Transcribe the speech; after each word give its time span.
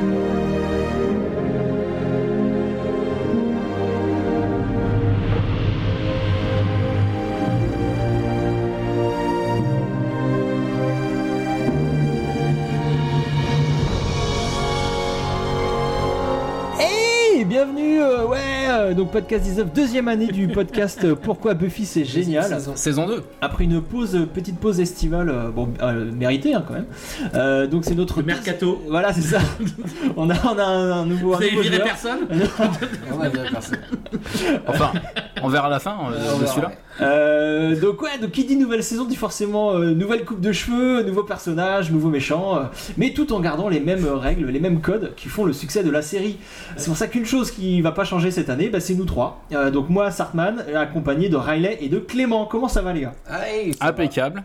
Hey, 0.00 0.39
donc 19.00 19.12
podcast 19.12 19.44
19, 19.44 19.72
deuxième 19.72 20.08
année 20.08 20.26
du 20.26 20.46
podcast 20.46 21.14
Pourquoi 21.22 21.54
Buffy 21.54 21.86
c'est 21.86 22.04
génial. 22.04 22.60
Saison 22.74 23.06
2. 23.06 23.22
Après 23.40 23.64
une 23.64 23.80
pause, 23.80 24.26
petite 24.34 24.58
pause 24.58 24.78
estivale, 24.78 25.30
euh, 25.30 25.50
bon, 25.50 25.70
euh, 25.80 26.12
méritée 26.12 26.52
hein, 26.52 26.62
quand 26.66 26.74
même. 26.74 26.84
Euh, 27.34 27.66
donc 27.66 27.86
c'est 27.86 27.94
notre 27.94 28.18
Le 28.20 28.26
mercato. 28.26 28.82
Voilà, 28.88 29.14
c'est 29.14 29.22
ça. 29.22 29.38
on 30.18 30.28
a, 30.28 30.34
on 30.44 30.58
a 30.58 30.64
un, 30.64 30.90
un 31.00 31.06
nouveau. 31.06 31.28
Vous 31.28 31.34
un 31.36 31.38
avez 31.38 31.60
viré 31.62 31.78
personne 31.78 32.18
On 33.10 33.20
a 33.22 33.30
bien 33.30 33.44
personne. 33.50 33.78
Enfin, 34.66 34.92
on 35.42 35.48
verra 35.48 35.68
à 35.68 35.70
la 35.70 35.80
fin 35.80 35.96
euh, 36.12 36.38
de 36.38 36.44
celui-là. 36.46 36.72
Euh, 37.00 37.78
donc 37.80 38.02
ouais, 38.02 38.18
donc 38.20 38.30
qui 38.32 38.44
dit 38.44 38.56
nouvelle 38.56 38.82
saison 38.82 39.04
dit 39.04 39.16
forcément 39.16 39.72
euh, 39.74 39.94
nouvelle 39.94 40.24
coupe 40.24 40.40
de 40.40 40.52
cheveux, 40.52 41.02
nouveaux 41.02 41.22
personnages, 41.24 41.90
nouveaux 41.90 42.08
méchants, 42.10 42.56
euh, 42.56 42.64
mais 42.96 43.12
tout 43.12 43.32
en 43.32 43.40
gardant 43.40 43.68
les 43.68 43.80
mêmes 43.80 44.06
règles, 44.06 44.46
les 44.46 44.60
mêmes 44.60 44.80
codes 44.80 45.14
qui 45.16 45.28
font 45.28 45.44
le 45.44 45.52
succès 45.52 45.82
de 45.82 45.90
la 45.90 46.02
série. 46.02 46.38
C'est 46.76 46.86
pour 46.86 46.96
ça 46.96 47.06
qu'une 47.06 47.24
chose 47.26 47.50
qui 47.50 47.80
va 47.80 47.92
pas 47.92 48.04
changer 48.04 48.30
cette 48.30 48.50
année, 48.50 48.68
bah, 48.68 48.80
c'est 48.80 48.94
nous 48.94 49.04
trois. 49.06 49.42
Euh, 49.52 49.70
donc 49.70 49.88
moi, 49.88 50.10
Sartman, 50.10 50.64
accompagné 50.74 51.28
de 51.28 51.36
Riley 51.36 51.78
et 51.80 51.88
de 51.88 51.98
Clément. 51.98 52.46
Comment 52.46 52.68
ça 52.68 52.82
va 52.82 52.92
les 52.92 53.02
gars? 53.02 53.14
Allez. 53.26 53.72
Impeccable. 53.80 54.44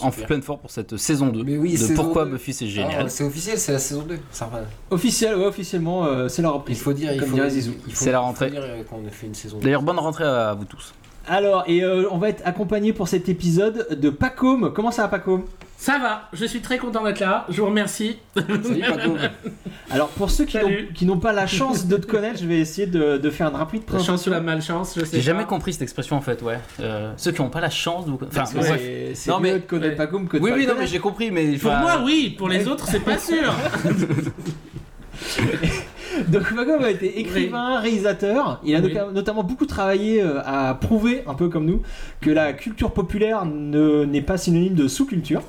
En 0.00 0.10
pleine 0.10 0.40
forme 0.40 0.58
pour 0.60 0.70
cette 0.70 0.96
saison 0.96 1.26
2. 1.26 1.42
Mais 1.44 1.58
oui, 1.58 1.72
de 1.72 1.76
saison 1.76 1.94
pourquoi 2.02 2.24
2. 2.24 2.30
Buffy 2.30 2.54
c'est 2.54 2.64
Ah, 2.64 2.68
génial. 2.68 3.10
c'est 3.10 3.24
officiel, 3.24 3.58
c'est 3.58 3.72
la 3.72 3.78
saison 3.78 4.00
2. 4.08 4.18
Ça 4.30 4.48
va. 4.50 4.60
Officiel, 4.90 5.34
ouais, 5.36 5.44
officiellement, 5.44 6.06
euh, 6.06 6.28
c'est 6.28 6.40
la 6.40 6.48
Il 6.48 6.52
reprise. 6.52 6.80
faut 6.80 6.94
dire, 6.94 7.12
il 7.12 7.20
faut, 7.20 7.36
il 7.36 7.62
faut- 7.92 8.04
C'est 8.04 8.06
la 8.10 8.18
il 8.18 8.22
rentrée. 8.22 8.50
dire 8.50 8.62
qu'on 8.88 9.06
a 9.06 9.10
fait 9.10 9.26
une 9.26 9.34
saison 9.34 9.58
2. 9.58 9.64
D'ailleurs, 9.64 9.82
bonne 9.82 9.98
rentrée 9.98 10.24
à 10.24 10.54
vous 10.54 10.64
tous. 10.64 10.94
Alors, 11.28 11.64
et 11.66 11.82
euh, 11.84 12.04
on 12.10 12.18
va 12.18 12.28
être 12.28 12.42
accompagné 12.44 12.92
pour 12.92 13.08
cet 13.08 13.28
épisode 13.28 13.98
de 14.00 14.10
Pacôme. 14.10 14.72
Comment 14.74 14.90
ça 14.90 15.02
va 15.02 15.08
Pacôme? 15.08 15.44
Ça 15.76 15.98
va, 15.98 16.28
je 16.32 16.44
suis 16.44 16.60
très 16.60 16.78
content 16.78 17.02
d'être 17.02 17.18
là, 17.18 17.44
je 17.48 17.60
vous 17.60 17.66
remercie. 17.66 18.16
Salut 18.36 18.80
Paco. 18.80 19.16
Alors 19.90 20.08
pour 20.10 20.30
ceux 20.30 20.44
qui 20.44 21.04
n'ont, 21.06 21.18
pas 21.18 21.32
la 21.32 21.48
chance 21.48 21.88
de 21.88 21.96
te 21.96 22.06
connaître, 22.06 22.38
je 22.40 22.46
vais 22.46 22.60
essayer 22.60 22.86
de, 22.86 23.18
de 23.18 23.30
faire 23.30 23.48
une 23.48 23.56
rapide 23.56 23.82
La 23.92 23.98
chance 23.98 24.24
ou 24.28 24.30
la 24.30 24.40
malchance, 24.40 24.94
je 24.96 25.04
sais 25.04 25.16
J'ai 25.16 25.22
jamais 25.22 25.44
compris 25.44 25.72
cette 25.72 25.82
expression 25.82 26.16
en 26.16 26.20
fait, 26.20 26.40
ouais. 26.42 26.60
Euh, 26.78 27.12
ceux 27.16 27.32
qui 27.32 27.42
n'ont 27.42 27.50
pas 27.50 27.60
la 27.60 27.68
chance 27.68 28.06
de. 28.06 28.12
Enfin, 28.12 28.26
Parce 28.32 28.54
que 28.54 28.60
c'est, 28.62 29.30
mieux 29.32 29.38
mais- 29.40 29.52
de 29.54 29.58
connaître 29.58 29.90
ouais. 29.90 29.96
Pacôme 29.96 30.28
que 30.28 30.36
de 30.36 30.42
Oui, 30.44 30.50
pas 30.50 30.56
oui, 30.56 30.66
non, 30.68 30.74
mais 30.78 30.86
j'ai 30.86 31.00
compris, 31.00 31.32
mais. 31.32 31.56
Pour 31.58 31.72
moi, 31.72 32.00
oui, 32.04 32.36
pour 32.38 32.48
les 32.48 32.68
autres, 32.68 32.86
c'est 32.86 33.00
pas 33.00 33.18
sûr. 33.18 33.52
Donc 36.28 36.42
a 36.82 36.90
été 36.90 37.20
écrivain, 37.20 37.78
réalisateur. 37.80 38.60
Il 38.64 38.74
a 38.74 38.80
Oui. 38.80 38.94
notamment 39.14 39.42
beaucoup 39.42 39.66
travaillé 39.66 40.22
euh, 40.22 40.40
à 40.44 40.74
prouver, 40.74 41.22
un 41.26 41.34
peu 41.34 41.48
comme 41.48 41.66
nous, 41.66 41.82
que 42.20 42.30
la 42.30 42.52
culture 42.52 42.92
populaire 42.92 43.44
ne- 43.44 44.04
n'est 44.04 44.22
pas 44.22 44.36
synonyme 44.36 44.74
de 44.74 44.88
sous-culture. 44.88 45.42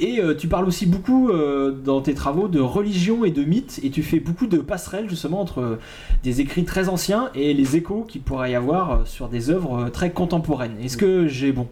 Et 0.00 0.18
euh, 0.18 0.34
tu 0.34 0.48
parles 0.48 0.64
aussi 0.66 0.86
beaucoup 0.86 1.28
euh, 1.28 1.70
dans 1.70 2.00
tes 2.00 2.14
travaux 2.14 2.48
de 2.48 2.58
religion 2.58 3.24
et 3.26 3.30
de 3.30 3.44
mythes, 3.44 3.80
et 3.82 3.90
tu 3.90 4.02
fais 4.02 4.18
beaucoup 4.18 4.46
de 4.46 4.56
passerelles 4.58 5.10
justement 5.10 5.40
entre 5.42 5.58
euh, 5.60 5.78
des 6.22 6.40
écrits 6.40 6.64
très 6.64 6.88
anciens 6.88 7.28
et 7.34 7.52
les 7.52 7.76
échos 7.76 8.06
qu'il 8.08 8.22
pourrait 8.22 8.52
y 8.52 8.54
avoir 8.54 9.06
sur 9.06 9.28
des 9.28 9.50
œuvres 9.50 9.90
très 9.90 10.10
contemporaines. 10.10 10.76
Est-ce 10.82 10.96
que 10.96 11.28
j'ai 11.28 11.52
bon? 11.52 11.68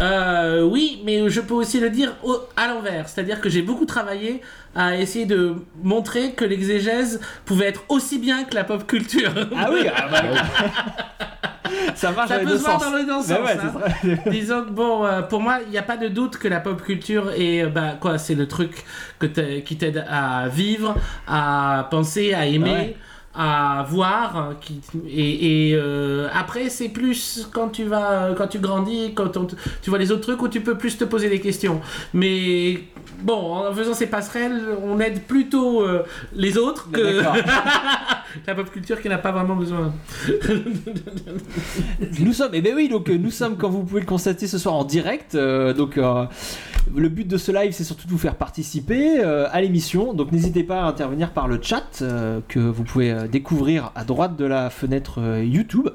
Euh, 0.00 0.62
oui, 0.62 1.00
mais 1.04 1.28
je 1.30 1.40
peux 1.40 1.54
aussi 1.54 1.78
le 1.78 1.88
dire 1.90 2.14
au- 2.24 2.40
à 2.56 2.66
l'envers. 2.68 3.08
C'est-à-dire 3.08 3.40
que 3.40 3.48
j'ai 3.48 3.62
beaucoup 3.62 3.84
travaillé 3.86 4.40
à 4.74 4.96
essayer 4.96 5.24
de 5.26 5.54
montrer 5.82 6.32
que 6.32 6.44
l'exégèse 6.44 7.20
pouvait 7.44 7.66
être 7.66 7.84
aussi 7.88 8.18
bien 8.18 8.44
que 8.44 8.54
la 8.56 8.64
pop 8.64 8.86
culture. 8.86 9.30
Ah 9.56 9.68
oui, 9.72 9.86
ah 9.94 10.08
bah, 10.10 10.22
ça 11.94 12.10
marche 12.12 12.28
Ça 12.28 12.34
dans 12.38 12.40
les 12.40 12.46
peut 12.46 12.50
deux 12.52 12.58
se 12.58 12.62
voir 12.64 12.80
sens. 12.82 12.92
dans 12.92 12.98
deux 12.98 13.06
Bah 13.06 13.22
sens. 13.22 13.30
ouais, 13.30 14.12
hein. 14.14 14.16
Disons 14.30 14.64
que 14.64 14.70
bon, 14.70 15.04
euh, 15.06 15.22
pour 15.22 15.40
moi, 15.40 15.58
il 15.64 15.70
n'y 15.70 15.78
a 15.78 15.82
pas 15.82 15.96
de 15.96 16.08
doute 16.08 16.38
que 16.38 16.48
la 16.48 16.60
pop 16.60 16.82
culture 16.82 17.30
est, 17.32 17.62
euh, 17.64 17.68
bah, 17.68 17.96
quoi, 18.00 18.18
c'est 18.18 18.34
le 18.34 18.48
truc 18.48 18.84
que 19.18 19.26
qui 19.60 19.76
t'aide 19.76 20.04
à 20.08 20.48
vivre, 20.48 20.94
à 21.28 21.86
penser, 21.90 22.34
à 22.34 22.46
aimer, 22.46 22.70
Ouais. 22.70 22.96
À 23.34 23.84
voir. 23.88 24.54
Qui, 24.60 24.80
et 25.08 25.70
et, 25.70 25.74
euh, 25.74 26.28
après, 26.32 26.68
c'est 26.68 26.88
plus 26.88 27.48
quand 27.52 27.68
tu 27.68 27.84
vas, 27.84 28.34
quand 28.36 28.46
tu 28.46 28.58
grandis, 28.58 29.12
quand 29.14 29.36
on 29.36 29.46
tu 29.46 29.90
vois 29.90 29.98
les 29.98 30.10
autres 30.10 30.22
trucs 30.22 30.42
où 30.42 30.48
tu 30.48 30.60
peux 30.60 30.76
plus 30.76 30.96
te 30.96 31.04
poser 31.04 31.28
des 31.28 31.40
questions. 31.40 31.80
Mais 32.12 32.80
bon, 33.22 33.54
en 33.54 33.72
faisant 33.72 33.94
ces 33.94 34.06
passerelles, 34.06 34.60
on 34.82 35.00
aide 35.00 35.22
plutôt 35.22 35.82
euh, 35.82 36.04
les 36.34 36.58
autres 36.58 36.90
que 36.90 37.22
la 38.46 38.54
pop 38.54 38.70
culture 38.70 39.00
qui 39.00 39.08
n'a 39.08 39.18
pas 39.18 39.32
vraiment 39.32 39.56
besoin. 39.56 39.92
Nous 42.20 42.32
sommes, 42.32 42.50
eh 42.52 42.60
ben 42.60 42.74
oui, 42.74 42.88
donc 42.88 43.08
euh, 43.08 43.16
nous 43.16 43.30
sommes, 43.30 43.56
comme 43.56 43.72
vous 43.72 43.82
pouvez 43.84 44.00
le 44.00 44.06
constater 44.06 44.46
ce 44.46 44.58
soir 44.58 44.74
en 44.74 44.84
direct. 44.84 45.34
euh, 45.34 45.72
donc 45.72 45.98
le 46.94 47.08
but 47.08 47.26
de 47.26 47.38
ce 47.38 47.50
live, 47.50 47.72
c'est 47.72 47.84
surtout 47.84 48.06
de 48.06 48.12
vous 48.12 48.18
faire 48.18 48.36
participer 48.36 49.20
à 49.22 49.60
l'émission. 49.60 50.12
Donc 50.12 50.32
n'hésitez 50.32 50.64
pas 50.64 50.82
à 50.82 50.84
intervenir 50.84 51.30
par 51.30 51.48
le 51.48 51.58
chat 51.60 52.02
que 52.48 52.58
vous 52.58 52.84
pouvez 52.84 53.23
euh, 53.24 53.28
découvrir 53.28 53.90
à 53.94 54.04
droite 54.04 54.36
de 54.36 54.44
la 54.44 54.70
fenêtre 54.70 55.20
euh, 55.20 55.44
YouTube. 55.44 55.88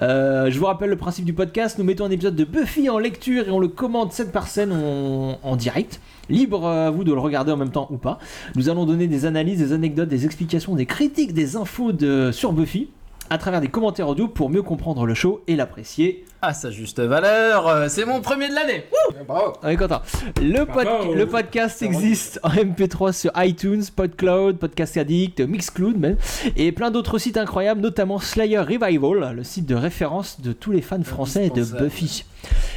Euh, 0.00 0.50
je 0.50 0.58
vous 0.58 0.66
rappelle 0.66 0.90
le 0.90 0.96
principe 0.96 1.24
du 1.24 1.32
podcast. 1.32 1.78
Nous 1.78 1.84
mettons 1.84 2.04
un 2.04 2.10
épisode 2.10 2.36
de 2.36 2.44
Buffy 2.44 2.90
en 2.90 2.98
lecture 2.98 3.48
et 3.48 3.50
on 3.50 3.58
le 3.58 3.68
commente 3.68 4.12
scène 4.12 4.30
par 4.30 4.48
scène 4.48 4.72
en, 4.72 5.56
direct. 5.56 6.00
Libre 6.28 6.66
à 6.66 6.90
vous 6.90 7.04
de 7.04 7.12
le 7.12 7.18
regarder 7.18 7.52
en 7.52 7.56
même 7.56 7.70
temps 7.70 7.88
ou 7.90 7.96
pas. 7.96 8.18
Nous 8.56 8.68
allons 8.68 8.86
donner 8.86 9.06
des 9.06 9.26
analyses, 9.26 9.58
des 9.58 9.72
anecdotes, 9.72 10.08
des 10.08 10.24
explications, 10.24 10.74
des 10.74 10.86
critiques, 10.86 11.34
des 11.34 11.56
infos 11.56 11.92
sur 12.32 12.52
Buffy 12.52 12.88
à 13.32 13.38
travers 13.38 13.62
des 13.62 13.68
commentaires 13.68 14.08
audio 14.08 14.28
pour 14.28 14.50
mieux 14.50 14.62
comprendre 14.62 15.06
le 15.06 15.14
show 15.14 15.42
et 15.48 15.56
l'apprécier. 15.56 16.24
À 16.42 16.52
sa 16.54 16.70
juste 16.72 16.98
valeur, 17.00 17.66
euh, 17.68 17.86
c'est 17.88 18.04
mon 18.04 18.20
premier 18.20 18.48
de 18.48 18.54
l'année. 18.54 18.84
Bravo. 19.28 19.52
On 19.62 19.68
est 19.68 19.76
content. 19.76 20.02
Le, 20.40 20.64
pod- 20.64 20.84
Bravo. 20.84 21.14
le 21.14 21.26
podcast 21.26 21.80
existe 21.82 22.40
en 22.42 22.48
MP3 22.50 23.12
sur 23.12 23.30
iTunes, 23.36 23.82
PodCloud, 23.94 24.56
Podcast 24.58 24.96
Addict, 24.96 25.40
Mixcloud 25.40 25.96
même, 25.96 26.16
et 26.56 26.72
plein 26.72 26.90
d'autres 26.90 27.18
sites 27.18 27.36
incroyables, 27.36 27.80
notamment 27.80 28.18
Slayer 28.18 28.58
Revival, 28.58 29.34
le 29.36 29.44
site 29.44 29.66
de 29.66 29.76
référence 29.76 30.40
de 30.40 30.52
tous 30.52 30.72
les 30.72 30.82
fans 30.82 31.02
français 31.04 31.48
de. 31.48 31.62
Buffy. 31.62 32.24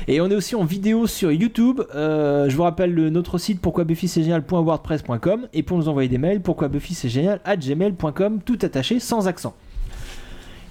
Et 0.07 0.21
on 0.21 0.29
est 0.29 0.35
aussi 0.35 0.55
en 0.55 0.63
vidéo 0.63 1.07
sur 1.07 1.31
YouTube. 1.31 1.81
Euh, 1.95 2.47
je 2.47 2.55
vous 2.55 2.63
rappelle 2.63 2.93
le- 2.93 3.09
notre 3.09 3.39
site 3.39 3.59
pourquoi 3.59 3.83
Buffy 3.83 4.07
c'est 4.07 4.21
génial.wordpress.com 4.21 5.47
et 5.53 5.63
pour 5.63 5.77
nous 5.79 5.89
envoyer 5.89 6.07
des 6.07 6.19
mails 6.19 6.39
pourquoi 6.41 6.67
Buffy 6.67 6.93
c'est 6.93 7.09
génial 7.09 7.39
at 7.45 7.57
gmail.com 7.57 8.39
tout 8.45 8.59
attaché 8.61 8.99
sans 8.99 9.27
accent. 9.27 9.55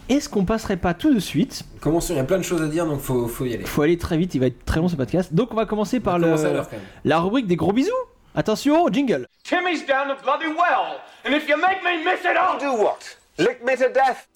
Est-ce 0.09 0.28
qu'on 0.28 0.44
passerait 0.44 0.76
pas 0.76 0.92
tout 0.92 1.15
de 1.15 1.19
suite 1.19 1.62
Commençons, 1.81 2.12
il 2.12 2.16
y 2.16 2.20
a 2.20 2.25
plein 2.25 2.37
de 2.37 2.42
choses 2.42 2.60
à 2.60 2.66
dire 2.66 2.84
donc 2.84 3.00
faut, 3.00 3.26
faut 3.26 3.47
y 3.47 3.54
aller. 3.54 3.65
Faut 3.65 3.82
aller 3.82 3.97
très 3.97 4.19
vite, 4.19 4.34
il 4.34 4.41
va 4.41 4.47
être 4.47 4.65
très 4.66 4.81
long 4.81 4.88
ce 4.88 4.97
podcast. 4.97 5.32
Donc 5.32 5.53
on 5.53 5.56
va 5.56 5.65
commencer 5.65 5.98
par 5.98 6.19
le, 6.19 6.25
commence 6.25 6.44
à 6.44 6.53
l'heure 6.53 6.69
quand 6.69 6.76
même. 6.76 6.84
la 7.04 7.20
rubrique 7.20 7.47
des 7.47 7.56
gros 7.56 7.72
bisous. 7.72 7.91
Attention, 8.34 8.88
jingle. 8.92 9.26
Timmy's 9.44 9.87
down 9.87 10.09
the 10.09 10.22
bloody 10.22 10.48
well, 10.48 10.98
and 11.25 11.32
if 11.34 11.48
you 11.48 11.56
make 11.56 11.82
me 11.84 12.04
miss 12.04 12.20
it, 12.20 12.37
I'll 12.37 12.59
Do 12.59 12.82
what? 12.82 13.16
Lick 13.38 13.65
me 13.65 13.76
to 13.76 13.88
death? 13.92 14.26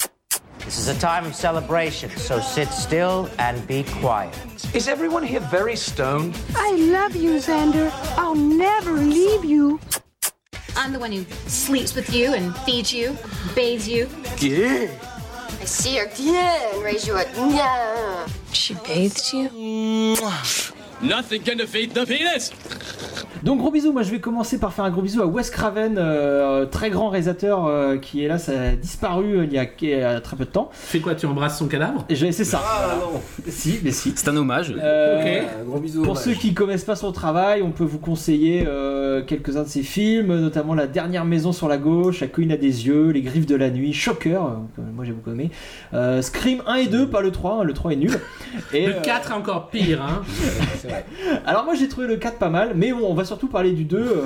This 0.65 0.79
is 0.79 0.89
a 0.89 0.99
time 0.99 1.27
of 1.27 1.34
celebration, 1.34 2.11
so 2.17 2.41
sit 2.41 2.69
still 2.69 3.29
and 3.39 3.67
be 3.67 3.85
quiet. 4.00 4.35
Is 4.75 4.87
everyone 4.89 5.23
here 5.25 5.41
very 5.50 5.77
stoned? 5.77 6.37
I 6.56 6.73
love 6.73 7.17
you, 7.17 7.33
Xander. 7.41 7.91
I'll 8.17 8.35
never 8.35 8.93
leave 8.93 9.45
you. 9.45 9.81
I'm 10.77 10.93
the 10.93 10.99
one 10.99 11.11
who 11.12 11.25
sleeps 11.49 11.95
with 11.95 12.12
you 12.15 12.35
and 12.35 12.56
feeds 12.59 12.93
you, 12.93 13.17
bathes 13.55 13.89
you. 13.89 14.09
Yeah. 14.39 14.89
I 15.69 15.71
see 15.71 15.99
her 15.99 16.09
yeah, 16.17 16.73
and 16.73 16.83
raise 16.83 17.06
you 17.06 17.15
a 17.15 17.25
yeah. 17.37 18.27
She 18.53 18.73
bathed 18.73 19.34
you? 19.34 20.17
Nothing 21.03 21.43
can 21.43 21.59
defeat 21.59 21.93
the 21.93 22.06
penis. 22.06 22.53
Donc 23.44 23.59
gros 23.59 23.71
bisous, 23.71 23.93
moi 23.93 24.03
je 24.03 24.10
vais 24.10 24.19
commencer 24.19 24.59
par 24.59 24.72
faire 24.72 24.84
un 24.84 24.91
gros 24.91 25.03
bisou 25.03 25.23
à 25.23 25.26
Wes 25.26 25.49
Craven, 25.50 25.96
euh, 25.96 26.67
très 26.67 26.90
grand 26.90 27.08
réalisateur 27.08 27.67
euh, 27.67 27.96
qui 27.96 28.25
est 28.25 28.29
là, 28.29 28.38
ça 28.38 28.52
a 28.52 28.70
disparu 28.73 29.38
euh, 29.38 29.44
il 29.44 29.52
y 29.52 29.58
a, 29.58 29.67
il 29.81 29.88
y 29.88 29.94
a 29.94 30.20
très 30.20 30.37
peu 30.37 30.44
de 30.44 30.50
temps. 30.50 30.70
Fais 30.73 30.99
quoi, 30.99 31.14
tu 31.14 31.26
embrasses 31.26 31.58
son 31.58 31.69
cadavre? 31.69 32.05
C'est 32.08 32.32
ça. 32.44 32.61
Ah 32.64 32.96
non. 33.00 33.20
Si, 33.49 33.79
mais 33.82 33.93
si. 33.93 34.12
C'est 34.17 34.29
un 34.29 34.37
hommage. 34.37 34.75
Euh, 34.76 35.20
Ok. 35.20 35.50
Un 35.61 35.64
gros 35.64 35.79
bisou. 35.79 36.02
Pour 36.02 36.12
hommage. 36.12 36.25
ceux 36.25 36.32
qui 36.32 36.52
connaissent 36.55 36.85
pas 36.85 36.96
son 36.96 37.12
travail, 37.12 37.62
on 37.62 37.70
peut 37.70 37.85
vous 37.85 37.99
conseiller 37.99 38.64
euh, 38.67 39.23
quelques-uns 39.25 39.62
de 39.62 39.69
ses 39.69 39.82
films, 39.82 40.37
notamment 40.41 40.75
La 40.75 40.87
dernière 40.87 41.25
maison 41.25 41.52
sur 41.52 41.69
la 41.69 41.79
gauche, 41.79 42.20
La 42.20 42.26
colline 42.26 42.52
a 42.52 42.56
des 42.56 42.87
yeux, 42.87 43.11
Les 43.11 43.23
griffes 43.23 43.46
de 43.46 43.56
la 43.56 43.70
nuit, 43.70 43.93
Shocker, 43.93 44.43
euh, 44.43 44.82
moi 44.94 45.05
j'ai 45.05 45.12
beaucoup 45.12 45.31
aimé, 45.31 45.50
euh, 45.94 46.23
Scream 46.23 46.62
1 46.67 46.75
et 46.76 46.87
2, 46.87 47.08
pas 47.08 47.20
le 47.20 47.31
3, 47.31 47.61
hein, 47.61 47.64
le 47.64 47.73
3 47.73 47.93
est 47.93 47.96
nul. 47.96 48.19
Et, 48.73 48.87
Le 48.87 48.96
euh, 48.96 49.00
4 49.00 49.31
est 49.31 49.34
encore 49.34 49.69
pire, 49.69 50.02
hein. 50.02 50.23
Vrai. 50.84 51.05
Alors 51.46 51.64
moi 51.64 51.75
j'ai 51.75 51.88
trouvé 51.88 52.06
le 52.06 52.17
4 52.17 52.38
pas 52.38 52.49
mal, 52.50 52.73
mais 52.75 52.93
bon, 52.93 53.06
on 53.08 53.14
va 53.14 53.25
surtout 53.29 53.49
parler 53.49 53.73
du 53.73 53.85
2. 53.85 54.23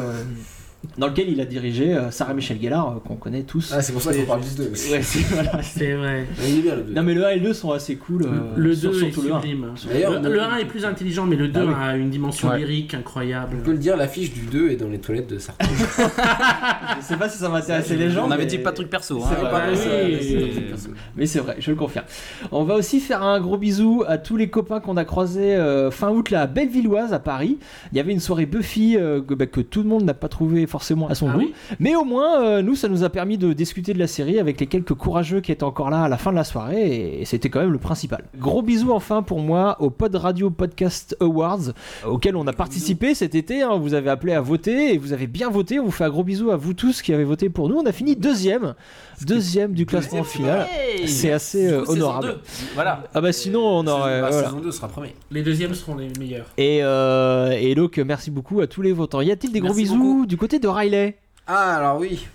Dans 0.98 1.06
lequel 1.06 1.28
il 1.30 1.40
a 1.40 1.44
dirigé 1.44 1.94
euh, 1.94 2.10
Sarah 2.10 2.34
Michel 2.34 2.60
Gellar, 2.60 2.88
euh, 2.96 3.00
qu'on 3.06 3.14
connaît 3.16 3.42
tous. 3.44 3.72
Ah, 3.74 3.80
c'est 3.82 3.92
pour 3.92 4.02
ça 4.02 4.12
qu'on 4.12 4.24
parle 4.24 4.40
du 4.42 4.54
2 4.56 4.70
aussi. 4.72 4.92
Ouais, 4.92 5.02
c'est- 5.02 5.20
voilà, 5.32 5.62
c'est- 5.62 5.94
vrai. 5.94 6.26
Il 6.46 6.58
est 6.58 6.62
bien 6.62 6.76
le 6.76 6.82
2. 6.82 6.92
Non 6.94 7.02
mais 7.02 7.14
le 7.14 7.24
1 7.24 7.28
et 7.30 7.34
le 7.36 7.40
2 7.46 7.52
sont 7.54 7.70
assez 7.72 7.96
cool. 7.96 8.24
euh, 8.24 8.28
Le 8.56 8.74
sur- 8.74 8.90
2 8.90 8.96
est 8.96 9.00
surtout 9.12 9.22
le 9.22 9.32
1. 9.34 9.40
sublime. 9.40 9.66
D'ailleurs, 9.88 10.12
Le, 10.12 10.18
on- 10.18 10.22
le 10.32 10.40
1 10.42 10.56
est 10.58 10.64
plus 10.66 10.84
intelligent, 10.84 11.24
mais 11.26 11.36
le 11.36 11.48
2 11.48 11.60
Ah 11.62 11.66
oui. 11.66 11.74
a 11.80 11.96
une 11.96 12.10
dimension 12.10 12.48
Ouais. 12.48 12.58
lyrique 12.58 12.94
incroyable. 12.94 13.56
On 13.60 13.64
peut 13.64 13.72
le 13.72 13.78
dire, 13.78 13.96
l'affiche 13.96 14.32
du 14.32 14.42
2 14.42 14.70
est 14.70 14.76
dans 14.76 14.88
les 14.88 14.98
toilettes 14.98 15.30
de 15.30 15.38
Sartre. 15.38 15.64
Je 17.00 17.04
sais 17.04 17.16
pas 17.16 17.28
si 17.28 17.38
ça 17.38 17.48
va 17.48 17.58
intéresser 17.58 17.96
les 17.96 18.10
gens. 18.10 18.26
On 18.26 18.30
avait 18.30 18.44
mais- 18.44 18.50
dit 18.50 18.58
pas 18.58 18.70
de 18.70 18.76
truc 18.76 18.90
perso. 18.90 19.20
C'est 19.20 19.34
hein. 19.34 19.38
vrai, 19.40 19.50
Pas 19.50 19.62
oui, 19.70 19.76
ça, 19.76 19.88
oui, 20.04 20.18
c'est 20.20 20.36
oui. 20.36 20.60
perso. 20.68 20.88
Mais 21.16 21.26
c'est 21.26 21.38
vrai, 21.40 21.56
je 21.58 21.70
le 21.70 21.76
confirme. 21.76 22.04
On 22.50 22.64
va 22.64 22.74
aussi 22.74 23.00
faire 23.00 23.22
un 23.22 23.40
gros 23.40 23.56
bisou 23.58 24.04
à 24.06 24.18
tous 24.18 24.36
les 24.36 24.48
copains 24.50 24.80
qu'on 24.80 24.96
a 24.96 25.04
croisés 25.04 25.54
euh, 25.56 25.90
fin 25.90 26.10
août 26.10 26.30
là 26.30 26.42
à 26.42 26.46
Bellevilloise 26.46 27.12
à 27.12 27.18
Paris. 27.18 27.58
Il 27.92 27.96
y 27.96 28.00
avait 28.00 28.12
une 28.12 28.20
soirée 28.20 28.46
Buffy 28.46 28.96
euh, 28.96 29.20
que, 29.22 29.34
bah, 29.34 29.46
que 29.46 29.60
tout 29.60 29.82
le 29.82 29.88
monde 29.88 30.04
n'a 30.04 30.14
pas 30.14 30.28
trouvé 30.28 30.66
forcément 30.72 31.06
à 31.08 31.14
son 31.14 31.28
Ah 31.28 31.34
goût. 31.34 31.38
oui 31.38 31.52
Mais 31.78 31.94
au 31.94 32.04
moins, 32.04 32.42
euh, 32.42 32.62
nous, 32.62 32.74
ça 32.74 32.88
nous 32.88 33.04
a 33.04 33.10
permis 33.10 33.38
de 33.38 33.52
discuter 33.52 33.92
de 33.94 33.98
la 33.98 34.06
série 34.08 34.38
avec 34.40 34.58
les 34.58 34.66
quelques 34.66 34.94
courageux 34.94 35.40
qui 35.40 35.52
étaient 35.52 35.62
encore 35.62 35.90
là 35.90 36.02
à 36.02 36.08
la 36.08 36.16
fin 36.16 36.30
de 36.32 36.36
la 36.36 36.44
soirée, 36.44 36.82
et, 36.90 37.20
et 37.22 37.24
c'était 37.24 37.50
quand 37.50 37.60
même 37.60 37.72
le 37.72 37.78
principal. 37.78 38.24
Gros 38.38 38.62
bisous 38.62 38.90
enfin 38.92 39.22
pour 39.22 39.38
moi 39.40 39.76
au 39.80 39.90
Pod 39.90 40.14
Radio 40.16 40.50
Podcast 40.50 41.16
Awards, 41.20 41.72
auquel 42.06 42.34
on 42.36 42.46
a 42.46 42.52
participé 42.52 43.14
cet 43.14 43.34
été. 43.34 43.62
hein. 43.62 43.76
vous 43.78 43.94
avez 43.94 44.10
appelé 44.10 44.32
à 44.32 44.40
voter, 44.40 44.94
et 44.94 44.98
vous 44.98 45.12
avez 45.12 45.26
bien 45.28 45.50
voté. 45.50 45.78
On 45.78 45.84
vous 45.84 45.90
fait 45.90 46.04
un 46.04 46.10
gros 46.10 46.24
bisou 46.24 46.50
à 46.50 46.56
vous 46.56 46.74
tous 46.74 47.02
qui 47.02 47.12
avez 47.12 47.24
voté 47.24 47.48
pour 47.50 47.68
nous. 47.68 47.76
On 47.76 47.86
a 47.86 47.92
fini 47.92 48.16
deuxième, 48.16 48.74
deuxième 49.24 49.72
du 49.72 49.86
classement 49.86 50.24
final. 50.24 50.66
Hey 50.72 51.08
C'est 51.08 51.32
assez 51.32 51.66
euh, 51.66 51.84
honorable. 51.86 52.38
Voilà. 52.74 53.04
Ah 53.14 53.20
bah 53.20 53.32
sinon 53.32 53.60
on 53.60 53.86
aurait... 53.86 54.20
La 54.20 54.28
voilà. 54.30 54.48
saison 54.48 54.60
2 54.60 54.70
sera 54.70 54.88
premier. 54.88 55.14
Les 55.30 55.42
deuxièmes 55.42 55.74
seront 55.74 55.96
les 55.96 56.08
meilleurs. 56.18 56.46
Et, 56.58 56.80
euh, 56.82 57.50
et 57.50 57.74
donc 57.74 57.98
merci 57.98 58.30
beaucoup 58.30 58.60
à 58.60 58.66
tous 58.66 58.82
les 58.82 58.92
votants. 58.92 59.20
Y 59.20 59.30
a-t-il 59.30 59.52
des 59.52 59.60
gros 59.60 59.74
bisous 59.74 59.96
beaucoup. 59.96 60.26
du 60.26 60.36
côté 60.36 60.58
de 60.58 60.68
Riley? 60.68 61.18
Ah, 61.46 61.76
alors 61.76 61.98
oui. 61.98 62.26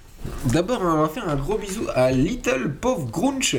D'abord, 0.51 0.80
on 0.81 1.01
va 1.01 1.07
faire 1.10 1.28
un 1.30 1.36
gros 1.36 1.57
bisou 1.57 1.84
à 1.95 2.12
Little 2.12 2.74
Pauvre 2.81 3.10
Grunch. 3.10 3.56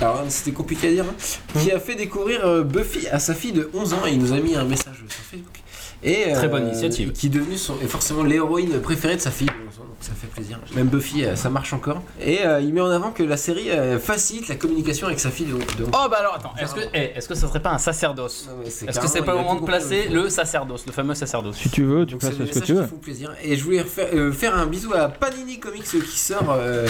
Alors, 0.00 0.24
c'était 0.28 0.52
compliqué 0.52 0.88
à 0.88 0.90
dire, 0.92 1.04
hein, 1.08 1.60
qui 1.60 1.70
a 1.70 1.78
fait 1.78 1.94
découvrir 1.94 2.44
euh, 2.44 2.62
Buffy 2.62 3.06
à 3.08 3.18
sa 3.18 3.34
fille 3.34 3.52
de 3.52 3.70
11 3.72 3.94
ans 3.94 4.06
et 4.06 4.12
il 4.12 4.18
nous 4.18 4.32
a 4.32 4.40
mis 4.40 4.54
un 4.56 4.64
message 4.64 4.96
sur 5.08 5.24
Facebook. 5.24 5.62
Et, 6.02 6.32
Très 6.34 6.48
bonne 6.48 6.68
initiative. 6.68 7.12
Qui 7.12 7.26
est 7.26 7.30
devenue 7.30 7.56
son- 7.56 7.76
et 7.82 7.86
forcément 7.86 8.22
l'héroïne 8.22 8.80
préférée 8.80 9.16
de 9.16 9.20
sa 9.20 9.30
fille 9.30 9.46
de 9.48 9.52
11 9.52 9.80
ans, 9.80 9.84
donc 9.88 9.96
ça 10.00 10.12
fait 10.12 10.26
plaisir. 10.28 10.58
Même 10.74 10.86
Buffy, 10.88 11.24
euh, 11.24 11.34
ça 11.36 11.48
marche 11.50 11.72
encore. 11.72 12.02
Et 12.20 12.44
euh, 12.46 12.60
il 12.60 12.72
met 12.74 12.80
en 12.80 12.90
avant 12.90 13.10
que 13.10 13.22
la 13.22 13.36
série 13.36 13.70
euh, 13.70 13.98
facilite 13.98 14.48
la 14.48 14.54
communication 14.56 15.06
avec 15.06 15.18
sa 15.18 15.30
fille 15.30 15.46
de, 15.46 15.52
de 15.52 15.58
11 15.84 15.88
ans. 15.88 16.00
Oh 16.04 16.08
bah 16.10 16.18
alors 16.20 16.34
attends, 16.36 16.52
est-ce 16.60 16.74
que, 16.74 16.80
eh, 16.94 17.12
est-ce 17.16 17.28
que 17.28 17.34
ça 17.34 17.48
serait 17.48 17.60
pas 17.62 17.70
un 17.70 17.78
sacerdoce? 17.78 18.48
C'est 18.68 18.88
Est-ce 18.88 19.00
que 19.00 19.08
c'est 19.08 19.22
pas 19.22 19.32
le 19.32 19.38
moment 19.38 19.56
de 19.56 19.64
placer 19.64 20.08
le 20.10 20.28
sacerdoce, 20.28 20.84
le 20.86 20.92
fameux 20.92 21.14
sacerdoce? 21.14 21.56
Si 21.56 21.70
tu 21.70 21.82
veux, 21.84 22.04
tu 22.06 22.12
Donc 22.12 22.20
passes 22.20 22.34
c'est 22.36 22.44
des 22.44 22.52
ce 22.52 22.58
que 22.60 22.64
tu 22.64 22.74
veux. 22.74 22.82
qui 22.82 22.88
font 22.90 22.96
plaisir. 22.98 23.32
Et 23.42 23.56
je 23.56 23.64
voulais 23.64 23.82
faire, 23.82 24.08
euh, 24.14 24.32
faire 24.32 24.54
un 24.56 24.66
bisou 24.66 24.92
à 24.94 25.08
Panini 25.08 25.58
Comics 25.58 25.84
qui 25.84 26.18
sort 26.18 26.50
euh, 26.50 26.86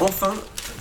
enfin, 0.00 0.32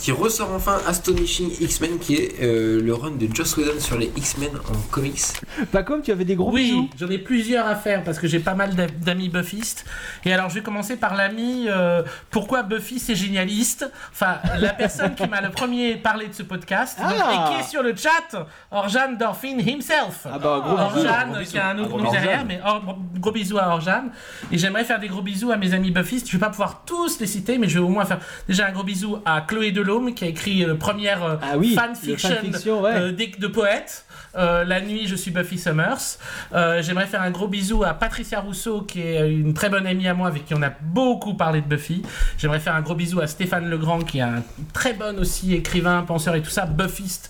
qui 0.02 0.12
ressort 0.12 0.52
enfin 0.52 0.80
Astonishing 0.88 1.52
X-Men, 1.62 2.00
qui 2.00 2.16
est 2.16 2.42
euh, 2.42 2.82
le 2.82 2.94
run 2.94 3.12
de 3.12 3.28
Joss 3.34 3.56
Whedon 3.56 3.80
sur 3.80 3.98
les 4.00 4.12
X-Men 4.18 4.50
en 4.58 4.78
comics. 4.90 5.22
Pas 5.72 5.84
comme 5.84 6.02
tu 6.02 6.12
avais 6.12 6.26
des 6.26 6.36
gros 6.36 6.52
oui, 6.52 6.64
bisous. 6.72 6.90
j'en 7.00 7.10
ai 7.10 7.20
plusieurs 7.20 7.68
à 7.68 7.76
faire 7.76 8.04
parce 8.04 8.18
que 8.18 8.28
j'ai 8.28 8.40
pas 8.40 8.56
mal 8.56 8.74
d'a- 8.76 8.88
d'amis 8.88 9.30
buffistes. 9.30 9.86
Et 10.26 10.34
alors, 10.34 10.50
je 10.50 10.56
vais 10.56 10.62
commencer 10.64 10.98
par 10.98 11.14
l'ami 11.16 11.68
euh, 11.70 12.02
Pourquoi 12.32 12.64
Buffy 12.64 13.00
c'est 13.00 13.14
génialiste? 13.16 13.90
Enfin, 14.12 14.38
la 14.60 14.74
personne 14.74 15.14
qui 15.14 15.28
m'a 15.28 15.40
le 15.40 15.50
premier 15.52 15.96
parlé 15.98 16.28
de 16.28 16.34
ce 16.34 16.44
podcast 16.44 16.98
donc, 17.00 17.12
Ah. 17.20 17.34
et 17.52 17.54
qui 17.54 17.60
est 17.62 17.70
sur 17.70 17.84
le 17.84 17.96
chat, 17.96 18.48
Orjan 18.72 19.14
Dorfin 19.20 19.60
himself. 19.60 20.26
Ah 20.26 20.40
bah 20.40 20.62
gros 20.66 20.76
bisous. 20.96 21.08
Orjan, 21.08 21.44
qui 21.46 21.58
a 21.60 21.68
un 21.70 21.78
autre 21.80 21.98
nom 22.00 22.12
derrière, 22.12 22.44
mais 22.46 22.60
or- 22.66 22.98
gros 23.20 23.32
bisous 23.32 23.60
à 23.60 23.68
Orjan. 23.68 24.06
Et 24.52 24.58
j'aimerais 24.58 24.84
faire 24.84 25.00
des 25.00 25.08
gros 25.10 25.22
bisous 25.22 25.52
à 25.52 25.58
mes 25.58 25.74
amis 25.76 25.92
buffistes. 25.92 26.28
Je 26.28 26.34
vais 26.34 26.40
pas 26.40 26.50
pouvoir 26.50 26.82
tous 26.88 27.20
les 27.20 27.28
citer, 27.28 27.60
mais 27.60 27.68
je 27.70 27.78
vais 27.78 27.86
au 27.86 27.90
moins 27.90 28.06
faire 28.06 28.20
déjà 28.48 28.66
un 28.66 28.72
gros 28.72 28.84
bisou 28.84 29.20
à 29.26 29.42
Chloé 29.42 29.72
Qui 30.16 30.24
a 30.24 30.28
écrit 30.28 30.64
le 30.66 30.78
première 30.78 31.24
euh, 31.24 31.36
Ah 31.42 31.58
oui, 31.58 31.76
fanfiction, 31.76 32.30
le 32.30 32.36
fanfiction, 32.36 32.82
ouais. 32.82 32.92
euh, 32.94 33.12
de, 33.12 33.40
de 33.40 33.48
poète. 33.48 34.06
Euh, 34.38 34.64
la 34.64 34.80
nuit, 34.80 35.08
je 35.08 35.16
suis 35.16 35.32
Buffy 35.32 35.58
Summers. 35.58 36.18
Euh, 36.54 36.82
J'aimerais 36.82 37.06
faire 37.08 37.22
un 37.22 37.32
gros 37.32 37.48
bisou 37.50 37.84
à 37.84 37.94
Patricia 37.94 38.40
Rousseau, 38.40 38.82
qui 38.82 39.02
est 39.02 39.30
une 39.30 39.54
très 39.54 39.70
bonne 39.70 39.86
amie 39.86 40.08
à 40.08 40.14
moi, 40.14 40.28
avec 40.30 40.46
qui 40.46 40.54
on 40.56 40.62
a 40.62 40.70
beaucoup 40.82 41.34
parlé 41.34 41.60
de 41.62 41.68
Buffy. 41.68 42.02
J'aimerais 42.38 42.60
faire 42.62 42.76
un 42.76 42.82
gros 42.82 42.96
bisou 42.96 43.20
à 43.20 43.28
Stéphane 43.28 43.70
Legrand, 43.70 44.00
qui 44.00 44.20
est 44.20 44.22
un 44.22 44.42
très 44.74 44.94
bon 44.94 45.20
aussi 45.20 45.54
écrivain, 45.54 46.04
penseur 46.08 46.36
et 46.36 46.42
tout 46.42 46.50
ça, 46.50 46.66
buffiste 46.66 47.30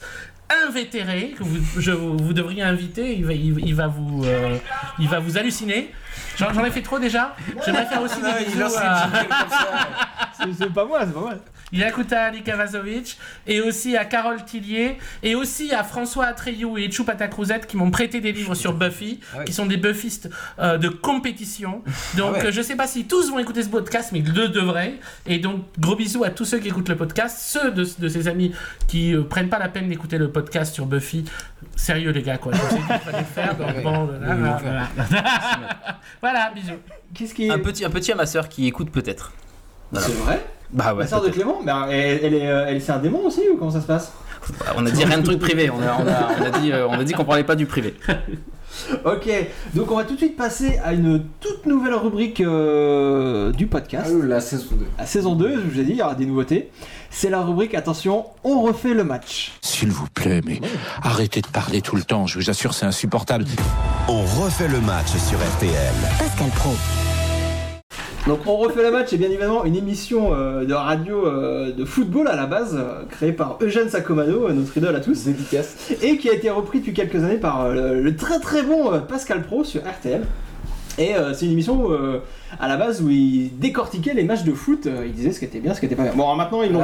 invétéré 0.68 1.34
que 1.38 1.44
vous, 1.44 1.80
je, 1.82 1.92
vous 1.92 2.34
devriez 2.34 2.62
inviter. 2.62 3.16
Il 3.16 3.26
va, 3.26 3.34
il, 3.34 3.58
il 3.66 3.74
va 3.74 3.88
vous, 3.88 4.26
euh, 4.26 4.58
il 5.00 5.08
va 5.08 5.20
vous 5.20 5.38
halluciner. 5.38 5.92
J'en 6.38 6.54
j'en 6.54 6.66
ai 6.66 6.72
fait 6.72 6.82
trop 6.82 7.00
déjà. 7.00 7.36
J'aimerais 7.66 7.86
faire 7.86 8.02
aussi 8.02 8.16
des 8.22 8.46
bisous 8.46 8.76
à. 8.78 9.10
C'est- 10.38 10.54
C'est 10.58 10.74
pas 10.74 10.86
moi, 10.86 11.02
c'est 11.06 11.14
pas 11.14 11.22
mal. 11.22 11.40
Yakuta 11.74 12.26
Ali 12.26 12.42
Kavazovic 12.44 13.18
et 13.48 13.62
aussi 13.62 13.96
à 13.96 14.04
Carole 14.04 14.44
Tillier 14.44 14.98
et 15.24 15.36
aussi 15.36 15.74
à 15.74 15.84
François 15.86 16.26
Atreyu 16.26 16.78
et 16.78 16.92
Chupata 16.92 17.30
Cruzette 17.30 17.66
qui 17.66 17.78
m'ont 17.78 17.92
prêté 17.92 18.20
des 18.20 18.34
livres 18.34 18.56
sur 18.56 18.74
Buffy, 18.74 19.22
Ah 19.34 19.38
ouais. 19.40 19.46
qui 19.46 19.54
sont 19.54 19.66
des 19.68 19.78
buffistes 19.78 20.30
euh, 20.60 20.78
de 20.78 20.90
compétition. 20.90 21.82
Donc 22.18 22.34
Ah 22.36 22.40
ouais. 22.40 22.46
euh, 22.48 22.52
je 22.52 22.62
sais 22.62 22.76
pas 22.76 22.88
si 22.88 23.06
tous 23.06 23.32
vont 23.32 23.40
écouter 23.40 23.64
ce 23.64 23.70
podcast, 23.70 24.10
mais 24.12 24.20
ils 24.20 24.34
le 24.34 24.50
devraient. 24.50 24.96
Et 25.28 25.40
donc 25.40 25.64
gros 25.80 25.96
bisous 25.96 26.26
à 26.26 26.30
tous 26.30 26.44
ceux 26.44 26.60
qui 26.60 26.68
écoutent 26.68 26.90
le 26.90 26.98
podcast, 26.98 27.38
ceux 27.40 27.72
de, 27.72 27.88
de 28.00 28.08
ces 28.10 28.28
amis 28.28 28.54
qui 28.90 29.14
euh, 29.14 29.24
prennent 29.24 29.50
pas 29.50 29.60
la 29.60 29.70
peine 29.70 29.88
d'écouter 29.88 30.18
le 30.18 30.30
podcast 30.30 30.74
sur 30.74 30.86
Buffy. 30.88 31.24
Sérieux 31.76 32.12
les 32.12 32.22
gars 32.22 32.38
quoi, 32.38 32.54
je 32.54 32.60
sais 32.60 32.76
qu'il 32.76 33.00
fallait 33.00 33.20
le 33.20 33.26
faire. 33.26 33.56
Ouais, 33.60 33.82
bon, 33.82 34.06
ouais, 34.08 34.20
voilà, 36.22 36.52
bisous. 36.54 36.74
Qu'est-ce 37.14 37.34
qui 37.34 37.50
un 37.50 37.60
petit, 37.60 37.86
un 37.86 37.90
petit 37.90 38.12
à 38.12 38.16
ma 38.16 38.26
sœur 38.26 38.50
qui 38.50 38.68
écoute 38.68 38.92
peut-être. 38.92 39.32
Voilà. 39.92 40.08
C'est 40.08 40.14
vrai 40.14 40.46
Bah 40.72 40.94
ouais. 40.94 41.04
La 41.04 41.08
sœur 41.08 41.22
de. 41.22 41.30
Clément 41.30 41.60
Mais 41.64 41.72
alors, 41.72 41.88
elle, 41.90 42.20
elle 42.24 42.34
est, 42.34 42.48
euh, 42.48 42.66
elle, 42.68 42.82
c'est 42.82 42.92
un 42.92 43.00
démon 43.00 43.26
aussi 43.26 43.42
ou 43.52 43.58
comment 43.58 43.72
ça 43.72 43.82
se 43.82 43.88
passe? 43.88 44.12
Bah, 44.60 44.74
On 44.76 44.86
a 44.86 44.92
dit 44.92 45.04
rien 45.04 45.20
de 45.20 45.24
truc 45.24 45.40
privé, 45.40 45.70
on 45.70 45.82
a, 45.82 45.98
on 46.00 46.08
a, 46.08 46.30
on 46.40 46.46
a 46.46 46.60
dit, 46.60 46.72
euh, 46.72 46.88
on 46.88 47.00
a 47.00 47.04
dit 47.04 47.14
qu'on 47.14 47.26
parlait 47.26 47.44
pas 47.44 47.56
du 47.56 47.66
privé. 47.66 47.96
Ok, 49.06 49.30
donc 49.74 49.92
on 49.92 49.96
va 49.96 50.04
tout 50.04 50.14
de 50.14 50.18
suite 50.20 50.36
passer 50.36 50.80
à 50.84 50.94
une 50.94 51.24
toute 51.40 51.66
nouvelle 51.66 51.94
rubrique 51.96 52.42
euh, 52.42 53.52
du 53.52 53.68
podcast. 53.68 54.12
Ah, 54.14 54.26
la 54.26 54.42
saison 54.42 54.76
2. 54.76 54.86
À 54.98 55.06
saison 55.06 55.36
2, 55.36 55.56
je 55.56 55.72
vous 55.72 55.80
ai 55.80 55.84
dit, 55.84 55.92
il 55.92 55.98
y 55.98 56.02
aura 56.02 56.16
des 56.16 56.26
nouveautés. 56.26 56.70
C'est 57.10 57.30
la 57.30 57.42
rubrique, 57.42 57.74
attention, 57.76 58.26
on 58.44 58.62
refait 58.62 58.94
le 58.94 59.04
match. 59.04 59.54
S'il 59.62 59.92
vous 59.92 60.08
plaît, 60.08 60.42
mais 60.46 60.62
arrêtez 61.04 61.42
de 61.42 61.48
parler 61.48 61.82
tout 61.82 61.96
le 61.96 62.04
temps, 62.04 62.28
je 62.28 62.40
vous 62.40 62.50
assure, 62.50 62.74
c'est 62.74 62.86
insupportable. 62.86 63.46
On 64.08 64.22
refait 64.22 64.68
le 64.68 64.80
match 64.82 65.10
sur 65.10 65.38
RTL. 65.38 65.94
Pascal 66.20 66.50
Pro. 66.52 66.72
Donc 68.28 68.42
on 68.46 68.56
refait 68.56 68.84
le 68.84 68.92
match, 68.92 69.08
c'est 69.10 69.18
bien 69.18 69.30
évidemment 69.30 69.66
une 69.66 69.76
émission 69.76 70.36
euh, 70.36 70.64
de 70.64 70.74
radio 70.76 71.26
euh, 71.26 71.72
de 71.72 71.84
football 71.86 72.28
à 72.28 72.36
la 72.36 72.46
base, 72.46 72.76
euh, 72.78 73.04
créée 73.10 73.32
par 73.32 73.58
Eugène 73.62 73.90
Sacomano, 73.90 74.48
notre 74.54 74.78
idole 74.78 74.96
à 74.96 75.00
tous, 75.00 75.24
Dédicace. 75.24 75.92
et 76.04 76.18
qui 76.18 76.30
a 76.30 76.34
été 76.34 76.52
repris 76.52 76.80
depuis 76.80 76.94
quelques 76.94 77.16
années 77.16 77.38
par 77.38 77.70
le, 77.70 78.00
le 78.00 78.16
très 78.16 78.40
très 78.40 78.62
bon 78.62 78.92
Pascal 79.08 79.42
Pro 79.42 79.64
sur 79.64 79.82
RTL. 79.82 80.22
Et 81.00 81.14
c'est 81.34 81.46
une 81.46 81.54
émission 81.54 81.90
à 82.60 82.68
la 82.68 82.78
base 82.78 83.02
où 83.02 83.10
il 83.10 83.58
décortiquait 83.60 84.14
les 84.14 84.24
matchs 84.24 84.44
de 84.44 84.54
foot, 84.54 84.86
euh, 84.86 85.04
il 85.06 85.14
disait 85.14 85.32
ce 85.32 85.40
qui 85.40 85.46
était 85.46 85.60
bien, 85.60 85.74
ce 85.74 85.80
qui 85.80 85.86
était 85.86 85.96
pas 85.96 86.04
bien. 86.04 86.14
Bon, 86.14 86.24
alors 86.24 86.36
maintenant 86.36 86.62
ils 86.64 86.72
l'ont. 86.72 86.82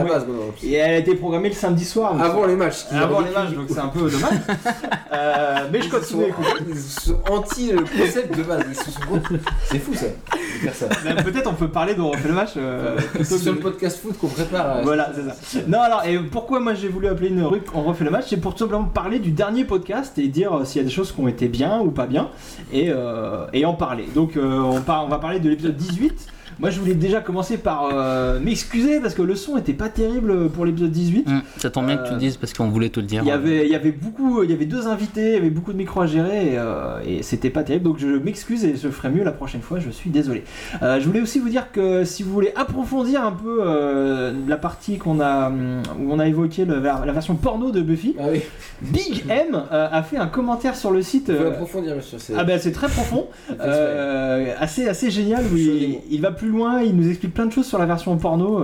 Et 0.64 0.74
elle 0.74 0.96
a 0.96 0.98
été 0.98 1.16
programmée 1.16 1.50
le 1.50 1.56
samedi 1.56 1.86
soir. 1.86 2.20
Avant 2.22 2.46
les 2.46 2.56
matchs. 2.56 2.86
avant 2.92 3.20
les 3.22 3.32
matchs, 3.32 3.52
donc 3.54 3.66
c'est 3.70 3.80
un 3.80 3.88
peu 3.90 4.10
dommage. 4.10 4.40
Euh, 5.14 5.56
mais 5.72 5.82
je 5.82 5.90
continue 5.90 6.26
ils 6.70 6.76
sont 6.78 7.18
anti 7.32 7.72
le 7.72 7.80
concept 7.80 8.38
de 8.38 8.44
base. 8.44 8.62
Sont- 8.74 9.22
C'est 9.66 9.80
fou 9.80 9.94
ça, 9.94 10.88
Peut-être 11.24 11.50
on 11.50 11.54
peut 11.54 11.70
parler 11.70 11.96
de 11.96 12.02
refait 12.02 12.28
le 12.28 12.34
match. 12.34 12.52
euh, 12.58 12.96
plutôt 12.98 13.36
que 13.36 13.42
sur 13.42 13.54
le 13.54 13.60
podcast 13.60 14.00
foot 14.02 14.18
qu'on 14.20 14.28
prépare. 14.28 14.78
euh, 14.78 14.82
Voilà, 14.84 15.12
c'est 15.16 15.58
ça. 15.60 15.66
Non, 15.68 15.80
alors, 15.80 16.04
et 16.06 16.18
pourquoi 16.20 16.60
moi 16.60 16.74
j'ai 16.74 16.90
voulu 16.90 17.08
appeler 17.08 17.30
une 17.30 17.42
rubrique 17.42 17.64
On 17.74 17.84
refait 17.84 18.04
le 18.04 18.12
match 18.12 18.26
C'est 18.30 18.38
pour 18.38 18.54
tout 18.54 18.60
simplement 18.66 18.84
parler 18.84 19.20
du 19.20 19.32
dernier 19.32 19.64
podcast 19.66 20.18
et 20.18 20.28
dire 20.28 20.54
euh, 20.54 20.66
s'il 20.66 20.82
y 20.82 20.86
a 20.86 20.88
des 20.88 20.94
choses 20.94 21.12
qui 21.12 21.20
ont 21.22 21.28
été 21.28 21.48
bien 21.48 21.80
ou 21.80 21.92
pas 21.92 22.06
bien 22.06 22.30
et, 22.74 22.90
euh, 22.90 23.46
et 23.54 23.66
en 23.66 23.74
parler. 23.74 24.06
Donc, 24.14 24.36
euh, 24.38 24.60
on, 24.60 24.82
par- 24.82 25.06
on 25.06 25.08
va 25.10 25.20
parler 25.20 25.40
de 25.40 25.50
l'épisode 25.58 25.76
18. 25.78 26.28
Moi 26.60 26.70
je 26.72 26.80
voulais 26.80 26.96
déjà 26.96 27.22
commencer 27.22 27.58
par 27.58 27.90
euh, 27.94 28.40
m'excuser 28.40 29.00
parce 29.00 29.14
que 29.14 29.22
le 29.22 29.36
son 29.36 29.58
était 29.58 29.74
pas 29.74 29.90
terrible 29.90 30.50
pour 30.50 30.66
l'épisode 30.66 30.92
18. 30.92 31.28
Hum, 31.28 31.42
ça 31.58 31.70
tombe 31.70 31.86
bien 31.86 31.98
que 31.98 32.04
tu 32.04 32.10
Euh, 32.10 32.14
le 32.14 32.20
dises 32.20 32.38
parce 32.38 32.54
qu'on 32.54 32.70
voulait 32.70 32.90
te 32.90 33.00
le 33.00 33.06
dire. 33.06 33.22
Il 33.24 33.28
y, 33.28 33.32
avait, 33.32 33.66
il 33.66 33.72
y 33.72 33.76
avait 33.76 33.92
beaucoup, 33.92 34.42
il 34.44 34.50
y 34.50 34.54
avait 34.54 34.66
deux 34.66 34.88
invités, 34.88 35.28
il 35.30 35.34
y 35.34 35.38
avait 35.38 35.50
beaucoup 35.52 35.72
de 35.72 35.78
micros 35.78 36.02
à 36.02 36.08
gérer 36.08 36.54
et, 36.54 36.58
euh, 36.58 37.00
et 37.06 37.22
c'était 37.22 37.50
pas 37.52 37.64
terrible. 37.64 37.86
Donc 37.86 38.00
je 38.00 38.08
m'excuse 38.08 38.66
et 38.66 38.76
je 38.76 38.90
ferai 38.90 39.10
mieux 39.10 39.24
la 39.24 39.32
prochaine 39.32 39.62
fois. 39.62 39.80
Je 39.80 39.90
suis 39.92 40.10
désolé. 40.10 40.44
Euh, 40.82 41.00
je 41.00 41.06
voulais 41.06 41.22
aussi 41.22 41.40
vous 41.40 41.50
dire 41.50 41.72
que 41.72 42.04
si 42.06 42.24
vous 42.24 42.32
voulez 42.34 42.52
approfondir 42.56 43.24
un 43.24 43.32
peu 43.34 43.60
euh, 43.62 44.34
la 44.48 44.58
partie 44.58 44.98
qu'on 44.98 45.20
a 45.20 45.48
hum, 45.50 45.84
où 46.00 46.12
on 46.12 46.20
a 46.20 46.28
évoqué 46.28 46.66
le- 46.66 46.80
la 46.82 47.12
version 47.12 47.36
porno 47.36 47.72
de 47.72 47.82
Buffy, 47.82 48.16
Ah 48.20 48.24
oui, 48.32 48.42
Big 48.82 49.24
M 49.30 49.64
euh, 49.72 49.88
a 49.92 50.02
fait 50.04 50.18
un 50.18 50.28
commentaire 50.28 50.76
sur 50.76 50.92
le 50.92 51.02
site. 51.02 51.26
il 51.30 51.36
faut 51.36 51.44
euh, 51.44 51.50
approfondir, 51.52 51.96
monsieur. 51.96 52.18
c'est- 52.18 52.34
ah 52.38 52.44
ben 52.44 52.60
c'est 52.60 52.72
très 52.72 52.88
profond, 52.88 53.28
euh, 53.62 54.54
assez 54.60 54.88
assez 54.88 55.12
génial 55.12 55.44
où 55.52 55.56
il, 55.58 55.66
Chaudement. 55.66 56.02
il 56.10 56.22
va 56.22 56.32
plus 56.32 56.47
loin, 56.48 56.82
il 56.82 56.96
nous 56.96 57.10
explique 57.10 57.34
plein 57.34 57.46
de 57.46 57.52
choses 57.52 57.68
sur 57.68 57.78
la 57.78 57.86
version 57.86 58.18
porno. 58.18 58.62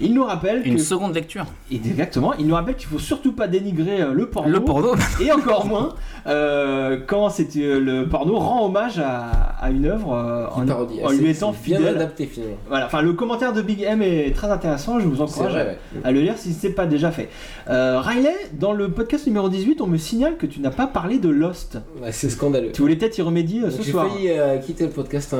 Il 0.00 0.14
nous 0.14 0.24
rappelle 0.24 0.62
Une 0.66 0.76
que... 0.76 0.80
seconde 0.82 1.14
lecture. 1.14 1.46
Exactement, 1.72 2.34
il 2.38 2.46
nous 2.46 2.54
rappelle 2.54 2.76
qu'il 2.76 2.88
faut 2.88 2.98
surtout 2.98 3.32
pas 3.32 3.48
dénigrer 3.48 4.00
euh, 4.02 4.12
le 4.12 4.26
porno. 4.28 4.50
Le 4.50 4.60
porno. 4.60 4.94
Et 5.20 5.30
encore 5.32 5.66
moins 5.66 5.94
euh, 6.26 6.98
quand 7.06 7.28
c'est 7.30 7.48
euh, 7.56 7.78
le 7.80 8.08
porno 8.08 8.36
rend 8.38 8.66
hommage 8.66 8.98
à, 8.98 9.26
à 9.60 9.70
une 9.70 9.86
œuvre 9.86 10.14
euh, 10.14 10.46
en, 10.54 10.64
Parodie. 10.66 11.00
en 11.04 11.08
C'est- 11.08 11.16
lui 11.16 11.30
étant 11.30 11.52
c'est 11.52 11.64
bien 11.70 11.78
fidèle. 11.78 11.96
adapté 11.96 12.26
finalement. 12.26 12.56
Voilà, 12.68 12.86
enfin 12.86 13.02
le 13.02 13.12
commentaire 13.12 13.52
de 13.52 13.62
Big 13.62 13.82
M 13.82 14.00
est 14.02 14.34
très 14.34 14.50
intéressant, 14.50 15.00
je 15.00 15.06
vous 15.06 15.20
encourage 15.20 15.54
à, 15.56 15.66
à 16.06 16.12
le 16.12 16.20
lire 16.20 16.34
si 16.36 16.52
ce 16.52 16.66
n'est 16.66 16.72
pas 16.72 16.86
déjà 16.86 17.10
fait. 17.10 17.28
Euh, 17.68 18.00
Riley, 18.00 18.34
dans 18.52 18.72
le 18.72 18.90
podcast 18.90 19.26
numéro 19.26 19.48
18, 19.48 19.80
on 19.80 19.86
me 19.86 19.98
signale 19.98 20.36
que 20.36 20.46
tu 20.46 20.60
n'as 20.60 20.70
pas 20.70 20.86
parlé 20.86 21.18
de 21.18 21.28
Lost. 21.28 21.78
Ouais, 22.02 22.12
c'est 22.12 22.30
scandaleux. 22.30 22.72
Tu 22.72 22.82
voulais 22.82 22.96
peut-être 22.96 23.18
y 23.18 23.22
remédier 23.22 23.60
euh, 23.60 23.68
Donc, 23.68 23.72
ce 23.72 23.82
J'ai 23.82 23.90
soir. 23.92 24.08
failli 24.08 24.28
euh, 24.30 24.58
quitter 24.58 24.84
le 24.84 24.90
podcast 24.90 25.34
hein, 25.34 25.38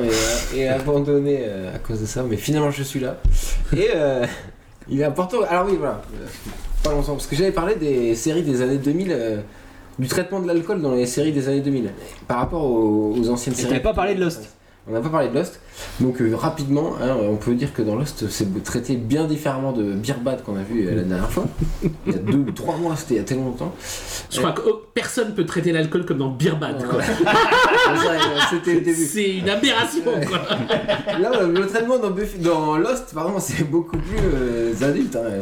et, 0.55 0.59
et 0.59 0.67
abandonner 0.69 1.39
euh, 1.41 1.75
à 1.75 1.79
cause 1.79 2.01
de 2.01 2.05
ça, 2.05 2.23
mais 2.27 2.37
finalement 2.37 2.71
je 2.71 2.83
suis 2.83 2.99
là. 2.99 3.17
Et 3.75 3.89
euh, 3.95 4.24
il 4.89 4.99
est 5.01 5.03
important. 5.03 5.37
Alors 5.47 5.65
oui, 5.67 5.75
voilà. 5.77 6.01
Euh, 6.21 6.25
Parlons 6.83 6.99
ensemble. 6.99 7.17
Parce 7.17 7.27
que 7.27 7.35
j'avais 7.35 7.51
parlé 7.51 7.75
des 7.75 8.15
séries 8.15 8.43
des 8.43 8.61
années 8.61 8.77
2000, 8.77 9.07
euh, 9.11 9.41
du 9.97 10.07
traitement 10.07 10.39
de 10.39 10.47
l'alcool 10.47 10.81
dans 10.81 10.93
les 10.93 11.05
séries 11.07 11.31
des 11.31 11.47
années 11.47 11.61
2000, 11.61 11.89
par 12.27 12.37
rapport 12.37 12.63
aux, 12.63 13.15
aux 13.17 13.29
anciennes 13.29 13.53
Et 13.53 13.57
séries. 13.57 13.69
t'avais 13.69 13.81
pas 13.83 13.93
parlé 13.93 14.13
de 14.15 14.21
Lost. 14.23 14.49
On 14.87 14.91
n'a 14.91 15.01
pas 15.01 15.09
parlé 15.09 15.29
de 15.29 15.33
Lost. 15.33 15.59
Donc 15.99 16.21
euh, 16.21 16.35
rapidement, 16.35 16.93
hein, 17.01 17.15
on 17.21 17.35
peut 17.35 17.53
dire 17.53 17.73
que 17.73 17.81
dans 17.81 17.95
Lost, 17.95 18.25
c'est 18.29 18.63
traité 18.63 18.95
bien 18.95 19.25
différemment 19.25 19.71
de 19.71 19.93
Beer 19.93 20.15
Bad 20.23 20.43
qu'on 20.43 20.55
a 20.57 20.63
vu 20.63 20.87
euh, 20.87 20.95
la 20.95 21.03
dernière 21.03 21.29
fois. 21.31 21.45
Il 22.05 22.13
y 22.13 22.15
a 22.15 22.19
deux 22.19 22.37
ou 22.37 22.51
trois 22.51 22.77
mois, 22.77 22.95
c'était 22.95 23.15
il 23.15 23.17
y 23.17 23.19
a 23.21 23.23
tellement 23.23 23.45
longtemps. 23.45 23.73
Je 24.31 24.39
crois 24.39 24.51
que 24.51 24.61
oh, 24.67 24.81
personne 24.93 25.33
peut 25.35 25.45
traiter 25.45 25.71
l'alcool 25.71 26.05
comme 26.05 26.17
dans 26.19 26.29
Beer 26.31 26.55
Bad. 26.59 26.85
quoi. 26.87 27.01
C'était 28.49 28.75
le 28.75 28.81
début. 28.81 29.05
C'est 29.05 29.37
une 29.37 29.49
aberration. 29.49 30.01
Quoi. 30.03 30.39
Là, 31.19 31.31
le, 31.43 31.51
le 31.51 31.67
traitement 31.67 31.97
dans, 31.97 32.11
Buffy- 32.11 32.39
dans 32.39 32.77
Lost, 32.77 33.11
pardon, 33.13 33.33
c'est 33.39 33.63
beaucoup 33.69 33.97
plus 33.97 34.17
euh, 34.33 34.73
adulte. 34.81 35.15
hein. 35.15 35.41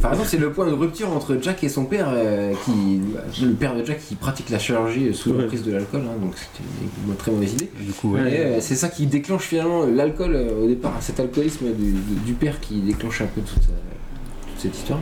Par 0.00 0.12
exemple, 0.12 0.28
c'est 0.30 0.36
le 0.38 0.52
point 0.52 0.66
de 0.66 0.72
rupture 0.72 1.10
entre 1.12 1.38
Jack 1.40 1.64
et 1.64 1.68
son 1.68 1.84
père, 1.84 2.08
euh, 2.12 2.52
qui, 2.64 3.00
le 3.44 3.52
père 3.52 3.74
de 3.74 3.84
Jack 3.84 4.00
qui 4.06 4.14
pratique 4.14 4.50
la 4.50 4.58
chirurgie 4.58 5.12
sous 5.14 5.26
Ouais. 5.36 5.42
la 5.42 5.48
prise 5.48 5.64
de 5.64 5.72
l'alcool, 5.72 6.02
hein, 6.06 6.14
donc 6.22 6.32
c'était 6.36 6.62
une, 7.04 7.10
une 7.10 7.16
très 7.16 7.30
mauvaise 7.32 7.52
idée. 7.54 7.68
Du 7.80 7.92
coup, 7.92 8.14
ouais. 8.14 8.20
euh, 8.24 8.56
c'est 8.60 8.76
ça 8.76 8.88
qui 8.88 9.06
déclenche 9.06 9.42
finalement 9.42 9.65
l'alcool 9.86 10.34
euh, 10.34 10.64
au 10.64 10.66
départ, 10.66 10.96
cet 11.00 11.20
alcoolisme 11.20 11.66
du, 11.72 12.32
père 12.34 12.60
qui 12.60 12.80
déclenche 12.80 13.20
un 13.22 13.26
peu 13.26 13.40
toute, 13.40 13.62
euh, 13.70 14.50
toute 14.50 14.60
cette 14.60 14.76
histoire. 14.76 15.00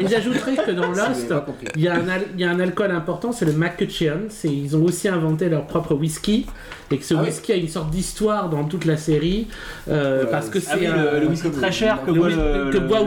Et 0.00 0.06
j'ajouterais 0.08 0.56
que 0.56 0.70
dans 0.70 0.88
Lost, 0.92 1.32
il 1.76 1.82
y, 1.82 1.88
a 1.88 1.94
un 1.94 2.08
al- 2.08 2.26
il 2.34 2.40
y 2.40 2.44
a 2.44 2.50
un 2.50 2.60
alcool 2.60 2.90
important, 2.90 3.32
c'est 3.32 3.44
le 3.44 3.52
McCutcheon. 3.52 4.28
Ils 4.44 4.76
ont 4.76 4.84
aussi 4.84 5.08
inventé 5.08 5.48
leur 5.48 5.66
propre 5.66 5.94
whisky. 5.94 6.46
Et 6.92 6.98
que 6.98 7.04
ce 7.04 7.14
Ah 7.14 7.18
oui. 7.20 7.26
whisky 7.28 7.52
a 7.52 7.56
une 7.56 7.68
sorte 7.68 7.90
d'histoire 7.90 8.48
dans 8.50 8.64
toute 8.64 8.84
la 8.84 8.96
série. 8.96 9.46
euh, 9.88 10.24
parce 10.26 10.48
que 10.50 10.58
Ah 10.58 10.74
c'est 10.74 10.80
oui, 10.80 10.86
le, 10.86 11.20
le 11.20 11.26
whisky 11.28 11.50
très 11.50 11.70
cher 11.70 12.02
que 12.04 12.10
le 12.10 12.18
boit 12.18 12.28
le, 12.30 12.70
que 12.72 12.78
boit 12.78 13.00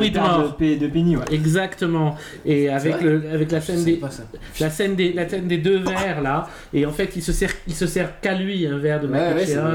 de, 0.59 0.75
de 0.79 0.87
Penny. 0.87 1.17
Ouais. 1.17 1.23
Exactement. 1.31 2.15
Et 2.45 2.69
avec, 2.69 2.93
vrai 2.95 3.03
le, 3.03 3.23
avec 3.33 3.51
la 3.51 3.59
scène 3.59 3.83
des, 3.83 3.95
sais 3.95 3.97
pas 3.99 4.09
ça. 4.09 4.23
la 4.61 4.69
scène 4.69 4.95
des, 4.95 5.11
la 5.11 5.27
scène 5.27 5.47
des 5.47 5.57
deux 5.57 5.79
verres 5.79 6.21
là, 6.21 6.47
et 6.73 6.85
en 6.85 6.91
fait 6.91 7.11
il 7.17 7.21
se 7.21 7.33
sert, 7.33 7.51
il 7.67 7.73
se 7.73 7.85
sert 7.85 8.21
qu'à 8.21 8.35
lui 8.35 8.65
un 8.67 8.77
verre 8.77 9.01
de 9.01 9.07
Ouais, 9.07 9.19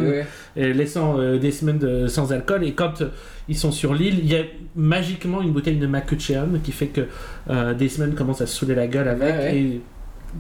ouais, 0.09 0.27
euh, 0.59 0.73
laissant 0.73 1.19
euh, 1.19 1.38
des 1.38 1.50
semaines 1.50 1.79
de- 1.79 2.07
sans 2.07 2.33
alcool. 2.33 2.65
Et 2.65 2.73
quand 2.73 3.03
euh, 3.03 3.09
ils 3.49 3.57
sont 3.59 3.73
sur 3.73 3.93
l'île, 3.95 4.21
il 4.21 4.33
y 4.33 4.37
a 4.37 4.43
magiquement 4.75 5.43
une 5.43 5.53
bouteille 5.53 5.77
de 5.77 5.87
McCutcheon 5.87 6.61
qui 6.65 6.73
fait 6.73 6.87
que 6.87 7.03
euh, 7.50 7.75
des 7.75 7.88
semaines 7.91 8.15
commencent 8.15 8.41
à 8.41 8.47
se 8.47 8.57
saouler 8.57 8.75
la 8.75 8.87
gueule 8.87 9.09
avec 9.09 9.23
Ouais, 9.35 9.38
ouais. 9.38 9.57
et 9.59 9.81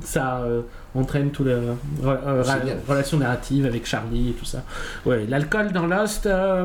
ça 0.02 0.42
euh, 0.42 0.60
entraîne 0.94 1.30
toute 1.30 1.46
la 1.46 1.54
re- 1.54 2.18
euh, 2.26 2.42
relation 2.88 3.18
narrative 3.18 3.66
avec 3.66 3.86
Charlie 3.86 4.30
et 4.30 4.32
tout 4.32 4.44
ça. 4.44 4.62
Ouais, 5.06 5.26
l'alcool 5.28 5.72
dans 5.72 5.86
Lost 5.86 6.26
euh, 6.26 6.64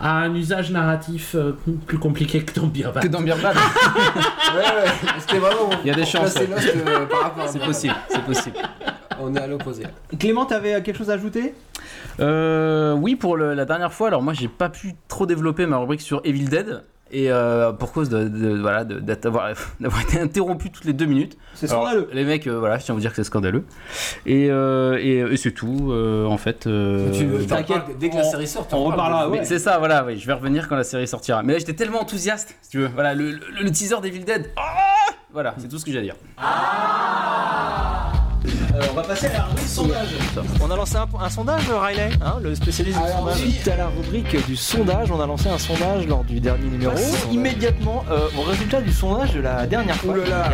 a 0.00 0.10
un 0.18 0.34
usage 0.34 0.70
narratif 0.70 1.34
euh, 1.34 1.52
plus 1.86 1.98
compliqué 1.98 2.42
que 2.44 2.58
dans 2.58 2.66
Beer 2.66 2.90
Bad. 2.94 3.02
Que 3.02 3.08
dans 3.08 3.20
Beer 3.20 3.36
Bad. 3.42 3.56
Ouais, 4.54 4.60
ouais, 4.60 4.90
c'était 5.18 5.38
vraiment. 5.38 5.70
Il 5.82 5.88
y 5.88 5.90
a 5.90 5.94
des 5.94 6.04
chances, 6.04 6.32
placer 6.34 6.40
ouais. 6.48 6.54
Lost, 6.54 6.72
euh, 6.86 7.06
par 7.06 7.20
rapport 7.22 7.44
à 7.44 7.48
C'est 7.48 7.58
possible, 7.58 7.94
c'est 8.08 8.22
possible. 8.22 8.56
On 9.20 9.34
est 9.34 9.40
à 9.40 9.46
l'opposé. 9.48 9.84
Clément, 10.18 10.44
t'avais 10.46 10.80
quelque 10.82 10.96
chose 10.96 11.10
à 11.10 11.14
ajouter? 11.14 11.54
Euh, 12.20 12.92
oui, 12.94 13.16
pour 13.16 13.36
le- 13.36 13.54
la 13.54 13.64
dernière 13.64 13.92
fois, 13.92 14.08
alors 14.08 14.22
moi 14.22 14.32
j'ai 14.32 14.48
pas 14.48 14.68
pu 14.68 14.94
trop 15.08 15.26
développer 15.26 15.66
ma 15.66 15.78
rubrique 15.78 16.00
sur 16.00 16.20
Evil 16.24 16.44
Dead. 16.48 16.82
Et 17.16 17.30
euh, 17.30 17.70
pour 17.72 17.92
cause 17.92 18.08
de, 18.08 18.26
de- 18.26 18.58
voilà, 18.60 18.82
d'avoir 18.84 19.50
d'avoir 19.80 20.02
été 20.02 20.18
interrompu 20.18 20.70
toutes 20.72 20.84
les 20.84 20.92
deux 20.92 21.06
minutes. 21.06 21.38
C'est 21.54 21.70
Alors, 21.70 21.84
scandaleux. 21.86 22.08
Les 22.12 22.24
mecs, 22.24 22.44
euh, 22.48 22.58
voilà, 22.58 22.76
je 22.78 22.84
tiens 22.84 22.92
à 22.92 22.96
vous 22.96 23.00
dire 23.00 23.10
que 23.10 23.16
c'est 23.16 23.22
scandaleux. 23.24 23.64
Et, 24.26 24.48
euh, 24.50 24.98
et, 25.00 25.18
et 25.20 25.36
c'est 25.36 25.52
tout, 25.52 25.92
euh, 25.92 26.26
en 26.26 26.38
fait. 26.38 26.66
euh, 26.66 27.12
Tu 27.12 27.46
t'inquiète, 27.46 27.96
dès 28.00 28.10
que 28.10 28.16
la 28.16 28.24
série 28.24 28.48
sort. 28.48 28.66
on 28.72 28.82
reparlera, 28.84 29.28
ouais. 29.28 29.44
C'est 29.44 29.60
ça, 29.60 29.78
voilà, 29.78 30.04
oui, 30.04 30.18
je 30.18 30.26
vais 30.26 30.32
revenir 30.32 30.68
quand 30.68 30.74
la 30.74 30.82
série 30.82 31.06
sortira. 31.06 31.44
Mais 31.44 31.52
là, 31.52 31.58
j'étais 31.60 31.74
tellement 31.74 32.00
enthousiaste, 32.02 32.56
si 32.62 32.70
tu 32.70 32.78
veux. 32.78 32.88
Voilà, 32.92 33.14
le, 33.14 33.30
le- 33.30 33.62
le 33.62 33.70
teaser 33.70 34.00
d'Evil 34.02 34.24
Dead. 34.24 34.50
Ah 34.56 34.72
voilà, 35.32 35.54
c'est 35.58 35.68
tout 35.68 35.78
ce 35.78 35.84
que 35.84 35.92
j'ai 35.92 35.98
à 35.98 36.02
dire. 36.02 36.14
Euh, 38.46 38.80
on 38.90 38.94
va 38.94 39.02
passer 39.02 39.26
à 39.26 39.32
la 39.32 39.44
rubrique 39.44 39.66
sondage. 39.68 40.08
On 40.60 40.70
a 40.70 40.76
lancé 40.76 40.96
un, 40.96 41.06
un 41.20 41.30
sondage, 41.30 41.62
Riley, 41.70 42.10
hein, 42.22 42.34
le 42.42 42.54
spécialiste 42.54 42.98
du 42.98 43.04
Alors, 43.04 43.18
sondage. 43.20 43.36
Suite 43.38 43.68
à 43.68 43.76
la 43.76 43.86
rubrique 43.88 44.46
du 44.46 44.56
sondage, 44.56 45.10
on 45.10 45.20
a 45.20 45.26
lancé 45.26 45.48
un 45.48 45.58
sondage 45.58 46.06
lors 46.06 46.24
du 46.24 46.40
dernier 46.40 46.68
numéro. 46.68 46.92
Immédiatement 47.32 48.04
euh, 48.10 48.28
au 48.38 48.42
résultat 48.42 48.80
du 48.80 48.92
sondage 48.92 49.32
de 49.34 49.40
la 49.40 49.66
dernière 49.66 49.96
fois. 49.96 50.14
Ouh 50.14 50.18
là 50.18 50.28
là. 50.28 50.52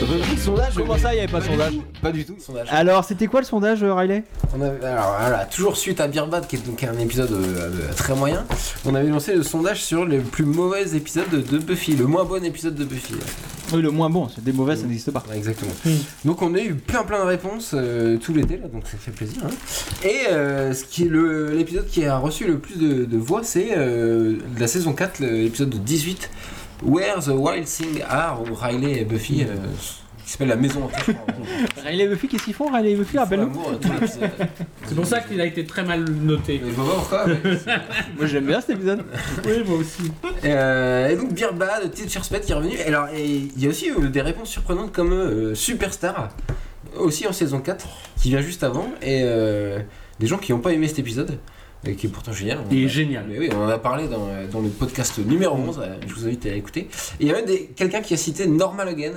Rubrique 0.00 0.38
sondage, 0.38 0.74
comment 0.76 0.96
ça, 0.98 1.12
il 1.12 1.16
n'y 1.16 1.22
avait 1.24 1.32
pas 1.32 1.40
de 1.40 1.44
sondage 1.46 1.74
Pas 2.02 2.12
du 2.12 2.24
tout. 2.24 2.36
Sondage. 2.38 2.68
Alors, 2.70 3.04
c'était 3.04 3.26
quoi 3.26 3.40
le 3.40 3.46
sondage, 3.46 3.82
Riley? 3.82 4.24
On 4.56 4.60
avait- 4.62 4.84
alors 4.86 5.16
voilà, 5.20 5.44
toujours 5.46 5.76
suite 5.76 6.00
à 6.00 6.08
Beer 6.08 6.26
Bad, 6.30 6.46
qui 6.46 6.56
est 6.56 6.66
donc 6.66 6.82
un 6.84 6.98
épisode 6.98 7.32
euh, 7.32 7.70
euh, 7.72 7.92
très 7.96 8.14
moyen, 8.14 8.44
on 8.84 8.94
avait 8.94 9.08
lancé 9.08 9.34
le 9.34 9.42
sondage 9.42 9.82
sur 9.84 10.04
les 10.06 10.18
plus 10.18 10.44
mauvais 10.44 10.94
épisodes 10.96 11.28
de, 11.30 11.38
de 11.40 11.58
Buffy, 11.58 11.96
le 11.96 12.06
moins 12.06 12.24
bon 12.24 12.42
épisode 12.44 12.74
de 12.74 12.84
Buffy. 12.84 13.14
Oui, 13.72 13.82
le 13.82 13.90
moins 13.90 14.08
bon, 14.08 14.28
c'est 14.32 14.44
des 14.44 14.52
mauvais, 14.52 14.76
ça 14.76 14.84
n'existe 14.86 15.10
pas. 15.10 15.24
Ouais, 15.28 15.36
exactement. 15.36 15.72
Donc 16.24 16.40
on 16.40 16.54
a 16.54 16.60
eu 16.60 16.74
plein 16.76 17.02
plein 17.02 17.25
de 17.26 17.30
réponses 17.32 17.72
euh, 17.74 18.16
tout 18.18 18.32
l'été, 18.34 18.56
là, 18.56 18.68
donc 18.68 18.86
ça 18.86 18.96
fait 18.98 19.10
plaisir. 19.10 19.42
hein. 19.44 19.50
Et 20.04 20.28
euh, 20.32 20.72
ce 20.72 20.84
qui 20.84 21.04
est 21.04 21.08
le- 21.08 21.50
l'épisode 21.50 21.86
qui 21.86 22.04
a 22.04 22.16
reçu 22.18 22.46
le 22.46 22.58
plus 22.58 22.76
de, 22.78 23.04
de 23.04 23.16
voix, 23.18 23.42
c'est 23.44 23.76
euh, 23.76 24.36
de 24.54 24.60
la 24.60 24.66
saison 24.68 24.92
4, 24.92 25.20
l'épisode 25.20 25.70
de 25.70 25.78
18, 25.78 26.30
Where 26.84 27.22
the 27.24 27.28
Wild 27.28 27.64
Things 27.66 28.02
Are, 28.08 28.42
où 28.42 28.54
Riley 28.54 29.00
et 29.00 29.04
Buffy, 29.04 29.42
euh, 29.44 29.54
qui 30.24 30.32
s'appelle 30.32 30.48
la 30.48 30.56
maison. 30.56 30.88
Riley 31.84 32.04
et 32.04 32.08
Buffy, 32.08 32.26
qu'est-ce 32.28 32.44
qu'ils 32.44 32.54
font 32.54 32.66
Riley 32.70 32.92
et 32.92 32.96
Buffy, 32.96 33.16
rappelle-nous. 33.16 33.52
C'est 34.86 34.94
pour 34.94 35.06
ça 35.06 35.20
qu'il 35.20 35.40
a 35.40 35.46
été 35.46 35.64
très 35.64 35.84
mal 35.84 36.04
noté. 36.04 36.60
Mais 36.64 36.72
pas 36.72 36.82
pourquoi, 36.82 37.26
mais 37.26 37.36
Moi, 38.16 38.26
j'aime 38.26 38.44
bien 38.46 38.60
cet 38.60 38.70
épisode. 38.70 39.04
Oui, 39.46 39.62
moi 39.66 39.78
aussi. 39.78 40.02
Et, 40.42 40.46
euh, 40.46 41.08
et 41.10 41.16
donc 41.16 41.32
Beer 41.32 41.52
Bad, 41.54 41.90
Teacher 41.92 42.22
Spade 42.22 42.42
qui 42.42 42.52
est 42.52 42.54
revenu. 42.56 42.74
Et 42.74 42.84
alors, 42.88 43.08
et 43.14 43.24
il 43.24 43.62
y 43.62 43.66
a 43.66 43.68
aussi 43.68 43.90
euh, 43.90 44.08
des 44.08 44.20
réponses 44.20 44.48
surprenantes 44.50 44.92
comme 44.92 45.12
euh, 45.12 45.54
Superstar, 45.54 46.30
aussi 46.98 47.26
en 47.26 47.32
saison 47.32 47.60
4, 47.60 47.86
qui 48.20 48.30
vient 48.30 48.40
juste 48.40 48.64
avant. 48.64 48.86
Et 49.02 49.20
euh, 49.22 49.80
des 50.18 50.26
gens 50.26 50.38
qui 50.38 50.52
n'ont 50.52 50.60
pas 50.60 50.72
aimé 50.72 50.88
cet 50.88 50.98
épisode, 50.98 51.38
et 51.84 51.94
qui 51.94 52.06
est 52.06 52.10
pourtant 52.10 52.32
génial. 52.32 52.58
Il 52.70 52.84
est 52.84 52.88
génial. 52.88 53.26
Mais 53.28 53.38
oui, 53.38 53.48
on 53.54 53.64
en 53.64 53.68
a 53.68 53.78
parlé 53.78 54.08
dans, 54.08 54.28
dans 54.50 54.60
le 54.60 54.68
podcast 54.68 55.18
numéro 55.18 55.56
11, 55.56 55.78
euh, 55.78 55.96
je 56.06 56.14
vous 56.14 56.26
invite 56.26 56.46
à 56.46 56.54
écouter. 56.54 56.88
Et 57.20 57.24
il 57.24 57.28
y 57.28 57.30
a 57.30 57.34
même 57.34 57.46
quelqu'un 57.76 58.00
qui 58.00 58.14
a 58.14 58.16
cité 58.16 58.46
Normal 58.46 58.88
Again. 58.88 59.12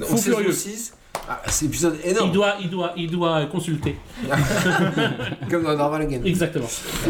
En 0.00 0.04
Fou 0.04 0.16
saison 0.16 0.36
furieux. 0.38 0.52
6. 0.52 0.94
Ah, 1.28 1.42
c'est 1.46 1.66
épisode 1.66 1.96
Il 2.04 2.10
énorme, 2.10 2.32
doit, 2.32 2.54
il, 2.60 2.70
doit, 2.70 2.92
il 2.96 3.10
doit 3.10 3.46
consulter. 3.46 3.96
comme 5.50 5.64
dans 5.64 5.76
Normal 5.76 6.02
Again. 6.02 6.22
Exactement. 6.24 6.68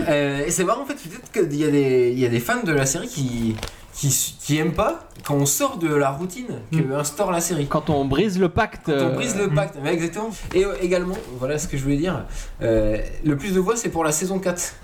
Euh, 0.09 0.47
et 0.47 0.51
c'est 0.51 0.65
marrant 0.65 0.83
en 0.83 0.87
fait, 0.87 0.95
peut-être 0.95 1.31
qu'il 1.49 1.61
y, 1.61 1.65
il 1.65 2.19
y 2.19 2.27
a 2.27 2.29
des 2.29 2.41
fans 2.41 2.63
de 2.63 2.73
la 2.73 2.87
série 2.87 3.09
qui, 3.09 3.57
qui, 4.01 4.37
qui 4.41 4.57
aiment 4.57 4.73
pas 4.73 5.01
quand 5.25 5.35
on 5.35 5.45
sort 5.45 5.77
de 5.77 5.95
la 5.95 6.09
routine 6.11 6.47
que 6.73 6.93
instaure 6.95 7.31
la 7.31 7.43
série. 7.43 7.67
Quand 7.67 7.91
on 7.91 8.07
brise 8.07 8.39
le 8.39 8.49
pacte. 8.49 8.87
Quand 8.87 8.93
on 8.93 9.11
euh, 9.11 9.15
brise 9.15 9.37
le 9.37 9.51
pacte, 9.51 9.77
ouais, 9.77 9.93
exactement. 9.93 10.31
Et 10.55 10.65
euh, 10.65 10.75
également, 10.81 11.17
voilà 11.39 11.59
ce 11.59 11.69
que 11.69 11.77
je 11.77 11.83
voulais 11.83 11.99
dire, 11.99 12.25
euh, 12.63 12.97
le 13.23 13.37
plus 13.37 13.53
de 13.53 13.61
voix 13.61 13.77
c'est 13.77 13.91
pour 13.91 14.03
la 14.03 14.13
saison 14.13 14.39
4. 14.39 14.75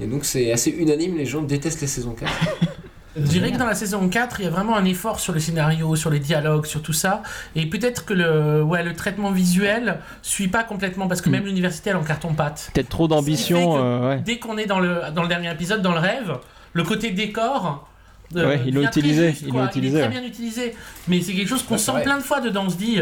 Et 0.00 0.06
donc 0.06 0.24
c'est 0.24 0.50
assez 0.50 0.70
unanime, 0.70 1.16
les 1.16 1.24
gens 1.24 1.42
détestent 1.42 1.82
les 1.82 1.86
saisons 1.86 2.14
4. 2.14 2.32
Je 3.16 3.22
dirais 3.22 3.52
que 3.52 3.58
dans 3.58 3.66
la 3.66 3.76
saison 3.76 4.08
4, 4.08 4.40
il 4.40 4.44
y 4.46 4.48
a 4.48 4.50
vraiment 4.50 4.76
un 4.76 4.84
effort 4.84 5.20
sur 5.20 5.32
le 5.32 5.38
scénario, 5.38 5.94
sur 5.94 6.10
les 6.10 6.18
dialogues, 6.18 6.66
sur 6.66 6.82
tout 6.82 6.92
ça. 6.92 7.22
Et 7.54 7.66
peut-être 7.66 8.04
que 8.04 8.12
le, 8.12 8.60
ouais, 8.60 8.82
le 8.82 8.92
traitement 8.92 9.30
visuel 9.30 10.00
suit 10.20 10.48
pas 10.48 10.64
complètement, 10.64 11.06
parce 11.06 11.20
que 11.20 11.30
même 11.30 11.44
l'université, 11.44 11.90
elle 11.90 11.96
en 11.96 12.02
carton-pâte. 12.02 12.72
Peut-être 12.74 12.88
trop 12.88 13.06
d'ambition. 13.06 13.76
Euh, 13.78 14.08
ouais. 14.08 14.22
Dès 14.22 14.40
qu'on 14.40 14.58
est 14.58 14.66
dans 14.66 14.80
le, 14.80 15.12
dans 15.14 15.22
le 15.22 15.28
dernier 15.28 15.52
épisode, 15.52 15.80
dans 15.80 15.92
le 15.92 16.00
rêve, 16.00 16.38
le 16.72 16.82
côté 16.82 17.12
décor. 17.12 17.88
Euh, 18.36 18.48
Ouais, 18.48 18.62
ils 18.66 18.74
l'ont 18.74 18.82
utilisé, 18.82 19.30
juste, 19.30 19.42
ils 19.42 19.48
quoi. 19.52 19.62
l'ont 19.62 19.68
utilisé, 19.68 19.98
Il 19.98 20.00
est 20.00 20.02
très 20.08 20.10
bien 20.20 20.24
utilisé. 20.24 20.74
Mais 21.08 21.20
c'est 21.22 21.32
quelque 21.34 21.48
chose 21.48 21.62
qu'on 21.62 21.78
sent 21.78 21.92
vrai. 21.92 22.02
plein 22.02 22.18
de 22.18 22.22
fois 22.22 22.40
dedans. 22.40 22.64
On 22.66 22.70
se 22.70 22.76
dit, 22.76 22.98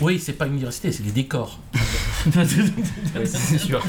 oui, 0.00 0.18
c'est 0.18 0.32
pas 0.32 0.46
une 0.46 0.52
université, 0.54 0.90
c'est 0.92 1.02
des 1.02 1.10
décors. 1.12 1.58
c'est 3.24 3.58
sûr. 3.58 3.82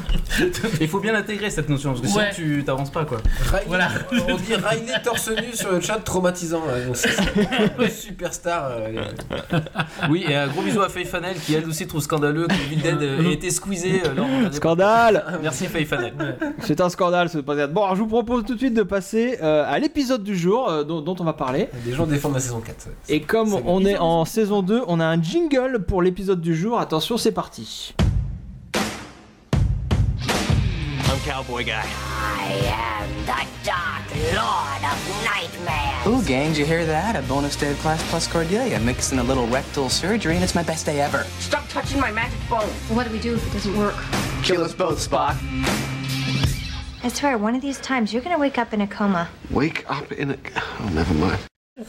Il 0.81 0.87
faut 0.87 0.99
bien 0.99 1.13
intégrer 1.15 1.49
cette 1.49 1.69
notion 1.69 1.91
parce 1.91 2.01
que 2.01 2.07
sinon 2.07 2.19
Ouais. 2.21 2.31
tu 2.33 2.63
t'avances 2.65 2.91
pas 2.91 3.05
quoi. 3.05 3.19
Riley- 3.51 3.63
Voilà. 3.67 3.89
On 4.27 4.35
dit 4.35 4.55
Riley 4.55 4.93
torse 5.03 5.29
nu 5.29 5.53
sur 5.55 5.71
le 5.71 5.81
chat 5.81 5.99
traumatisant. 5.99 6.63
là. 6.65 6.81
Donc, 6.85 6.95
Superstar. 7.89 8.71
euh, 8.71 9.03
Oui, 10.09 10.25
et 10.27 10.35
un 10.35 10.47
gros 10.47 10.61
bisou 10.61 10.81
à 10.81 10.89
Faye 10.89 11.05
Fanel 11.05 11.35
qui 11.39 11.53
elle 11.53 11.67
aussi 11.67 11.85
trouve 11.87 12.01
scandaleux 12.01 12.47
que 12.47 12.53
Evil 12.53 12.77
Dead 12.81 13.01
ait 13.01 13.33
été 13.33 13.49
squeezé 13.51 14.01
euh, 14.05 14.13
lors 14.15 14.27
de 14.27 14.43
la- 14.45 14.51
Scandale 14.51 15.39
Merci 15.41 15.67
Faye 15.67 15.85
Fanel. 15.85 16.13
C'est 16.59 16.81
un 16.81 16.89
scandale 16.89 17.29
ce 17.29 17.37
podcast. 17.39 17.71
Bon, 17.71 17.83
alors 17.83 17.95
je 17.95 18.01
vous 18.01 18.07
propose 18.07 18.45
tout 18.45 18.53
de 18.55 18.59
suite 18.59 18.73
de 18.73 18.83
passer 18.83 19.37
euh, 19.41 19.63
à 19.67 19.77
l'épisode 19.79 20.23
du 20.23 20.37
jour 20.37 20.69
euh, 20.69 20.83
dont, 20.83 21.01
dont 21.01 21.15
on 21.19 21.23
va 21.23 21.33
parler. 21.33 21.69
Des 21.85 21.93
gens 21.93 22.05
défendent 22.07 22.33
la 22.33 22.39
saison 22.39 22.61
4. 22.61 22.87
Et 23.09 23.21
comme 23.21 23.53
on 23.65 23.85
est 23.85 23.97
en 23.97 24.25
saison 24.25 24.61
2, 24.63 24.81
on 24.87 24.99
a 24.99 25.05
un 25.05 25.21
jingle 25.21 25.83
pour 25.87 25.92
l'épisode 26.01 26.41
du 26.41 26.55
jour. 26.55 26.79
Attention, 26.79 27.17
c'est 27.17 27.31
parti. 27.31 27.93
I'm 31.05 31.19
Cowboy 31.25 31.63
Guy. 31.63 31.83
I 31.85 32.51
am 32.67 33.09
the 33.25 33.47
Dark 33.63 34.03
Lord 34.33 34.83
of 34.83 34.99
Nightmare. 35.23 36.07
Ooh, 36.07 36.21
gang, 36.23 36.49
did 36.49 36.57
you 36.57 36.65
hear 36.65 36.85
that? 36.85 37.15
A 37.15 37.21
bonus 37.27 37.55
day 37.55 37.71
of 37.71 37.79
class 37.79 38.01
plus 38.09 38.27
Cordelia. 38.27 38.79
Mixed 38.79 39.13
in 39.13 39.19
a 39.19 39.23
little 39.23 39.47
rectal 39.47 39.89
surgery, 39.89 40.35
and 40.35 40.43
it's 40.43 40.55
my 40.55 40.63
best 40.63 40.85
day 40.85 40.99
ever. 40.99 41.23
Stop 41.39 41.67
touching 41.69 41.99
my 41.99 42.11
magic 42.11 42.39
bone. 42.49 42.67
What 42.89 43.05
do 43.07 43.13
we 43.13 43.19
do 43.19 43.35
if 43.35 43.47
it 43.47 43.53
doesn't 43.53 43.77
work? 43.77 43.95
Kill 44.43 44.63
us 44.63 44.73
both, 44.73 44.99
Spock. 45.07 45.37
I 47.03 47.09
swear, 47.09 47.37
one 47.37 47.53
of 47.53 47.61
these 47.61 47.79
times 47.79 48.13
you're 48.13 48.21
gonna 48.21 48.39
wake 48.39 48.57
up 48.57 48.73
in 48.73 48.81
a 48.81 48.87
coma. 48.87 49.29
Wake 49.51 49.89
up 49.89 50.11
in 50.13 50.31
a. 50.31 50.37
Oh, 50.79 50.89
never 50.93 51.13
mind. 51.13 51.39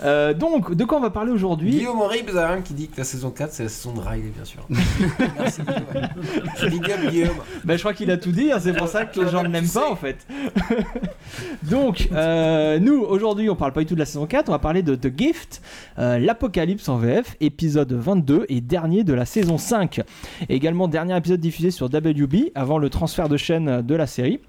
Euh, 0.03 0.33
donc, 0.33 0.75
de 0.75 0.85
quoi 0.85 0.97
on 0.97 1.03
va 1.03 1.11
parler 1.11 1.31
aujourd'hui 1.31 1.73
Guillaume 1.73 2.01
Henri 2.01 2.23
Bezarin 2.23 2.63
qui 2.63 2.73
dit 2.73 2.89
que 2.89 2.97
la 2.97 3.05
saison 3.05 3.31
4 3.31 3.53
c'est 3.53 3.65
la 3.65 3.69
saison 3.69 3.93
de 3.93 4.01
Riley, 4.01 4.31
bien 4.35 4.45
sûr. 4.45 4.67
Merci 5.39 5.61
Guillaume. 5.61 6.71
Big 6.71 6.91
up 6.91 7.11
Guillaume. 7.11 7.37
Ben, 7.65 7.77
je 7.77 7.83
crois 7.83 7.93
qu'il 7.93 8.11
a 8.11 8.17
tout 8.17 8.33
dit, 8.33 8.51
hein, 8.51 8.59
c'est 8.63 8.73
pour 8.73 8.89
ça 8.89 9.05
que 9.05 9.21
les 9.21 9.29
gens 9.29 9.43
ne 9.43 9.49
l'aiment 9.49 9.69
pas 9.69 9.91
en 9.91 9.97
fait. 9.97 10.27
Donc, 11.65 12.09
euh, 12.13 12.79
nous 12.79 13.03
aujourd'hui, 13.03 13.51
on 13.51 13.57
parle 13.57 13.75
pas 13.75 13.81
du 13.81 13.87
tout 13.87 13.95
de 13.95 14.01
la 14.01 14.07
saison 14.07 14.27
4, 14.27 14.49
on 14.49 14.53
va 14.53 14.59
parler 14.59 14.83
de 14.83 14.95
The 14.95 15.13
Gift, 15.15 15.61
euh, 15.99 16.19
l'Apocalypse 16.19 16.89
en 16.89 16.97
VF, 16.97 17.37
épisode 17.43 17.93
22 17.93 18.47
et 18.49 18.63
dernier 18.63 19.05
de 19.05 19.13
la 19.13 19.27
saison 19.27 19.59
5. 19.59 20.01
Et 20.49 20.55
également, 20.55 20.89
dernier 20.89 21.15
épisode 21.15 21.41
diffusé 21.41 21.71
sur 21.71 21.87
WB 21.87 22.53
avant 22.55 22.79
le 22.79 22.89
transfert 22.89 23.29
de 23.29 23.37
chaîne 23.37 23.83
de 23.83 23.95
la 23.95 24.07
série. 24.07 24.41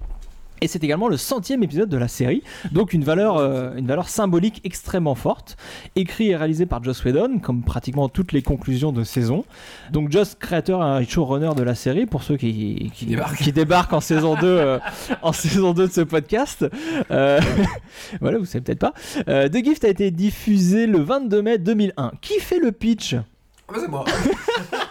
Et 0.62 0.68
c'est 0.68 0.82
également 0.82 1.08
le 1.08 1.16
centième 1.16 1.62
épisode 1.62 1.88
de 1.88 1.96
la 1.98 2.08
série, 2.08 2.42
donc 2.72 2.94
une 2.94 3.04
valeur, 3.04 3.36
euh, 3.36 3.74
une 3.76 3.86
valeur 3.86 4.08
symbolique 4.08 4.60
extrêmement 4.64 5.14
forte. 5.14 5.56
Écrit 5.96 6.30
et 6.30 6.36
réalisé 6.36 6.64
par 6.64 6.82
Joss 6.82 7.04
Whedon, 7.04 7.38
comme 7.40 7.62
pratiquement 7.62 8.08
toutes 8.08 8.32
les 8.32 8.42
conclusions 8.42 8.92
de 8.92 9.04
saison. 9.04 9.44
Donc 9.92 10.10
Joss, 10.10 10.34
créateur 10.34 11.00
et 11.00 11.04
showrunner 11.04 11.50
de 11.54 11.62
la 11.62 11.74
série, 11.74 12.06
pour 12.06 12.22
ceux 12.22 12.36
qui, 12.36 12.90
qui, 12.94 13.06
débarquent. 13.06 13.36
qui 13.36 13.52
débarquent 13.52 13.92
en 13.92 14.00
saison 14.00 14.34
2, 14.34 14.40
euh, 14.44 14.78
en 15.22 15.32
saison 15.32 15.74
2 15.74 15.88
de 15.88 15.92
ce 15.92 16.00
podcast. 16.00 16.64
Euh, 17.10 17.40
voilà, 18.20 18.38
vous 18.38 18.46
savez 18.46 18.64
peut-être 18.64 18.78
pas. 18.78 18.94
The 19.26 19.64
Gift 19.64 19.84
a 19.84 19.88
été 19.88 20.10
diffusé 20.10 20.86
le 20.86 21.00
22 21.00 21.42
mai 21.42 21.58
2001. 21.58 22.12
Qui 22.20 22.40
fait 22.40 22.58
le 22.58 22.72
pitch? 22.72 23.14
Ah, 23.14 23.72
bah, 23.72 23.78
c'est 23.80 23.90
moi. 23.90 24.04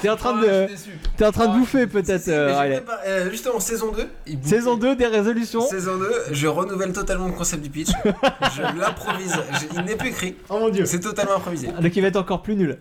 T'es 0.00 0.08
en 0.10 0.16
train 0.16 0.38
Ah, 0.40 0.46
de, 0.46 0.66
déçu. 0.68 0.90
t'es 1.16 1.24
en 1.26 1.32
train 1.32 1.46
de 1.48 1.52
Ah, 1.54 1.58
bouffer 1.58 1.86
peut-être. 1.86 2.28
Euh, 2.28 2.80
euh, 3.06 3.30
justement, 3.30 3.60
saison 3.60 3.92
2. 3.92 4.08
il 4.26 4.38
bouffe- 4.38 4.48
Saison 4.48 4.76
2 4.76 4.96
des 4.96 5.06
résolutions. 5.06 5.66
Saison 5.66 5.96
2, 5.98 6.10
je 6.32 6.46
renouvelle 6.46 6.92
totalement 6.92 7.26
le 7.26 7.32
concept 7.32 7.62
du 7.62 7.70
pitch. 7.70 7.90
je 8.56 8.62
l'improvise. 8.78 9.34
Je- 9.52 9.78
Il 9.78 9.84
n'est 9.84 9.96
plus 9.96 10.08
écrit. 10.08 10.36
Oh 10.48 10.58
mon 10.58 10.68
dieu. 10.68 10.84
C'est 10.86 11.00
totalement 11.00 11.36
improvisé. 11.36 11.68
Donc 11.80 11.94
il 11.96 12.00
va 12.02 12.08
être 12.08 12.16
encore 12.16 12.42
plus 12.42 12.54
nul. 12.56 12.78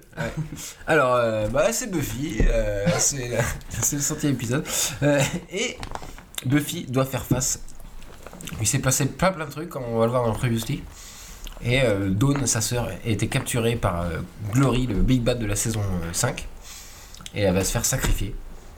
Alors, 0.86 1.16
euh, 1.16 1.48
bah, 1.48 1.72
c'est 1.72 1.90
Buffy. 1.92 2.38
euh, 2.50 2.86
c'est 2.98 3.30
la- 3.30 3.44
c'est 3.82 3.96
le 3.98 4.02
centième 4.02 4.34
épisode. 4.34 4.66
Euh, 5.04 5.20
et 5.52 5.78
Buffy 6.46 6.86
doit 6.88 7.06
faire 7.06 7.26
face. 7.26 7.60
Il 8.62 8.68
s'est 8.68 8.80
passé 8.80 9.06
plein 9.08 9.32
plein 9.32 9.46
de 9.46 9.52
trucs, 9.52 9.70
comme 9.70 9.84
on 9.90 9.98
va 10.00 10.06
le 10.06 10.12
voir 10.12 10.24
dans 10.24 10.32
le 10.32 10.38
Previously. 10.38 10.82
Et 11.64 11.82
euh, 11.82 12.10
Dawn, 12.10 12.46
sa 12.46 12.62
sœur, 12.62 12.88
a 13.06 13.10
été 13.10 13.28
capturée 13.28 13.76
par 13.76 14.02
euh, 14.02 14.20
Glory, 14.54 14.86
le 14.86 14.94
Big 14.96 15.22
Bad 15.24 15.40
de 15.40 15.46
la 15.48 15.56
saison 15.56 15.80
euh, 15.82 16.10
5. 16.14 16.48
Et 17.38 17.42
elle 17.44 17.54
va 17.54 17.64
se 17.64 17.72
faire 17.72 17.86
sacrifier. 17.86 18.36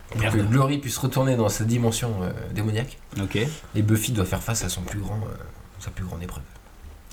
Pour 0.09 0.19
Merde. 0.21 0.35
que 0.37 0.41
Glory 0.41 0.77
puisse 0.79 0.97
retourner 0.97 1.35
dans 1.35 1.49
sa 1.49 1.63
dimension 1.63 2.11
euh, 2.21 2.29
démoniaque. 2.53 2.97
Ok. 3.21 3.37
Et 3.75 3.81
Buffy 3.81 4.11
doit 4.11 4.25
faire 4.25 4.43
face 4.43 4.63
à 4.63 4.69
son 4.69 4.81
plus 4.81 4.99
grand, 4.99 5.15
euh, 5.17 5.33
sa 5.79 5.91
plus 5.91 6.03
grande 6.03 6.21
épreuve. 6.21 6.43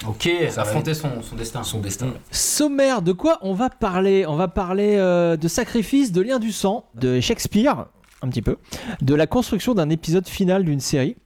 Ok, 0.06 0.28
affronter 0.56 0.90
être- 0.90 0.96
son, 1.00 1.22
son 1.22 1.36
destin. 1.36 1.62
Son 1.62 1.80
destin. 1.80 2.08
Sommaire, 2.30 3.00
de 3.00 3.12
quoi 3.12 3.38
on 3.42 3.54
va 3.54 3.70
parler? 3.70 4.26
On 4.26 4.36
va 4.36 4.48
parler 4.48 4.96
euh, 4.96 5.36
de 5.38 5.48
sacrifice, 5.48 6.12
de 6.12 6.20
lien 6.20 6.38
du 6.38 6.52
sang, 6.52 6.84
de 6.94 7.18
Shakespeare, 7.20 7.86
un 8.22 8.28
petit 8.28 8.42
peu, 8.42 8.56
de 9.00 9.14
la 9.14 9.26
construction 9.26 9.72
d'un 9.74 9.88
épisode 9.88 10.28
final 10.28 10.64
d'une 10.64 10.80
série. 10.80 11.16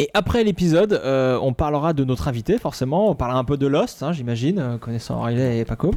Et 0.00 0.08
après 0.14 0.44
l'épisode, 0.44 0.92
euh, 0.92 1.38
on 1.42 1.52
parlera 1.52 1.92
de 1.92 2.04
notre 2.04 2.28
invité, 2.28 2.56
forcément. 2.58 3.10
On 3.10 3.16
parlera 3.16 3.40
un 3.40 3.44
peu 3.44 3.56
de 3.56 3.66
Lost, 3.66 4.02
hein, 4.04 4.12
j'imagine, 4.12 4.58
euh, 4.60 4.78
connaissant 4.78 5.20
Riley 5.22 5.58
et 5.58 5.64
Paco. 5.64 5.92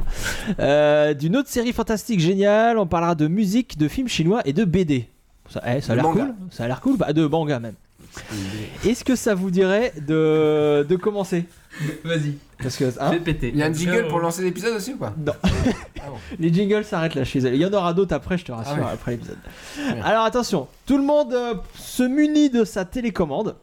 Euh, 0.58 1.14
D'une 1.14 1.36
autre 1.36 1.48
série 1.48 1.72
fantastique 1.72 2.18
géniale. 2.18 2.78
On 2.78 2.86
parlera 2.86 3.14
de 3.14 3.28
musique, 3.28 3.78
de 3.78 3.86
films 3.86 4.08
chinois 4.08 4.40
et 4.44 4.52
de 4.52 4.64
BD. 4.64 5.08
Ça, 5.48 5.62
eh, 5.66 5.80
ça 5.80 5.92
a 5.92 5.96
l'air 5.96 6.06
cool. 6.06 6.34
Ça 6.50 6.64
a 6.64 6.66
l'air 6.66 6.80
cool. 6.80 6.96
Bah, 6.96 7.12
de 7.12 7.24
manga 7.26 7.60
même. 7.60 7.74
Est-ce 8.84 9.04
que 9.04 9.14
ça 9.14 9.34
vous 9.34 9.50
dirait 9.52 9.92
de, 10.06 10.84
de 10.88 10.96
commencer? 10.96 11.44
Vas-y. 12.04 12.34
Parce 12.60 12.76
que 12.76 12.84
hein, 13.00 13.12
Fais 13.12 13.20
péter. 13.20 13.48
Il 13.54 13.56
y 13.56 13.62
a 13.62 13.66
un 13.66 13.72
jingle 13.72 14.08
pour 14.08 14.18
lancer 14.18 14.42
l'épisode 14.42 14.74
aussi 14.76 14.94
ou 14.94 14.98
pas? 14.98 15.14
Non. 15.16 15.32
Ah 15.44 16.08
bon. 16.08 16.16
Les 16.40 16.52
jingles 16.52 16.84
s'arrêtent 16.84 17.14
là 17.14 17.24
chez 17.24 17.38
elle. 17.38 17.54
Il 17.54 17.60
y 17.60 17.66
en 17.66 17.72
aura 17.72 17.94
d'autres 17.94 18.14
après, 18.14 18.36
je 18.36 18.44
te 18.44 18.52
rassure, 18.52 18.84
Ah 18.84 18.90
après 18.92 19.12
l'épisode. 19.12 19.38
Alors 20.02 20.24
attention, 20.24 20.66
tout 20.86 20.98
le 20.98 21.04
monde 21.04 21.32
euh, 21.32 21.54
se 21.76 22.02
munit 22.02 22.50
de 22.50 22.64
sa 22.64 22.84
télécommande. 22.84 23.54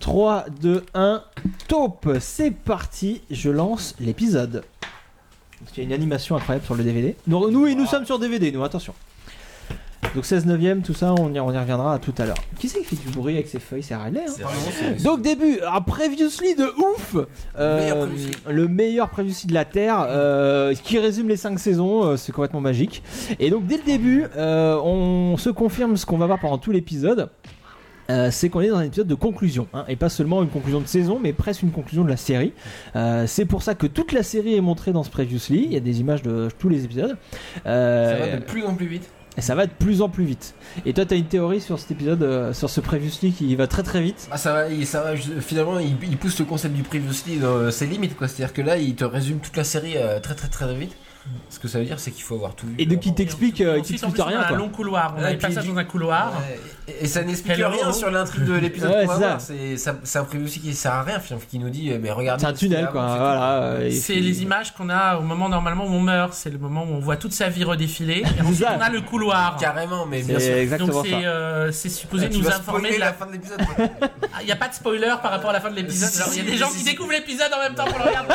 3, 0.00 0.46
2, 0.60 0.84
1, 0.94 1.22
taupe, 1.68 2.08
c'est 2.20 2.50
parti, 2.50 3.22
je 3.30 3.50
lance 3.50 3.94
l'épisode. 4.00 4.64
Parce 5.60 5.72
qu'il 5.72 5.82
y 5.82 5.86
a 5.86 5.88
une 5.88 5.94
animation 5.94 6.36
incroyable 6.36 6.64
sur 6.64 6.74
le 6.74 6.84
DVD. 6.84 7.16
Nous, 7.26 7.50
nous, 7.50 7.66
et 7.66 7.74
nous 7.74 7.86
sommes 7.86 8.04
sur 8.04 8.18
DVD, 8.18 8.52
nous, 8.52 8.62
attention. 8.62 8.94
Donc 10.14 10.24
16 10.24 10.46
neuvième, 10.46 10.82
tout 10.82 10.94
ça, 10.94 11.12
on 11.18 11.34
y, 11.34 11.40
on 11.40 11.52
y 11.52 11.58
reviendra 11.58 11.98
tout 11.98 12.14
à 12.16 12.24
l'heure. 12.24 12.36
Qui 12.58 12.68
c'est 12.70 12.78
qui 12.78 12.84
fait 12.84 12.96
du 12.96 13.08
bruit 13.14 13.34
avec 13.34 13.48
ses 13.48 13.58
feuilles? 13.58 13.82
C'est 13.82 13.96
Riley, 13.96 14.24
hein 14.42 14.94
donc 15.04 15.20
début, 15.20 15.58
un 15.70 15.80
previously 15.82 16.54
de 16.54 16.64
ouf 16.64 17.16
Euh, 17.58 17.80
meilleur 17.80 17.98
previously. 18.06 18.32
Le 18.48 18.68
meilleur 18.68 19.08
previously 19.10 19.46
de 19.48 19.54
la 19.54 19.64
Terre, 19.66 20.06
euh, 20.08 20.74
qui 20.74 20.98
résume 20.98 21.28
les 21.28 21.36
5 21.36 21.58
saisons, 21.58 22.04
euh, 22.04 22.16
c'est 22.16 22.32
complètement 22.32 22.62
magique. 22.62 23.02
Et 23.38 23.50
donc 23.50 23.66
dès 23.66 23.76
le 23.76 23.82
début, 23.82 24.24
euh, 24.36 24.78
on 24.82 25.36
se 25.36 25.50
confirme 25.50 25.96
ce 25.98 26.06
qu'on 26.06 26.18
va 26.18 26.26
voir 26.26 26.38
pendant 26.38 26.58
tout 26.58 26.72
l'épisode. 26.72 27.28
Euh, 28.10 28.30
c'est 28.30 28.48
qu'on 28.50 28.60
est 28.60 28.68
dans 28.68 28.76
un 28.78 28.82
épisode 28.84 29.06
de 29.08 29.14
conclusion, 29.14 29.66
hein, 29.74 29.84
et 29.88 29.96
pas 29.96 30.08
seulement 30.08 30.42
une 30.42 30.48
conclusion 30.48 30.80
de 30.80 30.86
saison, 30.86 31.18
mais 31.20 31.32
presque 31.32 31.62
une 31.62 31.72
conclusion 31.72 32.04
de 32.04 32.08
la 32.08 32.16
série. 32.16 32.52
Euh, 32.94 33.26
c'est 33.26 33.44
pour 33.46 33.62
ça 33.62 33.74
que 33.74 33.86
toute 33.86 34.12
la 34.12 34.22
série 34.22 34.54
est 34.54 34.60
montrée 34.60 34.92
dans 34.92 35.02
ce 35.02 35.10
previously. 35.10 35.64
Il 35.64 35.72
y 35.72 35.76
a 35.76 35.80
des 35.80 36.00
images 36.00 36.22
de 36.22 36.48
tous 36.58 36.68
les 36.68 36.84
épisodes. 36.84 37.16
Euh, 37.66 38.10
Ça 38.20 38.26
va 38.30 38.36
de 38.36 38.42
plus 38.44 38.64
en 38.64 38.74
plus 38.74 38.86
vite. 38.86 39.08
et 39.36 39.40
ça 39.40 39.54
va 39.54 39.66
de 39.66 39.72
plus 39.72 40.02
en 40.02 40.08
plus 40.08 40.24
vite. 40.24 40.54
Et 40.86 40.92
toi, 40.92 41.04
t'as 41.04 41.16
une 41.16 41.24
théorie 41.26 41.60
sur 41.60 41.78
cet 41.78 41.90
épisode, 41.90 42.52
sur 42.54 42.70
ce 42.70 42.80
previously 42.80 43.32
qui 43.32 43.54
va 43.56 43.66
très 43.66 43.82
très 43.82 44.00
vite. 44.00 44.28
Ah, 44.30 44.36
ça 44.38 44.52
va, 44.52 44.68
il- 44.70 44.86
ça 44.86 45.02
va, 45.02 45.16
finalement, 45.16 45.78
il, 45.80 45.96
il 46.08 46.16
pousse 46.16 46.38
le 46.38 46.44
concept 46.44 46.74
du 46.74 46.82
previously 46.82 47.38
dans 47.38 47.70
ses 47.70 47.86
limites, 47.86 48.16
quoi. 48.16 48.28
C'est-à-dire 48.28 48.54
que 48.54 48.62
là, 48.62 48.78
il 48.78 48.94
te 48.94 49.04
résume 49.04 49.38
toute 49.40 49.56
la 49.56 49.64
série 49.64 49.94
très 50.22 50.34
très 50.34 50.48
très 50.48 50.72
vite. 50.74 50.96
Ce 51.48 51.58
que 51.58 51.68
ça 51.68 51.78
veut 51.78 51.84
dire, 51.84 51.98
c'est 52.00 52.10
qu'il 52.10 52.22
faut 52.24 52.34
avoir 52.34 52.54
tout 52.54 52.66
vu. 52.66 52.74
Et 52.78 52.86
donc 52.86 53.06
il 53.06 53.14
t'explique, 53.14 53.60
euh, 53.60 53.76
il 53.76 53.80
Ensuite, 53.80 54.02
en 54.04 54.08
t'explique 54.08 54.14
plus, 54.14 54.22
on 54.22 54.26
rien 54.38 54.40
a 54.40 54.52
un 54.52 54.56
long 54.56 54.68
couloir. 54.68 55.14
On 55.18 55.22
a 55.22 55.28
un 55.28 55.34
passage 55.36 55.66
dans 55.66 55.76
un 55.76 55.84
couloir. 55.84 56.32
Et, 57.00 57.06
ça 57.08 57.22
n'explique 57.22 57.56
rien 57.56 57.92
sur 57.92 58.10
l'intrigue 58.10 58.44
de 58.44 58.52
l'épisode 58.54 58.90
Ouais, 58.92 59.06
ça. 59.06 59.16
voir. 59.16 59.40
C'est 59.40 59.76
ça- 59.76 59.96
c'est 60.04 60.18
un 60.18 60.24
previously 60.24 60.60
qui 60.60 60.74
sert 60.74 60.92
à 60.92 61.02
rien, 61.02 61.20
qui 61.50 61.58
nous 61.58 61.70
dit, 61.70 61.90
mais 62.00 62.10
regardez. 62.10 62.40
C'est 62.42 62.48
un 62.48 62.52
qu'il 62.52 62.68
tunnel 62.68 62.88
quoi. 62.92 63.08
c'est 63.12 63.18
Voilà. 63.18 63.52
euh, 63.62 63.90
C'est 63.90 64.14
les 64.14 64.42
images 64.42 64.72
qu'on 64.74 64.88
a 64.90 65.16
au 65.18 65.22
moment 65.22 65.48
normalement 65.48 65.84
où 65.86 65.90
on 65.90 66.00
meurt. 66.00 66.32
C'est 66.34 66.50
le 66.50 66.58
moment 66.58 66.84
où 66.84 66.94
on 66.94 66.98
voit 67.00 67.16
toute 67.16 67.32
sa 67.32 67.48
vie 67.48 67.64
redéfiler. 67.64 68.22
Et 68.38 68.40
ensuite, 68.42 68.58
ça. 68.58 68.76
on 68.78 68.80
a 68.82 68.88
le 68.90 69.00
couloir. 69.00 69.56
Carrément, 69.56 70.04
mais 70.06 70.22
bien 70.22 70.38
sûr. 70.38 70.54
exactement 70.54 70.92
Donc 70.92 71.06
c'est 71.06 71.12
ça. 71.12 71.18
euh, 71.18 71.72
c'est 71.72 71.88
supposé 71.88 72.28
Ah, 72.30 72.36
nous 72.36 72.46
informer 72.48 72.94
de 72.94 73.00
la. 73.00 73.12
fin 73.12 73.26
de 73.26 73.32
l'épisode. 73.32 73.60
Il 74.40 74.46
n'y 74.46 74.52
a 74.52 74.56
pas 74.56 74.68
de 74.68 74.74
spoiler 74.74 75.14
par 75.22 75.30
rapport 75.32 75.50
à 75.50 75.54
la 75.54 75.60
fin 75.60 75.70
de 75.70 75.76
l'épisode. 75.76 76.10
Il 76.34 76.38
y 76.38 76.40
a 76.46 76.50
des 76.50 76.56
gens 76.56 76.70
qui 76.70 76.84
découvrent 76.84 77.12
l'épisode 77.12 77.50
en 77.54 77.58
même 77.62 77.74
temps 77.74 77.84
pour 77.86 77.98
le 77.98 78.04
regarder. 78.04 78.34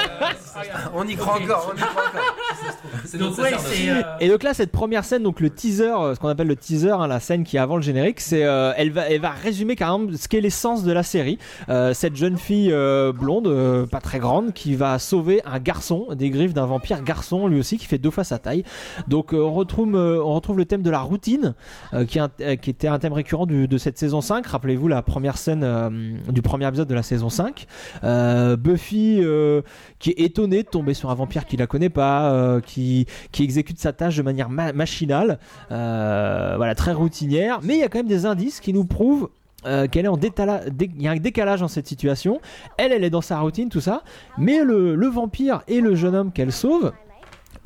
on 0.93 1.07
y 1.07 1.15
croit 1.15 1.35
encore, 1.41 1.71
on 1.73 1.77
y 1.77 1.81
croit 1.81 2.03
encore. 2.07 2.35
Donc 3.19 3.37
ouais, 3.37 3.51
euh, 3.89 4.01
Et 4.19 4.29
donc 4.29 4.43
là, 4.43 4.53
cette 4.53 4.71
première 4.71 5.03
scène, 5.05 5.23
donc 5.23 5.39
le 5.39 5.49
teaser, 5.49 5.83
euh, 5.91 6.15
ce 6.15 6.19
qu'on 6.19 6.27
appelle 6.29 6.47
le 6.47 6.55
teaser, 6.55 6.91
hein, 6.91 7.07
la 7.07 7.19
scène 7.19 7.43
qui 7.43 7.57
est 7.57 7.59
avant 7.59 7.75
le 7.75 7.81
générique, 7.81 8.19
c'est, 8.19 8.43
euh, 8.43 8.73
elle 8.77 8.91
va, 8.91 9.09
elle 9.09 9.21
va 9.21 9.29
résumer 9.31 9.75
carrément 9.75 10.07
ce 10.15 10.27
qu'est 10.27 10.41
l'essence 10.41 10.83
de 10.83 10.91
la 10.91 11.03
série. 11.03 11.37
Euh, 11.69 11.93
cette 11.93 12.15
jeune 12.15 12.37
fille 12.37 12.71
euh, 12.71 13.11
blonde, 13.13 13.47
euh, 13.47 13.85
pas 13.85 13.99
très 13.99 14.19
grande, 14.19 14.53
qui 14.53 14.75
va 14.75 14.97
sauver 14.99 15.41
un 15.45 15.59
garçon 15.59 16.07
des 16.15 16.29
griffes 16.29 16.53
d'un 16.53 16.65
vampire 16.65 17.03
garçon, 17.03 17.47
lui 17.47 17.59
aussi, 17.59 17.77
qui 17.77 17.85
fait 17.85 17.97
deux 17.97 18.11
fois 18.11 18.23
sa 18.23 18.39
taille. 18.39 18.63
Donc 19.07 19.33
euh, 19.33 19.37
on 19.37 19.53
retrouve, 19.53 19.95
euh, 19.95 20.21
on 20.23 20.33
retrouve 20.33 20.57
le 20.57 20.65
thème 20.65 20.81
de 20.81 20.89
la 20.89 20.99
routine, 21.01 21.53
euh, 21.93 22.05
qui, 22.05 22.19
un- 22.19 22.29
euh, 22.41 22.55
qui 22.55 22.69
était 22.69 22.87
un 22.87 22.99
thème 22.99 23.13
récurrent 23.13 23.45
du- 23.45 23.67
de 23.67 23.77
cette 23.77 23.97
saison 23.97 24.21
5. 24.21 24.45
Rappelez-vous 24.47 24.87
la 24.87 25.01
première 25.01 25.37
scène 25.37 25.61
euh, 25.63 25.89
du 26.29 26.41
premier 26.41 26.67
épisode 26.67 26.87
de 26.87 26.95
la 26.95 27.03
saison 27.03 27.29
5. 27.29 27.67
Euh, 28.03 28.55
Buffy, 28.57 29.19
euh, 29.21 29.61
qui 29.99 30.11
est 30.11 30.19
étonnée 30.21 30.63
de 30.63 30.67
tomber 30.67 30.93
sur 30.93 31.09
un 31.11 31.15
vampire 31.15 31.45
qui 31.45 31.57
la 31.57 31.67
connaît 31.67 31.89
pas, 31.89 32.31
euh, 32.31 32.59
qui, 32.71 33.05
exécute 33.39 33.79
sa 33.79 33.93
tâche 33.93 34.15
de 34.17 34.21
manière 34.21 34.49
ma- 34.49 34.73
machinale, 34.73 35.39
euh, 35.71 36.53
voilà, 36.57 36.75
très 36.75 36.93
routinière. 36.93 37.59
Mais 37.63 37.75
il 37.75 37.79
y 37.79 37.83
a 37.83 37.87
quand 37.89 37.99
même 37.99 38.07
des 38.07 38.25
indices 38.25 38.59
qui 38.59 38.73
nous 38.73 38.85
prouvent 38.85 39.29
euh, 39.67 39.87
qu'elle 39.87 40.05
est 40.05 40.09
en 40.09 40.17
détala- 40.17 40.69
dé- 40.69 40.89
il 40.97 41.03
y 41.03 41.07
a 41.07 41.11
un 41.11 41.17
décalage 41.17 41.59
dans 41.59 41.67
cette 41.67 41.87
situation. 41.87 42.39
Elle, 42.77 42.91
elle 42.91 43.03
est 43.03 43.09
dans 43.11 43.21
sa 43.21 43.39
routine, 43.39 43.69
tout 43.69 43.81
ça. 43.81 44.01
Mais 44.37 44.63
le 44.63 45.07
vampire 45.07 45.61
et 45.67 45.81
le 45.81 45.93
jeune 45.95 46.15
homme 46.15 46.31
qu'elle 46.31 46.51
sauve, 46.51 46.91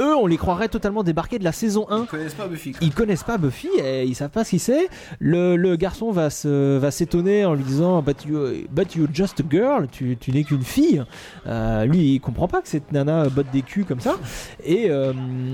eux, 0.01 0.15
on 0.15 0.27
les 0.27 0.37
croirait 0.37 0.67
totalement 0.67 1.03
débarqués 1.03 1.39
de 1.39 1.43
la 1.43 1.51
saison 1.51 1.85
1. 1.89 2.01
Ils 2.01 2.07
connaissent 2.07 2.33
pas 2.33 2.47
Buffy. 2.47 2.71
quoi. 2.71 2.79
Ils 2.81 2.93
connaissent 2.93 3.23
pas 3.23 3.37
Buffy, 3.37 3.69
et 3.83 4.03
ils 4.03 4.15
savent 4.15 4.29
pas 4.29 4.43
ce 4.43 4.49
qu'il 4.51 4.59
c'est. 4.59 4.89
Le, 5.19 5.55
le 5.55 5.75
garçon 5.77 6.11
va 6.11 6.29
se 6.29 6.77
va 6.77 6.91
s'étonner 6.91 7.45
en 7.45 7.53
lui 7.53 7.63
disant 7.63 8.01
But 8.01 8.25
you 8.25 8.39
but 8.71 8.93
you're 8.95 9.07
just 9.13 9.39
a 9.39 9.43
girl, 9.49 9.87
tu, 9.91 10.17
tu 10.19 10.31
n'es 10.31 10.43
qu'une 10.43 10.63
fille. 10.63 11.03
Euh, 11.47 11.85
lui, 11.85 12.15
il 12.15 12.19
comprend 12.19 12.47
pas 12.47 12.61
que 12.61 12.67
cette 12.67 12.91
nana 12.91 13.29
botte 13.29 13.47
des 13.53 13.61
culs 13.61 13.85
comme 13.85 13.99
ça. 14.01 14.15
Et, 14.63 14.87
euh, 14.89 15.13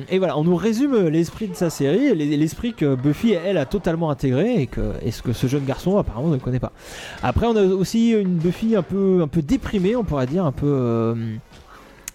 et 0.09 0.17
voilà, 0.17 0.37
on 0.37 0.43
nous 0.43 0.55
résume 0.55 1.07
l'esprit 1.07 1.47
de 1.47 1.55
sa 1.55 1.69
série, 1.69 2.15
l'es- 2.15 2.37
l'esprit 2.37 2.73
que 2.73 2.95
Buffy 2.95 3.31
elle 3.33 3.57
a 3.57 3.65
totalement 3.65 4.09
intégré 4.09 4.61
et 4.61 4.67
que 4.67 4.93
et 5.03 5.11
ce 5.11 5.21
que 5.21 5.33
ce 5.33 5.47
jeune 5.47 5.65
garçon 5.65 5.97
apparemment 5.97 6.29
ne 6.29 6.37
connaît 6.37 6.59
pas. 6.59 6.71
Après, 7.23 7.45
on 7.47 7.55
a 7.55 7.63
aussi 7.63 8.11
une 8.11 8.37
Buffy 8.37 8.75
un 8.75 8.81
peu 8.83 9.19
un 9.21 9.27
peu 9.27 9.41
déprimée, 9.41 9.95
on 9.95 10.03
pourrait 10.03 10.27
dire 10.27 10.45
un 10.45 10.51
peu. 10.51 10.65
euh, 10.67 11.15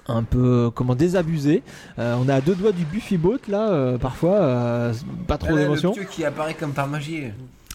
un 0.08 0.22
peu 0.22 0.70
comment 0.74 0.94
désabusée. 0.94 1.62
Euh, 1.98 2.16
on 2.20 2.28
est 2.28 2.32
à 2.32 2.40
deux 2.40 2.54
doigts 2.54 2.72
du 2.72 2.84
Buffy 2.84 3.16
Boat 3.16 3.38
là, 3.48 3.70
euh, 3.70 3.98
parfois, 3.98 4.34
euh, 4.34 4.92
pas 5.26 5.38
trop 5.38 5.56
d'émotion. 5.56 5.94
Qui 6.10 6.24
apparaît 6.24 6.54
comme 6.54 6.72
par 6.72 6.86
magie. 6.86 7.24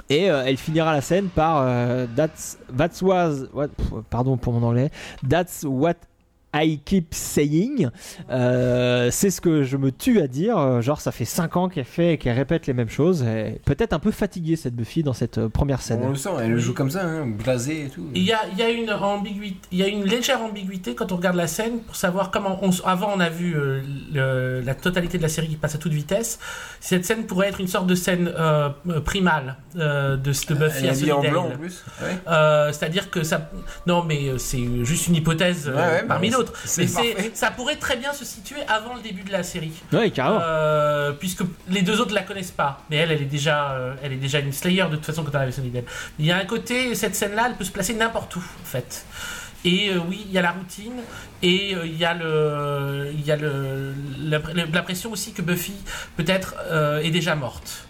Et 0.09 0.29
euh, 0.29 0.43
elle 0.45 0.57
finira 0.57 0.91
la 0.93 1.01
scène 1.01 1.27
par 1.27 1.63
euh, 1.65 2.05
That's 2.15 2.57
That's 2.75 3.01
was 3.01 3.47
what, 3.53 3.69
pardon 4.09 4.37
pour 4.37 4.53
mon 4.53 4.67
anglais. 4.67 4.91
That's 5.27 5.63
what 5.63 5.95
I 6.53 6.79
keep 6.83 7.13
saying. 7.13 7.89
Euh, 8.29 9.09
c'est 9.11 9.29
ce 9.29 9.41
que 9.41 9.63
je 9.63 9.77
me 9.77 9.91
tue 9.91 10.19
à 10.21 10.27
dire. 10.27 10.81
Genre 10.81 10.99
ça 10.99 11.11
fait 11.11 11.25
5 11.25 11.55
ans 11.57 11.69
qu'elle 11.69 11.85
fait 11.85 12.13
et 12.13 12.17
qu'elle 12.17 12.35
répète 12.35 12.67
les 12.67 12.73
mêmes 12.73 12.89
choses. 12.89 13.25
Peut-être 13.65 13.93
un 13.93 13.99
peu 13.99 14.11
fatiguée 14.11 14.55
cette 14.55 14.75
Buffy 14.75 15.03
dans 15.03 15.13
cette 15.13 15.37
euh, 15.37 15.49
première 15.49 15.81
scène. 15.81 15.99
On 16.03 16.09
le 16.09 16.15
sent, 16.15 16.29
elle 16.41 16.57
joue 16.57 16.73
comme 16.73 16.89
ça, 16.91 17.03
hein, 17.05 17.25
blasée 17.27 17.85
et 17.85 17.89
tout. 17.89 18.05
Il 18.15 18.23
y 18.23 18.31
a, 18.33 18.39
il 18.51 18.57
y 18.59 18.63
a 18.63 18.69
une 18.69 18.89
ambiguïté, 18.91 19.59
il 19.71 19.77
y 19.77 19.83
a 19.83 19.87
une 19.87 20.03
légère 20.03 20.41
ambiguïté 20.41 20.95
quand 20.95 21.11
on 21.11 21.17
regarde 21.17 21.35
la 21.35 21.47
scène 21.47 21.79
pour 21.79 21.95
savoir 21.95 22.31
comment. 22.31 22.59
On, 22.61 22.69
avant, 22.85 23.11
on 23.15 23.19
a 23.19 23.29
vu 23.29 23.55
euh, 23.55 23.81
le- 24.13 24.61
la 24.65 24.75
totalité 24.75 25.17
de 25.17 25.23
la 25.23 25.29
série 25.29 25.47
qui 25.47 25.55
passe 25.55 25.75
à 25.75 25.77
toute 25.77 25.93
vitesse. 25.93 26.39
Cette 26.79 27.05
scène 27.05 27.25
pourrait 27.25 27.47
être 27.49 27.59
une 27.61 27.67
sorte 27.67 27.87
de 27.87 27.95
scène 27.95 28.31
euh, 28.37 28.69
primale 29.05 29.55
euh, 29.77 30.17
de, 30.17 30.31
de 30.31 30.53
Buffy 30.55 30.85
Elle 30.87 31.07
est 31.09 31.11
en 31.11 31.21
blanc 31.21 31.47
en 31.53 31.57
plus. 31.57 31.83
Ouais. 32.01 32.07
Euh, 32.27 32.71
C'est-à-dire 32.71 33.09
que 33.09 33.23
ça. 33.23 33.49
Non, 33.87 34.03
mais 34.03 34.37
c'est 34.37 34.83
juste 34.83 35.07
une 35.07 35.15
hypothèse 35.15 35.67
euh, 35.67 35.75
Ouais, 35.75 36.01
ouais, 36.01 36.07
parmi 36.07 36.29
d'autres. 36.29 36.40
Mais 36.77 36.87
ça 37.33 37.51
pourrait 37.51 37.75
très 37.77 37.97
bien 37.97 38.13
se 38.13 38.25
situer 38.25 38.61
avant 38.67 38.95
le 38.95 39.01
début 39.01 39.23
de 39.23 39.31
la 39.31 39.43
série. 39.43 39.71
Ouais, 39.93 40.09
carrément. 40.11 40.39
Euh, 40.41 41.11
puisque 41.11 41.41
les 41.69 41.81
deux 41.81 41.99
autres 42.01 42.13
la 42.13 42.23
connaissent 42.23 42.51
pas. 42.51 42.81
Mais 42.89 42.97
elle, 42.97 43.11
elle 43.11 43.21
est 43.21 43.25
déjà, 43.25 43.71
euh, 43.71 43.93
elle 44.03 44.13
est 44.13 44.17
déjà 44.17 44.39
une 44.39 44.51
Slayer 44.53 44.85
de 44.89 44.95
toute 44.95 45.05
façon 45.05 45.23
quand 45.23 45.31
elle 45.35 45.41
avait 45.43 45.51
Sunnydale. 45.51 45.83
Il 46.19 46.25
y 46.25 46.31
a 46.31 46.37
un 46.37 46.45
côté, 46.45 46.95
cette 46.95 47.15
scène-là, 47.15 47.43
elle 47.47 47.55
peut 47.55 47.63
se 47.63 47.71
placer 47.71 47.93
n'importe 47.93 48.35
où, 48.35 48.39
en 48.61 48.65
fait. 48.65 49.05
Et 49.63 49.89
euh, 49.91 49.99
oui, 50.09 50.23
il 50.25 50.31
y 50.31 50.39
a 50.39 50.41
la 50.41 50.51
routine, 50.51 50.93
et 51.43 51.75
euh, 51.75 51.85
il 51.85 51.95
y 51.95 52.03
a, 52.03 52.15
le, 52.15 53.11
il 53.13 53.21
y 53.23 53.31
a 53.31 53.35
le, 53.35 53.93
la- 54.19 54.39
l'impression 54.73 55.11
aussi 55.11 55.33
que 55.33 55.43
Buffy, 55.43 55.73
peut-être, 56.17 56.55
euh, 56.71 56.99
est 57.01 57.11
déjà 57.11 57.35
morte. 57.35 57.85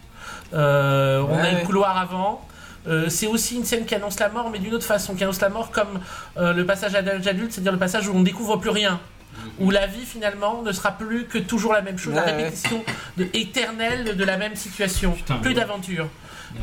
Euh, 0.53 1.21
on 1.21 1.37
a 1.37 1.41
Ouais, 1.43 1.51
eu 1.51 1.53
ouais. 1.55 1.61
le 1.61 1.65
couloir 1.65 1.97
avant. 1.97 2.45
Euh, 2.87 3.09
c'est 3.09 3.27
aussi 3.27 3.55
une 3.55 3.65
scène 3.65 3.85
qui 3.85 3.95
annonce 3.95 4.19
la 4.19 4.29
mort, 4.29 4.49
mais 4.49 4.59
d'une 4.59 4.73
autre 4.73 4.85
façon, 4.85 5.15
qui 5.15 5.23
annonce 5.23 5.41
la 5.41 5.49
mort 5.49 5.71
comme 5.71 5.99
euh, 6.37 6.53
le 6.53 6.65
passage 6.65 6.95
à 6.95 7.01
l'âge 7.01 7.27
adulte, 7.27 7.51
c'est-à-dire 7.51 7.71
le 7.71 7.77
passage 7.77 8.07
où 8.07 8.13
on 8.13 8.19
ne 8.19 8.25
découvre 8.25 8.57
plus 8.57 8.69
rien. 8.69 8.99
Où 9.59 9.71
la 9.71 9.87
vie 9.87 10.05
finalement 10.05 10.61
ne 10.61 10.71
sera 10.71 10.91
plus 10.91 11.25
que 11.25 11.37
toujours 11.37 11.73
la 11.73 11.81
même 11.81 11.97
chose, 11.97 12.13
la 12.13 12.25
ouais. 12.25 12.31
répétition 12.31 12.83
de, 13.17 13.27
éternelle 13.33 14.17
de 14.17 14.23
la 14.23 14.37
même 14.37 14.55
situation, 14.55 15.15
plus 15.41 15.53
d'aventure. 15.53 16.07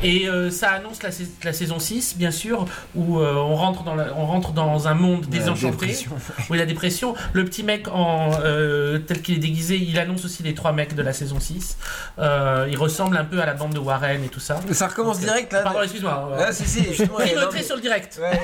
Et 0.03 0.27
euh, 0.29 0.49
ça 0.49 0.69
annonce 0.71 1.03
la, 1.03 1.11
sais- 1.11 1.27
la 1.43 1.53
saison 1.53 1.79
6, 1.79 2.15
bien 2.17 2.31
sûr, 2.31 2.65
où 2.95 3.19
euh, 3.19 3.33
on, 3.35 3.55
rentre 3.55 3.83
dans 3.83 3.95
la- 3.95 4.13
on 4.15 4.25
rentre 4.25 4.51
dans 4.53 4.87
un 4.87 4.93
monde 4.93 5.25
désenchanté. 5.25 5.71
dépression. 5.87 6.11
Oui, 6.49 6.57
la 6.57 6.65
dépression. 6.65 7.15
Le 7.33 7.45
petit 7.45 7.63
mec, 7.63 7.87
en, 7.89 8.31
euh, 8.43 8.99
tel 8.99 9.21
qu'il 9.21 9.35
est 9.35 9.39
déguisé, 9.39 9.75
il 9.77 9.97
annonce 9.99 10.23
aussi 10.25 10.41
les 10.43 10.53
trois 10.53 10.71
mecs 10.71 10.95
de 10.95 11.01
la 11.01 11.13
saison 11.13 11.39
6. 11.39 11.77
Euh, 12.17 12.67
il 12.69 12.77
ressemble 12.77 13.17
un 13.17 13.25
peu 13.25 13.41
à 13.41 13.45
la 13.45 13.53
bande 13.53 13.73
de 13.73 13.79
Warren 13.79 14.23
et 14.23 14.29
tout 14.29 14.39
ça. 14.39 14.59
Ça 14.71 14.87
recommence 14.87 15.19
direct 15.19 15.51
là. 15.53 15.61
Pardon, 15.63 15.81
excuse-moi. 15.81 16.37
Ah, 16.39 16.51
si, 16.53 16.65
si, 16.65 16.79
il 16.83 16.87
y 16.87 17.35
a 17.35 17.63
sur 17.63 17.75
le 17.75 17.81
direct. 17.81 18.19
Ouais, 18.21 18.39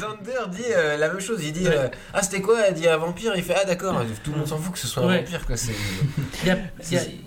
Zander 0.00 0.50
dit 0.56 0.62
euh, 0.70 0.96
la 0.96 1.08
même 1.08 1.20
chose. 1.20 1.40
Il 1.42 1.52
dit 1.52 1.66
euh, 1.66 1.88
Ah, 2.12 2.22
c'était 2.22 2.40
quoi? 2.40 2.58
Elle 2.68 2.74
dit 2.74 2.88
un 2.88 2.96
vampire. 2.98 3.32
Il 3.36 3.42
fait 3.42 3.54
Ah, 3.60 3.64
d'accord. 3.64 4.00
Tout 4.22 4.32
le 4.32 4.38
monde 4.38 4.48
s'en 4.48 4.58
fout 4.58 4.72
que 4.74 4.78
ce 4.78 4.86
soit 4.86 5.02
un 5.04 5.16
vampire. 5.18 5.46
Quoi. 5.46 5.56
Il 6.42 6.48
y 6.48 6.50
a- 6.50 6.56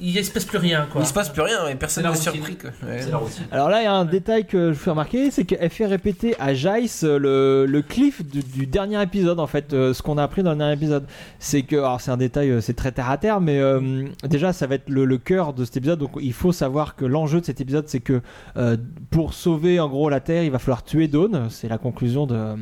il 0.02 0.12
y 0.12 0.18
a- 0.18 0.22
il 0.22 0.26
se 0.26 0.32
passe 0.32 0.46
plus 0.46 0.58
rien, 0.58 0.88
quoi. 0.92 1.02
Il 1.02 1.08
se 1.08 1.14
passe 1.14 1.30
plus 1.30 1.42
rien 1.42 1.68
et 1.68 1.76
personne 1.76 2.04
n'est 2.12 2.16
surpris. 2.16 2.58
C'est 3.00 3.10
la 3.12 3.18
routine. 3.18 3.37
Alors 3.52 3.70
là, 3.70 3.82
il 3.82 3.86
y 3.86 3.88
a 3.88 3.94
un 3.94 4.06
détail 4.06 4.46
que 4.46 4.72
je 4.72 4.78
vous 4.78 4.84
fais 4.84 4.90
remarquer, 4.90 5.32
c'est 5.32 5.46
qu'elle 5.46 5.70
fait 5.70 5.86
répéter 5.86 6.36
à 6.40 6.54
Jace 6.54 7.04
euh, 7.04 7.18
le, 7.18 7.66
le 7.66 7.82
cliff 7.82 8.24
du, 8.26 8.66
dernier 8.66 9.02
épisode, 9.02 9.40
en 9.40 9.48
fait, 9.48 9.74
euh, 9.74 9.94
ce 9.94 10.02
qu'on 10.02 10.18
a 10.18 10.24
appris 10.24 10.44
dans 10.44 10.52
le 10.52 10.58
dernier 10.58 10.74
épisode. 10.74 11.06
C'est 11.40 11.64
que, 11.64 11.76
alors 11.76 12.02
c'est 12.02 12.12
un 12.12 12.18
détail, 12.18 12.50
euh, 12.50 12.62
c'est 12.62 12.74
très 12.74 12.92
terre 12.92 13.10
à 13.10 13.18
terre, 13.18 13.42
mais 13.42 13.62
déjà, 14.24 14.54
ça 14.54 14.68
va 14.68 14.76
être 14.76 14.90
le, 14.90 15.06
le 15.06 15.18
cœur 15.18 15.54
de 15.54 15.66
cet 15.66 15.78
épisode. 15.78 16.00
Donc 16.00 16.12
il 16.22 16.34
faut 16.34 16.52
savoir 16.52 16.96
que 16.96 17.06
l'enjeu 17.06 17.40
de 17.42 17.46
cet 17.46 17.62
épisode, 17.62 17.88
c'est 17.88 18.00
que 18.00 18.22
pour 19.10 19.34
sauver 19.34 19.80
en 19.80 19.90
gros 19.90 20.10
la 20.10 20.20
Terre, 20.20 20.44
il 20.44 20.52
va 20.52 20.60
falloir 20.60 20.84
tuer 20.84 21.08
Dawn. 21.08 21.48
C'est 21.50 21.70
la 21.70 21.78
conclusion 21.78 22.28
de 22.28 22.56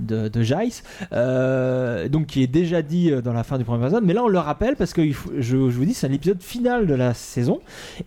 de, 0.00 0.28
de 0.28 0.42
Jace, 0.42 0.82
euh, 1.12 2.08
donc 2.08 2.26
qui 2.26 2.42
est 2.42 2.46
déjà 2.46 2.82
dit 2.82 3.10
euh, 3.10 3.20
dans 3.22 3.32
la 3.32 3.44
fin 3.44 3.58
du 3.58 3.64
premier 3.64 3.84
épisode, 3.84 4.04
mais 4.04 4.12
là 4.14 4.22
on 4.24 4.28
le 4.28 4.38
rappelle 4.38 4.76
parce 4.76 4.92
que 4.92 5.10
faut- 5.12 5.30
je, 5.36 5.42
je 5.42 5.56
vous 5.56 5.84
dis 5.84 5.94
c'est 5.94 6.08
l'épisode 6.08 6.42
final 6.42 6.86
de 6.86 6.94
la 6.94 7.14
saison 7.14 7.60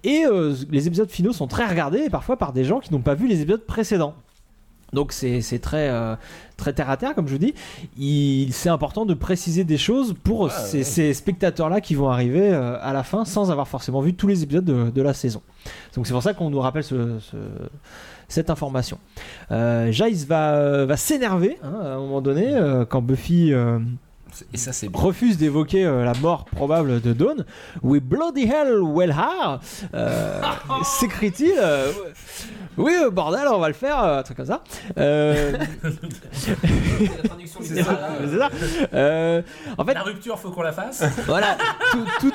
et 0.04 0.26
euh, 0.26 0.54
les 0.72 0.88
épisodes 0.88 1.10
finaux 1.10 1.34
sont 1.34 1.48
très 1.48 1.66
regardés 1.68 2.00
et 2.00 2.10
parfois 2.10 2.38
par 2.38 2.54
des 2.54 2.64
gens 2.64 2.80
qui 2.80 2.94
n'ont 2.94 3.02
pas 3.02 3.16
vu 3.16 3.28
les 3.28 3.42
épisodes 3.42 3.66
précédents. 3.66 4.16
Donc 4.94 5.12
c'est 5.12 5.42
très 5.62 5.90
euh, 5.90 6.16
très 6.56 6.72
terre 6.72 6.90
à 6.90 6.96
terre 6.96 7.16
comme 7.16 7.28
je 7.28 7.34
vous 7.34 7.40
dis. 7.40 7.54
Il 7.98 8.54
c'est 8.54 8.70
important 8.70 9.06
de 9.06 9.14
préciser 9.14 9.66
des 9.66 9.78
choses 9.78 10.14
pour 10.24 10.50
ces, 10.52 10.78
ouais. 10.78 10.84
ces 10.84 11.14
spectateurs 11.14 11.68
là 11.70 11.82
qui 11.82 11.96
vont 11.96 12.10
arriver 12.10 12.54
euh, 12.54 12.78
à 12.82 12.94
la 12.94 13.04
fin 13.04 13.26
sans 13.26 13.52
avoir 13.52 13.68
forcément 13.68 14.00
vu 14.00 14.14
tous 14.14 14.28
les 14.28 14.44
épisodes 14.44 14.64
de, 14.64 14.92
de 14.92 15.02
la 15.02 15.14
saison. 15.14 15.42
Donc 15.96 16.08
c'est 16.08 16.14
pour 16.14 16.24
ça 16.24 16.34
qu'on 16.34 16.50
nous 16.50 16.62
rappelle 16.62 16.84
ce- 16.84 17.20
ce- 17.20 17.36
cette 18.28 18.50
information. 18.50 18.98
Euh, 19.52 19.92
Jace 19.92 20.26
va, 20.26 20.86
va 20.86 20.98
s'énerver 20.98 21.58
hein, 21.64 21.74
à 21.84 21.88
un 21.94 21.98
moment 21.98 22.22
donné 22.22 22.56
euh, 22.56 22.86
quand 22.86 23.02
Buffy 23.02 23.54
euh, 23.54 23.80
Et 24.54 24.58
ça, 24.58 24.74
c'est 24.74 24.90
bien. 24.90 25.00
refuse 25.02 25.38
d'évoquer 25.38 25.86
euh, 25.86 26.04
la 26.06 26.14
mort 26.16 26.46
probable 26.46 27.02
de 27.02 27.14
Dawn. 27.14 27.46
We 27.84 28.02
bloody 28.02 28.44
hell 28.46 28.80
well 28.82 29.12
are 29.12 29.60
euh, 29.94 30.42
s'écrie-t-il. 30.84 31.54
euh, 31.58 31.92
oui, 32.78 32.92
euh, 33.02 33.10
bordel, 33.10 33.48
on 33.48 33.60
va 33.60 33.70
le 33.70 33.74
faire, 33.74 34.04
euh, 34.04 34.20
un 34.20 34.24
truc 34.24 34.36
comme 34.36 34.46
ça. 34.48 34.62
Euh, 34.98 35.54
c'est 37.62 37.84
ça, 37.84 38.00
c'est 38.30 38.38
ça. 38.38 38.50
Euh, 38.94 39.42
en 39.78 39.86
fait, 39.86 39.94
La 39.94 40.04
rupture, 40.04 40.38
faut 40.40 40.52
qu'on 40.52 40.62
la 40.62 40.72
fasse. 40.74 41.04
voilà, 41.26 41.58
tout, 41.92 42.06
tout- 42.20 42.34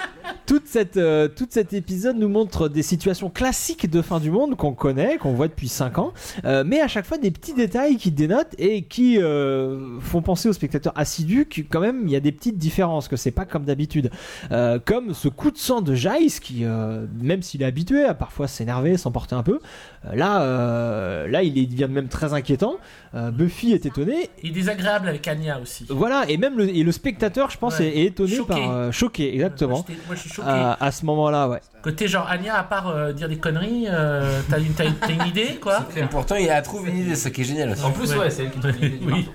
toute 0.50 0.66
cette, 0.66 0.96
euh, 0.96 1.28
toute 1.28 1.52
cet 1.52 1.72
épisode 1.74 2.16
nous 2.16 2.28
montre 2.28 2.68
des 2.68 2.82
situations 2.82 3.30
classiques 3.30 3.88
de 3.88 4.02
fin 4.02 4.18
du 4.18 4.32
monde 4.32 4.56
qu'on 4.56 4.72
connaît, 4.72 5.16
qu'on 5.16 5.32
voit 5.32 5.46
depuis 5.46 5.68
5 5.68 5.98
ans, 5.98 6.12
euh, 6.44 6.64
mais 6.66 6.80
à 6.80 6.88
chaque 6.88 7.06
fois 7.06 7.18
des 7.18 7.30
petits 7.30 7.54
détails 7.54 7.96
qui 7.98 8.10
dénotent 8.10 8.56
et 8.58 8.82
qui 8.82 9.22
euh, 9.22 10.00
font 10.00 10.22
penser 10.22 10.48
aux 10.48 10.52
spectateurs 10.52 10.92
assidus 10.96 11.46
que 11.46 11.60
quand 11.60 11.78
même 11.78 12.02
il 12.06 12.10
y 12.10 12.16
a 12.16 12.20
des 12.20 12.32
petites 12.32 12.58
différences, 12.58 13.06
que 13.06 13.14
c'est 13.14 13.30
pas 13.30 13.44
comme 13.44 13.64
d'habitude. 13.64 14.10
Euh, 14.50 14.80
comme 14.84 15.14
ce 15.14 15.28
coup 15.28 15.52
de 15.52 15.56
sang 15.56 15.82
de 15.82 15.94
Jace 15.94 16.40
qui, 16.40 16.64
euh, 16.64 17.06
même 17.22 17.42
s'il 17.42 17.62
est 17.62 17.66
habitué 17.66 18.02
à 18.04 18.14
parfois 18.14 18.48
s'énerver, 18.48 18.96
s'emporter 18.96 19.36
un 19.36 19.44
peu, 19.44 19.60
euh, 20.06 20.16
là, 20.16 20.42
euh, 20.42 21.28
là 21.28 21.44
il 21.44 21.68
devient 21.68 21.86
même 21.88 22.08
très 22.08 22.32
inquiétant. 22.34 22.74
Euh, 23.14 23.30
Buffy 23.30 23.72
est 23.72 23.86
étonné 23.86 24.30
Il 24.42 24.50
est 24.50 24.52
désagréable 24.54 25.06
avec 25.08 25.28
Anya 25.28 25.60
aussi. 25.60 25.86
voilà, 25.90 26.24
et 26.28 26.36
même 26.38 26.56
le, 26.58 26.68
et 26.68 26.82
le 26.82 26.90
spectateur, 26.92 27.50
je 27.50 27.58
pense, 27.58 27.78
Ouais. 27.78 27.86
est, 27.86 27.98
est 28.00 28.04
étonné 28.06 28.34
Choqué. 28.34 28.48
par. 28.48 28.70
euh, 28.72 28.90
choqué, 28.90 29.32
exactement. 29.34 29.84
Moi, 30.08 30.16
choqué. 30.40 30.50
à, 30.50 30.76
à 30.80 30.90
ce 30.92 31.04
moment-là, 31.06 31.48
ouais. 31.48 31.60
Côté 31.82 32.08
genre 32.08 32.26
Anya, 32.28 32.56
à 32.58 32.62
part 32.64 32.88
euh, 32.88 33.12
dire 33.12 33.28
des 33.28 33.38
conneries, 33.38 33.86
euh, 33.88 34.40
t'as 34.50 34.58
une, 34.58 34.72
t'as 34.74 34.84
une- 34.84 34.94
t'as 34.94 35.08
une 35.12 35.26
idée, 35.26 35.58
quoi 35.60 35.86
Et 35.96 36.02
pourtant, 36.02 36.36
il 36.36 36.50
a 36.50 36.60
trouvé 36.62 36.90
une 36.90 36.98
idée, 36.98 37.14
ça 37.16 37.30
qui 37.30 37.40
est 37.40 37.44
génial. 37.44 37.74
En 37.82 37.90
plus, 37.90 38.14
ouais, 38.16 38.28
c'est 38.30 38.44
elle 38.44 38.50
qui 38.50 38.58
trouve 38.60 38.72
l'idée 38.72 38.88
du 38.98 39.06
Oui. 39.12 39.30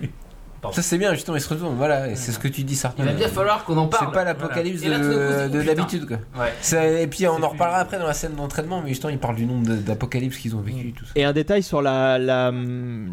Ça, 0.74 0.82
c'est 0.82 0.98
bien, 0.98 1.14
justement, 1.14 1.38
il 1.38 1.42
se 1.42 1.50
retourne. 1.50 1.76
Voilà, 1.76 2.10
et 2.10 2.16
c'est 2.16 2.32
ce 2.32 2.40
que 2.40 2.48
tu 2.48 2.64
dis, 2.64 2.76
Sartre. 2.76 2.98
Il 3.00 3.06
va 3.06 3.14
bien 3.14 3.28
falloir 3.28 3.64
qu'on 3.66 3.78
en 3.78 3.88
parle. 3.88 4.08
C'est 4.08 4.14
pas 4.14 4.24
l'apocalypse 4.24 4.82
Voilà. 4.82 4.98
Et 4.98 5.00
de, 5.00 5.54
de 5.54 5.60
putain. 5.62 5.74
d'habitude, 5.74 6.08
quoi. 6.08 6.18
Ouais. 6.42 6.54
C'est- 6.62 7.04
Et 7.04 7.08
puis, 7.08 7.28
on 7.28 7.42
en 7.44 7.50
reparlera 7.50 7.80
après 7.80 8.00
dans 8.00 8.08
la 8.08 8.14
scène 8.14 8.34
d'entraînement, 8.36 8.82
mais 8.82 8.90
justement, 8.90 9.12
il 9.12 9.20
parle 9.20 9.36
du 9.36 9.46
nombre 9.46 9.68
de- 9.68 9.76
d'apocalypses 9.76 10.38
qu'ils 10.38 10.56
ont 10.56 10.62
vécu. 10.62 10.94
Tout 10.94 11.06
ça. 11.06 11.12
Et 11.16 11.24
un 11.24 11.34
détail 11.34 11.64
sur 11.64 11.82
la, 11.82 12.18
la, 12.18 12.52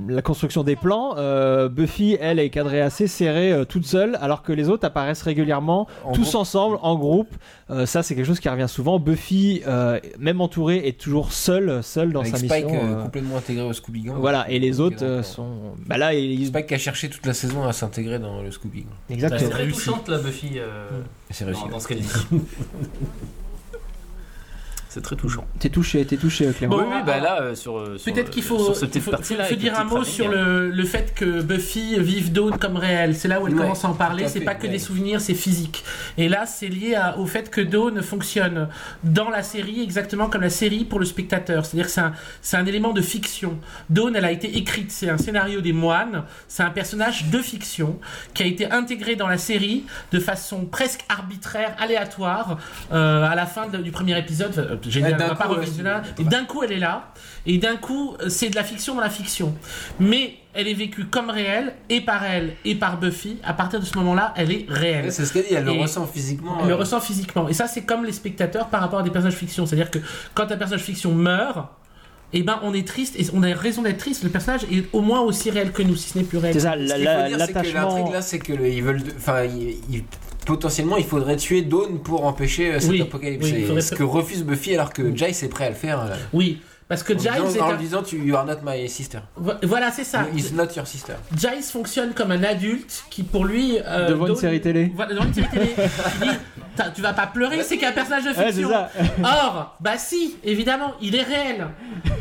la 0.08 0.22
construction 0.22 0.62
des 0.62 0.76
plans 0.76 1.14
euh, 1.18 1.68
Buffy, 1.68 2.16
elle, 2.20 2.38
est 2.38 2.50
cadrée 2.50 2.80
assez 2.80 3.06
serrée, 3.06 3.52
euh, 3.52 3.64
toute 3.64 3.86
seule, 3.86 4.16
alors 4.20 4.42
que 4.42 4.52
les 4.52 4.68
autres 4.68 4.86
apparaissent 4.86 5.22
régulièrement, 5.22 5.86
En 6.04 6.12
tous 6.12 6.22
groupe. 6.22 6.34
ensemble, 6.36 6.78
en 6.82 6.94
groupe. 6.96 7.28
Euh, 7.70 7.86
ça, 7.86 8.02
c'est 8.02 8.14
quelque 8.14 8.26
chose 8.26 8.40
qui 8.40 8.48
revient 8.48 8.66
souvent. 8.68 8.98
Buffy, 8.98 9.62
euh, 9.66 9.98
même 10.18 10.40
entourée, 10.40 10.86
est 10.86 10.98
toujours 11.00 11.32
seule, 11.32 11.82
seule 11.82 12.12
dans 12.12 12.20
Avec 12.20 12.32
sa 12.32 12.38
Spike 12.38 12.66
mission. 12.66 13.02
complètement 13.04 13.36
intégré 13.38 13.64
au 13.64 13.72
Scooby 13.72 14.02
Gang. 14.02 14.16
Voilà, 14.18 14.48
et 14.50 14.58
les 14.58 14.80
autres 14.80 15.02
euh, 15.04 15.22
sont. 15.22 15.46
Bah 15.86 15.96
là, 15.96 16.12
il- 16.14 16.46
Spike 16.46 16.72
a 16.72 16.78
cherché 16.78 17.08
toute 17.08 17.24
la 17.26 17.34
saison 17.42 17.64
à 17.64 17.72
s'intégrer 17.72 18.18
dans 18.18 18.42
le 18.42 18.50
Scooby. 18.50 18.82
quoi. 18.84 18.92
C'est 19.08 19.14
Exactement. 19.14 19.50
très 19.50 19.68
touchante 19.68 20.08
la 20.08 20.18
Buffy 20.18 20.52
euh, 20.58 20.88
C'est 21.30 21.44
réussi. 21.44 21.62
dans, 21.62 21.68
dans 21.68 21.80
ce 21.80 21.88
qu'elle 21.88 22.00
dit. 22.00 22.08
C'est 24.92 25.00
très 25.00 25.16
touchant. 25.16 25.46
T'es 25.58 25.70
touché, 25.70 26.04
t'es 26.04 26.18
touché, 26.18 26.46
euh, 26.48 26.52
Clément. 26.52 26.76
oui, 26.76 26.84
oui, 26.86 26.96
bah 27.06 27.18
là, 27.18 27.40
euh, 27.40 27.54
sur, 27.54 27.78
euh, 27.78 27.96
sur, 27.96 28.12
Peut-être 28.12 28.28
euh, 28.28 28.30
qu'il 28.30 28.42
faut, 28.42 28.58
sur 28.62 28.76
cette 28.76 28.94
il 28.94 29.00
petite 29.00 29.40
faut, 29.42 29.54
dire 29.54 29.80
un 29.80 29.84
mot 29.84 30.04
sur 30.04 30.28
le, 30.28 30.68
le 30.70 30.84
fait 30.84 31.14
que 31.14 31.40
Buffy 31.40 31.98
vive 31.98 32.30
Dawn 32.30 32.58
comme 32.58 32.76
réel. 32.76 33.16
C'est 33.16 33.26
là 33.28 33.40
où 33.40 33.46
elle 33.46 33.54
Ouais, 33.54 33.62
commence 33.62 33.86
à 33.86 33.88
en 33.88 33.94
parler. 33.94 34.28
C'est 34.28 34.40
pas 34.42 34.54
que 34.54 34.64
ouais. 34.64 34.68
des 34.68 34.78
souvenirs, 34.78 35.22
c'est 35.22 35.32
physique. 35.32 35.82
Et 36.18 36.28
là, 36.28 36.44
c'est 36.44 36.68
lié 36.68 36.94
à- 36.94 37.16
au 37.18 37.24
fait 37.24 37.48
que 37.50 37.62
Dawn 37.62 38.02
fonctionne 38.02 38.68
dans 39.02 39.30
la 39.30 39.42
série 39.42 39.80
exactement 39.82 40.28
comme 40.28 40.42
la 40.42 40.50
série 40.50 40.84
pour 40.84 41.00
le 41.00 41.06
spectateur. 41.06 41.64
C'est-à-dire 41.64 41.86
que 41.86 41.92
c'est 41.92 42.00
un, 42.02 42.12
c'est 42.42 42.58
un 42.58 42.66
élément 42.66 42.92
de 42.92 43.00
fiction. 43.00 43.58
Dawn, 43.88 44.14
elle 44.14 44.26
a 44.26 44.30
été 44.32 44.58
écrite. 44.58 44.90
C'est 44.92 45.08
un 45.08 45.16
scénario 45.16 45.62
des 45.62 45.72
moines. 45.72 46.24
C'est 46.48 46.64
un 46.64 46.70
personnage 46.70 47.30
de 47.30 47.38
fiction 47.38 47.98
qui 48.34 48.42
a 48.42 48.46
été 48.46 48.70
intégré 48.70 49.16
dans 49.16 49.28
la 49.28 49.38
série 49.38 49.84
de 50.12 50.20
façon 50.20 50.66
presque 50.66 51.00
arbitraire, 51.08 51.74
aléatoire, 51.78 52.58
euh, 52.92 53.24
à 53.24 53.34
la 53.34 53.46
fin 53.46 53.68
de- 53.68 53.78
du 53.78 53.90
premier 53.90 54.18
épisode. 54.18 54.80
Euh, 54.86 54.90
génial, 54.90 55.16
d'un 55.16 55.28
coup, 55.34 55.54
Et 56.18 56.24
d'un 56.24 56.44
coup, 56.44 56.62
elle 56.62 56.72
est 56.72 56.78
là. 56.78 57.12
Et 57.46 57.58
d'un 57.58 57.76
coup, 57.76 58.14
euh, 58.20 58.28
c'est 58.28 58.48
de 58.50 58.54
la 58.56 58.64
fiction 58.64 58.94
dans 58.94 59.00
la 59.00 59.10
fiction. 59.10 59.54
Mais 60.00 60.34
elle 60.54 60.68
est 60.68 60.74
vécue 60.74 61.06
comme 61.06 61.30
réelle, 61.30 61.72
et 61.88 62.00
par 62.00 62.24
elle, 62.24 62.54
et 62.64 62.74
par 62.74 62.98
Buffy. 62.98 63.38
À 63.42 63.54
partir 63.54 63.80
de 63.80 63.84
ce 63.84 63.96
moment-là, 63.98 64.34
elle 64.36 64.52
est 64.52 64.66
réelle. 64.68 65.06
Ouais, 65.06 65.10
C'est 65.10 65.24
ce 65.24 65.32
qu'elle 65.32 65.44
dit, 65.44 65.54
elle 65.54 65.64
le 65.64 65.72
Et- 65.72 65.80
ressent 65.82 66.06
physiquement. 66.06 66.58
Elle 66.60 66.68
le 66.68 66.72
euh, 66.74 66.76
ressent 66.76 67.00
physiquement. 67.00 67.48
Et 67.48 67.52
ça, 67.54 67.66
c'est 67.66 67.82
comme 67.82 68.04
les 68.04 68.12
spectateurs 68.12 68.68
par 68.68 68.80
rapport 68.80 68.98
à 69.00 69.02
des 69.02 69.10
personnages 69.10 69.36
fiction. 69.36 69.66
C'est-à-dire 69.66 69.90
que 69.90 69.98
quand 70.34 70.50
un 70.52 70.56
personnage 70.56 70.82
fiction 70.84 71.12
meurt, 71.14 71.58
eh 72.34 72.42
ben, 72.42 72.58
on 72.62 72.72
est 72.72 72.86
triste 72.86 73.14
et 73.20 73.26
on 73.34 73.42
a 73.42 73.54
raison 73.54 73.82
d'être 73.82 73.98
triste. 73.98 74.22
Le 74.24 74.30
personnage 74.30 74.62
est 74.72 74.86
au 74.94 75.00
moins 75.02 75.20
aussi 75.20 75.50
réel 75.50 75.70
que 75.70 75.82
nous, 75.82 75.96
si 75.96 76.10
ce 76.10 76.18
n'est 76.18 76.24
plus 76.24 76.38
réel. 76.38 76.54
C'est 76.54 76.60
ça, 76.60 76.72
Ce 76.72 76.78
la- 76.78 76.94
qu'il 76.94 77.04
la- 77.04 77.22
faut 77.22 77.28
dire, 77.28 77.38
c'est 77.40 77.52
que 77.52 77.54
l'attachement. 77.58 77.96
l'intrigue 77.96 78.12
là, 78.14 78.22
c'est 78.22 78.38
que 78.38 78.52
le- 78.54 78.68
ils 78.68 78.82
veulent, 78.82 79.02
enfin, 79.18 79.44
ils- 79.44 79.76
ils- 79.90 80.04
potentiellement, 80.44 80.96
il 80.96 81.04
faudrait 81.04 81.36
tuer 81.36 81.62
Dawn 81.62 81.98
pour 81.98 82.24
empêcher 82.24 82.74
euh, 82.74 82.80
cet 82.80 82.90
Oui, 82.90 83.00
apocalypse. 83.02 83.44
oui, 83.44 83.64
faudrait- 83.64 83.80
ce 83.82 83.94
que 83.94 84.02
refuse 84.02 84.42
Buffy 84.44 84.74
alors 84.74 84.92
que 84.92 85.14
Giles 85.14 85.28
est 85.42 85.48
prêt 85.48 85.66
à 85.66 85.70
le 85.70 85.74
faire. 85.74 86.00
euh, 86.00 86.16
Oui, 86.32 86.58
parce 86.92 87.02
que 87.02 87.12
en 87.14 87.18
Giles 87.18 87.32
disant- 87.46 87.54
est 87.54 87.60
en 87.60 87.70
un- 87.70 87.76
disant, 87.76 88.02
tu 88.02 88.18
you 88.18 88.36
are 88.36 88.44
not 88.46 88.56
my 88.64 88.88
sister. 88.88 89.18
Vo- 89.36 89.52
Voilà, 89.62 89.90
c'est 89.90 90.04
ça. 90.04 90.26
He's 90.36 90.52
not 90.52 90.68
your 90.76 90.86
sister. 90.86 91.14
Giles 91.36 91.62
fonctionne 91.62 92.12
comme 92.14 92.30
un 92.30 92.42
adulte 92.44 93.04
qui, 93.10 93.22
pour 93.22 93.44
lui. 93.44 93.78
euh, 93.86 94.08
Devant 94.08 94.26
une 94.28 94.36
série 94.36 94.60
télé. 94.60 94.92
Voilà, 94.94 95.14
devant 95.14 95.24
une 95.24 95.34
série 95.34 95.48
télé. 95.48 95.74
dit 96.20 96.82
Tu 96.94 97.02
vas 97.02 97.12
pas 97.12 97.26
pleurer, 97.26 97.62
c'est 97.62 97.76
qu'un 97.78 97.92
personnage 97.92 98.24
de 98.24 98.32
fiction. 98.32 98.70
Or, 99.24 99.76
bah 99.80 99.98
si, 99.98 100.36
évidemment, 100.44 100.94
il 101.02 101.14
est 101.16 101.22
réel. 101.22 101.66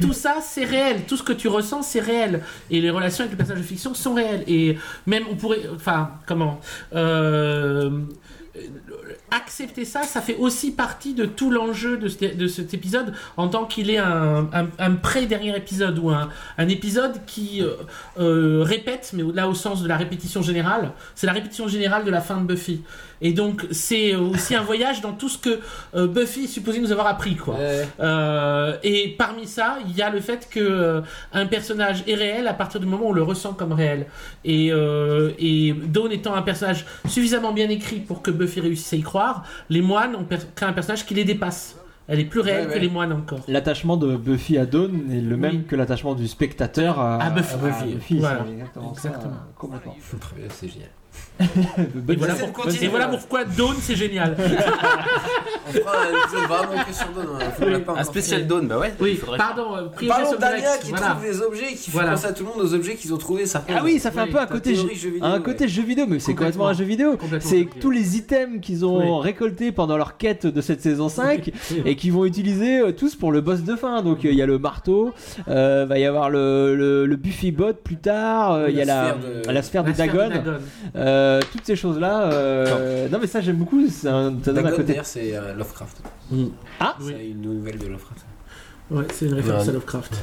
Tout 0.02 0.14
ça, 0.14 0.36
c'est 0.42 0.66
réel. 0.66 1.02
Tout 1.08 1.18
ce 1.18 1.24
que 1.24 1.34
tu 1.34 1.48
ressens, 1.48 1.84
c'est 1.84 2.00
réel. 2.02 2.42
Et 2.70 2.82
les 2.82 2.90
relations 2.90 3.22
avec 3.24 3.32
les 3.32 3.38
personnages 3.38 3.62
de 3.64 3.68
fiction 3.68 3.94
sont 3.94 4.14
réelles. 4.14 4.44
Et 4.48 4.78
même, 5.06 5.24
on 5.32 5.36
pourrait. 5.36 5.62
Enfin, 5.76 6.12
comment 6.26 6.60
euh, 6.96 7.90
accepter 9.32 9.86
ça, 9.86 10.04
ça 10.04 10.20
fait 10.22 10.36
aussi 10.38 10.72
partie 10.72 11.14
de 11.14 11.26
tout 11.26 11.52
l'enjeu 11.52 11.98
de, 11.98 12.08
ce- 12.10 12.36
de 12.36 12.48
cet 12.48 12.74
épisode 12.74 13.14
en 13.38 13.48
tant 13.48 13.66
qu'il 13.66 13.90
est 13.90 13.98
un, 13.98 14.50
un, 14.54 14.68
un 14.78 14.92
pré-dernier 14.96 15.56
épisode 15.56 15.98
ou 16.00 16.10
un, 16.10 16.30
un 16.58 16.68
épisode 16.68 17.22
qui 17.26 17.62
euh, 17.62 17.76
euh, 18.20 18.62
répète, 18.64 19.12
mais 19.14 19.24
là 19.34 19.48
au 19.48 19.54
sens 19.54 19.82
de 19.82 19.88
la 19.88 19.96
répétition 19.96 20.42
générale, 20.42 20.92
c'est 21.16 21.28
la 21.28 21.34
répétition 21.34 21.68
générale 21.70 22.04
de 22.04 22.12
la 22.12 22.20
fin 22.22 22.38
de 22.38 22.44
Buffy. 22.46 22.82
Et 23.24 23.34
donc 23.34 23.66
c'est 23.72 24.16
aussi 24.16 24.56
un 24.56 24.64
voyage 24.64 25.00
dans 25.02 25.14
tout 25.14 25.30
ce 25.30 25.38
que 25.38 25.60
euh, 25.96 26.08
Buffy 26.08 26.46
est 26.46 26.48
supposé 26.48 26.80
nous 26.80 26.92
avoir 26.92 27.08
appris, 27.08 27.36
quoi. 27.36 27.56
Et 28.84 29.16
parmi 29.18 29.48
ça, 29.48 29.78
il 29.88 29.96
y 29.96 30.02
a 30.02 30.10
le 30.10 30.20
fait 30.20 30.50
que 30.50 31.02
un 31.32 31.46
personnage 31.46 32.04
est 32.08 32.16
réel 32.16 32.48
à 32.48 32.54
partir 32.54 32.80
du 32.80 32.88
moment 32.88 33.06
où 33.06 33.10
on 33.10 33.14
le 33.14 33.24
ressent 33.24 33.54
comme 33.54 33.74
réel. 33.74 34.08
Et, 34.44 34.72
et 35.40 35.74
Dawn 35.74 36.12
étant 36.12 36.34
un 36.34 36.42
personnage 36.42 36.86
suffisamment 37.08 37.54
bien 37.54 37.70
écrit 37.70 38.00
pour 38.00 38.22
que 38.22 38.32
Buffy 38.32 38.41
réussisse 38.46 38.94
à 38.94 38.96
y 38.98 39.02
croire, 39.02 39.44
les 39.70 39.82
moines 39.82 40.16
ont 40.16 40.26
créé 40.26 40.70
un 40.70 40.74
personnage 40.74 41.06
qui 41.06 41.14
les 41.14 41.24
dépasse. 41.26 41.78
Elle 42.08 42.20
est 42.20 42.26
plus 42.26 42.40
réelle 42.42 42.62
Ouais, 42.64 42.68
que 42.68 42.74
ouais. 42.74 42.80
les 42.80 42.90
moines 42.90 43.14
encore. 43.14 43.40
L'attachement 43.48 43.96
de 43.96 44.18
Buffy 44.18 44.58
à 44.58 44.66
Dawn 44.66 45.10
est 45.12 45.22
le 45.22 45.38
même 45.38 45.64
que 45.64 45.76
l'attachement 45.76 46.14
du 46.16 46.28
spectateur 46.28 47.00
à, 47.00 47.22
À 47.22 47.30
Buffy. 47.30 47.56
Buffy, 47.94 48.20
Voilà. 48.20 48.46
exactement, 48.52 48.94
ça, 48.96 49.12
complètement. 49.56 49.96
C'est 50.50 50.68
génial. 50.68 50.90
Et 51.40 52.16
voilà, 52.16 52.36
scène 52.36 52.52
et 52.82 52.88
voilà 52.88 53.08
pourquoi 53.08 53.46
Dawn 53.46 53.76
c'est 53.82 53.96
génial. 53.96 54.36
On 55.68 55.72
fera 55.74 55.92
un 55.98 56.24
épisode 56.24 56.48
vraiment 56.48 56.84
que 56.84 56.94
sur 56.94 57.08
Dawn. 57.12 57.98
Un 57.98 58.04
spécial 58.04 58.42
fait. 58.42 58.46
Dawn, 58.48 58.68
bah 58.68 58.78
ouais. 58.80 58.94
Oui, 59.00 59.16
faudrait- 59.16 59.38
pardon, 59.38 59.76
euh, 59.76 60.08
Parlons 60.08 60.38
d'Alia 60.38 60.78
qui 60.78 60.90
voilà. 60.92 61.08
trouve 61.12 61.24
des 61.24 61.42
objets, 61.42 61.68
qui 61.74 61.90
fait 61.90 61.92
Voilà. 61.92 62.12
penser 62.12 62.28
à 62.28 62.34
tout 62.34 62.44
le 62.44 62.50
monde 62.50 62.60
aux 62.62 62.74
objets 62.74 62.96
qu'ils 62.96 63.14
ont 63.14 63.18
trouvés. 63.18 63.46
Ça 63.46 63.64
Ah 63.70 63.82
oui, 63.84 64.00
ça 64.00 64.12
fait 64.12 64.20
un 64.20 64.28
peu 64.28 64.40
un 64.40 64.46
côté, 64.46 64.76
jeu 64.76 64.88
vidéo, 64.88 65.20
un 65.24 65.38
ouais. 65.38 65.44
côté 65.44 65.68
jeu 65.68 65.84
vidéo, 65.84 66.06
mais 66.08 66.20
c'est 66.20 66.36
complètement 66.36 66.68
un 66.68 66.74
jeu 66.74 66.86
vidéo. 66.86 67.18
C'est 67.40 67.68
tous 67.80 67.92
les 67.92 68.18
items 68.18 68.60
qu'ils 68.62 68.86
ont 68.86 69.20
récoltés 69.20 69.72
pendant 69.72 69.98
leur 69.98 70.18
quête 70.18 70.46
de 70.46 70.62
cette 70.62 70.82
saison 70.82 71.10
5 71.10 71.52
et 71.86 71.96
qu'ils 71.96 72.14
vont 72.14 72.26
utiliser 72.26 72.80
euh, 72.82 72.92
tous 72.92 73.16
pour 73.16 73.32
le 73.32 73.42
boss 73.42 73.62
de 73.64 73.76
fin. 73.76 74.02
Donc 74.04 74.26
euh, 74.26 74.30
il 74.32 74.36
y 74.36 74.42
a 74.42 74.46
le 74.46 74.60
marteau, 74.60 75.14
euh, 75.48 75.86
va 75.88 75.98
y 75.98 76.06
avoir 76.06 76.30
le, 76.30 76.76
le, 76.76 77.06
le 77.06 77.16
Buffy 77.16 77.52
bot 77.52 77.74
plus 77.74 77.98
tard, 77.98 78.52
euh, 78.54 78.70
il 78.70 78.76
y 78.76 78.82
a 78.82 79.16
La 79.48 79.62
sphère 79.64 79.84
de 79.84 79.92
Dagon. 79.92 80.30
Euh, 81.02 81.40
toutes 81.52 81.66
ces 81.66 81.76
choses-là. 81.76 82.32
euh, 82.32 83.10
non 83.10 83.18
mais 83.20 83.28
ça 83.28 83.42
j'aime 83.42 83.56
beaucoup, 83.58 83.88
ça, 83.88 83.92
ça 83.92 84.10
donne 84.12 84.42
un 84.46 84.54
Dagon, 84.54 84.70
côté. 84.70 84.84
d'ailleurs, 84.84 85.06
c'est 85.06 85.36
euh, 85.36 85.54
Lovecraft. 85.56 85.98
Ah 86.80 86.96
C'est 87.06 87.28
une 87.28 87.42
nouvelle 87.42 87.78
de 87.80 87.88
Lovecraft. 87.88 88.26
Ouais, 88.92 89.06
c'est 89.14 89.26
une 89.26 89.36
référence 89.36 89.64
Ouais. 89.64 89.70
à 89.70 89.74
Lovecraft. 89.74 90.14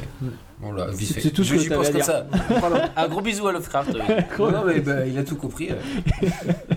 Bon 0.60 0.72
là, 0.72 0.88
vite 0.90 1.08
C'est- 1.08 1.14
fait. 1.14 1.20
c'est 1.22 1.30
tout 1.30 1.42
ce 1.42 1.50
Je- 1.50 1.54
que 1.54 1.60
j'y 1.62 1.68
t'avais 1.70 1.80
pense 1.84 1.90
comme 1.90 2.02
ça. 2.02 2.26
Pardon. 2.60 2.76
Un 2.96 3.08
gros 3.08 3.22
bisou 3.22 3.46
à 3.48 3.52
Lovecraft. 3.52 3.94
oui. 3.94 4.00
non 4.52 4.64
mais 4.66 4.80
bah, 4.80 5.06
il 5.06 5.16
a 5.18 5.22
tout 5.24 5.36
compris. 5.36 5.70
euh. 5.70 6.28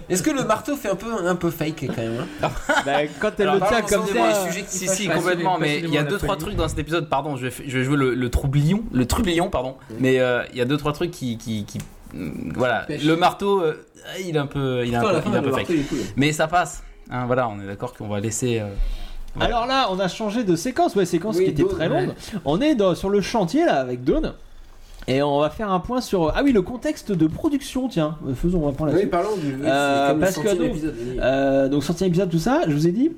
Est-ce 0.10 0.24
que 0.24 0.30
le 0.32 0.46
marteau 0.46 0.76
fait 0.78 0.90
un 0.90 0.96
peu 0.96 1.08
un 1.28 1.36
peu 1.36 1.50
fake 1.50 1.88
quand 1.88 1.98
même 2.02 2.26
hein? 2.42 2.50
Bah, 2.86 2.92
quand 3.20 3.32
elle 3.40 3.50
Alors, 3.50 3.56
le 3.56 3.60
tient 3.62 3.70
parlons 3.82 3.88
comme 3.88 4.02
ensemble 4.04 4.20
ça. 4.34 4.44
des 4.46 4.52
sujets 4.52 4.66
qui 4.66 4.78
Si, 4.78 4.86
fâchent. 4.88 4.98
si, 4.98 5.08
complètement, 5.10 5.58
mais 5.60 5.80
il 5.80 5.82
y 5.82 5.98
a 5.98 6.04
passionnément 6.04 6.10
deux, 6.10 6.18
trois 6.18 6.38
trucs 6.38 6.56
dans 6.56 6.68
cet 6.70 6.80
épisode, 6.80 7.10
pardon, 7.10 7.36
je 7.36 7.48
vais, 7.48 7.50
f- 7.50 7.64
je 7.68 7.78
vais 7.78 7.84
jouer 7.84 7.98
le, 7.98 8.14
le 8.16 8.30
troublion, 8.30 8.84
le 8.94 9.06
trublion, 9.06 9.50
pardon, 9.50 9.76
mais 10.00 10.20
euh, 10.20 10.44
il 10.54 10.58
y 10.58 10.62
a 10.62 10.66
deux, 10.66 10.78
trois 10.78 10.94
trucs 10.94 11.12
qui. 11.12 11.38
qui, 11.38 11.66
qui- 11.66 11.80
mm, 11.80 11.82
voilà, 12.56 12.82
Pêche. 12.88 13.04
le 13.04 13.16
marteau, 13.16 13.62
euh, 13.62 13.74
il 14.20 14.36
est 14.36 14.40
un 14.40 14.46
peu, 14.48 14.86
il 14.86 14.94
est 14.94 14.96
un 14.98 15.02
peu, 15.02 15.12
la 15.14 15.22
fin, 15.22 15.30
il 15.30 15.34
est 15.36 15.38
un 15.38 15.42
le 15.42 15.46
peu 15.48 15.52
marteau, 15.56 15.66
fake. 15.68 15.76
il 15.76 15.82
est 15.82 15.84
cool. 15.90 15.98
Mais 16.18 16.32
ça 16.32 16.48
passe, 16.48 16.84
hein, 17.10 17.26
voilà, 17.26 17.48
on 17.50 17.60
est 17.62 17.68
d'accord 17.68 17.94
qu'on 17.94 18.08
va 18.08 18.20
laisser. 18.20 18.60
euh, 18.60 18.68
Alors 19.40 19.66
là, 19.66 19.88
on 19.92 20.00
a 20.00 20.08
changé 20.08 20.44
de 20.44 20.56
séquence, 20.56 20.96
ouais, 20.96 21.06
séquence 21.06 21.38
Oui, 21.38 21.46
qui 21.46 21.50
était 21.52 21.64
Dawn, 21.64 21.72
très 21.72 21.88
ouais. 21.88 22.06
longue. 22.08 22.14
On 22.46 22.60
est 22.62 22.76
dans- 22.76 22.96
sur 22.96 23.10
le 23.10 23.22
chantier 23.22 23.66
là 23.66 23.76
avec 23.80 24.04
Dawn. 24.04 24.34
Et 25.08 25.24
on 25.24 25.40
va 25.40 25.50
faire 25.50 25.72
un 25.72 25.80
point 25.80 26.00
sur. 26.00 26.32
Ah 26.36 26.42
oui, 26.44 26.52
le 26.52 26.62
contexte 26.62 27.12
de 27.12 27.26
production, 27.26 27.88
tiens. 27.88 28.18
Euh, 28.28 28.36
Faisons 28.36 28.68
un 28.68 28.72
point 28.72 28.86
là-dessus. 28.88 29.06
Oui, 29.06 29.10
parlons 29.10 29.36
du. 29.36 29.56
oui, 29.56 29.62
Euh, 29.66 30.06
c'est 30.06 30.12
comme 30.12 30.20
le 30.20 30.26
parce 30.26 30.36
que 30.38 30.42
centième 30.44 30.58
donc, 30.60 30.70
épisode. 30.70 30.96
Euh, 31.20 31.70
donc, 31.70 31.84
centième 31.84 32.08
épisode, 32.10 32.30
tout 32.30 32.38
ça, 32.40 32.62
je 32.68 32.72
vous 32.74 32.88
ai 32.88 32.92
dit. 32.92 33.12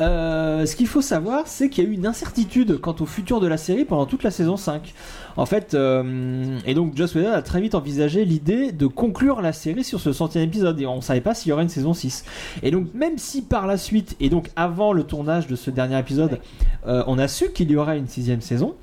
Euh, 0.00 0.66
ce 0.66 0.76
qu'il 0.76 0.86
faut 0.86 1.00
savoir, 1.00 1.46
c'est 1.46 1.68
qu'il 1.68 1.84
y 1.84 1.86
a 1.86 1.90
eu 1.90 1.94
une 1.94 2.06
incertitude 2.06 2.78
quant 2.80 2.96
au 3.00 3.06
futur 3.06 3.40
de 3.40 3.46
la 3.46 3.56
série 3.56 3.84
pendant 3.84 4.06
toute 4.06 4.22
la 4.22 4.30
saison 4.30 4.56
5. 4.56 4.94
En 5.36 5.46
fait, 5.46 5.74
euh, 5.74 6.58
et 6.66 6.74
donc 6.74 6.96
Joss 6.96 7.14
Whedon 7.14 7.32
a 7.32 7.42
très 7.42 7.60
vite 7.60 7.74
envisagé 7.74 8.24
l'idée 8.24 8.72
de 8.72 8.86
conclure 8.86 9.42
la 9.42 9.52
série 9.52 9.84
sur 9.84 10.00
ce 10.00 10.12
centième 10.12 10.44
épisode, 10.44 10.80
et 10.80 10.86
on 10.86 11.00
savait 11.00 11.20
pas 11.20 11.34
s'il 11.34 11.50
y 11.50 11.52
aurait 11.52 11.62
une 11.62 11.68
saison 11.68 11.92
6. 11.92 12.24
Et 12.62 12.70
donc, 12.70 12.92
même 12.94 13.18
si 13.18 13.42
par 13.42 13.66
la 13.66 13.76
suite, 13.76 14.16
et 14.20 14.30
donc 14.30 14.48
avant 14.56 14.92
le 14.92 15.02
tournage 15.02 15.46
de 15.46 15.56
ce 15.56 15.70
dernier 15.70 15.98
épisode, 15.98 16.40
euh, 16.86 17.02
on 17.06 17.18
a 17.18 17.28
su 17.28 17.50
qu'il 17.52 17.70
y 17.70 17.76
aurait 17.76 17.98
une 17.98 18.08
sixième 18.08 18.40
saison, 18.40 18.74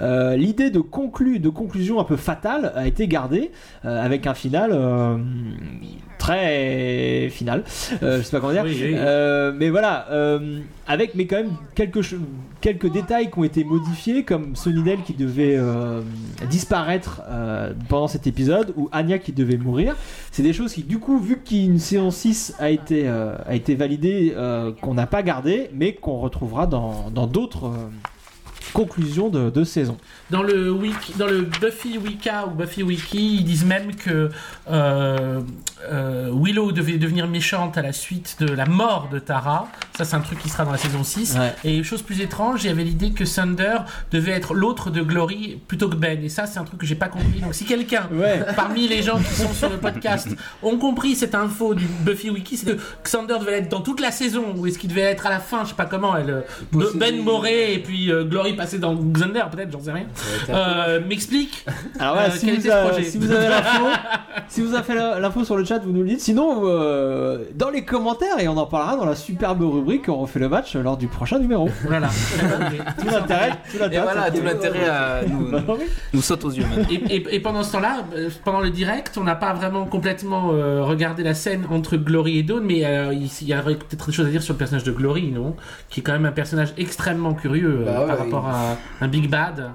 euh, 0.00 0.36
l'idée 0.36 0.70
de, 0.70 0.80
conclu, 0.80 1.38
de 1.38 1.48
conclusion 1.48 1.98
un 1.98 2.04
peu 2.04 2.16
fatale 2.16 2.72
a 2.74 2.86
été 2.86 3.08
gardée, 3.08 3.50
avec 3.84 4.26
un 4.26 4.34
final 4.34 4.72
très 6.22 7.28
final, 7.30 7.64
euh, 8.00 8.18
je 8.18 8.22
sais 8.22 8.30
pas 8.30 8.38
comment 8.38 8.52
dire, 8.52 8.62
Oui, 8.62 8.78
oui. 8.80 8.94
Euh, 8.94 9.52
mais 9.56 9.70
voilà, 9.70 10.06
euh, 10.12 10.60
avec 10.86 11.16
mais 11.16 11.26
quand 11.26 11.38
même 11.38 11.56
quelques, 11.74 12.14
quelques 12.60 12.92
détails 12.92 13.28
qui 13.28 13.40
ont 13.40 13.44
été 13.44 13.64
modifiés, 13.64 14.22
comme 14.22 14.54
Sunnydale 14.54 15.02
qui 15.04 15.14
devait 15.14 15.58
disparaître 16.48 17.22
pendant 17.88 18.06
cet 18.06 18.28
épisode, 18.28 18.72
ou 18.76 18.88
Anya 18.92 19.18
qui 19.18 19.32
devait 19.32 19.56
mourir. 19.56 19.96
C'est 20.30 20.44
des 20.44 20.52
choses 20.52 20.72
qui, 20.72 20.84
du 20.84 21.00
coup, 21.00 21.18
vu 21.18 21.40
qu'une 21.40 21.80
séance 21.80 22.18
6 22.18 22.54
a 22.60 22.70
été, 22.70 23.08
a 23.08 23.54
été 23.54 23.74
validée, 23.74 24.32
qu'on 24.80 24.94
n'a 24.94 25.08
pas 25.08 25.24
gardé, 25.24 25.70
mais 25.74 25.94
qu'on 25.94 26.18
retrouvera 26.18 26.68
dans 26.68 27.10
dans 27.10 27.26
d'autres 27.26 27.72
conclusions 28.72 29.28
de, 29.28 29.50
de 29.50 29.64
saison. 29.64 29.96
Dans 30.30 30.42
le, 30.42 30.70
wiki, 30.70 31.12
dans 31.18 31.26
le 31.26 31.42
Buffy 31.42 31.98
Wika 31.98 32.46
ou 32.46 32.50
Buffy 32.50 32.82
Wiki, 32.82 33.36
ils 33.36 33.44
disent 33.44 33.64
même 33.64 33.94
que 33.94 34.30
euh, 34.70 35.40
euh, 35.90 36.30
Willow 36.34 36.72
devait 36.72 36.98
devenir 36.98 37.28
méchante 37.28 37.76
à 37.78 37.82
la 37.82 37.92
suite 37.92 38.36
de 38.40 38.46
la 38.52 38.66
mort 38.66 39.08
de 39.12 39.18
Tara. 39.18 39.68
Ça, 39.96 40.04
c'est 40.04 40.16
un 40.16 40.20
truc 40.20 40.38
qui 40.40 40.48
sera 40.48 40.64
dans 40.64 40.72
la 40.72 40.78
saison 40.78 41.04
6. 41.04 41.36
Ouais. 41.38 41.54
Et 41.64 41.82
chose 41.82 42.02
plus 42.02 42.20
étrange, 42.20 42.64
il 42.64 42.68
y 42.68 42.70
avait 42.70 42.84
l'idée 42.84 43.10
que 43.10 43.24
Thunder 43.24 43.78
devait 44.10 44.32
être 44.32 44.54
l'autre 44.54 44.90
de 44.90 45.02
Glory 45.02 45.60
plutôt 45.68 45.88
que 45.88 45.96
Ben. 45.96 46.22
Et 46.22 46.28
ça, 46.28 46.46
c'est 46.46 46.58
un 46.58 46.64
truc 46.64 46.80
que 46.80 46.86
j'ai 46.86 46.94
pas 46.94 47.08
compris. 47.08 47.40
Donc, 47.40 47.54
si 47.54 47.64
quelqu'un 47.64 48.08
Ouais. 48.12 48.44
parmi 48.56 48.88
les 48.88 49.02
gens 49.02 49.18
qui 49.18 49.34
sont 49.34 49.52
sur 49.52 49.68
le 49.70 49.76
podcast 49.76 50.28
ont 50.62 50.78
compris 50.78 51.14
cette 51.14 51.34
info 51.34 51.74
du 51.74 51.86
Buffy 51.86 52.30
Wiki, 52.30 52.56
c'est 52.56 52.76
que 52.76 52.80
Xander 53.04 53.38
devait 53.40 53.58
être 53.58 53.68
dans 53.68 53.80
toute 53.80 54.00
la 54.00 54.10
saison, 54.10 54.54
ou 54.56 54.66
est-ce 54.66 54.78
qu'il 54.78 54.90
devait 54.90 55.02
être 55.02 55.26
à 55.26 55.30
la 55.30 55.40
fin, 55.40 55.64
je 55.64 55.70
sais 55.70 55.74
pas 55.74 55.86
comment, 55.86 56.16
elle, 56.16 56.30
euh. 56.30 56.88
Ben 56.94 57.22
Moré 57.22 57.74
et 57.74 57.78
puis 57.78 58.10
euh, 58.10 58.24
Glory 58.24 58.54
passé 58.62 58.78
dans 58.78 58.94
Xander, 58.94 59.42
peut-être, 59.50 59.70
j'en 59.72 59.80
sais 59.80 59.92
rien. 59.92 60.06
Euh, 60.50 61.00
M'explique. 61.08 61.64
Alors 61.98 62.14
voilà, 62.14 62.28
Euh, 62.28 62.36
si, 62.36 62.46
quel 62.46 62.54
vous 62.54 62.60
était 62.60 62.68
ce 62.70 62.74
a- 62.74 62.86
projet 62.86 63.04
si 63.04 63.18
vous 63.18 63.30
avez 63.32 63.48
l'info, 63.54 63.84
si 64.48 64.60
vous 64.62 64.74
avez 64.74 64.94
l'info 65.20 65.44
sur 65.44 65.56
le 65.56 65.64
chat, 65.64 65.78
vous 65.78 65.92
nous 65.92 66.02
le 66.02 66.08
dites. 66.08 66.20
Sinon, 66.20 66.62
euh, 66.64 67.44
dans 67.54 67.70
les 67.70 67.84
commentaires, 67.84 68.38
et 68.38 68.48
on 68.48 68.56
en 68.56 68.66
parlera 68.66 68.96
dans 68.96 69.04
la 69.06 69.14
superbe 69.14 69.62
rubrique 69.62 70.08
On 70.08 70.16
refait 70.18 70.38
le 70.40 70.48
match 70.48 70.74
lors 70.76 70.96
du 70.96 71.06
prochain 71.08 71.38
numéro. 71.38 71.68
Voilà. 71.86 72.08
tout 72.98 73.06
l'intérêt, 73.06 73.50
tout 73.70 73.76
Et 73.76 73.80
l'intérêt. 73.80 74.02
voilà, 74.12 74.30
tout 74.30 74.42
l'intérêt 74.44 74.88
à 74.88 75.20
nous, 75.26 75.48
oui. 75.68 75.84
nous 76.14 76.22
saute 76.22 76.44
aux 76.44 76.50
yeux 76.50 76.64
maintenant. 76.68 76.84
Et, 76.90 77.16
et- 77.16 77.34
et 77.36 77.40
pendant 77.40 77.62
ce 77.62 77.72
temps-là, 77.72 78.04
euh, 78.14 78.28
pendant 78.44 78.60
le 78.60 78.70
direct, 78.70 79.16
on 79.20 79.24
n'a 79.24 79.34
pas 79.36 79.52
vraiment 79.54 79.84
complètement 79.86 80.50
euh, 80.52 80.82
regardé 80.82 81.22
la 81.22 81.34
scène 81.34 81.64
entre 81.70 81.96
Glory 81.96 82.38
et 82.38 82.42
Dawn, 82.42 82.62
mais 82.64 82.84
euh, 82.84 83.12
il 83.12 83.28
il 83.42 83.48
y 83.48 83.54
aurait 83.54 83.74
peut-être 83.76 84.06
des 84.06 84.12
choses 84.12 84.26
à 84.26 84.30
dire 84.30 84.42
sur 84.42 84.54
le 84.54 84.58
personnage 84.58 84.84
de 84.84 84.92
Glory, 84.92 85.30
non? 85.32 85.56
Qui 85.88 86.00
est 86.00 86.02
quand 86.02 86.12
même 86.12 86.26
un 86.26 86.32
personnage 86.32 86.72
extrêmement 86.76 87.34
curieux 87.34 87.80
euh, 87.80 87.84
Bah 87.86 88.00
ouais, 88.02 88.06
par 88.06 88.18
rapport 88.18 88.46
à 88.48 88.51
un 89.00 89.08
Big 89.08 89.28
Bad. 89.28 89.70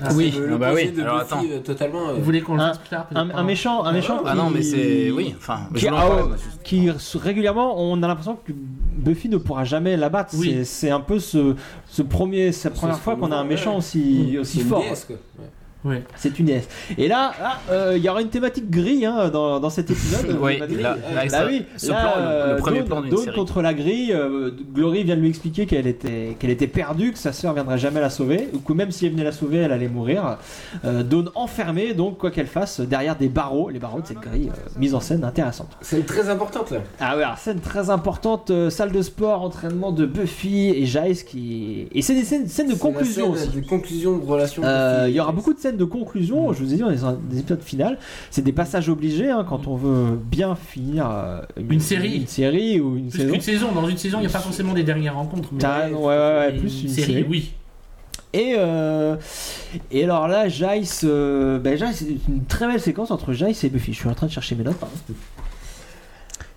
Ah, 0.00 0.10
Oui, 0.14 0.30
le- 0.38 0.54
ah 0.54 0.58
bah 0.58 0.70
oui. 0.72 0.92
de 0.92 1.02
Alors, 1.02 1.18
Buffy, 1.18 1.32
attends. 1.34 1.42
euh, 1.50 1.58
totalement. 1.58 2.08
euh, 2.10 2.12
Vous 2.14 2.22
voulez 2.22 2.40
qu'on 2.40 2.54
le 2.54 2.60
fasse 2.60 2.78
plus 2.78 2.88
tard 2.88 3.06
un- 3.16 3.30
un 3.30 3.42
méchant, 3.42 3.82
un 3.84 3.90
méchant. 3.92 4.20
Ah 4.24 4.36
non, 4.36 4.48
mais 4.48 4.62
c'est. 4.62 5.10
Oui, 5.10 5.34
enfin. 5.36 5.62
Qui, 5.74 5.80
je 5.80 5.88
ah, 5.92 6.06
oh, 6.08 6.28
qui 6.62 6.88
régulièrement, 7.20 7.74
on 7.82 8.00
a 8.04 8.06
l'impression 8.06 8.36
que 8.36 8.52
Buffy 8.52 9.28
ne 9.28 9.38
pourra 9.38 9.64
jamais 9.64 9.96
l'abattre. 9.96 10.34
Oui. 10.38 10.60
C'est- 10.64 10.90
un 10.90 11.00
peu 11.00 11.18
ce, 11.18 11.56
ce 11.88 12.02
premier, 12.02 12.52
sa 12.52 12.70
première 12.70 12.94
ce 12.96 13.00
fois 13.00 13.16
qu'on 13.16 13.32
a 13.32 13.36
un 13.36 13.44
méchant 13.44 13.72
ouais. 13.72 13.78
aussi, 13.78 14.60
fort. 14.60 14.82
déesse, 14.82 15.04
quoi. 15.04 15.16
Ouais. 15.40 15.50
Ouais. 15.84 16.02
C'est 16.16 16.38
une 16.40 16.46
déesse. 16.46 16.68
Et 16.98 17.06
là, 17.06 17.32
euh, 17.70 17.94
il 17.96 18.02
y 18.02 18.08
aura 18.08 18.20
une 18.20 18.30
thématique 18.30 18.68
grille 18.68 19.06
hein, 19.06 19.28
dans, 19.28 19.60
dans 19.60 19.70
cet 19.70 19.90
épisode. 19.90 20.36
Oui, 20.40 20.58
là- 20.58 20.66
là, 20.66 20.96
Bah 21.14 21.28
ça- 21.28 21.46
oui, 21.46 21.64
ce 21.76 21.90
là, 21.90 22.00
plan, 22.00 22.10
le- 22.16 22.22
le 22.24 22.30
euh, 22.30 22.56
premier 22.58 22.78
Dawn- 22.80 22.86
plan 22.88 23.00
d'une 23.02 23.10
Dawn 23.10 23.24
série. 23.24 23.36
contre 23.36 23.62
la 23.62 23.74
grille. 23.74 24.12
euh, 24.12 24.50
Glory 24.74 25.04
vient 25.04 25.14
de 25.16 25.20
lui 25.20 25.28
expliquer 25.28 25.66
qu'elle 25.66 25.86
était, 25.86 26.36
qu'elle 26.38 26.50
était 26.50 26.66
perdue, 26.66 27.12
que 27.12 27.18
sa 27.18 27.32
sœur 27.32 27.54
viendrait 27.54 27.78
jamais 27.78 28.00
la 28.00 28.10
sauver, 28.10 28.48
ou 28.54 28.58
que 28.58 28.72
même 28.72 28.90
si 28.90 29.06
elle 29.06 29.12
venait 29.12 29.24
la 29.24 29.32
sauver, 29.32 29.58
elle 29.58 29.72
allait 29.72 29.88
mourir. 29.88 30.38
Euh, 30.84 31.02
Dawn 31.02 31.30
enfermée, 31.36 31.94
donc 31.94 32.18
quoi 32.18 32.30
qu'elle 32.30 32.46
fasse, 32.48 32.80
derrière 32.80 33.14
des 33.16 33.28
barreaux, 33.28 33.70
les 33.70 33.78
barreaux 33.78 34.00
de 34.00 34.06
cette 34.06 34.20
grille, 34.20 34.50
euh, 34.52 34.68
mise 34.78 34.94
en 34.94 35.00
scène 35.00 35.22
intéressante. 35.24 35.70
C'est 35.80 36.04
très 36.06 36.28
importante 36.28 36.70
là. 36.72 36.78
Ah 37.00 37.16
ouais, 37.16 37.22
alors, 37.22 37.38
scène 37.38 37.60
très 37.60 37.88
importante, 37.90 38.50
euh, 38.50 38.68
salle 38.70 38.90
de 38.92 39.02
sport, 39.02 39.42
entraînement 39.42 39.92
de 39.92 40.06
Buffy 40.06 40.70
et 40.70 40.86
Jace 40.86 41.22
qui... 41.22 41.86
Et 41.92 42.02
c'est 42.02 42.14
des 42.14 42.24
scènes, 42.24 42.48
scènes 42.48 42.66
de 42.68 42.72
C'est 42.72 42.78
la 42.78 42.90
conclusion 42.92 43.34
scène 43.34 43.48
aussi. 43.48 43.60
De 43.60 43.66
conclusion 43.66 44.18
de 44.18 44.24
relation. 44.26 44.62
Euh, 44.64 45.02
Buffy 45.04 45.12
Il 45.12 45.16
y 45.16 45.20
aura 45.20 45.32
beaucoup 45.32 45.54
de 45.54 45.58
scènes 45.58 45.67
de 45.76 45.84
conclusion, 45.84 46.52
je 46.52 46.58
vous 46.62 46.72
ai 46.72 46.76
dit, 46.76 46.82
dans 46.82 46.88
les, 46.88 46.98
des 47.30 47.40
épisodes 47.40 47.62
finales. 47.62 47.98
C'est 48.30 48.42
des 48.42 48.52
passages 48.52 48.88
obligés 48.88 49.30
hein, 49.30 49.44
quand 49.48 49.66
on 49.66 49.76
veut 49.76 50.16
bien 50.16 50.54
finir 50.54 51.10
euh, 51.10 51.40
Une 51.68 51.80
série. 51.80 52.16
Une 52.16 52.26
série 52.26 52.80
ou 52.80 52.96
une 52.96 53.10
Plus 53.10 53.18
saison. 53.20 53.32
qu'une 53.32 53.40
saison. 53.40 53.72
Dans 53.72 53.88
une 53.88 53.98
saison, 53.98 54.18
il 54.18 54.22
n'y 54.22 54.26
a 54.26 54.30
pas 54.30 54.38
forcément 54.38 54.72
des 54.74 54.84
dernières 54.84 55.14
rencontres. 55.16 55.50
mais- 55.52 55.92
ouais, 55.94 56.00
ouais, 56.06 56.52
plus 56.58 56.82
une 56.84 56.88
série. 56.88 57.26
oui. 57.28 57.52
Et, 58.34 58.54
euh, 58.58 59.16
et 59.90 60.04
alors 60.04 60.28
là, 60.28 60.48
Jace, 60.50 61.00
euh, 61.08 61.58
ben 61.58 61.78
Jace, 61.78 61.96
c'est 61.96 62.16
une 62.28 62.44
très 62.44 62.66
belle 62.66 62.80
séquence 62.80 63.10
entre 63.10 63.32
Jace 63.32 63.64
et 63.64 63.70
Buffy. 63.70 63.94
Je 63.94 64.00
suis 64.00 64.08
en 64.08 64.12
train 64.14 64.26
de 64.26 64.32
chercher 64.32 64.54
mes 64.54 64.64
notes. 64.64 64.76
pardon. 64.76 64.94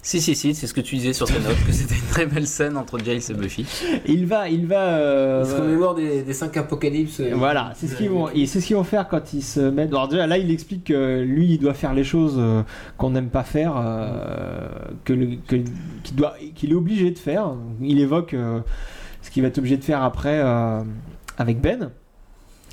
Si, 0.03 0.19
si, 0.19 0.33
si, 0.35 0.55
c'est 0.55 0.65
ce 0.65 0.73
que 0.73 0.81
tu 0.81 0.95
disais 0.95 1.13
sur 1.13 1.27
tes 1.27 1.39
notes, 1.39 1.63
que 1.65 1.71
c'était 1.71 1.93
une 1.93 2.09
très 2.09 2.25
belle 2.25 2.47
scène 2.47 2.75
entre 2.75 2.97
Giles 2.97 3.21
et 3.29 3.33
Buffy. 3.35 3.65
Il 4.07 4.25
va, 4.25 4.49
il 4.49 4.65
va. 4.65 4.79
euh, 4.97 5.43
Il 5.45 5.51
se 5.51 5.55
remémore 5.61 5.93
des, 5.93 6.23
des 6.23 6.33
cinq 6.33 6.57
apocalypses. 6.57 7.19
euh, 7.19 7.33
Voilà, 7.35 7.73
c'est 7.75 7.87
ce 7.87 7.95
qu'ils 7.95 8.09
vont, 8.09 8.27
et 8.29 8.47
c'est 8.47 8.61
ce 8.61 8.65
qu'ils 8.65 8.75
vont 8.77 8.83
faire 8.83 9.07
quand 9.07 9.31
ils 9.33 9.43
se 9.43 9.59
mettent. 9.59 9.89
Alors 9.89 10.07
déjà 10.07 10.25
là, 10.25 10.39
il 10.39 10.49
explique 10.49 10.85
que 10.85 11.21
lui, 11.21 11.53
il 11.53 11.57
doit 11.59 11.75
faire 11.75 11.93
les 11.93 12.03
choses 12.03 12.35
euh, 12.39 12.63
qu'on 12.97 13.11
n'aime 13.11 13.29
pas 13.29 13.43
faire, 13.43 13.73
euh, 13.77 14.67
que 15.05 15.13
le- 15.13 15.35
que- 15.47 15.57
qu'il 16.03 16.15
doit, 16.15 16.33
qu'il 16.55 16.71
est 16.71 16.75
obligé 16.75 17.11
de 17.11 17.19
faire. 17.19 17.53
Il 17.79 17.99
évoque 17.99 18.33
euh, 18.33 18.59
ce 19.21 19.29
qu'il 19.29 19.43
va 19.43 19.49
être 19.49 19.59
obligé 19.59 19.77
de 19.77 19.83
faire 19.83 20.01
après 20.01 20.39
euh, 20.43 20.81
avec 21.37 21.61
Ben. 21.61 21.91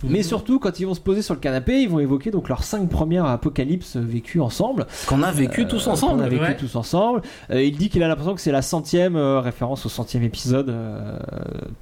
Mais 0.05 0.23
surtout, 0.23 0.59
quand 0.59 0.79
ils 0.81 0.87
vont 0.87 0.95
se 0.95 1.01
poser 1.01 1.23
sur 1.23 1.35
le 1.35 1.41
canapé, 1.41 1.81
ils 1.81 1.89
vont 1.89 1.99
évoquer 1.99 2.31
donc 2.31 2.49
leurs 2.49 2.63
cinq 2.63 2.89
premières 2.89 3.25
apocalypses 3.25 3.97
vécues 3.97 4.41
ensemble. 4.41 4.87
Qu'on 5.07 5.23
a 5.23 5.33
vécu 5.33 5.67
tous 5.67 5.87
ensemble. 5.89 6.21
On 6.21 6.25
a 6.25 6.29
vécu 6.29 6.43
Ouais. 6.43 6.57
tous 6.57 6.77
ensemble. 6.77 7.23
Euh, 7.51 7.63
il 7.63 7.77
dit 7.77 7.89
qu'il 7.89 8.03
a 8.03 8.09
l'impression 8.09 8.35
que 8.35 8.41
c'est 8.41 8.53
la 8.53 8.63
centième 8.63 9.17
euh, 9.17 9.41
référence 9.41 9.87
au 9.87 9.89
centième 9.89 10.23
épisode 10.23 10.69
euh, 10.71 11.19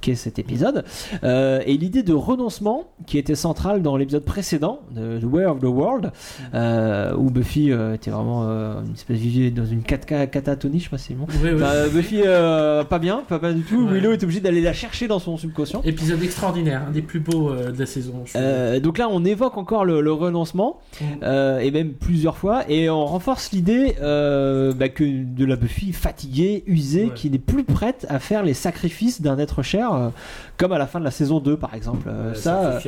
qu'est 0.01 0.15
cet 0.15 0.39
épisode. 0.39 0.83
Euh, 1.23 1.61
et 1.65 1.77
l'idée 1.77 2.01
de 2.03 2.13
renoncement 2.13 2.85
qui 3.05 3.17
était 3.17 3.35
centrale 3.35 3.81
dans 3.81 3.97
l'épisode 3.97 4.23
précédent 4.25 4.79
de 4.95 5.19
The 5.19 5.23
Way 5.25 5.45
of 5.45 5.59
the 5.59 5.63
World, 5.65 6.11
euh, 6.53 7.13
où 7.15 7.29
Buffy 7.29 7.71
euh, 7.71 7.93
était 7.93 8.09
vraiment 8.11 8.43
euh, 8.47 8.81
une 8.85 8.93
espèce 8.93 9.17
vivait 9.19 9.51
dans 9.51 9.65
une 9.65 9.83
cat- 9.83 9.97
catatonie, 10.27 10.79
je 10.79 10.85
sais 10.85 10.89
pas 10.89 10.97
si 10.97 11.07
c'est 11.09 11.13
bon. 11.13 11.27
Oui, 11.29 11.49
oui. 11.53 11.59
Bah, 11.59 11.87
Buffy 11.89 12.21
euh, 12.25 12.83
pas 12.83 12.99
bien, 12.99 13.23
pas, 13.27 13.37
pas 13.39 13.53
du 13.53 13.61
tout. 13.61 13.85
Ouais. 13.85 13.93
Willow 13.99 14.11
est 14.13 14.23
obligé 14.23 14.39
d'aller 14.39 14.61
la 14.61 14.73
chercher 14.73 15.07
dans 15.07 15.19
son 15.19 15.37
subconscient. 15.37 15.81
Épisode 15.83 16.23
extraordinaire, 16.23 16.83
un 16.87 16.91
des 16.91 17.01
plus 17.01 17.19
beaux 17.19 17.49
euh, 17.51 17.71
de 17.71 17.79
la 17.79 17.85
saison. 17.85 18.06
Euh, 18.35 18.79
donc 18.79 18.97
là, 18.97 19.07
on 19.09 19.23
évoque 19.25 19.57
encore 19.57 19.85
le, 19.85 20.01
le 20.01 20.11
renoncement, 20.11 20.79
Mm. 20.99 21.03
euh, 21.23 21.59
et 21.59 21.71
même 21.71 21.91
plusieurs 21.93 22.37
fois, 22.37 22.63
et 22.69 22.89
on 22.89 23.05
renforce 23.05 23.51
l'idée 23.51 23.95
euh, 24.01 24.73
bah, 24.73 24.89
que 24.89 25.03
de 25.03 25.45
la 25.45 25.55
Buffy 25.55 25.93
fatiguée, 25.93 26.63
usée, 26.67 27.05
Ouais. 27.05 27.11
qui 27.15 27.29
n'est 27.29 27.37
plus 27.37 27.63
prête 27.63 28.05
à 28.09 28.19
faire 28.19 28.43
les 28.43 28.53
sacrifices 28.53 29.21
d'un 29.21 29.37
être 29.39 29.61
cher, 29.63 29.93
euh, 29.93 30.09
comme 30.57 30.71
à 30.71 30.77
la 30.77 30.87
fin 30.87 30.99
de 30.99 31.03
la 31.05 31.11
saison 31.11 31.39
2 31.39 31.57
par 31.57 31.73
exemple. 31.75 32.09
Ça, 32.33 32.65
euh, 32.65 32.79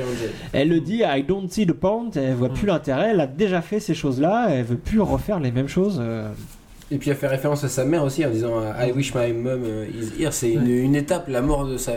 elle 0.53 0.69
le 0.69 0.79
dit, 0.79 1.01
I 1.05 1.23
don't 1.23 1.47
see 1.49 1.65
the 1.67 1.73
point, 1.73 2.10
elle 2.15 2.34
voit 2.34 2.49
plus 2.49 2.65
Mm. 2.65 2.69
l'intérêt, 2.69 3.10
elle 3.12 3.21
a 3.21 3.27
déjà 3.27 3.62
fait 3.62 3.79
ces 3.79 3.93
choses-là, 3.93 4.47
elle 4.49 4.63
veut 4.65 4.77
plus 4.77 5.01
refaire 5.01 5.39
les 5.39 5.51
mêmes 5.51 5.67
choses. 5.67 5.99
euh. 6.01 6.29
Et 6.91 6.97
puis 6.97 7.12
elle 7.12 7.15
fait 7.17 7.27
référence 7.27 7.63
à 7.63 7.69
sa 7.69 7.86
mère 7.86 8.03
aussi 8.03 8.25
en 8.25 8.32
disant 8.32 8.62
I 8.79 8.91
wish 8.91 9.13
my 9.13 9.32
mom 9.32 9.62
is 9.93 10.19
here. 10.19 10.34
C'est 10.34 10.53
une 10.53 10.95
étape, 10.95 11.27
la 11.27 11.41
mort 11.43 11.65
de 11.67 11.77
sa. 11.77 11.91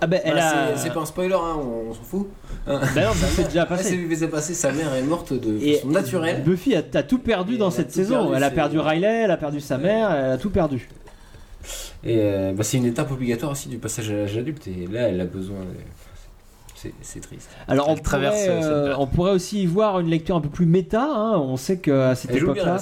Ah 0.00 0.06
ben, 0.06 0.20
elle 0.24 0.34
Bah, 0.34 0.50
a... 0.72 0.76
c'est- 0.76 0.90
pas 0.92 1.00
un 1.00 1.06
spoiler, 1.06 1.34
hein, 1.34 1.56
on, 1.58 1.90
on 1.90 1.94
s'en 1.94 2.02
fout. 2.02 2.28
Bah 2.66 2.80
non, 2.96 3.10
c'est 3.14 3.44
déjà 3.44 3.66
passé. 3.66 4.06
c'est 4.08 4.16
c'est 4.16 4.28
passé, 4.28 4.54
sa 4.54 4.72
mère 4.72 4.94
est 4.94 5.02
morte 5.02 5.32
de 5.32 5.58
Et 5.62 5.74
façon 5.76 5.88
naturelle. 5.88 6.42
Buffy 6.42 6.74
a, 6.74 6.82
a 6.94 7.02
tout 7.02 7.18
perdu 7.18 7.54
Et 7.54 7.58
dans 7.58 7.68
elle 7.70 7.76
cette 7.76 7.92
saison. 7.92 8.18
perdu, 8.20 8.32
elle 8.36 8.44
a 8.44 8.50
perdu 8.50 8.78
Riley, 8.78 9.22
elle 9.24 9.30
a 9.30 9.36
perdu 9.36 9.60
sa 9.60 9.78
mère, 9.78 10.10
elle 10.10 10.30
a 10.32 10.38
tout 10.38 10.50
perdu. 10.50 10.88
Et 12.02 12.16
euh, 12.18 12.52
bah, 12.54 12.62
c'est 12.64 12.78
une 12.78 12.86
étape 12.86 13.10
obligatoire 13.12 13.52
aussi 13.52 13.68
du 13.68 13.76
passage 13.76 14.10
à 14.10 14.14
l'âge 14.14 14.36
adulte. 14.38 14.66
Et 14.68 14.86
là, 14.90 15.08
elle 15.08 15.20
a 15.20 15.26
besoin. 15.26 15.58
de- 15.60 15.66
C'est 17.02 17.20
triste. 17.20 17.50
Alors 17.68 17.88
on 17.88 17.94
Elle 17.94 18.02
traverse, 18.02 18.34
pourrait, 18.36 18.48
euh, 18.50 18.60
cette 18.62 18.70
euh, 18.72 18.94
on 18.98 19.06
pourrait 19.06 19.32
aussi 19.32 19.62
y 19.62 19.66
voir 19.66 20.00
une 20.00 20.08
lecture 20.08 20.36
un 20.36 20.40
peu 20.40 20.48
plus 20.48 20.66
méta. 20.66 21.02
hein. 21.02 21.38
On 21.38 21.56
sait 21.56 21.78
qu'à 21.78 22.14
cette 22.14 22.30
époque-là, 22.34 22.64
là, 22.64 22.78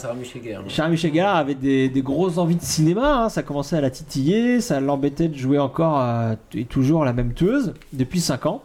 Sarah 0.68 0.88
Michel 0.88 1.18
avait 1.20 1.54
des, 1.54 1.88
des 1.88 2.02
grosses 2.02 2.38
envies 2.38 2.56
de 2.56 2.62
cinéma. 2.62 3.24
hein. 3.24 3.28
Ça 3.28 3.42
commençait 3.42 3.76
à 3.76 3.80
la 3.80 3.90
titiller, 3.90 4.60
ça 4.60 4.80
l'embêtait 4.80 5.28
de 5.28 5.36
jouer 5.36 5.58
encore 5.58 6.00
euh, 6.00 6.34
et 6.54 6.64
toujours 6.64 7.04
la 7.04 7.12
même 7.12 7.32
tueuse 7.34 7.74
depuis 7.92 8.20
5 8.20 8.46
ans. 8.46 8.62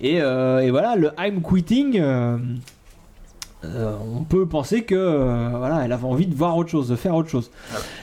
Et, 0.00 0.22
euh, 0.22 0.60
et 0.60 0.70
voilà, 0.70 0.96
le 0.96 1.10
I'm 1.18 1.42
quitting. 1.42 1.98
euh, 2.00 2.38
euh, 3.62 3.94
on 4.16 4.22
peut 4.24 4.46
penser 4.46 4.84
que 4.84 4.94
euh, 4.94 5.50
voilà, 5.54 5.84
elle 5.84 5.92
avait 5.92 6.06
envie 6.06 6.26
de 6.26 6.34
voir 6.34 6.56
autre 6.56 6.70
chose, 6.70 6.88
de 6.88 6.96
faire 6.96 7.14
autre 7.14 7.28
chose. 7.28 7.50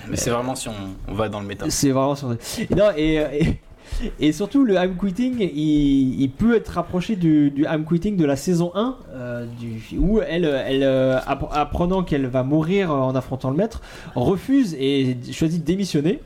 Mais 0.08 0.16
c'est 0.16 0.30
vraiment 0.30 0.54
si 0.54 0.70
on, 0.70 0.74
on 1.08 1.14
va 1.16 1.30
dans 1.30 1.40
le 1.40 1.48
méta. 1.48 1.66
C'est 1.70 1.90
vraiment 1.90 2.14
sur. 2.14 2.32
Et, 2.34 2.76
non, 2.76 2.92
et, 2.96 3.16
et, 3.16 3.60
et 4.20 4.32
surtout, 4.32 4.64
le 4.66 4.76
I'm 4.76 4.96
Quitting, 4.98 5.40
il, 5.40 6.22
il 6.22 6.30
peut 6.32 6.56
être 6.56 6.70
rapproché 6.70 7.16
du, 7.16 7.52
du 7.52 7.64
I'm 7.64 7.86
Quitting 7.86 8.18
de 8.18 8.26
la 8.26 8.36
saison 8.36 8.72
1, 8.76 8.96
euh, 9.14 9.46
du, 9.60 9.98
où 9.98 10.20
elle, 10.22 10.46
elle 10.46 10.84
euh, 10.84 11.20
app- 11.26 11.50
apprenant 11.52 12.04
qu'elle 12.04 12.28
va 12.28 12.44
mourir 12.44 12.92
en 12.92 13.16
affrontant 13.16 13.50
le 13.50 13.58
maître, 13.58 13.82
refuse 14.16 14.76
et 14.80 15.18
choisit 15.32 15.62
de 15.62 15.66
démissionner. 15.66 16.20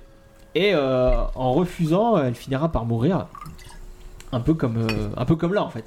Et 0.54 0.72
euh, 0.74 1.12
en 1.36 1.54
refusant, 1.54 2.18
elle 2.18 2.36
finira 2.36 2.70
par 2.72 2.86
mourir. 2.86 3.28
Un 4.34 4.40
peu 4.40 4.54
comme, 4.54 4.78
euh, 4.78 5.10
un 5.18 5.26
peu 5.26 5.36
comme 5.36 5.54
là 5.54 5.62
en 5.64 5.70
fait. 5.70 5.84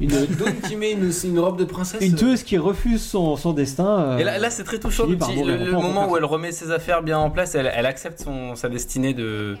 Une, 0.00 0.08
Dawn 0.08 0.54
qui 0.66 0.76
met 0.76 0.92
une, 0.92 1.10
une 1.24 1.38
robe 1.38 1.58
de 1.58 1.64
princesse. 1.64 2.02
une 2.02 2.14
tueuse 2.14 2.42
qui 2.42 2.56
refuse 2.56 3.02
son, 3.02 3.36
son 3.36 3.52
destin. 3.52 4.00
euh, 4.00 4.18
Et 4.18 4.24
là, 4.24 4.38
là, 4.38 4.48
c'est 4.48 4.64
très 4.64 4.78
touchant 4.78 5.06
petit- 5.06 5.42
le- 5.44 5.72
moment 5.72 6.10
où 6.10 6.16
elle 6.16 6.24
remet 6.24 6.52
ses 6.52 6.70
affaires 6.70 7.02
bien 7.02 7.18
en 7.18 7.28
place, 7.28 7.54
elle, 7.54 7.70
elle 7.74 7.84
accepte 7.84 8.20
son, 8.22 8.56
sa 8.56 8.70
destinée 8.70 9.12
de, 9.12 9.56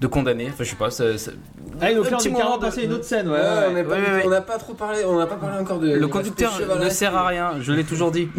de 0.00 0.06
condamner. 0.06 0.48
Enfin, 0.52 0.64
je 0.64 0.70
sais 0.70 0.76
pas. 0.76 0.90
ça- 0.90 1.18
ça- 1.18 1.32
Ah, 1.80 1.92
donc 1.94 2.06
un 2.06 2.10
là, 2.10 2.16
on 2.16 2.18
petit 2.18 2.28
est 2.28 2.30
moment 2.30 2.58
carrément 2.58 2.76
de- 2.76 2.80
une 2.82 2.92
autre 2.92 3.04
scène. 3.04 3.28
Ouais, 3.28 3.34
Ouais, 3.34 3.40
ouais. 3.40 3.64
on 3.68 3.72
n'a 3.72 3.84
pas, 3.84 3.90
Ouais, 3.90 4.00
ouais, 4.00 4.12
ouais. 4.14 4.22
on 4.26 4.30
n'a 4.30 4.40
pas 4.40 4.58
trop 4.58 4.74
parlé, 4.74 5.00
on 5.06 5.16
n'a 5.18 5.26
pas 5.26 5.36
parlé 5.36 5.58
encore 5.60 5.78
de. 5.78 5.90
Le 5.92 6.00
de 6.00 6.06
conducteur 6.06 6.52
ne 6.80 6.88
sert 6.88 7.16
à 7.16 7.26
rien, 7.26 7.52
je 7.60 7.72
l'ai 7.72 7.84
toujours 7.84 8.10
dit. 8.10 8.28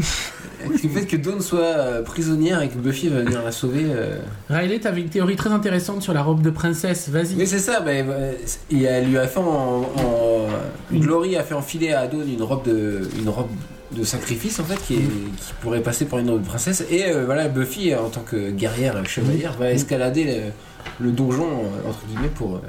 Le 0.67 0.77
fait 0.89 1.05
que 1.05 1.15
Dawn 1.15 1.39
soit 1.39 1.59
euh, 1.59 2.01
prisonnière 2.01 2.61
et 2.61 2.67
que 2.67 2.77
Buffy 2.77 3.07
va 3.07 3.21
venir 3.21 3.41
la 3.43 3.51
sauver. 3.53 3.85
euh, 3.85 4.17
Riley, 4.49 4.79
t'avais 4.79 4.99
une 4.99 5.07
théorie 5.09 5.37
très 5.37 5.51
intéressante 5.51 6.01
sur 6.01 6.13
la 6.13 6.21
robe 6.21 6.41
de 6.41 6.49
princesse. 6.49 7.07
Vas-y. 7.07 7.35
Mais 7.37 7.45
c'est 7.45 7.59
ça, 7.59 7.81
mais, 7.85 8.03
euh, 8.07 8.33
et 8.69 8.83
elle 8.83 9.07
lui 9.09 9.17
a 9.17 9.25
fait 9.27 9.39
en, 9.39 9.83
en- 9.83 10.47
Glory 10.93 11.37
a 11.37 11.43
fait 11.43 11.53
enfiler 11.55 11.93
à 11.93 12.07
Dawn 12.07 12.27
une 12.29 12.41
robe 12.43 12.63
de, 12.65 13.01
une 13.17 13.29
robe 13.29 13.47
de 13.93 14.03
sacrifice 14.03 14.59
en 14.59 14.65
fait 14.65 14.75
qui, 14.85 14.95
est- 14.95 14.97
qui 14.97 15.53
pourrait 15.61 15.79
passer 15.81 16.03
pour 16.05 16.19
une 16.19 16.29
robe 16.29 16.41
de 16.41 16.47
princesse. 16.47 16.83
Et 16.91 17.05
euh, 17.05 17.23
voilà, 17.25 17.47
Buffy 17.47 17.95
en 17.95 18.09
tant 18.09 18.21
que 18.21 18.49
guerrière 18.51 18.95
chevalière 19.05 19.53
va 19.57 19.71
escalader 19.71 20.23
le, 20.25 20.31
le 20.99 21.11
donjon 21.11 21.47
euh, 21.63 21.89
entre 21.89 22.05
guillemets 22.07 22.29
pour, 22.33 22.55
euh, 22.55 22.59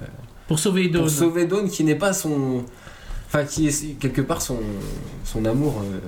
Pour 0.48 0.58
sauver 0.58 0.88
Dawn. 0.88 1.02
pour 1.02 1.10
sauver 1.10 1.46
Dawn 1.46 1.68
qui 1.68 1.84
n'est 1.84 1.94
pas 1.96 2.12
son, 2.12 2.64
enfin 3.26 3.44
qui 3.44 3.68
est 3.68 3.98
quelque 3.98 4.20
part 4.22 4.42
son, 4.42 4.58
son 5.24 5.44
amour. 5.44 5.82
euh, 5.84 5.98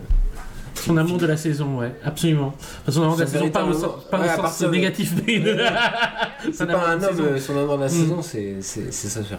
Son 0.74 0.96
amour 0.96 1.18
de 1.18 1.26
la 1.26 1.36
saison, 1.36 1.78
ouais, 1.78 1.94
absolument. 2.04 2.54
Enfin, 2.82 2.92
son 2.92 3.02
amour 3.02 3.16
de 3.16 3.20
la 3.22 3.26
Son 3.26 3.32
saison, 3.34 3.50
pas 3.50 3.64
au, 3.64 3.72
pas 4.10 4.18
au. 4.18 4.22
Ouais, 4.22 4.36
sens 4.36 4.62
de- 4.62 4.68
négatif, 4.68 5.12
mais. 5.26 5.42
C'est 6.44 6.56
Son 6.56 6.66
pas 6.66 6.88
un 6.88 6.96
de 6.96 7.04
homme, 7.04 7.38
son 7.38 7.56
amour 7.58 7.76
de 7.76 7.82
la 7.82 7.86
Mm. 7.86 7.90
saison, 7.90 8.22
c'est 8.22 8.56
c'est 8.62 8.92
c'est 8.92 9.08
sa 9.08 9.22
sœur. 9.22 9.38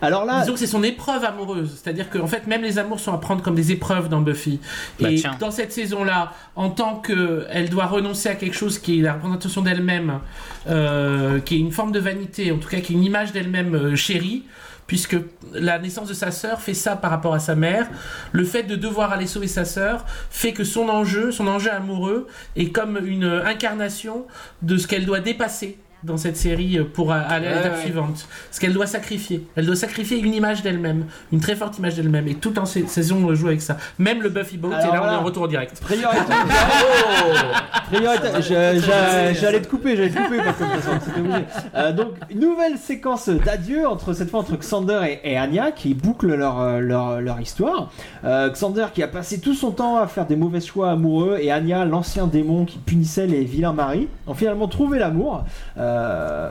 Alors 0.00 0.24
là, 0.24 0.40
Disons 0.40 0.54
que 0.54 0.58
c'est 0.58 0.66
son 0.66 0.82
épreuve 0.82 1.24
amoureuse. 1.24 1.80
C'est-à-dire 1.82 2.10
qu'en 2.10 2.26
fait, 2.26 2.46
même 2.46 2.62
les 2.62 2.78
amours 2.78 3.00
sont 3.00 3.12
à 3.12 3.18
prendre 3.18 3.42
comme 3.42 3.54
des 3.54 3.72
épreuves 3.72 4.08
dans 4.08 4.20
Buffy. 4.20 4.60
Bah, 5.00 5.10
et 5.10 5.16
tiens. 5.16 5.36
dans 5.38 5.50
cette 5.50 5.72
saison-là, 5.72 6.32
en 6.56 6.70
tant 6.70 6.96
qu'elle 6.96 7.68
doit 7.70 7.86
renoncer 7.86 8.28
à 8.28 8.34
quelque 8.34 8.56
chose 8.56 8.78
qui 8.78 8.98
est 8.98 9.02
la 9.02 9.14
représentation 9.14 9.62
d'elle-même, 9.62 10.20
euh, 10.68 11.40
qui 11.40 11.56
est 11.56 11.58
une 11.60 11.72
forme 11.72 11.92
de 11.92 12.00
vanité, 12.00 12.52
en 12.52 12.58
tout 12.58 12.68
cas 12.68 12.80
qui 12.80 12.92
est 12.92 12.96
une 12.96 13.04
image 13.04 13.32
d'elle-même 13.32 13.74
euh, 13.74 13.96
chérie, 13.96 14.44
puisque 14.86 15.16
la 15.52 15.78
naissance 15.78 16.08
de 16.08 16.14
sa 16.14 16.30
sœur 16.30 16.60
fait 16.60 16.74
ça 16.74 16.96
par 16.96 17.10
rapport 17.10 17.34
à 17.34 17.38
sa 17.38 17.54
mère. 17.54 17.88
Le 18.32 18.44
fait 18.44 18.64
de 18.64 18.76
devoir 18.76 19.12
aller 19.12 19.26
sauver 19.26 19.48
sa 19.48 19.64
sœur 19.64 20.04
fait 20.30 20.52
que 20.52 20.64
son 20.64 20.88
enjeu, 20.88 21.32
son 21.32 21.46
enjeu 21.46 21.72
amoureux, 21.72 22.28
est 22.56 22.70
comme 22.70 22.98
une 23.04 23.24
incarnation 23.24 24.26
de 24.62 24.76
ce 24.76 24.86
qu'elle 24.86 25.06
doit 25.06 25.20
dépasser 25.20 25.78
dans 26.04 26.16
cette 26.16 26.36
série 26.36 26.78
pour 26.92 27.12
aller 27.12 27.46
à 27.46 27.54
l'étape 27.56 27.74
ouais. 27.76 27.80
suivante. 27.82 28.28
Ce 28.50 28.60
qu'elle 28.60 28.72
doit 28.72 28.86
sacrifier. 28.86 29.46
Elle 29.56 29.66
doit 29.66 29.76
sacrifier 29.76 30.18
une 30.18 30.34
image 30.34 30.62
d'elle-même, 30.62 31.06
une 31.32 31.40
très 31.40 31.56
forte 31.56 31.78
image 31.78 31.94
d'elle-même. 31.96 32.28
Et 32.28 32.34
tout 32.34 32.58
en 32.58 32.66
sa- 32.66 32.86
saison 32.86 33.34
joue 33.34 33.48
avec 33.48 33.62
ça. 33.62 33.76
Même 33.98 34.22
le 34.22 34.28
Buffy 34.28 34.56
Boat, 34.58 34.70
et 34.80 34.92
là 34.92 35.02
on 35.02 35.12
est 35.12 35.16
en 35.16 35.22
retour 35.24 35.48
direct. 35.48 35.80
Priorité. 35.80 36.32
J'a- 38.40 39.32
J'allais 39.32 39.60
te 39.62 39.68
couper, 39.68 39.96
j'allais 39.96 40.10
te 40.10 40.18
couper 40.18 40.38
parce 40.38 40.56
que 40.58 40.64
de 40.64 40.68
toute 40.70 40.80
façon, 40.80 40.98
c'était 41.04 41.20
obligé. 41.20 41.44
Euh, 41.74 41.92
donc 41.92 42.08
une 42.30 42.40
nouvelle 42.40 42.76
séquence 42.78 43.28
d'adieu 43.28 43.86
entre 43.88 44.12
cette 44.12 44.30
fois 44.30 44.40
entre 44.40 44.56
Xander 44.56 45.00
et, 45.22 45.32
et 45.32 45.38
Anya 45.38 45.70
qui 45.72 45.94
bouclent 45.94 46.34
leur 46.34 46.60
euh, 46.60 46.80
leur, 46.80 47.20
leur 47.20 47.40
histoire. 47.40 47.90
Euh, 48.24 48.50
Xander 48.50 48.86
qui 48.94 49.02
a 49.02 49.08
passé 49.08 49.40
tout 49.40 49.54
son 49.54 49.70
temps 49.70 49.96
à 49.96 50.06
faire 50.06 50.26
des 50.26 50.36
mauvais 50.36 50.60
choix 50.60 50.90
amoureux 50.90 51.38
et 51.40 51.50
Anya 51.50 51.84
l'ancien 51.84 52.26
démon 52.26 52.64
qui 52.64 52.78
punissait 52.78 53.26
les 53.26 53.44
vilains 53.44 53.72
maris 53.72 54.08
ont 54.26 54.34
finalement 54.34 54.68
trouvé 54.68 54.98
l'amour. 54.98 55.44
Euh, 55.78 55.93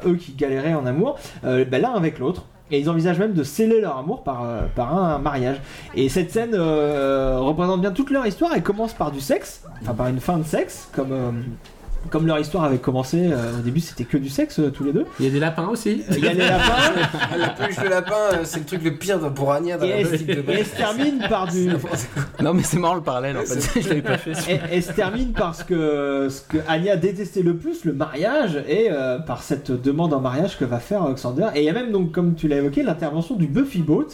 eux 0.06 0.16
qui 0.16 0.34
galéraient 0.34 0.74
en 0.74 0.86
amour, 0.86 1.18
euh, 1.46 1.66
ben, 1.66 1.82
l'un 1.82 1.94
avec 1.94 2.20
l'autre. 2.20 2.44
Et 2.72 2.80
ils 2.80 2.90
envisagent 2.90 3.20
même 3.20 3.34
de 3.34 3.44
sceller 3.44 3.82
leur 3.82 3.98
amour 3.98 4.24
par, 4.24 4.44
euh, 4.44 4.62
par 4.76 4.98
un 4.98 5.20
mariage. 5.20 5.58
Et 5.96 6.10
cette 6.10 6.32
scène 6.32 6.52
euh, 6.54 7.38
représente 7.40 7.82
bien 7.82 7.92
toute 7.92 8.10
leur 8.10 8.26
histoire. 8.26 8.52
Elle 8.56 8.64
commence 8.64 8.94
par 8.94 9.12
du 9.12 9.22
sexe, 9.22 9.64
enfin 9.82 9.94
par 9.94 10.08
une 10.08 10.20
fin 10.20 10.38
de 10.38 10.44
sexe, 10.44 10.90
comme, 10.92 11.12
euh, 11.12 11.32
comme 12.10 12.28
leur 12.28 12.40
histoire 12.40 12.64
avait 12.64 12.78
commencé. 12.78 13.32
euh, 13.32 13.60
au 13.60 13.62
début, 13.62 13.80
c'était 13.80 14.04
que 14.04 14.18
du 14.18 14.30
sexe, 14.30 14.60
euh, 14.60 14.70
tous 14.70 14.84
les 14.84 14.94
deux. 14.94 15.06
Il 15.20 15.26
y 15.26 15.30
a 15.30 15.32
des 15.32 15.40
lapins 15.40 15.68
aussi. 15.68 16.04
Il 16.12 16.24
y 16.24 16.28
a 16.28 16.34
des 16.34 16.40
lapins. 16.40 16.94
la 17.38 17.50
peluche 17.50 17.80
de 17.80 17.90
lapin, 17.90 18.14
euh, 18.34 18.42
c'est 18.44 18.60
le 18.60 18.66
truc 18.66 18.84
le 18.84 18.96
pire 18.96 19.20
pour 19.34 19.52
Anya 19.52 19.78
dans 19.78 19.86
Et 19.86 19.90
la 19.90 19.96
elle, 19.98 20.12
logique 20.12 20.28
de 20.28 20.34
et 20.34 20.60
elle 20.60 20.66
se 20.66 20.76
termine 20.76 21.26
par 21.30 21.48
du. 21.52 21.70
Non, 22.42 22.54
mais 22.54 22.64
c'est 22.64 22.78
marrant 22.78 22.96
le 22.96 23.02
parallèle 23.02 23.38
en 23.38 23.42
fait. 23.42 23.82
Je 23.82 23.90
l'avais 23.90 24.02
pas 24.02 24.18
fait. 24.18 24.34
Et, 24.72 24.78
et 24.78 24.82
se 24.82 24.92
termine 24.92 25.32
par 25.34 25.56
ce 25.56 25.64
que, 25.64 26.28
ce 26.30 26.42
que 26.42 26.58
Anya 26.68 26.96
détestait 26.98 27.42
le 27.42 27.56
plus, 27.56 27.86
le 27.86 27.94
mariage, 27.94 28.62
et 28.68 28.88
euh, 28.92 29.20
par 29.20 29.44
cette 29.44 29.72
demande 29.72 30.14
en 30.14 30.20
mariage 30.20 30.58
que 30.58 30.66
va 30.66 30.80
faire 30.80 31.04
euh, 31.04 31.14
Xander. 31.14 31.48
Et 31.56 31.60
il 31.60 31.66
y 31.66 31.70
a 31.70 31.74
même, 31.74 31.92
donc, 31.92 32.12
comme 32.12 32.36
tu 32.36 32.48
l'as 32.48 32.58
évoqué, 32.58 32.84
l'intervention 32.84 33.36
du 33.36 33.48
Buffy 33.48 33.82
Boat. 33.82 34.08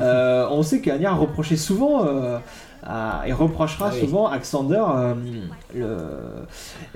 Euh, 0.00 0.46
on 0.50 0.62
sait 0.62 0.80
qu'Anya 0.80 1.12
reprochait 1.12 1.56
souvent. 1.56 2.04
Euh, 2.86 3.20
à- 3.22 3.22
et 3.26 3.32
reprochera 3.32 3.88
Ah 3.90 3.94
oui. 3.94 4.00
souvent 4.00 4.26
à 4.28 4.38
Xander 4.38 4.82
euh, 4.96 5.14
le, 5.74 5.86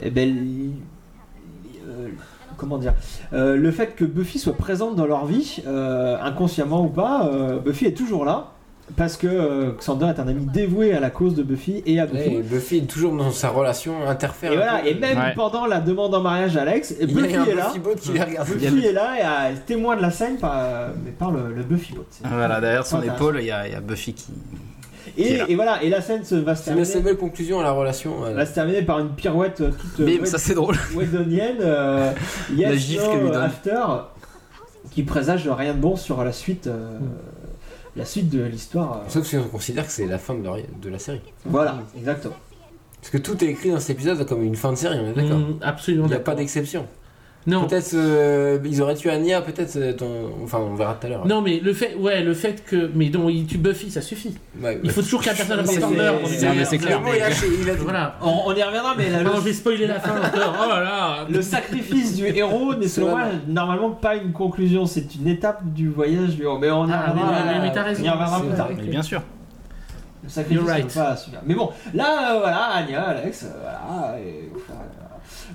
eh 0.03 0.11
ben, 0.11 0.73
euh, 1.89 2.09
comment 2.57 2.79
dire 2.79 2.95
euh, 3.33 3.57
le 3.57 3.71
fait 3.71 3.95
que 3.97 4.05
Buffy 4.05 4.39
soit 4.39 4.57
présente 4.57 4.97
dans 4.97 5.07
leur 5.07 5.27
vie 5.27 5.63
euh, 5.67 6.17
inconsciemment 6.23 6.85
ou 6.85 6.89
pas 6.89 7.27
euh, 7.27 7.59
Buffy 7.59 7.87
est 7.87 7.97
toujours 7.97 8.25
là 8.25 8.49
parce 8.97 9.17
que 9.17 9.29
euh, 9.29 9.71
Xander 9.79 10.07
est 10.07 10.19
un 10.19 10.27
ami 10.27 10.47
dévoué 10.47 10.93
à 10.93 10.99
la 10.99 11.11
cause 11.11 11.37
de 11.37 11.45
Buffy 11.45 11.81
et 11.87 12.01
à 12.01 12.07
Buffy 12.07 12.35
et 12.35 12.43
Buffy 12.43 12.77
est 12.79 12.91
toujours 12.91 13.15
dans 13.15 13.31
sa 13.31 13.49
relation 13.51 14.05
interfère. 14.09 14.53
et 14.53 14.57
voilà, 14.57 14.85
et 14.85 14.95
même 14.95 15.17
Ouais. 15.17 15.33
pendant 15.37 15.67
la 15.67 15.79
demande 15.81 16.13
en 16.13 16.21
mariage 16.21 16.55
d'Alex, 16.55 16.97
Il 17.01 17.09
y 17.11 17.15
Buffy 17.15 17.37
a 17.37 17.47
est 17.47 17.55
là. 17.55 17.73
Buffy 17.79 18.87
est 18.87 18.93
là 18.93 19.17
et 19.17 19.25
euh, 19.53 19.55
est 19.55 19.65
témoin 19.65 19.95
de 19.97 20.03
la 20.03 20.11
scène 20.11 20.39
par, 20.39 20.55
euh, 20.57 20.89
mais 21.05 21.13
par 21.13 21.31
le, 21.31 21.55
le 21.55 21.63
Buffy 21.63 21.95
Bot. 21.95 22.05
C'est- 22.11 22.27
Voilà, 22.27 22.61
derrière 22.61 22.85
son 22.85 23.01
épaule, 23.01 23.37
il 23.39 23.47
y, 23.47 23.53
a 23.53 23.65
il 23.69 23.73
y 23.75 23.77
a 23.77 23.81
Buffy 23.81 24.13
qui. 24.13 24.27
Et, 25.17 25.55
voilà, 25.55 25.83
et 25.83 25.89
la 25.91 26.01
scène 26.01 26.25
se, 26.25 26.35
va 26.35 26.55
se 26.55 26.65
C'est 26.65 26.73
une 26.73 26.81
assez 26.81 26.93
terminer, 26.93 27.11
belle 27.13 27.19
conclusion 27.21 27.61
à 27.61 27.63
la 27.63 27.73
relation. 27.73 28.25
euh. 28.25 28.33
va 28.35 28.47
se 28.47 28.55
terminer 28.55 28.83
par 28.83 28.99
une 28.99 29.11
pirouette 29.11 29.61
euh, 29.61 29.71
toute 29.71 30.05
Bim, 30.07 30.23
euh, 30.23 30.25
ça 30.25 30.39
c'est 30.39 30.55
drôle. 30.55 30.77
Wedonienne, 30.97 31.57
euh, 31.61 32.13
yes, 32.55 32.69
La 32.71 32.77
gifle 32.77 33.05
no, 33.05 33.11
qu'elle 33.13 33.23
lui 33.23 33.31
donne. 33.31 33.43
after, 33.43 33.81
qui 34.91 35.03
présage 35.03 35.49
rien 35.49 35.75
de 35.75 35.79
bon 35.81 35.97
sur 35.97 36.23
la 36.25 36.33
suite, 36.33 36.67
euh, 36.67 36.99
la 37.97 38.05
suite 38.05 38.29
de 38.31 38.43
l'histoire. 38.43 38.99
euh. 38.99 39.09
Sauf 39.11 39.27
si 39.27 39.37
on 39.37 39.45
considère 39.49 39.87
que 39.87 39.93
c'est 39.93 40.07
la 40.07 40.19
fin 40.19 40.35
de 40.35 40.45
la, 40.45 40.53
de 40.81 40.89
la 40.89 40.99
série. 40.99 41.21
Voilà, 41.45 41.79
exactement. 41.97 42.37
Parce 43.01 43.11
que 43.11 43.19
tout 43.19 43.43
est 43.45 43.49
écrit 43.49 43.71
dans 43.71 43.81
cet 43.81 43.91
épisode 43.91 44.27
comme 44.27 44.43
une 44.43 44.57
fin 44.57 44.73
de 44.73 44.77
série, 44.77 44.99
on 45.01 45.09
est 45.11 45.15
d'accord 45.15 45.39
Mm, 45.39 45.59
absolument 45.63 46.05
Il 46.07 46.11
n'y 46.11 46.17
a 46.17 46.21
pas 46.21 46.35
d'exception. 46.35 46.87
Non. 47.47 47.67
Peut-être 47.67 47.93
euh, 47.95 48.59
ils 48.67 48.83
auraient 48.83 48.95
tué 48.95 49.09
Anya, 49.11 49.41
peut-être 49.41 49.75
euh, 49.77 49.95
ton... 49.95 50.31
Enfin, 50.45 50.59
on 50.59 50.75
verra 50.75 50.93
tout 51.01 51.07
à 51.07 51.11
l'heure. 51.11 51.27
Non, 51.27 51.41
mais 51.41 51.59
le 51.59 51.73
fait, 51.73 51.95
ouais, 51.95 52.23
le 52.23 52.35
fait 52.35 52.63
que, 52.65 52.91
mais 52.95 53.09
non, 53.09 53.31
il 53.31 53.47
tue 53.47 53.57
Buffy, 53.57 53.91
ça 53.91 54.03
suffit. 54.03 54.37
Ouais, 54.63 54.79
Il 54.85 54.91
faut 54.91 55.01
toujours 55.01 55.23
qu'un 55.23 55.33
personnage 55.35 55.65
C'est- 55.67 55.79
Xander. 55.79 56.13
c'est- 56.67 56.79
clair. 56.79 57.01
Voilà. 57.81 58.17
On, 58.23 58.43
on 58.47 58.55
y 58.55 58.63
reviendra, 58.63 58.95
mais 58.97 59.09
la- 59.09 59.23
le, 59.23 59.31
je 59.37 59.41
vais 59.41 59.53
spoiler 59.55 59.87
la 59.87 59.99
fin 60.01 60.11
encore. 60.19 60.55
Oh 60.65 60.69
là 60.69 60.81
là. 60.83 61.17
le 61.31 61.41
sacrifice 61.41 62.15
du 62.17 62.27
héros 62.27 62.75
n'est 62.79 62.89
selon 62.89 63.11
moi 63.11 63.23
normalement 63.49 63.91
pas 63.93 64.17
une 64.17 64.33
conclusion, 64.33 64.85
c'est 64.85 65.15
une 65.15 65.27
étape 65.29 65.61
du 65.65 65.89
voyage 65.89 66.37
du 66.37 66.43
héros. 66.43 66.59
Mais 66.59 66.71
on 66.71 66.87
y 66.87 66.91
Ah, 66.93 67.11
reviendra, 67.11 67.33
mais- 67.47 67.61
mais 67.61 67.73
t'as 67.73 67.85
raison. 67.85 68.03
on 68.03 68.07
y 68.07 68.11
reviendra 68.11 68.37
C'est 68.39 68.47
plus 68.49 68.57
tard. 68.57 68.69
Mais 68.77 68.83
bien 68.83 69.03
sûr. 69.03 69.23
Le 70.23 70.29
sacrifice 70.29 70.67
right. 70.69 70.95
pas 70.95 71.17
super. 71.17 71.41
Mais 71.47 71.55
bon, 71.55 71.71
là, 71.95 72.35
euh, 72.35 72.39
voilà, 72.41 72.65
Anya, 72.75 73.01
Alex, 73.03 73.45
euh, 73.45 73.49
voilà. 73.63 74.19
et- 74.21 74.51
voilà. 74.69 74.83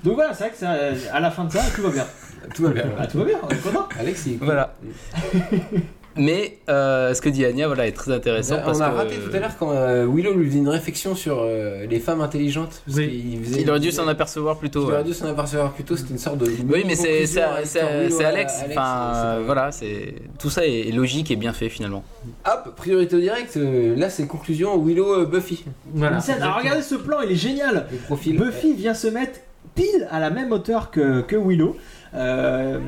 Donc 0.04 0.14
voilà, 0.14 0.34
c'est 0.34 0.44
vrai 0.44 0.52
que 0.52 0.58
ça, 0.58 0.70
à 1.12 1.20
la 1.20 1.30
fin 1.30 1.44
de 1.44 1.52
ça, 1.52 1.60
tout 1.74 1.82
va 1.82 1.90
bien. 1.90 2.06
Tout 2.54 2.62
va 2.64 2.70
bien. 2.70 2.84
Ah, 2.98 3.06
tout 3.06 3.18
va 3.18 3.24
bien, 3.24 3.36
on 3.42 3.48
est 3.48 3.56
content. 3.62 3.88
Alex, 3.98 4.26
il 4.26 4.38
Voilà. 4.38 4.74
Mais 6.18 6.56
euh, 6.70 7.12
ce 7.12 7.20
que 7.20 7.28
dit 7.28 7.44
Anya 7.44 7.66
voilà, 7.66 7.86
est 7.86 7.92
très 7.92 8.10
intéressant. 8.10 8.56
parce 8.64 8.78
on 8.78 8.80
a 8.80 8.88
que- 8.88 8.94
raté 8.96 9.16
tout 9.16 9.36
à 9.36 9.38
l'heure 9.38 9.54
quand 9.58 9.72
euh, 9.72 10.06
Willow 10.10 10.32
lui 10.32 10.46
faisait 10.48 10.60
une 10.60 10.68
réflexion 10.70 11.14
sur 11.14 11.40
euh, 11.42 11.84
les 11.84 12.00
femmes 12.00 12.22
intelligentes. 12.22 12.80
Parce 12.86 12.96
Oui. 12.96 13.38
Il 13.58 13.68
aurait 13.68 13.80
dû 13.80 13.92
s'en 13.92 14.08
apercevoir 14.08 14.56
plus 14.56 14.68
Il 14.68 14.70
tôt. 14.70 14.84
aurait 14.84 14.96
ouais. 14.98 15.04
dû 15.04 15.12
s'en 15.12 15.26
apercevoir 15.28 15.72
plus 15.74 15.84
tôt, 15.84 15.94
c'était 15.94 16.12
une 16.12 16.18
sorte 16.18 16.38
de. 16.38 16.46
Oui, 16.46 16.84
mais 16.86 16.94
c'est 16.96 17.38
à- 17.42 18.28
Alex. 18.28 18.54
Enfin, 18.70 19.12
euh, 19.14 19.42
voilà, 19.44 19.70
c'est 19.72 20.14
tout 20.38 20.48
ça 20.48 20.64
est 20.64 20.90
logique 20.90 21.30
et 21.30 21.36
bien 21.36 21.52
fait 21.52 21.68
finalement. 21.68 22.02
Hop, 22.46 22.74
priorité 22.76 23.16
au 23.16 23.20
direct, 23.20 23.54
euh, 23.58 23.94
là 23.94 24.08
c'est 24.08 24.26
conclusion 24.26 24.82
Willow 24.82 25.20
euh, 25.20 25.26
Buffy. 25.26 25.66
Voilà. 25.92 26.20
Alors 26.40 26.56
regardez 26.56 26.80
ce 26.82 26.94
plan, 26.94 27.18
il 27.20 27.32
est 27.32 27.36
génial. 27.36 27.88
Le 27.92 27.98
profil. 27.98 28.38
Buffy 28.38 28.72
vient 28.72 28.94
se 28.94 29.08
mettre 29.08 29.38
pile 29.76 30.08
à 30.10 30.18
la 30.18 30.30
même 30.30 30.50
hauteur 30.50 30.90
que, 30.90 31.20
que 31.20 31.36
Willow. 31.36 31.76
Euh, 32.14 32.80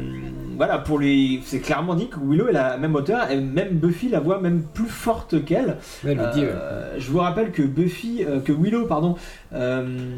voilà, 0.56 0.78
pour 0.78 0.98
les, 0.98 1.40
c'est 1.44 1.60
clairement 1.60 1.94
dit 1.94 2.08
que 2.08 2.18
Willow 2.18 2.48
est 2.48 2.52
la 2.52 2.78
même 2.78 2.94
hauteur 2.94 3.30
et 3.30 3.40
même 3.40 3.74
Buffy 3.74 4.08
la 4.08 4.20
voit 4.20 4.40
même 4.40 4.62
plus 4.62 4.88
forte 4.88 5.44
qu'elle. 5.44 5.76
Ouais, 6.04 6.14
lui 6.14 6.20
ouais. 6.20 6.30
Euh, 6.36 6.94
je 6.98 7.10
vous 7.10 7.18
rappelle 7.18 7.52
que 7.52 7.62
Buffy, 7.62 8.24
euh, 8.24 8.40
que 8.40 8.52
Willow, 8.52 8.86
pardon, 8.86 9.16
euh, 9.52 10.16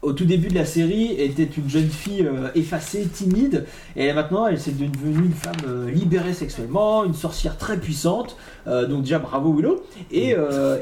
au 0.00 0.12
tout 0.12 0.24
début 0.24 0.46
de 0.48 0.54
la 0.54 0.64
série, 0.64 1.12
était 1.18 1.42
une 1.56 1.68
jeune 1.68 1.88
fille 1.88 2.24
euh, 2.24 2.48
effacée, 2.54 3.06
timide, 3.12 3.64
et 3.96 4.12
maintenant 4.12 4.46
elle 4.46 4.60
s'est 4.60 4.70
devenue 4.70 5.26
une 5.26 5.32
femme 5.32 5.56
euh, 5.66 5.90
libérée 5.90 6.34
sexuellement, 6.34 7.04
une 7.04 7.14
sorcière 7.14 7.56
très 7.56 7.76
puissante. 7.78 8.36
Euh, 8.68 8.86
donc 8.86 9.02
déjà 9.02 9.18
bravo 9.18 9.52
Willow. 9.52 9.82
Et, 10.12 10.36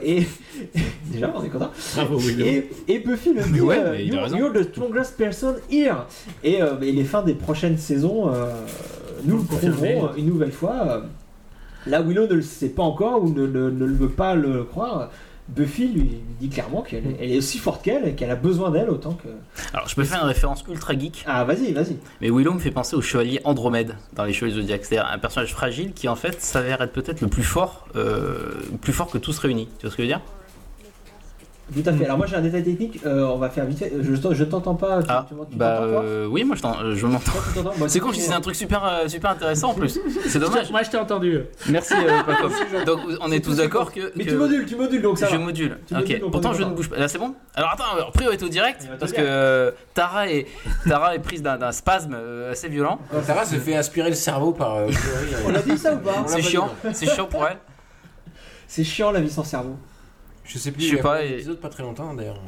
et 0.05 0.27
déjà 1.11 1.33
on 1.35 1.43
est 1.43 1.49
content. 1.49 1.71
Bravo, 1.95 2.19
Willow. 2.19 2.45
Et, 2.45 2.71
et 2.89 2.99
Buffy 2.99 3.33
le 3.33 3.43
dit, 3.45 3.61
ouais, 3.61 4.05
you're, 4.05 4.53
the 4.53 4.65
strongest 4.71 5.17
person 5.17 5.55
here. 5.71 6.05
Et, 6.45 6.59
et 6.83 6.93
les 6.93 7.05
fins 7.05 7.23
des 7.23 7.35
prochaines 7.35 7.79
saisons 7.79 8.31
nous 9.25 9.39
le 9.39 9.45
prouveront 9.45 10.11
une 10.17 10.27
nouvelle 10.27 10.53
fois. 10.53 11.05
Là, 11.87 12.03
Willow 12.03 12.27
ne 12.27 12.35
le 12.35 12.43
sait 12.43 12.69
pas 12.69 12.83
encore 12.83 13.23
ou 13.23 13.31
ne, 13.33 13.47
ne- 13.47 13.71
ne 13.71 13.85
le 13.85 13.95
veut 13.95 14.09
pas 14.11 14.35
le 14.35 14.65
croire. 14.65 15.11
Buffy 15.49 15.89
lui, 15.89 16.11
dit 16.41 16.49
clairement 16.49 16.83
qu'elle 16.83 17.07
est- 17.07 17.17
elle 17.21 17.31
est 17.33 17.39
aussi 17.39 17.59
forte 17.59 17.83
qu'elle 17.85 18.07
et 18.09 18.15
qu'elle 18.15 18.31
a 18.31 18.37
besoin 18.37 18.71
d'elle 18.71 18.91
autant 18.91 19.13
que. 19.15 19.29
Alors, 19.73 19.89
je 19.89 19.95
peux 19.95 20.03
faire 20.05 20.21
une 20.23 20.27
référence 20.29 20.65
ultra 20.69 20.99
geek, 20.99 21.25
Ah, 21.27 21.45
vas-y, 21.45 21.73
vas-y. 21.73 21.97
mais 22.21 22.31
Willow 22.31 22.53
me 22.55 22.59
fait 22.59 22.71
penser 22.73 22.97
au 22.97 23.01
chevalier 23.03 23.41
Andromède 23.45 23.95
dans 24.15 24.25
les 24.25 24.33
Chevaliers 24.33 24.57
Zodiac. 24.57 24.85
C'est-à-dire 24.85 25.09
un 25.13 25.19
personnage 25.19 25.53
fragile 25.53 25.93
qui, 25.93 26.09
en 26.09 26.17
fait, 26.17 26.41
s'avère 26.43 26.83
être 26.83 26.93
peut-être 26.93 27.21
le 27.21 27.29
plus 27.29 27.45
fort, 27.45 27.87
euh, 27.95 28.55
plus 28.81 28.93
fort 28.93 29.09
que 29.11 29.19
tous 29.19 29.39
réunis. 29.39 29.69
Tu 29.79 29.83
vois 29.87 29.91
ce 29.93 29.97
que 29.97 30.03
je 30.03 30.09
veux 30.09 30.13
dire? 30.15 30.21
Tout 31.75 31.83
à 31.85 31.93
fait. 31.93 32.05
Alors, 32.05 32.17
moi 32.17 32.27
j'ai 32.27 32.37
un 32.37 32.43
détail 32.43 32.63
technique, 32.63 33.01
euh, 33.05 33.25
on 33.25 33.39
va 33.39 33.51
faire 33.51 33.67
vite 33.67 33.79
fait. 33.81 33.93
Je, 34.01 34.15
t'en- 34.15 34.33
je 34.33 34.45
t'entends 34.45 34.77
pas. 34.77 35.03
Tu, 35.03 35.09
Ah, 35.11 35.27
tu, 35.29 35.35
tu 35.51 35.57
bah 35.57 35.81
m'entends, 35.81 35.91
toi 35.95 36.03
euh, 36.05 36.27
oui, 36.27 36.45
moi 36.45 36.55
je, 36.55 36.63
t'en- 36.63 36.95
je 36.95 37.07
m'entends. 37.07 37.33
T'entends? 37.57 37.73
Bah, 37.77 37.87
C'est 37.89 37.99
con, 37.99 38.11
je 38.13 38.19
disais 38.19 38.33
un 38.33 38.41
truc 38.41 38.55
super, 38.55 38.85
euh, 38.85 39.09
super 39.09 39.31
intéressant 39.33 39.71
en 39.71 39.75
plus. 39.75 39.99
C'est 40.29 40.39
dommage. 40.39 40.71
Moi, 40.71 40.85
je 40.85 40.91
t'ai 40.91 40.97
entendu. 40.97 41.41
Merci, 41.69 41.95
euh, 41.95 42.23
Paco. 42.27 42.49
Donc, 42.87 43.01
on 43.21 43.33
est 43.33 43.45
tous 43.45 43.57
d'accord 43.57 43.91
que. 43.93 44.13
Mais 44.15 44.25
que- 44.25 44.31
tu 44.31 44.37
modules, 44.37 44.65
tu 44.67 44.77
modules 44.77 45.03
donc 45.03 45.19
ça. 45.19 45.27
je 45.27 45.33
va. 45.37 45.43
module. 45.43 45.77
Tu 45.89 45.95
ok. 45.95 45.99
modules, 46.01 46.19
donc 46.21 46.29
on 46.29 46.31
Pourtant, 46.31 46.53
je 46.53 46.63
ne 46.63 46.71
bouge 46.71 46.89
pas. 46.89 46.99
Là, 46.99 47.09
c'est 47.09 47.19
bon 47.19 47.35
Alors, 47.57 47.71
attends, 47.73 47.93
alors, 47.95 48.13
priorité 48.13 48.45
au 48.45 48.49
direct. 48.49 48.83
Va 48.85 48.95
te 48.95 49.01
Parce 49.01 49.13
que 49.13 49.21
euh, 49.21 49.73
Tara, 49.93 50.29
est, 50.29 50.47
Tara 50.89 51.17
est 51.17 51.19
prise 51.19 51.43
d'un 51.43 51.73
spasme 51.73 52.15
euh, 52.15 52.53
assez 52.53 52.69
violent. 52.69 53.01
Sarah 53.25 53.45
se 53.45 53.57
fait 53.57 53.75
aspirer 53.75 54.11
le 54.11 54.15
cerveau 54.15 54.53
par. 54.53 54.77
euh, 54.77 54.87
euh. 54.89 55.37
On 55.47 55.51
l'a 55.51 55.63
dit 55.63 55.77
ça 55.77 55.95
ou 55.95 55.99
pas 55.99 56.23
C'est 56.27 56.43
chiant. 56.43 56.69
C'est 56.93 57.07
chiant 57.11 57.27
pour 57.27 57.45
elle. 57.45 57.57
C'est 58.69 58.85
chiant 58.85 59.11
la 59.11 59.21
vie 59.21 59.31
sans 59.31 59.43
cerveau. 59.45 59.77
Je 60.47 60.59
sais 60.59 60.71
plus. 60.73 60.83
Je 60.83 60.87
sais 60.89 60.93
il 60.93 60.97
y 60.97 61.01
a 61.01 61.03
pas, 61.03 61.17
un 61.17 61.21
et- 61.23 61.33
épisode 61.35 61.61
pas 61.61 61.69
très 61.69 61.83
longtemps 61.83 62.15
d'ailleurs. 62.15 62.41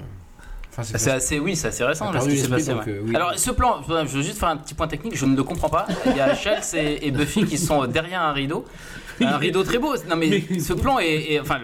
Enfin, 0.70 0.82
c'est 0.84 0.98
C'est 0.98 1.10
assez, 1.10 1.38
oui, 1.40 1.56
c'est 1.56 1.68
assez 1.68 1.82
récent 1.84 2.06
T'as 2.06 2.12
là, 2.12 2.20
ce 2.20 2.26
perdu 2.26 2.40
qui 2.40 2.42
s'est 2.48 2.54
l'esprit, 2.54 2.74
passé. 2.74 2.78
donc, 2.78 2.86
ouais. 2.86 3.00
euh, 3.02 3.06
oui. 3.08 3.16
Alors, 3.16 3.36
ce 3.36 3.50
plan, 3.50 3.80
je 3.88 4.16
veux 4.16 4.22
juste 4.22 4.38
faire 4.38 4.48
un 4.50 4.56
petit 4.56 4.74
point 4.74 4.86
technique, 4.86 5.16
je 5.16 5.24
ne 5.26 5.36
le 5.36 5.42
comprends 5.42 5.68
pas. 5.68 5.86
Il 6.06 6.16
y 6.16 6.20
a 6.20 6.34
Shells 6.36 6.62
et, 6.74 7.06
et 7.06 7.10
Buffy 7.10 7.44
qui 7.44 7.58
sont 7.58 7.84
derrière 7.86 8.22
un 8.22 8.32
rideau. 8.32 8.64
un 9.20 9.36
rideau 9.38 9.64
très 9.64 9.78
beau. 9.78 9.96
Non 10.08 10.14
mais, 10.14 10.40
ce 10.60 10.72
plan 10.74 11.00
est, 11.00 11.32
est- 11.32 11.40
enfin 11.40 11.58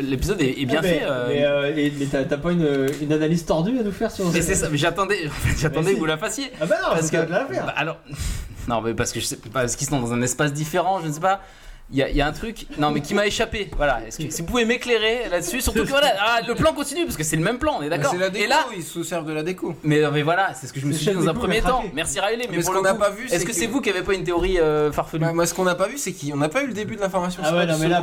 l'épisode 0.00 0.40
est, 0.40 0.58
est 0.62 0.64
bien 0.64 0.80
mais, 0.80 0.88
fait. 1.00 1.02
euh, 1.04 1.26
Mais, 1.28 1.44
euh, 1.44 1.90
mais 1.98 2.06
t'as 2.06 2.38
pas 2.38 2.52
une, 2.52 2.88
une 3.02 3.12
analyse 3.12 3.44
tordue 3.44 3.78
à 3.78 3.82
nous 3.82 3.92
faire 3.92 4.10
sur 4.10 4.24
Mais 4.32 4.40
c'est 4.40 4.54
ça, 4.54 4.70
mais 4.70 4.78
j'attendais, 4.78 5.28
j'attendais 5.58 5.88
si. 5.90 5.94
que 5.96 5.98
vous 5.98 6.06
la 6.06 6.16
fassiez. 6.16 6.50
Ah 6.58 6.64
bah 6.64 6.76
non, 6.80 6.88
parce 6.88 7.10
parce 7.10 7.10
que 7.10 7.26
que 7.26 7.30
la 7.30 7.44
faire. 7.44 7.66
bah, 7.66 7.74
alors, 7.76 7.98
non 8.68 8.80
mais 8.80 8.94
parce 8.94 9.12
que 9.12 9.20
je 9.20 9.26
sais 9.26 9.36
pas, 9.36 9.50
parce 9.60 9.76
qu'ils 9.76 9.86
sont 9.86 10.00
dans 10.00 10.14
un 10.14 10.22
espace 10.22 10.54
différent, 10.54 11.00
je 11.02 11.08
ne 11.08 11.12
sais 11.12 11.20
pas. 11.20 11.42
Il 11.90 11.96
y, 11.96 12.02
a- 12.02 12.10
il 12.10 12.16
y 12.16 12.20
a 12.20 12.26
un 12.26 12.32
truc, 12.32 12.66
non 12.78 12.90
mais 12.90 13.00
qui 13.00 13.14
m'a 13.14 13.26
échappé. 13.26 13.70
Voilà, 13.76 14.00
est-ce 14.06 14.18
que 14.18 14.28
si 14.30 14.42
vous 14.42 14.46
pouvez 14.48 14.66
m'éclairer 14.66 15.28
là-dessus, 15.30 15.62
surtout 15.62 15.84
que 15.84 15.88
voilà, 15.88 16.12
ah, 16.20 16.40
le 16.46 16.54
plan 16.54 16.74
continue 16.74 17.04
parce 17.04 17.16
que 17.16 17.24
c'est 17.24 17.36
le 17.36 17.42
même 17.42 17.58
plan, 17.58 17.76
on 17.78 17.82
est 17.82 17.88
d'accord. 17.88 18.10
C'est 18.12 18.18
la 18.18 18.28
déco, 18.28 18.44
Et 18.44 18.46
là, 18.46 18.66
ils 18.76 18.82
se 18.82 19.02
servent 19.02 19.26
de 19.26 19.32
la 19.32 19.42
déco. 19.42 19.74
mais, 19.82 20.02
mais 20.12 20.20
voilà, 20.22 20.52
c'est 20.54 20.66
ce 20.66 20.72
que 20.74 20.80
je 20.80 20.86
me 20.86 20.92
suis 20.92 21.06
dit 21.06 21.14
dans 21.14 21.26
un 21.28 21.32
premier 21.34 21.62
temps. 21.62 21.82
Merci 21.94 22.20
Riley, 22.20 22.44
mais 22.50 22.56
Mais 22.58 22.62
pour 22.62 22.72
ce 22.74 22.78
qu'on 22.78 22.82
n'a 22.82 22.92
pas 22.94 23.08
vu, 23.08 23.26
c'est 23.28 23.36
est-ce 23.36 23.44
que 23.44 23.50
que- 23.52 23.54
c'est 23.56 23.66
vous 23.66 23.80
qui 23.80 23.88
avez 23.88 24.02
pas 24.02 24.12
une 24.12 24.24
théorie 24.24 24.58
euh, 24.60 24.92
farfelue? 24.92 25.24
Bah, 25.24 25.32
moi, 25.32 25.46
ce 25.46 25.54
qu'on 25.54 25.64
n'a 25.64 25.74
pas 25.76 25.88
vu, 25.88 25.96
c'est 25.96 26.12
qu'on 26.12 26.36
n'a 26.36 26.50
pas 26.50 26.62
eu 26.62 26.66
le 26.66 26.74
début 26.74 26.96
de 26.96 27.00
l'information. 27.00 27.42
Ah 27.44 27.56
ouais, 27.56 27.64
non, 27.64 27.78
mais 27.78 27.88
là, 27.88 28.02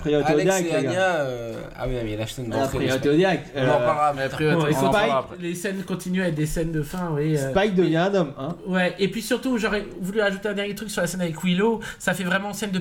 priorité 0.00 0.30
au 0.32 0.34
Alex 0.34 0.56
direct, 0.56 0.72
et. 0.72 0.76
Anya. 0.88 1.00
euh, 1.02 1.52
Ah 1.76 1.84
oui, 1.88 1.94
mais 2.04 2.16
la 2.16 2.26
chaîne 2.26 2.48
La 2.50 2.56
d'entrée. 2.56 2.78
priorité. 2.78 3.08
On 3.10 3.12
en 3.12 3.16
Euh, 3.60 3.78
parlera. 3.78 4.12
Mais 4.14 5.48
les 5.48 5.54
scènes 5.54 5.82
continuent 5.84 6.22
à 6.22 6.28
être 6.28 6.34
des 6.34 6.46
scènes 6.46 6.72
de 6.72 6.82
fin, 6.82 7.10
oui. 7.12 7.36
Spike 7.36 7.74
devient 7.74 7.96
un 7.98 8.14
homme. 8.14 8.32
Hein. 8.38 8.56
Ouais, 8.66 8.94
et 8.98 9.08
puis 9.08 9.22
surtout, 9.22 9.58
j'aurais 9.58 9.84
voulu 10.00 10.20
ajouter 10.20 10.48
un 10.48 10.54
dernier 10.54 10.74
truc 10.74 10.90
sur 10.90 11.00
la 11.02 11.06
scène 11.06 11.20
avec 11.20 11.42
Willow. 11.42 11.80
Ça 11.98 12.14
fait 12.14 12.24
vraiment 12.24 12.52
scène 12.52 12.70
de 12.70 12.78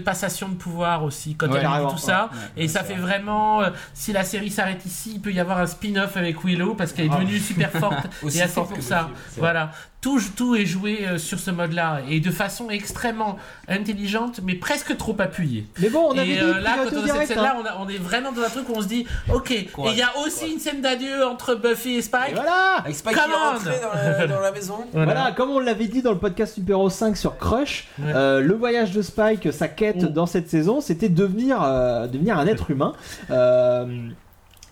de 0.49 0.55
pouvoir 0.55 1.03
aussi, 1.03 1.35
quand 1.35 1.47
Ouais, 1.49 1.59
elle 1.61 1.85
dit 1.87 1.91
tout 1.93 1.97
ça. 1.97 2.29
ouais, 2.31 2.63
et 2.63 2.67
ça 2.67 2.83
fait 2.83 2.95
vraiment, 2.95 3.61
euh, 3.61 3.69
si 3.93 4.13
la 4.13 4.23
série 4.23 4.49
s'arrête 4.49 4.85
ici, 4.85 5.11
il 5.15 5.21
peut 5.21 5.31
y 5.31 5.39
avoir 5.39 5.57
un 5.59 5.67
spin-off 5.67 6.15
avec 6.17 6.43
Willow 6.43 6.75
parce 6.75 6.93
qu'elle 6.93 7.05
est 7.07 7.09
devenue 7.09 7.39
super 7.39 7.71
forte 7.71 8.07
et 8.23 8.41
assez 8.41 8.47
forte 8.47 8.73
pour 8.73 8.83
ça. 8.83 9.09
Voilà. 9.37 9.71
Tout, 10.01 10.21
tout 10.35 10.55
est 10.55 10.65
joué 10.65 11.05
euh, 11.05 11.17
sur 11.17 11.39
ce 11.39 11.51
mode-là 11.51 11.99
et 12.09 12.21
de 12.21 12.31
façon 12.31 12.69
extrêmement 12.69 13.35
intelligente, 13.67 14.39
mais 14.43 14.55
presque 14.55 14.95
trop 14.95 15.15
appuyée. 15.19 15.65
Mais 15.81 15.89
bon, 15.89 16.07
on 16.09 16.17
avait 16.17 16.29
et 16.29 16.33
dit 16.35 16.39
euh, 16.41 16.59
là, 16.61 16.77
quand 16.85 16.97
on 16.97 17.03
a 17.03 17.07
cette 17.07 17.27
scène-là, 17.27 17.57
hein. 17.57 17.75
on, 17.79 17.89
est 17.89 17.97
vraiment 17.97 18.31
dans 18.31 18.41
un 18.41 18.49
truc 18.49 18.69
où 18.69 18.73
on 18.75 18.81
se 18.81 18.87
dit, 18.87 19.05
ok. 19.33 19.51
Et 19.51 19.67
il 19.87 19.97
y 19.97 20.01
a 20.01 20.11
aussi 20.25 20.51
une 20.51 20.59
scène 20.59 20.81
d'adieu 20.81 21.25
entre 21.25 21.53
Buffy 21.55 21.95
et 21.95 22.01
Spike. 22.01 22.29
Et 22.31 22.33
voilà 22.35 22.75
Avec 22.77 22.95
Spike 22.95 23.13
qui 23.13 23.21
Come 23.21 23.31
est 23.31 23.81
dans 23.81 24.19
la, 24.19 24.27
dans 24.35 24.39
la 24.39 24.51
maison. 24.51 24.77
Voilà. 24.93 25.33
comme 25.33 25.49
on 25.49 25.59
l'avait 25.59 25.87
dit 25.87 26.01
dans 26.01 26.11
le 26.11 26.17
podcast 26.17 26.57
numéro 26.57 26.89
5 26.89 27.17
sur 27.17 27.37
Crush, 27.37 27.87
Ouais. 27.99 28.13
euh, 28.15 28.39
le 28.39 28.53
voyage 28.53 28.91
de 28.91 29.01
Spike, 29.01 29.51
sa 29.51 29.67
quête 29.67 30.05
dans 30.05 30.25
cette 30.25 30.49
saison, 30.49 30.79
c'était 30.79 31.09
devenir, 31.09 31.61
euh, 31.61 32.07
devenir 32.07 32.37
un 32.37 32.47
être 32.47 32.71
humain. 32.71 32.93
Euh, 33.31 33.85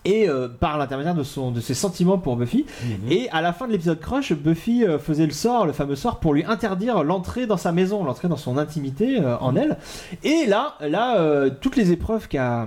et 0.04 0.28
euh, 0.28 0.48
par 0.48 0.78
l'intermédiaire 0.78 1.14
de, 1.14 1.22
son, 1.22 1.50
de 1.50 1.60
ses 1.60 1.74
sentiments 1.74 2.18
pour 2.18 2.36
Buffy. 2.36 2.64
Mhm. 2.84 3.12
Et 3.12 3.28
à 3.30 3.40
la 3.40 3.52
fin 3.52 3.66
de 3.66 3.72
l'épisode 3.72 4.00
Crush, 4.00 4.32
Buffy 4.32 4.84
euh, 4.84 4.98
faisait 4.98 5.26
le 5.26 5.32
sort, 5.32 5.66
le 5.66 5.72
fameux 5.72 5.96
sort, 5.96 6.20
pour 6.20 6.34
lui 6.34 6.44
interdire 6.44 7.02
l'entrée 7.02 7.46
dans 7.46 7.56
sa 7.56 7.72
maison, 7.72 8.04
l'entrée 8.04 8.28
dans 8.28 8.36
son 8.36 8.58
intimité 8.58 9.20
euh, 9.20 9.36
en 9.38 9.56
elle. 9.56 9.78
Et 10.24 10.46
là, 10.46 10.74
là 10.80 11.18
euh, 11.18 11.50
toutes 11.60 11.76
les 11.76 11.92
épreuves 11.92 12.28
qu'a 12.28 12.66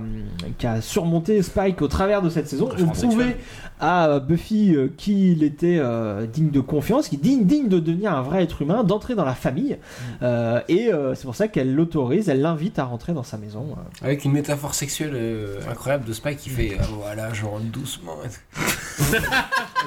qu'a 0.58 0.80
surmonté 0.80 1.42
Spike 1.42 1.82
au 1.82 1.88
travers 1.88 2.22
de 2.22 2.30
cette 2.30 2.48
saison 2.48 2.68
ont 2.70 2.86
prouvé. 2.88 3.36
À 3.82 4.08
euh, 4.08 4.20
Buffy 4.20 4.74
euh, 4.74 4.88
qu'il 4.96 5.42
était 5.42 5.76
euh, 5.78 6.24
digne 6.26 6.50
de 6.50 6.60
confiance, 6.60 7.08
qu'il 7.08 7.18
est 7.18 7.22
digne, 7.22 7.44
digne 7.44 7.68
de 7.68 7.80
devenir 7.80 8.14
un 8.14 8.22
vrai 8.22 8.42
être 8.44 8.62
humain, 8.62 8.84
d'entrer 8.84 9.14
dans 9.14 9.24
la 9.24 9.34
famille. 9.34 9.76
Euh, 10.22 10.60
et 10.68 10.92
euh, 10.92 11.14
c'est 11.16 11.24
pour 11.24 11.34
ça 11.34 11.48
qu'elle 11.48 11.74
l'autorise, 11.74 12.28
elle 12.28 12.40
l'invite 12.40 12.78
à 12.78 12.84
rentrer 12.84 13.12
dans 13.12 13.24
sa 13.24 13.36
maison. 13.38 13.66
euh. 13.72 14.04
Avec 14.06 14.24
une 14.24 14.32
métaphore 14.32 14.74
sexuelle 14.74 15.12
euh, 15.14 15.58
incroyable 15.70 16.04
de 16.06 16.12
Spike 16.12 16.38
qui 16.38 16.48
fait 16.48 16.76
ah, 16.80 16.84
voilà, 17.02 17.32
je 17.34 17.44
rentre 17.44 17.64
doucement. 17.64 18.16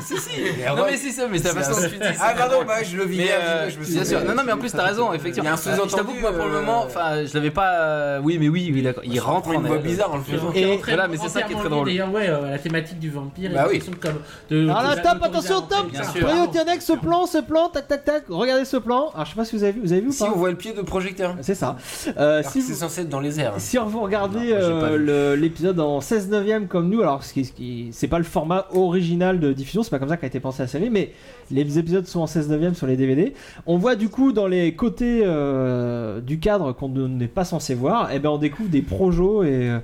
si, 0.02 0.18
si. 0.18 0.30
Non 0.68 0.86
mais 0.86 0.98
c'est 0.98 1.12
ça, 1.12 1.28
mais 1.32 1.38
c'est 1.38 1.54
la 1.54 1.62
façon 1.64 1.82
dont 1.82 1.88
tu 1.88 1.96
dis. 1.98 2.18
Ah, 2.20 2.34
pardon, 2.38 2.58
bah, 2.68 2.84
je 2.84 2.98
le 2.98 3.06
vis. 3.06 3.18
Mais 3.18 3.32
euh, 3.32 3.70
je 3.70 3.80
me 3.80 3.86
bien 3.86 4.04
sûr, 4.04 4.24
non, 4.26 4.36
non, 4.36 4.44
mais 4.46 4.52
en 4.52 4.58
plus 4.58 4.72
t'as 4.72 4.84
raison, 4.84 5.14
effectivement. 5.14 5.50
Il 5.50 5.54
y 5.66 5.68
a 5.70 5.72
un 5.72 5.80
Euh, 5.80 5.88
Je 5.90 5.96
t'avoue 5.96 6.14
que 6.14 6.20
moi 6.22 6.32
pour 6.34 6.46
le 6.46 6.52
sous-entendu, 6.52 6.66
moment, 6.66 6.84
enfin, 6.86 7.26
je 7.26 7.34
l'avais 7.34 7.52
pas. 7.52 8.20
Oui, 8.22 8.38
mais 8.40 8.50
oui, 8.50 8.72
oui, 8.74 8.82
d'accord. 8.82 9.04
Il 9.06 9.20
rentre 9.20 9.50
une 9.52 9.58
en 9.58 9.62
voix 9.62 9.78
elle. 9.78 9.82
bizarre 9.84 10.14
en 10.14 10.18
le 10.18 10.24
faisant. 10.24 10.52
Qui 10.52 10.60
Et- 10.60 10.78
voilà, 10.78 11.08
mais 11.08 11.18
c'est 11.18 11.30
ça 11.30 11.42
qui 11.44 11.54
est 11.54 11.56
très 11.56 11.70
drôle. 11.70 11.88
D'ailleurs, 11.88 12.12
ouais, 12.12 12.28
la 12.28 12.60
thématique 12.60 13.00
du 13.00 13.10
vampire. 13.10 13.52
Bah 13.54 13.68
oui. 13.70 13.82
Trucs 13.86 14.00
comme 14.00 14.16
de, 14.50 14.64
Alors 14.70 14.82
là, 14.84 14.96
de- 14.96 15.02
top, 15.02 15.14
d'autoriser 15.14 15.38
attention, 15.54 15.62
top 15.62 16.58
annexe, 16.68 16.86
ce 16.86 16.94
plan, 16.94 17.26
ce 17.26 17.38
plan, 17.40 17.70
tac, 17.70 17.88
tac, 17.88 18.04
tac. 18.06 18.24
Regardez 18.30 18.66
ce 18.66 18.78
plan. 18.78 19.10
Alors 19.14 19.26
je 19.26 19.32
sais 19.32 19.36
pas 19.36 19.46
si 19.46 19.56
vous 19.56 19.64
avez 19.64 19.72
vu, 19.74 19.82
vous 19.82 19.92
avez 19.92 20.02
vu 20.02 20.08
ou 20.10 20.12
Si 20.12 20.24
pas 20.24 20.32
on 20.34 20.38
voit 20.38 20.50
le 20.50 20.56
pied 20.58 20.74
de 20.74 20.82
projecteur. 20.82 21.36
C'est 21.42 21.56
ça. 21.56 21.78
Euh, 22.18 22.42
si 22.44 22.62
c'est 22.62 22.74
vous, 22.74 22.80
censé 22.80 23.02
être 23.02 23.10
dans 23.10 23.20
les 23.20 23.40
airs. 23.40 23.54
Si 23.58 23.78
vous 23.78 24.02
regardez 24.02 24.52
euh, 24.54 25.36
l'épisode 25.36 25.80
en 25.80 26.02
16 26.02 26.30
neuvième 26.30 26.68
comme 26.68 26.90
nous, 26.90 27.02
alors 27.02 27.24
ce 27.24 27.34
qui, 27.34 27.46
ce 27.46 27.52
qui- 27.52 27.90
c'est 27.92 28.08
pas 28.08 28.18
le 28.18 28.24
format 28.24 28.66
original 28.74 29.40
de 29.40 29.54
diffusion, 29.54 29.84
c'est 29.84 29.90
pas 29.92 30.00
comme 30.00 30.10
ça 30.10 30.18
qu'a 30.18 30.28
été 30.28 30.40
pensé 30.40 30.62
la 30.64 30.68
série, 30.68 30.90
mais 30.90 31.14
les 31.52 31.78
épisodes 31.80 32.06
sont 32.08 32.22
en 32.22 32.28
16 32.28 32.50
neuvième 32.50 32.74
sur 32.76 32.88
les 32.88 32.98
DVD. 32.98 33.34
On 33.66 33.78
voit 33.78 33.96
du 33.96 34.10
coup 34.10 34.32
dans 34.32 34.48
les 34.48 34.76
côtés 34.76 35.22
euh, 35.24 36.20
du 36.22 36.40
cadre 36.40 36.72
qu'on 36.74 36.90
ne- 36.90 37.08
n'est 37.08 37.28
pas 37.28 37.46
censé 37.46 37.76
voir, 37.76 38.12
et 38.12 38.20
ben 38.20 38.30
on 38.30 38.38
découvre 38.38 38.70
des 38.70 38.82
projos 38.82 39.44
et 39.44 39.70
euh, 39.70 39.80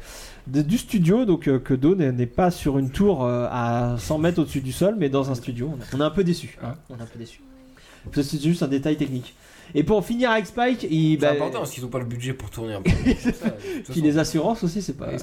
de- 0.48 0.62
du 0.62 0.78
studio, 0.78 1.26
donc 1.26 1.48
euh, 1.48 1.60
que 1.60 1.74
Do 1.74 1.96
n'est 1.96 2.26
pas 2.26 2.52
sur 2.52 2.78
une 2.78 2.90
tour 2.90 3.24
euh, 3.26 3.48
à 3.52 3.96
100 3.98 4.18
mètres 4.18 4.40
au-dessus 4.42 4.62
du 4.62 4.72
sol, 4.72 4.96
mais 4.98 5.10
dans 5.10 5.30
un 5.32 5.36
studio. 5.36 5.72
On, 5.74 5.82
a- 5.82 5.86
on 5.98 6.02
est 6.02 6.06
un 6.06 6.10
peu 6.12 6.24
déçu. 6.24 6.58
hein, 6.64 6.76
on 6.90 6.98
est 6.98 7.02
un 7.02 7.06
peu 7.06 7.20
déçu. 7.20 7.42
C'est 8.14 8.42
juste 8.42 8.64
un 8.64 8.68
détail 8.68 8.98
technique. 8.98 9.36
Et 9.74 9.84
pour 9.84 10.04
finir 10.06 10.32
avec 10.32 10.48
Spike, 10.48 10.84
il, 10.90 11.14
C'est 11.14 11.18
bah, 11.26 11.32
important 11.34 11.60
parce 11.60 11.72
qu'ils 11.72 11.86
ont 11.86 11.90
pas 11.90 12.00
le 12.00 12.06
budget 12.06 12.34
pour 12.34 12.50
tourner 12.50 12.74
un 12.74 12.82
peu. 12.82 12.92
Puis 13.90 14.02
les 14.02 14.18
assurances 14.18 14.64
aussi, 14.64 14.82
c'est 14.82 14.98
pas. 14.98 15.08
Ouais, 15.08 15.14
ouais. 15.14 15.20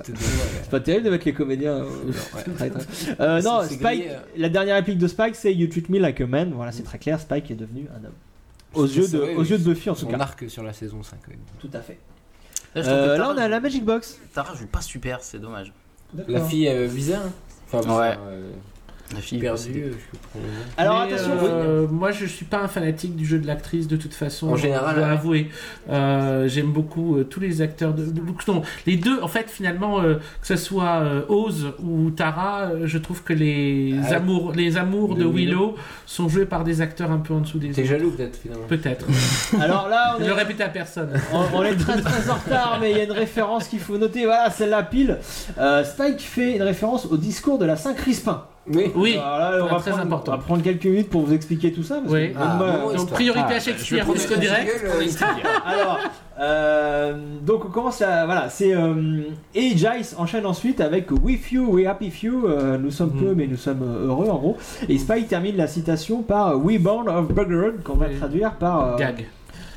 C'est 0.62 0.70
pas 0.70 0.80
terrible 0.80 1.04
de 1.04 1.10
mettre 1.10 1.26
les 1.26 1.34
comédiens. 1.34 1.82
Ouais. 1.82 2.70
Euh, 3.20 3.42
non, 3.42 3.62
Spike, 3.64 3.80
grillé, 3.80 4.10
la 4.36 4.48
dernière 4.48 4.76
réplique 4.76 4.96
de 4.98 5.06
Spike, 5.08 5.34
c'est 5.34 5.52
You 5.54 5.66
treat 5.66 5.88
me 5.90 5.98
like 5.98 6.20
a 6.20 6.26
man. 6.26 6.52
Voilà, 6.54 6.72
c'est 6.72 6.82
très 6.84 6.98
clair. 6.98 7.20
Spike 7.20 7.50
est 7.50 7.56
devenu 7.56 7.86
un 7.92 8.04
homme. 8.06 8.12
Aux 8.74 8.86
yeux 8.86 9.08
de, 9.08 9.18
aux 9.18 9.40
oui, 9.40 9.48
yeux 9.48 9.58
de 9.58 9.64
Buffy 9.64 9.90
en 9.90 9.94
tout 9.94 10.06
cas. 10.06 10.16
arc 10.18 10.44
sur 10.48 10.62
la 10.62 10.72
saison 10.72 11.02
5. 11.02 11.18
ouais. 11.28 11.34
Tout 11.58 11.70
à 11.74 11.80
fait. 11.80 11.98
Là, 12.74 12.82
je 12.82 12.86
trouve 12.86 12.98
que 13.04 13.08
Euh, 13.10 13.16
là, 13.18 13.30
on 13.34 13.38
a 13.38 13.48
la 13.48 13.60
Magic 13.60 13.84
Box. 13.84 14.18
Tara 14.34 14.54
joue 14.54 14.66
pas 14.66 14.80
super, 14.82 15.20
c'est 15.22 15.38
dommage. 15.38 15.72
La 16.26 16.40
fille 16.42 16.68
euh, 16.68 16.88
bizarre. 16.88 17.24
Enfin, 17.66 17.80
bizarre, 17.80 17.98
Ouais. 17.98 18.16
euh, 18.28 18.50
La 19.14 19.20
fille 19.20 19.38
perdue. 19.38 19.84
euh, 19.84 19.92
je. 19.92 20.38
Alors 20.76 21.06
Mais, 21.06 21.14
attention, 21.14 21.32
euh, 21.42 21.86
moi 21.88 22.12
je 22.12 22.26
suis 22.26 22.44
pas 22.44 22.58
un 22.60 22.68
fanatique 22.68 23.16
du 23.16 23.24
jeu 23.24 23.38
de 23.38 23.46
l'actrice 23.46 23.88
de 23.88 23.96
toute 23.96 24.12
façon. 24.14 24.48
En 24.50 24.56
général, 24.56 24.94
je 24.96 25.00
dois 25.00 25.08
ouais. 25.08 25.14
avouer. 25.14 25.50
Euh, 25.88 26.46
J'aime 26.48 26.72
beaucoup 26.72 27.16
euh, 27.16 27.24
tous 27.24 27.40
les 27.40 27.62
acteurs 27.62 27.94
de, 27.94 28.04
de- 28.04 28.20
non, 28.48 28.62
les 28.86 28.96
deux. 28.96 29.20
En 29.22 29.28
fait, 29.28 29.48
finalement, 29.50 30.00
euh, 30.02 30.16
que 30.40 30.46
ce 30.46 30.56
soit 30.56 31.00
euh, 31.00 31.22
Oz 31.28 31.72
ou 31.82 32.10
Tara, 32.10 32.64
euh, 32.70 32.82
je 32.86 32.98
trouve 32.98 33.22
que 33.22 33.32
les 33.32 33.94
Ah, 34.10 34.16
amours, 34.16 34.52
les 34.52 34.76
amours 34.76 35.14
de, 35.14 35.22
de 35.24 35.28
Willow, 35.28 35.34
Willow. 35.70 35.74
sont 36.06 36.28
joués 36.28 36.46
par 36.46 36.64
des 36.64 36.80
acteurs 36.82 37.10
un 37.10 37.18
peu 37.18 37.32
en 37.34 37.40
dessous 37.40 37.58
des 37.58 37.70
T'es 37.70 37.84
jaloux 37.86 38.10
peut-être 38.10 38.36
finalement. 38.36 38.66
Peut-être. 38.66 39.06
alors 39.60 39.88
là, 39.88 40.16
on 40.16 40.20
Je 40.20 40.24
est, 40.24 40.28
le 40.28 40.34
répétais 40.34 40.64
à 40.64 40.68
personne. 40.68 41.10
on, 41.32 41.44
on 41.56 41.62
est 41.62 41.76
très 41.76 42.00
très 42.00 42.28
en 42.30 42.34
retard, 42.34 42.78
mais 42.80 42.90
il 42.90 42.96
y 42.98 43.00
a 43.00 43.04
une 43.04 43.12
référence 43.12 43.68
qu'il 43.68 43.80
faut 43.80 43.96
noter. 43.96 44.26
Voilà, 44.26 44.50
celle-là 44.50 44.82
pile. 44.82 45.16
Euh, 45.58 45.82
Spike 45.82 46.20
fait 46.20 46.56
une 46.56 46.62
référence 46.62 47.06
au 47.06 47.16
discours 47.16 47.58
de 47.58 47.64
la 47.64 47.76
Saint-Crispin. 47.76 48.44
Oui. 48.72 48.92
Oui. 48.94 49.16
On 49.18 49.66
va, 49.66 49.76
très 49.80 49.90
prendre, 49.90 50.04
important. 50.06 50.32
on 50.32 50.36
va 50.36 50.42
prendre 50.42 50.62
quelques 50.62 50.84
minutes 50.84 51.10
pour 51.10 51.22
vous 51.26 51.32
expliquer 51.32 51.72
tout 51.72 51.82
ça. 51.82 51.96
Parce 51.96 52.12
Oui. 52.12 52.32
que 52.32 52.38
Ah, 52.40 52.56
bon, 52.58 52.94
Donc 52.96 53.10
priorité 53.10 53.44
Ah, 53.48 53.54
à 53.54 53.58
je 53.58 53.64
Shakespeare, 53.64 54.38
direct. 54.38 54.84
Alors, 55.64 55.98
euh, 56.40 57.14
donc 57.44 57.64
on 57.64 57.68
commence 57.68 58.00
à 58.02 58.24
voilà, 58.26 58.48
c'est 58.48 58.74
euh, 58.74 59.22
et 59.54 59.76
Jace 59.76 60.14
enchaîne 60.18 60.46
ensuite 60.46 60.80
avec 60.80 61.10
With 61.10 61.50
you, 61.50 61.66
we 61.68 61.86
happy 61.86 62.10
few, 62.10 62.46
euh, 62.46 62.78
nous 62.78 62.90
sommes 62.90 63.12
Mhm. 63.14 63.20
peu 63.24 63.34
mais 63.34 63.46
nous 63.46 63.56
sommes 63.56 63.82
euh, 63.82 64.06
heureux 64.08 64.28
en 64.28 64.36
gros. 64.36 64.56
Et 64.88 64.98
Spike 64.98 65.28
termine 65.28 65.56
la 65.56 65.66
citation 65.66 66.22
par 66.22 66.48
euh, 66.50 66.56
We 66.56 66.78
born 66.80 67.08
of 67.08 67.28
Buggered 67.32 67.82
qu'on 67.82 67.94
va 67.96 68.06
Oui. 68.08 68.16
traduire 68.18 68.52
par, 68.54 68.94
euh, 68.94 68.96
Gag. 68.96 69.26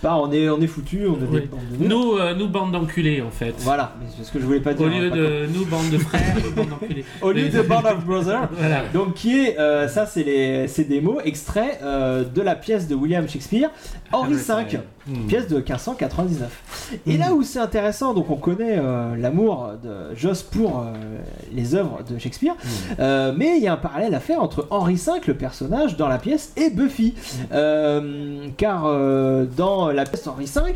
Par 0.01 0.21
on 0.21 0.31
est 0.31 0.49
on 0.49 0.59
est 0.61 0.67
foutu, 0.67 1.05
on 1.07 1.15
est 1.35 1.41
des- 1.41 1.87
Nous, 1.87 2.13
euh, 2.17 2.33
nous 2.33 2.47
bande 2.47 2.71
d'enculés 2.71 3.21
en 3.21 3.29
fait. 3.31 3.53
Voilà, 3.59 3.95
mais 3.99 4.07
c'est 4.17 4.23
ce 4.23 4.31
que 4.31 4.39
je 4.39 4.45
voulais 4.45 4.59
pas 4.59 4.73
dire. 4.73 4.87
Au 4.87 4.89
hein, 4.89 4.99
lieu 4.99 5.09
pas 5.09 5.15
de 5.15 5.45
nous, 5.53 5.65
bande 5.65 5.89
de 5.89 5.97
frères, 5.97 6.35
nous, 6.43 6.51
bande 6.51 6.69
d'enculés. 6.69 7.05
Au 7.21 7.31
lieu 7.31 7.49
de 7.49 7.61
Band 7.61 7.83
of 7.85 8.05
Brothers, 8.05 8.49
Voilà. 8.57 8.83
donc 8.93 9.13
qui 9.13 9.39
est, 9.39 9.59
euh, 9.59 9.87
ça 9.87 10.05
c'est 10.05 10.23
les, 10.23 10.67
c'est 10.67 10.85
des 10.85 11.01
mots 11.01 11.19
extraits 11.23 11.79
euh, 11.83 12.23
de 12.23 12.41
la 12.41 12.55
pièce 12.55 12.87
de 12.87 12.95
William 12.95 13.27
Shakespeare, 13.27 13.69
Henri 14.11 14.33
V, 14.33 14.79
Hmm. 15.07 15.25
pièce 15.27 15.47
de 15.47 15.55
1599. 15.55 16.99
Et 17.07 17.17
là 17.17 17.33
où 17.33 17.41
c'est 17.41 17.59
intéressant, 17.59 18.13
donc 18.13 18.29
on 18.29 18.35
connaît 18.35 18.77
euh, 18.77 19.15
l'amour 19.15 19.71
de 19.83 20.15
Joss 20.15 20.43
pour 20.43 20.79
euh, 20.79 20.93
les 21.51 21.73
œuvres 21.73 22.01
de 22.07 22.19
Shakespeare, 22.19 22.53
euh, 22.99 23.33
mais 23.35 23.57
il 23.57 23.63
y 23.63 23.67
a 23.67 23.73
un 23.73 23.77
parallèle 23.77 24.13
à 24.13 24.19
faire 24.19 24.41
entre 24.43 24.67
Henri 24.69 24.95
V, 24.95 25.11
le 25.25 25.33
personnage 25.33 25.97
dans 25.97 26.07
la 26.07 26.19
pièce, 26.19 26.53
et 26.55 26.69
Buffy, 26.69 27.15
car 28.57 28.83
dans 29.57 29.91
la 29.91 30.03
pièce 30.03 30.27
Henri 30.27 30.45
V. 30.45 30.75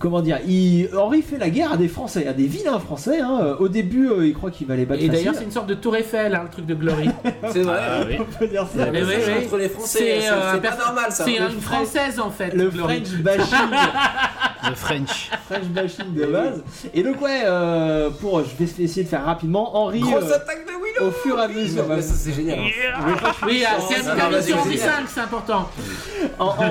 Comment 0.00 0.20
dire 0.22 0.38
il, 0.46 0.88
Henri 0.96 1.22
fait 1.22 1.38
la 1.38 1.50
guerre 1.50 1.72
à 1.72 1.76
des 1.76 1.86
Français, 1.88 2.26
à 2.26 2.32
des 2.32 2.46
vilains 2.46 2.78
Français. 2.80 3.20
hein. 3.20 3.56
Au 3.60 3.68
début, 3.68 4.08
euh, 4.10 4.26
il 4.26 4.34
croit 4.34 4.50
qu'il 4.50 4.66
va 4.66 4.74
les 4.74 4.86
battre. 4.86 5.02
Et 5.02 5.08
d'ailleurs, 5.08 5.34
c'est 5.36 5.44
une 5.44 5.52
sorte 5.52 5.68
de 5.68 5.74
tour 5.74 5.94
Eiffel, 5.96 6.34
hein, 6.34 6.42
le 6.44 6.50
truc 6.50 6.66
de 6.66 6.74
Glory. 6.74 7.08
C'est 7.52 7.62
vrai. 7.62 7.78
Ah, 7.80 8.00
oui. 8.06 8.16
on 8.20 8.38
peut 8.38 8.48
dire 8.48 8.66
ça. 8.66 8.90
Mais 8.90 9.02
oui, 9.02 9.14
oui. 9.24 9.44
Entre 9.44 9.56
les 9.56 9.68
Français, 9.68 10.18
C'est 10.20 10.28
euh, 10.30 10.56
pas 10.58 10.76
normal 10.76 11.10
ça. 11.12 11.24
C'est 11.24 11.36
une 11.36 11.60
française 11.60 12.18
en 12.18 12.30
fait. 12.30 12.52
Le 12.54 12.70
Glory. 12.70 13.04
French 13.04 13.22
bashing, 13.22 13.68
Le 14.68 14.74
French. 14.74 15.30
French 15.46 15.64
bashing 15.66 16.12
de 16.14 16.26
base. 16.26 16.62
Et 16.92 17.02
donc 17.02 17.20
ouais, 17.22 17.42
euh, 17.44 18.10
pour, 18.20 18.40
je 18.42 18.56
vais 18.58 18.64
essayer 18.84 19.04
de 19.04 19.08
faire 19.08 19.24
rapidement. 19.24 19.76
Henri, 19.76 20.00
Grosse 20.00 20.24
euh, 20.24 20.36
attaque 20.36 20.66
de 20.66 20.72
au 21.00 21.10
fur 21.10 21.38
et 21.38 21.42
à 21.42 21.48
mesure. 21.48 21.88
Ouais, 21.88 22.00
ça 22.02 22.14
c'est 22.14 22.32
génial. 22.32 22.58
hein. 22.60 23.04
Oui, 23.46 23.64
ah, 23.66 23.76
c'est 23.80 23.96
mission 24.36 24.56
en 24.58 24.62
vas-y. 24.64 24.78
5 24.78 24.90
c'est 25.08 25.20
important. 25.20 25.68
Hen- 26.22 26.28
Henri, 26.38 26.70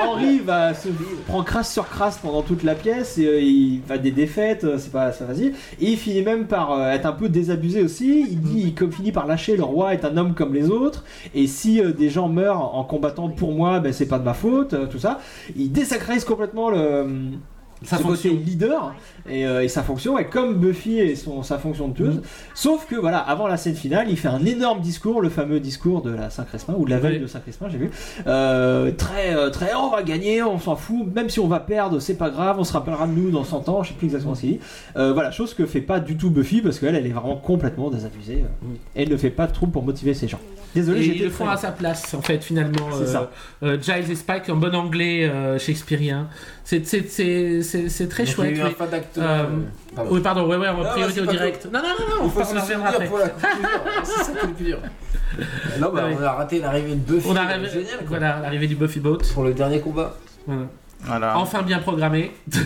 Henri 0.00 0.38
va 0.40 0.74
se 0.74 0.88
prend 1.26 1.42
crasse 1.42 1.72
sur 1.72 1.88
crasse 1.88 2.18
pendant 2.18 2.42
toute 2.42 2.62
la 2.62 2.74
pièce 2.74 3.18
et 3.18 3.26
euh, 3.26 3.40
il 3.40 3.80
va 3.86 3.98
des 3.98 4.10
défaites, 4.10 4.64
euh, 4.64 4.76
c'est 4.78 4.90
pas, 4.92 5.06
pas 5.10 5.26
facile. 5.26 5.54
Et 5.80 5.90
il 5.90 5.96
finit 5.98 6.22
même 6.22 6.46
par 6.46 6.72
euh, 6.72 6.90
être 6.90 7.06
un 7.06 7.12
peu 7.12 7.28
désabusé 7.28 7.82
aussi. 7.82 8.26
Il 8.30 8.40
dit, 8.40 8.60
il 8.66 8.74
comme 8.74 8.92
finit 8.92 9.12
par 9.12 9.26
lâcher 9.26 9.56
le 9.56 9.64
roi 9.64 9.92
est 9.94 10.04
un 10.04 10.16
homme 10.16 10.34
comme 10.34 10.54
les 10.54 10.70
autres. 10.70 11.04
Et 11.34 11.46
si 11.46 11.80
euh, 11.80 11.92
des 11.92 12.10
gens 12.10 12.28
meurent 12.28 12.74
en 12.74 12.84
combattant 12.84 13.28
pour 13.28 13.52
moi, 13.52 13.80
ben 13.80 13.92
c'est 13.92 14.06
pas 14.08 14.18
de 14.18 14.24
ma 14.24 14.34
faute, 14.34 14.74
tout 14.90 14.98
ça. 14.98 15.20
Il 15.56 15.70
désacralise 15.72 16.24
complètement 16.24 16.70
le 16.70 17.06
Sa 17.84 17.98
fonction. 17.98 18.32
leader 18.32 18.94
et, 19.28 19.46
euh, 19.46 19.62
et 19.62 19.68
sa 19.68 19.82
fonction, 19.82 20.18
et 20.18 20.26
comme 20.26 20.54
Buffy 20.54 20.98
et 20.98 21.14
son, 21.16 21.42
sa 21.42 21.58
fonction 21.58 21.88
de 21.88 21.94
tueuse. 21.94 22.22
Sauf 22.54 22.86
que 22.86 22.96
voilà, 22.96 23.18
avant 23.18 23.46
la 23.46 23.56
scène 23.56 23.74
finale, 23.74 24.06
il 24.10 24.16
fait 24.16 24.28
un 24.28 24.44
énorme 24.44 24.80
discours, 24.80 25.20
le 25.20 25.28
fameux 25.28 25.60
discours 25.60 26.02
de 26.02 26.10
la 26.10 26.30
Saint-Crespin, 26.30 26.74
ou 26.76 26.84
de 26.84 26.90
la 26.90 26.98
veille 26.98 27.16
Oui. 27.16 27.20
de 27.22 27.26
Saint-Crespin, 27.26 27.68
j'ai 27.70 27.78
vu. 27.78 27.90
Euh, 28.26 28.90
très, 28.92 29.34
euh, 29.36 29.50
très, 29.50 29.74
on 29.74 29.90
va 29.90 30.02
gagner, 30.02 30.42
on 30.42 30.58
s'en 30.58 30.76
fout, 30.76 31.06
même 31.14 31.28
si 31.28 31.40
on 31.40 31.46
va 31.48 31.60
perdre, 31.60 32.00
c'est 32.00 32.16
pas 32.16 32.30
grave, 32.30 32.56
on 32.58 32.64
se 32.64 32.72
rappellera 32.72 33.06
de 33.06 33.12
nous 33.12 33.30
dans 33.30 33.44
100 33.44 33.68
ans, 33.68 33.82
je 33.82 33.88
sais 33.90 33.94
plus 33.94 34.06
exactement 34.06 34.34
ce 34.34 34.40
qu'il 34.40 34.50
dit. 34.54 34.60
Euh, 34.96 35.12
voilà, 35.12 35.30
chose 35.30 35.54
que 35.54 35.66
fait 35.66 35.80
pas 35.80 36.00
du 36.00 36.16
tout 36.16 36.30
Buffy, 36.30 36.60
parce 36.62 36.78
qu'elle, 36.78 36.94
elle 36.96 37.06
est 37.06 37.10
vraiment 37.10 37.36
complètement 37.36 37.90
désabusée. 37.90 38.44
et 38.96 39.02
elle 39.02 39.10
ne 39.10 39.16
fait 39.16 39.30
pas 39.30 39.46
de 39.46 39.52
trouble 39.52 39.72
pour 39.72 39.82
motiver 39.84 40.14
ces 40.14 40.26
gens. 40.28 40.40
Désolé, 40.74 41.00
Et 41.00 41.02
j'ai 41.02 41.08
ils 41.10 41.14
été 41.16 41.24
le 41.24 41.30
font 41.30 41.48
à 41.48 41.56
sa 41.56 41.72
place, 41.72 42.12
en 42.14 42.20
fait, 42.20 42.44
finalement. 42.44 42.88
C'est 42.92 43.04
euh, 43.04 43.06
ça. 43.12 43.30
euh, 43.62 43.78
Giles 43.80 44.10
et 44.10 44.14
Spike 44.14 44.48
en 44.50 44.56
bon 44.56 44.74
anglais 44.74 45.24
euh, 45.28 45.58
shakespearien. 45.58 46.28
C'est 46.64 46.82
très 46.82 48.24
Donc, 48.24 48.34
chouette. 48.34 48.50
Il 48.50 48.56
y 48.58 48.60
a 48.60 48.62
eu 48.62 48.66
un 48.66 48.68
oui. 48.68 48.74
fan 48.76 48.90
d'acteur. 48.90 49.48
Pardon. 49.96 50.10
Oui, 50.14 50.20
pardon, 50.20 50.46
ouais, 50.46 50.56
ouais, 50.56 50.68
en 50.68 50.82
Non, 50.82 50.90
priorité 50.90 51.20
au 51.22 51.26
direct. 51.26 51.66
Non, 51.72 51.80
non, 51.80 51.88
non, 51.88 52.16
non, 52.16 52.24
on 52.24 52.28
faut 52.28 52.40
on 52.40 52.44
se 52.44 52.56
en 52.56 52.60
reviendra 52.62 52.88
après. 52.90 53.08
C'est 54.04 54.24
ça 54.24 54.32
qui 54.32 54.38
est 54.38 54.46
le 54.48 54.52
plus 54.54 54.64
dur. 54.66 54.78
Non, 55.80 55.90
bah, 55.92 56.04
Ouais. 56.06 56.16
on 56.18 56.22
a 56.22 56.32
raté 56.32 56.58
l'arrivée 56.60 56.94
de 56.96 57.12
Buffy. 57.14 57.26
On 57.28 57.34
euh, 57.36 57.38
arrive, 57.38 57.70
Génial. 57.72 57.96
quoi. 57.98 58.06
voilà, 58.08 58.40
l'arrivée 58.42 58.66
du 58.66 58.76
Buffy 58.76 59.00
Boat. 59.00 59.18
Pour 59.34 59.44
le 59.44 59.54
dernier 59.54 59.80
combat. 59.80 60.16
Voilà. 60.46 60.62
Voilà. 61.04 61.38
Enfin 61.38 61.62
bien 61.62 61.78
programmé. 61.78 62.32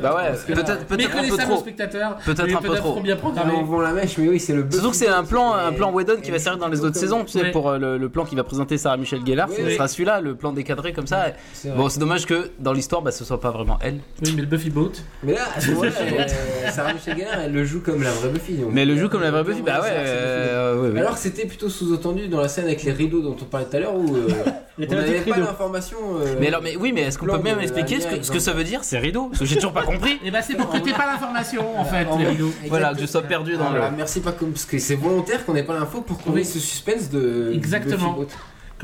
Bah 0.00 0.14
ouais, 0.16 0.54
peut-être 0.54 0.86
peut-être 0.86 1.16
un 1.16 1.28
peu 1.28 1.36
trop. 1.36 1.56
spectateurs. 1.56 2.16
Peut-être 2.24 2.56
un 2.56 2.60
peu 2.60 2.74
trop. 2.74 3.00
bien 3.00 3.16
programmé. 3.16 3.52
on 3.56 3.62
vend 3.64 3.80
la 3.80 3.92
mèche, 3.92 4.18
mais 4.18 4.28
oui, 4.28 4.38
c'est 4.38 4.52
le. 4.52 4.66
Surtout 4.70 4.90
que 4.90 4.96
c'est 4.96 5.08
un 5.08 5.24
plan, 5.24 5.54
un 5.54 5.72
plan 5.72 5.90
Whedon 5.92 6.16
qui 6.22 6.30
va 6.30 6.38
servir 6.38 6.58
dans 6.60 6.68
les 6.68 6.84
autres 6.84 6.96
saisons, 6.98 7.24
tu 7.24 7.32
sais, 7.32 7.42
Ouais. 7.44 7.50
pour 7.52 7.70
euh, 7.70 7.78
le, 7.78 7.96
le 7.98 8.08
plan 8.08 8.24
qui 8.24 8.34
va 8.34 8.44
présenter 8.44 8.76
Sarah 8.76 8.96
Michelle 8.96 9.24
Gellar, 9.26 9.48
ce 9.48 9.62
oui. 9.62 9.74
sera 9.74 9.88
celui-là, 9.88 10.20
le 10.20 10.34
plan 10.34 10.52
décadré 10.52 10.92
comme 10.92 11.06
ça. 11.06 11.26
Bon, 11.76 11.88
c'est 11.88 12.00
dommage 12.00 12.26
que 12.26 12.50
dans 12.58 12.72
l'histoire, 12.72 13.00
bah, 13.02 13.10
ce 13.12 13.24
soit 13.24 13.40
pas 13.40 13.50
vraiment 13.50 13.78
elle. 13.82 14.00
Oui, 14.24 14.32
mais 14.36 14.42
le 14.42 14.48
Buffy 14.48 14.70
Boat. 14.70 14.92
Mais 15.22 15.32
là, 15.34 15.40
à 15.56 15.60
ce 15.60 15.70
moment-là, 15.70 15.90
euh, 16.02 16.70
Sarah 16.70 16.92
Michelle 16.92 17.16
Gellar, 17.18 17.40
elle 17.44 17.52
le 17.52 17.64
joue 17.64 17.80
comme 17.80 18.02
la 18.02 18.10
vraie 18.10 18.28
Buffy. 18.28 18.54
donc. 18.54 18.70
Mais 18.72 18.82
elle 18.82 18.88
le 18.88 18.96
joue 18.96 19.08
comme 19.08 19.22
la 19.22 19.30
vraie 19.30 19.44
Buffy, 19.44 19.62
bah 19.62 19.80
ouais. 19.80 19.88
Euh, 19.90 20.92
ouais. 20.92 21.00
Alors 21.00 21.14
que 21.14 21.20
c'était 21.20 21.46
plutôt 21.46 21.68
sous-entendu 21.70 22.28
dans 22.28 22.40
la 22.40 22.48
scène 22.48 22.66
avec 22.66 22.82
les 22.82 22.92
rideaux 22.92 23.22
dont 23.22 23.36
on 23.40 23.44
parlait 23.44 23.66
tout 23.66 23.76
à 23.76 23.80
l'heure 23.80 23.94
où 23.94 24.14
on 24.78 24.82
n'avait 24.94 25.20
pas 25.20 25.34
rideaux. 25.34 25.46
l'information. 25.46 25.98
euh, 26.20 26.34
Mais 26.40 26.48
alors, 26.48 26.62
mais 26.62 26.76
oui, 26.76 26.92
mais 26.92 27.02
est-ce 27.02 27.18
qu'on 27.18 27.26
peut 27.26 27.38
même 27.38 27.58
de 27.58 27.62
expliquer 27.62 28.00
ce 28.00 28.06
que, 28.08 28.22
ce 28.22 28.30
que 28.30 28.38
ça 28.40 28.52
veut 28.52 28.64
dire 28.64 28.82
C'est 28.82 28.98
rideau 28.98 29.26
Parce 29.28 29.40
que 29.40 29.44
j'ai 29.46 29.54
toujours 29.56 29.72
pas 29.72 29.82
compris. 29.84 30.18
Et 30.24 30.30
bah 30.30 30.42
c'est 30.42 30.54
pour 30.56 30.68
que 30.70 30.78
t'aies 30.78 30.92
pas 30.92 31.06
l'information 31.06 31.78
en 31.78 31.84
fait, 31.84 32.04
en- 32.06 32.18
les 32.18 32.26
rideaux. 32.26 32.52
Voilà, 32.68 32.92
que 32.94 33.00
je 33.00 33.06
sois 33.06 33.22
perdu 33.22 33.56
dans 33.56 33.70
le. 33.70 33.80
Merci 33.96 34.20
pas 34.20 34.32
comme 34.32 34.50
parce 34.52 34.64
que 34.64 34.78
c'est 34.78 34.96
volontaire 34.96 35.44
qu'on 35.44 35.52
n'ait 35.54 35.62
pas 35.62 35.74
l'info 35.78 36.00
pour 36.00 36.18
qu'on 36.20 36.36
ait 36.36 36.44
ce 36.44 36.58
suspense 36.58 37.10
de 37.10 37.52
Exactement. 37.54 38.16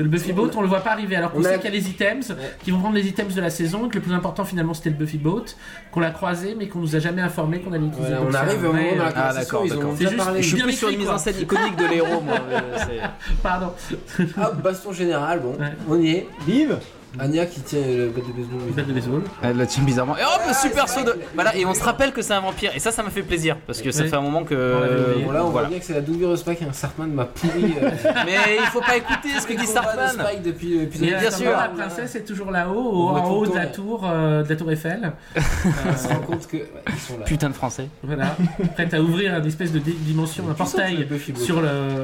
Que 0.01 0.05
le 0.05 0.09
Buffy 0.09 0.33
Boat, 0.33 0.49
on 0.55 0.61
le 0.61 0.67
voit 0.67 0.79
pas 0.79 0.93
arriver. 0.93 1.15
Alors 1.15 1.31
qu'on 1.31 1.45
a- 1.45 1.49
sait 1.49 1.55
qu'il 1.59 1.65
y 1.65 1.67
a 1.67 1.79
les 1.79 1.87
items, 1.87 2.33
qui 2.63 2.71
vont 2.71 2.79
prendre 2.79 2.95
les 2.95 3.07
items 3.07 3.35
de 3.35 3.41
la 3.41 3.51
saison, 3.51 3.85
et 3.85 3.89
que 3.89 3.95
le 3.95 4.01
plus 4.01 4.13
important 4.13 4.43
finalement 4.43 4.73
c'était 4.73 4.89
le 4.89 4.95
Buffy 4.95 5.17
Boat, 5.19 5.45
qu'on 5.91 5.99
l'a 5.99 6.09
croisé, 6.09 6.55
mais 6.57 6.67
qu'on 6.67 6.79
nous 6.79 6.95
a 6.95 6.99
jamais 6.99 7.21
informé 7.21 7.59
qu'on 7.59 7.71
allait 7.71 7.83
l'utiliser. 7.83 8.15
Voilà, 8.19 8.25
on 8.29 8.33
arrive 8.33 8.63
au 8.65 8.73
moment 8.73 8.93
de 8.93 8.97
la 8.97 9.13
Ah, 9.15 9.33
d'accord, 9.33 9.61
ils 9.63 9.73
ont 9.77 9.93
déjà 9.93 10.11
parlé. 10.11 10.41
Je 10.41 10.47
suis 10.47 10.55
bien 10.55 10.63
plus 10.65 10.73
sur 10.73 10.89
une 10.89 10.97
mise 10.97 11.09
en 11.09 11.17
scène 11.19 11.35
iconique 11.39 11.75
de 11.75 11.85
l'héros, 11.85 12.21
moi. 12.21 12.35
Pardon. 13.43 13.73
Hop, 14.19 14.61
baston 14.63 14.91
général, 14.91 15.39
bon, 15.41 15.51
Ouais. 15.59 15.73
on 15.87 15.99
y 16.01 16.09
est. 16.11 16.27
Vive 16.47 16.79
Anya 17.19 17.45
qui 17.45 17.59
tient 17.61 17.79
le 17.81 18.07
bat 18.09 18.21
de 18.21 18.31
baseball. 18.33 18.59
Batte 18.75 18.87
de 18.87 18.93
baseball. 18.93 19.21
Elle 19.43 19.57
la 19.57 19.65
tient 19.65 19.83
bizarrement. 19.83 20.17
Et 20.17 20.21
hop, 20.23 20.41
Ah, 20.47 20.53
super 20.53 20.87
saut 20.87 21.03
de. 21.03 21.15
Voilà, 21.35 21.55
et 21.55 21.65
on 21.65 21.73
se 21.73 21.83
rappelle 21.83 22.13
que 22.13 22.21
c'est 22.21 22.33
un 22.33 22.39
vampire. 22.39 22.71
Et 22.75 22.79
ça, 22.79 22.91
ça 22.91 23.03
me 23.03 23.09
fait 23.09 23.21
plaisir. 23.23 23.57
Parce 23.67 23.81
que 23.81 23.91
ça 23.91 24.03
Oui. 24.03 24.09
fait 24.09 24.15
un 24.15 24.21
moment 24.21 24.43
que. 24.43 24.55
On 24.55 24.79
l'avait 24.81 25.03
oublié. 25.11 25.25
Bon 25.25 25.31
là 25.31 25.43
on 25.45 25.49
voilà. 25.49 25.67
voit 25.67 25.69
bien 25.71 25.79
que 25.79 25.85
c'est 25.85 25.93
la 25.93 26.01
doublure 26.01 26.31
de 26.31 26.35
Spike 26.37 26.61
et 26.61 26.65
un 26.65 26.73
Sartman 26.73 27.11
m'a 27.11 27.25
pourri. 27.25 27.73
euh, 27.83 27.89
Mais 28.25 28.35
il 28.59 28.65
faut 28.67 28.79
pas 28.81 28.95
écouter 28.97 29.29
ce 29.39 29.45
que 29.45 29.53
dit 29.53 29.65
Starkman. 29.67 30.09
Spike 30.09 30.41
depuis 30.43 30.79
l'épisode 30.79 31.07
Et 31.09 31.11
bien 31.19 31.31
ce 31.31 31.37
sûr. 31.39 31.51
La 31.51 31.67
princesse 31.69 32.15
est 32.15 32.23
toujours 32.23 32.49
là-haut, 32.51 33.09
en 33.09 33.29
haut 33.29 33.45
de 33.45 33.55
la 33.55 33.65
tour, 33.67 34.07
euh, 34.09 34.43
de 34.43 34.49
la 34.49 34.55
tour 34.55 34.71
Eiffel. 34.71 35.11
On 35.35 35.97
se 35.97 36.07
rend 36.07 36.19
compte 36.21 36.47
que 36.47 36.57
ouais, 36.57 36.71
ils 36.87 36.99
sont 36.99 37.17
là. 37.17 37.25
Putain 37.25 37.49
de 37.49 37.53
français. 37.55 37.87
Voilà, 38.03 38.35
prête 38.75 38.93
à 38.93 39.01
ouvrir 39.01 39.35
une 39.37 39.45
espèce 39.45 39.71
de 39.71 39.79
dimension, 39.79 40.45
un 40.49 40.53
portail 40.53 41.07
sur 41.35 41.61
le 41.61 41.67
euh, 41.67 42.03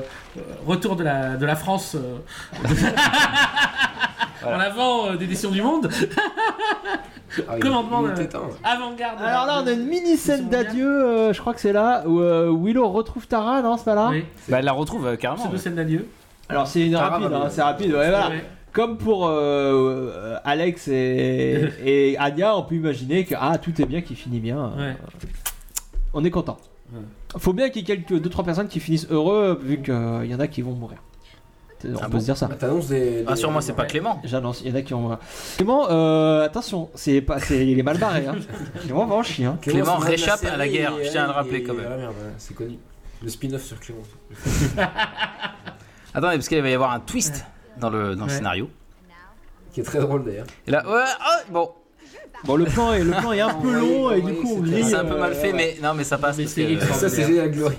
retour 0.65 0.95
de 0.95 1.03
la, 1.03 1.35
de 1.37 1.45
la 1.45 1.55
France 1.55 1.95
euh, 1.95 2.17
en 4.45 4.59
avant 4.59 5.07
euh, 5.11 5.15
des 5.15 5.27
décisions 5.27 5.51
du 5.51 5.61
monde. 5.61 5.89
Ah, 7.47 7.59
Commandement 7.59 8.01
de-. 8.03 8.09
Avant-garde. 8.63 9.19
de 9.19 9.23
Alors 9.23 9.45
là, 9.45 9.61
on 9.63 9.67
a 9.67 9.71
une 9.71 9.85
mini 9.85 10.17
scène 10.17 10.49
d'adieu, 10.49 10.87
euh, 10.87 11.33
je 11.33 11.39
crois 11.41 11.53
que 11.53 11.59
c'est 11.59 11.73
là, 11.73 12.03
où 12.07 12.19
euh, 12.19 12.51
Willow 12.51 12.87
retrouve 12.89 13.27
Tara, 13.27 13.61
non, 13.61 13.77
c'est 13.77 13.85
pas 13.85 13.95
là 13.95 14.09
Oui, 14.11 14.25
Bah, 14.47 14.57
elle 14.59 14.65
la 14.65 14.71
retrouve 14.71 15.05
euh, 15.07 15.15
carrément. 15.17 15.43
c'est 15.43 15.49
deux 15.51 15.57
scènes 15.57 15.75
d'adieu. 15.75 16.07
Alors 16.49 16.65
c'est 16.67 16.85
une 16.87 16.93
Tara 16.93 17.09
rapide, 17.17 17.33
hein, 17.33 17.47
c'est 17.49 17.61
rapide, 17.61 17.87
ouais, 17.91 18.09
voilà. 18.09 18.29
Ouais. 18.29 18.45
Comme 18.71 18.97
pour 18.97 19.27
euh, 19.27 19.31
euh, 20.15 20.37
Alex 20.45 20.87
et, 20.87 21.67
et 21.85 22.17
Anya, 22.17 22.55
on 22.55 22.63
peut 22.63 22.75
imaginer 22.75 23.25
que 23.25 23.35
ah, 23.39 23.57
tout 23.57 23.79
est 23.81 23.85
bien 23.85 24.01
qui 24.01 24.15
finit 24.15 24.39
bien. 24.39 24.71
Ouais. 24.77 24.95
On 26.13 26.23
est 26.23 26.31
content. 26.31 26.57
Faut 27.37 27.53
bien 27.53 27.69
qu'il 27.69 27.87
y 27.87 27.91
ait 27.91 27.97
quelques 27.97 28.25
2-3 28.25 28.43
personnes 28.45 28.67
qui 28.67 28.79
finissent 28.79 29.07
heureux, 29.09 29.59
vu 29.61 29.81
qu'il 29.81 29.93
y 30.25 30.33
en 30.35 30.39
a 30.39 30.47
qui 30.47 30.61
vont 30.61 30.71
mourir. 30.73 30.97
On 31.85 31.89
Ah 32.01 32.05
peut 32.05 32.13
bon 32.13 32.19
se 32.19 32.25
dire 32.25 32.37
ça. 32.37 32.49
Ah, 32.51 32.55
T'annonces 32.55 32.87
des. 32.87 33.23
Ah, 33.27 33.33
des- 33.33 33.39
sur 33.39 33.51
moi, 33.51 33.61
c'est 33.61 33.73
pas. 33.73 33.85
Clément. 33.85 34.19
J'annonce, 34.23 34.61
il 34.61 34.69
y 34.69 34.71
en 34.71 34.75
a 34.75 34.81
qui 34.81 34.93
vont 34.93 35.01
mourir. 35.01 35.19
Clément, 35.57 35.87
euh, 35.91 36.43
attention, 36.45 36.89
c'est 36.95 37.21
pas, 37.21 37.39
c'est, 37.39 37.67
il 37.67 37.77
est 37.77 37.83
mal 37.83 37.99
barré. 37.99 38.25
Hein. 38.25 38.35
Clément 38.81 39.05
va 39.05 39.15
en 39.15 39.21
chier. 39.23 39.45
Hein. 39.45 39.59
Clément 39.61 39.97
réchappe 39.97 40.39
série 40.39 40.53
à 40.53 40.57
la 40.57 40.67
guerre, 40.67 40.93
et- 40.97 41.05
je 41.05 41.11
tiens 41.11 41.25
à 41.25 41.27
le 41.27 41.31
et- 41.33 41.35
rappeler 41.35 41.63
quand 41.63 41.73
même. 41.75 41.85
Ah 41.93 41.97
merde, 41.97 42.15
c'est 42.39 42.55
connu. 42.55 42.79
Le 43.21 43.29
spin-off 43.29 43.63
sur 43.63 43.79
Clément. 43.79 44.01
Attendez, 46.13 46.35
parce 46.37 46.47
qu'il 46.47 46.61
va 46.61 46.69
y 46.69 46.73
avoir 46.73 46.91
un 46.93 46.99
twist 46.99 47.45
dans 47.79 47.89
le, 47.89 48.15
dans 48.15 48.25
le 48.25 48.31
scénario. 48.31 48.69
Qui 49.71 49.81
est 49.81 49.83
très 49.83 49.99
drôle 49.99 50.25
d'ailleurs. 50.25 50.47
Et 50.65 50.71
là, 50.71 50.83
ouais, 50.89 51.03
ah, 51.19 51.41
bon, 51.51 51.69
Bon, 52.43 52.55
le 52.55 52.65
plan 52.65 52.93
est, 52.93 53.03
le 53.03 53.11
plan 53.11 53.31
est 53.33 53.41
un 53.41 53.53
peu 53.53 53.73
long 53.73 54.11
et 54.11 54.21
du 54.21 54.33
coup 54.33 54.55
on 54.57 54.61
grille. 54.61 54.83
c'est 54.83 54.95
un 54.95 55.05
peu 55.05 55.15
euh, 55.15 55.19
mal 55.19 55.33
fait, 55.33 55.53
mais 55.53 55.77
non, 55.81 55.93
mais 55.93 56.03
ça 56.03 56.17
passe. 56.17 56.37
Mais 56.37 56.43
parce 56.43 56.55
que-. 56.55 56.93
Ça, 56.93 57.09
c'est 57.09 57.25
génial, 57.25 57.51
Glory. 57.51 57.75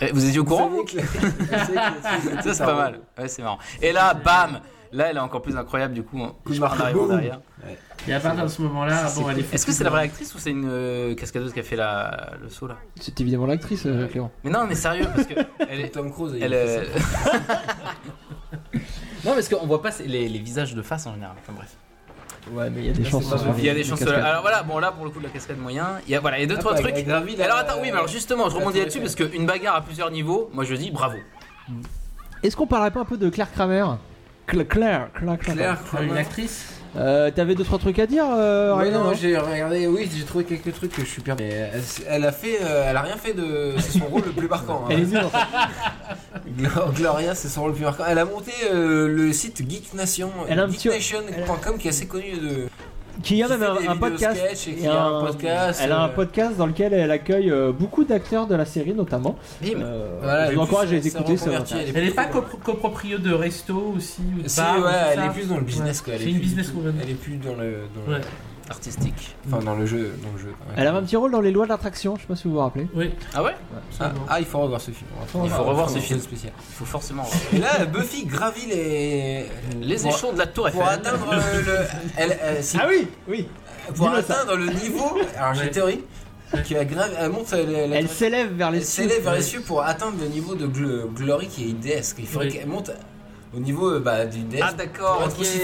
Eh, 0.00 0.12
Vous 0.12 0.24
étiez 0.26 0.38
au 0.38 0.44
courant 0.44 0.68
Vous 0.68 0.84
Ça, 0.88 2.54
c'est 2.54 2.64
pas 2.64 2.74
mal. 2.74 3.00
Ouais, 3.18 3.28
c'est 3.28 3.42
marrant. 3.42 3.58
Et 3.82 3.92
là, 3.92 4.14
bam 4.14 4.60
Là, 4.92 5.08
elle 5.10 5.16
est 5.16 5.20
encore 5.20 5.42
plus 5.42 5.56
incroyable, 5.56 5.92
du 5.92 6.04
coup. 6.04 6.18
de 6.46 6.54
Je 6.54 6.60
marque, 6.60 6.78
en 6.80 6.84
arrivant 6.84 7.00
boum. 7.06 7.10
derrière. 7.16 7.40
Et 8.06 8.12
à 8.12 8.20
partir 8.20 8.44
de 8.44 8.48
ce 8.48 8.62
moment-là, 8.62 9.10
bon, 9.16 9.28
elle 9.28 9.40
est 9.40 9.52
Est-ce 9.54 9.66
que 9.66 9.72
c'est 9.72 9.82
la 9.82 9.90
vraie 9.90 10.02
actrice 10.02 10.32
ou 10.36 10.38
c'est 10.38 10.50
une 10.50 10.68
euh, 10.70 11.14
cascadeuse 11.16 11.52
qui 11.52 11.58
a 11.58 11.64
fait 11.64 11.74
la, 11.74 12.34
le 12.40 12.48
saut 12.48 12.68
là? 12.68 12.76
C'est 13.00 13.20
évidemment 13.20 13.46
l'actrice, 13.46 13.86
euh, 13.86 14.06
Clément. 14.06 14.30
Mais 14.44 14.50
non, 14.50 14.66
mais 14.68 14.76
sérieux, 14.76 15.06
parce 15.12 15.26
que 15.26 15.34
elle 15.68 15.80
est. 15.80 15.88
Tom 15.88 16.12
Cruise. 16.12 16.34
il 16.36 16.42
Elle 16.44 16.52
fait 16.52 16.88
non, 19.24 19.32
parce 19.34 19.48
qu'on 19.48 19.66
voit 19.66 19.82
pas 19.82 19.90
les, 20.06 20.28
les 20.28 20.38
visages 20.38 20.76
de 20.76 20.82
face 20.82 21.06
en 21.08 21.14
général. 21.14 21.34
Enfin 21.40 21.54
bref. 21.56 21.74
Ouais, 22.52 22.68
mais 22.70 22.80
il 22.80 22.86
y 22.86 22.90
a 22.90 22.92
des 22.92 23.04
chances. 23.04 23.28
pas 23.30 23.36
sur 23.38 23.46
grave. 23.46 23.56
les- 23.56 23.62
Il 23.62 23.66
y 23.66 23.70
a 23.70 23.72
des 23.72 23.78
les 23.78 23.84
chances. 23.84 24.00
cascades. 24.00 24.22
Alors 24.22 24.42
voilà, 24.42 24.62
bon 24.62 24.78
là 24.78 24.92
pour 24.92 25.04
le 25.04 25.10
coup 25.10 25.18
de 25.18 25.24
la 25.24 25.30
cascade 25.30 25.58
moyen, 25.58 25.98
il 26.06 26.12
y 26.12 26.14
a 26.16 26.20
voilà, 26.20 26.38
il 26.38 26.42
y 26.42 26.44
a 26.44 26.46
deux 26.46 26.56
Ah, 26.56 26.60
trois 26.60 26.74
bah, 26.74 26.80
trucs. 26.80 27.08
Alors 27.40 27.56
attends, 27.56 27.74
oui, 27.80 27.88
mais 27.90 27.92
alors 27.92 28.08
justement, 28.08 28.48
je 28.50 28.56
rebondis 28.56 28.78
là-dessus 28.80 29.00
parce 29.00 29.14
qu'une 29.14 29.46
bagarre 29.46 29.76
à 29.76 29.80
plusieurs 29.82 30.10
niveaux, 30.10 30.50
moi 30.52 30.64
je 30.64 30.74
dis 30.74 30.90
bravo. 30.90 31.16
Est-ce 32.42 32.56
qu'on 32.56 32.66
parlerait 32.66 32.90
pas 32.90 33.00
un 33.00 33.04
peu 33.06 33.16
de 33.16 33.30
Claire 33.30 33.50
Kramer? 33.50 33.84
Cla- 34.46 34.66
Claire, 34.66 35.08
Claire. 35.14 35.38
Claire, 35.38 35.78
Une 35.80 35.86
Kramer. 36.08 36.18
actrice? 36.18 36.73
Euh, 36.96 37.30
T'avais 37.32 37.54
deux 37.56 37.64
trois 37.64 37.78
trucs 37.78 37.98
à 37.98 38.06
dire, 38.06 38.24
euh, 38.30 38.74
Ouais, 38.76 38.84
Ryan, 38.84 38.98
non, 38.98 39.04
non 39.10 39.14
j'ai 39.14 39.36
regardé, 39.36 39.86
oui, 39.88 40.08
j'ai 40.14 40.24
trouvé 40.24 40.44
quelques 40.44 40.72
trucs 40.74 40.92
que 40.92 41.02
je 41.02 41.06
suis 41.08 41.22
perdu. 41.22 41.42
Mais 41.44 41.70
Elle, 41.74 41.82
elle 42.08 42.24
a 42.24 42.32
fait, 42.32 42.58
euh, 42.62 42.86
elle 42.88 42.96
a 42.96 43.00
rien 43.02 43.16
fait 43.16 43.32
de. 43.34 43.74
C'est 43.78 43.98
son 43.98 44.04
rôle 44.06 44.22
le 44.26 44.32
plus 44.32 44.46
marquant. 44.48 44.84
hein. 44.84 44.88
Elle 44.90 45.00
est 45.00 45.06
nulle 45.06 45.18
en 45.24 45.28
fait. 45.30 45.38
Glo- 46.58 46.92
Gloria, 46.94 47.34
c'est 47.34 47.48
son 47.48 47.62
rôle 47.62 47.70
le 47.70 47.76
plus 47.76 47.84
marquant. 47.84 48.04
Elle 48.08 48.18
a 48.18 48.24
monté 48.24 48.52
euh, 48.72 49.08
le 49.08 49.32
site 49.32 49.58
Geek 49.68 49.92
Nation, 49.94 50.30
petit- 50.68 50.88
geeknation.com 50.90 51.78
qui 51.78 51.88
est 51.88 51.90
assez 51.90 52.06
connu 52.06 52.32
de. 52.40 52.66
Qui 53.22 53.42
a 53.42 53.48
même 53.48 53.62
un, 53.88 53.96
podcast. 53.96 54.36
sketch 54.44 54.68
et 54.68 54.70
et 54.72 54.74
qui 54.82 54.86
a 54.86 55.04
un 55.04 55.20
podcast, 55.24 55.80
Elle 55.82 55.92
a 55.92 56.00
un 56.02 56.08
euh, 56.08 56.12
podcast 56.12 56.56
dans 56.56 56.66
lequel 56.66 56.92
elle 56.92 57.10
accueille 57.10 57.50
euh, 57.50 57.72
beaucoup 57.72 58.04
d'acteurs 58.04 58.46
de 58.46 58.54
la 58.54 58.64
série, 58.64 58.92
notamment. 58.94 59.36
Bim. 59.62 59.80
Euh, 59.80 60.18
Voilà, 60.20 60.50
je 60.50 60.56
vous 60.56 60.62
encourage 60.62 60.88
à 60.88 60.92
les 60.96 61.06
écouter. 61.06 61.36
elle 61.74 61.92
Elle 61.96 62.08
est 62.08 62.14
pas 62.14 62.26
coproprio 62.26 63.18
de 63.18 63.32
resto 63.32 63.92
aussi 63.96 64.22
ou 64.38 64.42
de 64.42 64.48
Si, 64.48 64.60
bar, 64.60 64.78
ou 64.78 64.82
ouais, 64.82 64.90
elle 65.12 65.18
ça 65.18 65.26
est 65.26 65.30
plus 65.30 65.48
dans 65.48 65.56
le 65.58 65.62
business 65.64 65.98
Ouais. 66.00 66.04
quoi. 66.04 66.14
Elle 66.14 66.20
C'est 66.20 66.26
est 66.26 66.30
une 66.30 66.36
plus- 66.38 66.44
businesswoman. 66.48 66.94
Elle 67.02 67.10
est 67.10 67.14
plus 67.14 67.36
dans 67.36 67.54
le. 67.54 67.76
Dans 68.06 68.10
le- 68.12 68.18
Ouais. 68.18 68.24
Artistique. 68.70 69.36
Enfin, 69.46 69.62
dans 69.62 69.74
le 69.74 69.84
jeu. 69.84 70.14
Dans 70.22 70.32
le 70.32 70.38
jeu. 70.38 70.48
ouais. 70.48 70.74
Elle 70.76 70.86
avait 70.86 70.98
un 70.98 71.02
petit 71.02 71.16
rôle 71.16 71.30
dans 71.30 71.40
les 71.42 71.50
lois 71.50 71.64
de 71.64 71.68
l'attraction, 71.70 72.16
je 72.16 72.22
sais 72.22 72.26
pas 72.26 72.34
si 72.36 72.44
vous 72.48 72.54
vous 72.54 72.60
rappelez. 72.60 72.88
Oui. 72.94 73.10
Ah 73.34 73.42
ouais? 73.42 73.54
Ah, 74.00 74.12
ah, 74.28 74.40
il 74.40 74.46
faut 74.46 74.58
revoir 74.60 74.80
ce 74.80 74.90
film. 74.90 75.08
Il 75.44 75.50
faut 75.50 75.64
revoir 75.64 75.90
ce 75.90 75.98
film. 75.98 76.18
spécial. 76.20 76.52
Il 76.70 76.74
faut 76.74 76.84
forcément. 76.86 77.24
Et 77.52 77.58
là, 77.58 77.84
Buffy 77.84 78.24
gravit 78.24 78.66
les. 78.66 79.46
Les 79.80 79.96
pour- 79.96 80.06
échelons 80.14 80.32
de 80.32 80.38
la 80.38 80.46
tour 80.46 80.70
Pour 80.70 80.82
Eiffel. 80.82 80.94
atteindre 80.94 81.30
le. 81.34 81.72
elle- 82.16 82.38
elle- 82.42 82.64
si- 82.64 82.78
Ah 82.80 82.86
oui, 82.88 83.06
oui. 83.28 83.48
Pour 83.94 84.06
ça. 84.06 84.14
atteindre 84.16 84.56
le 84.56 84.66
niveau. 84.66 85.18
Alors 85.36 85.54
j'ai 85.54 85.64
une 85.64 85.70
théorie. 85.70 86.00
qui 86.64 86.76
a 86.76 86.84
grave, 86.84 87.10
elle 87.18 87.30
monte, 87.30 87.52
elle, 87.52 88.08
s'élève 88.08 88.52
vers 88.52 88.70
les 88.70 88.78
elle 88.78 88.84
cieux. 88.84 89.02
s'élève 89.08 89.24
vers 89.24 89.34
les 89.34 89.42
cieux 89.42 89.60
pour 89.60 89.82
atteindre 89.82 90.14
le 90.20 90.28
niveau 90.28 90.54
de 90.54 90.66
gl- 90.68 91.12
Glory 91.12 91.48
qui 91.48 91.70
est 91.70 91.72
déesse. 91.72 92.14
Il 92.18 92.26
faudrait 92.28 92.46
Oui. 92.46 92.52
qu'elle 92.52 92.68
monte 92.68 92.92
au 93.56 93.60
niveau 93.60 93.90
euh, 93.92 94.00
bah, 94.00 94.26
d'une 94.26 94.48
déesse. 94.48 94.64
Ah, 94.66 94.72
d'accord, 94.72 95.22
ok. 95.26 95.40
aussi. 95.40 95.60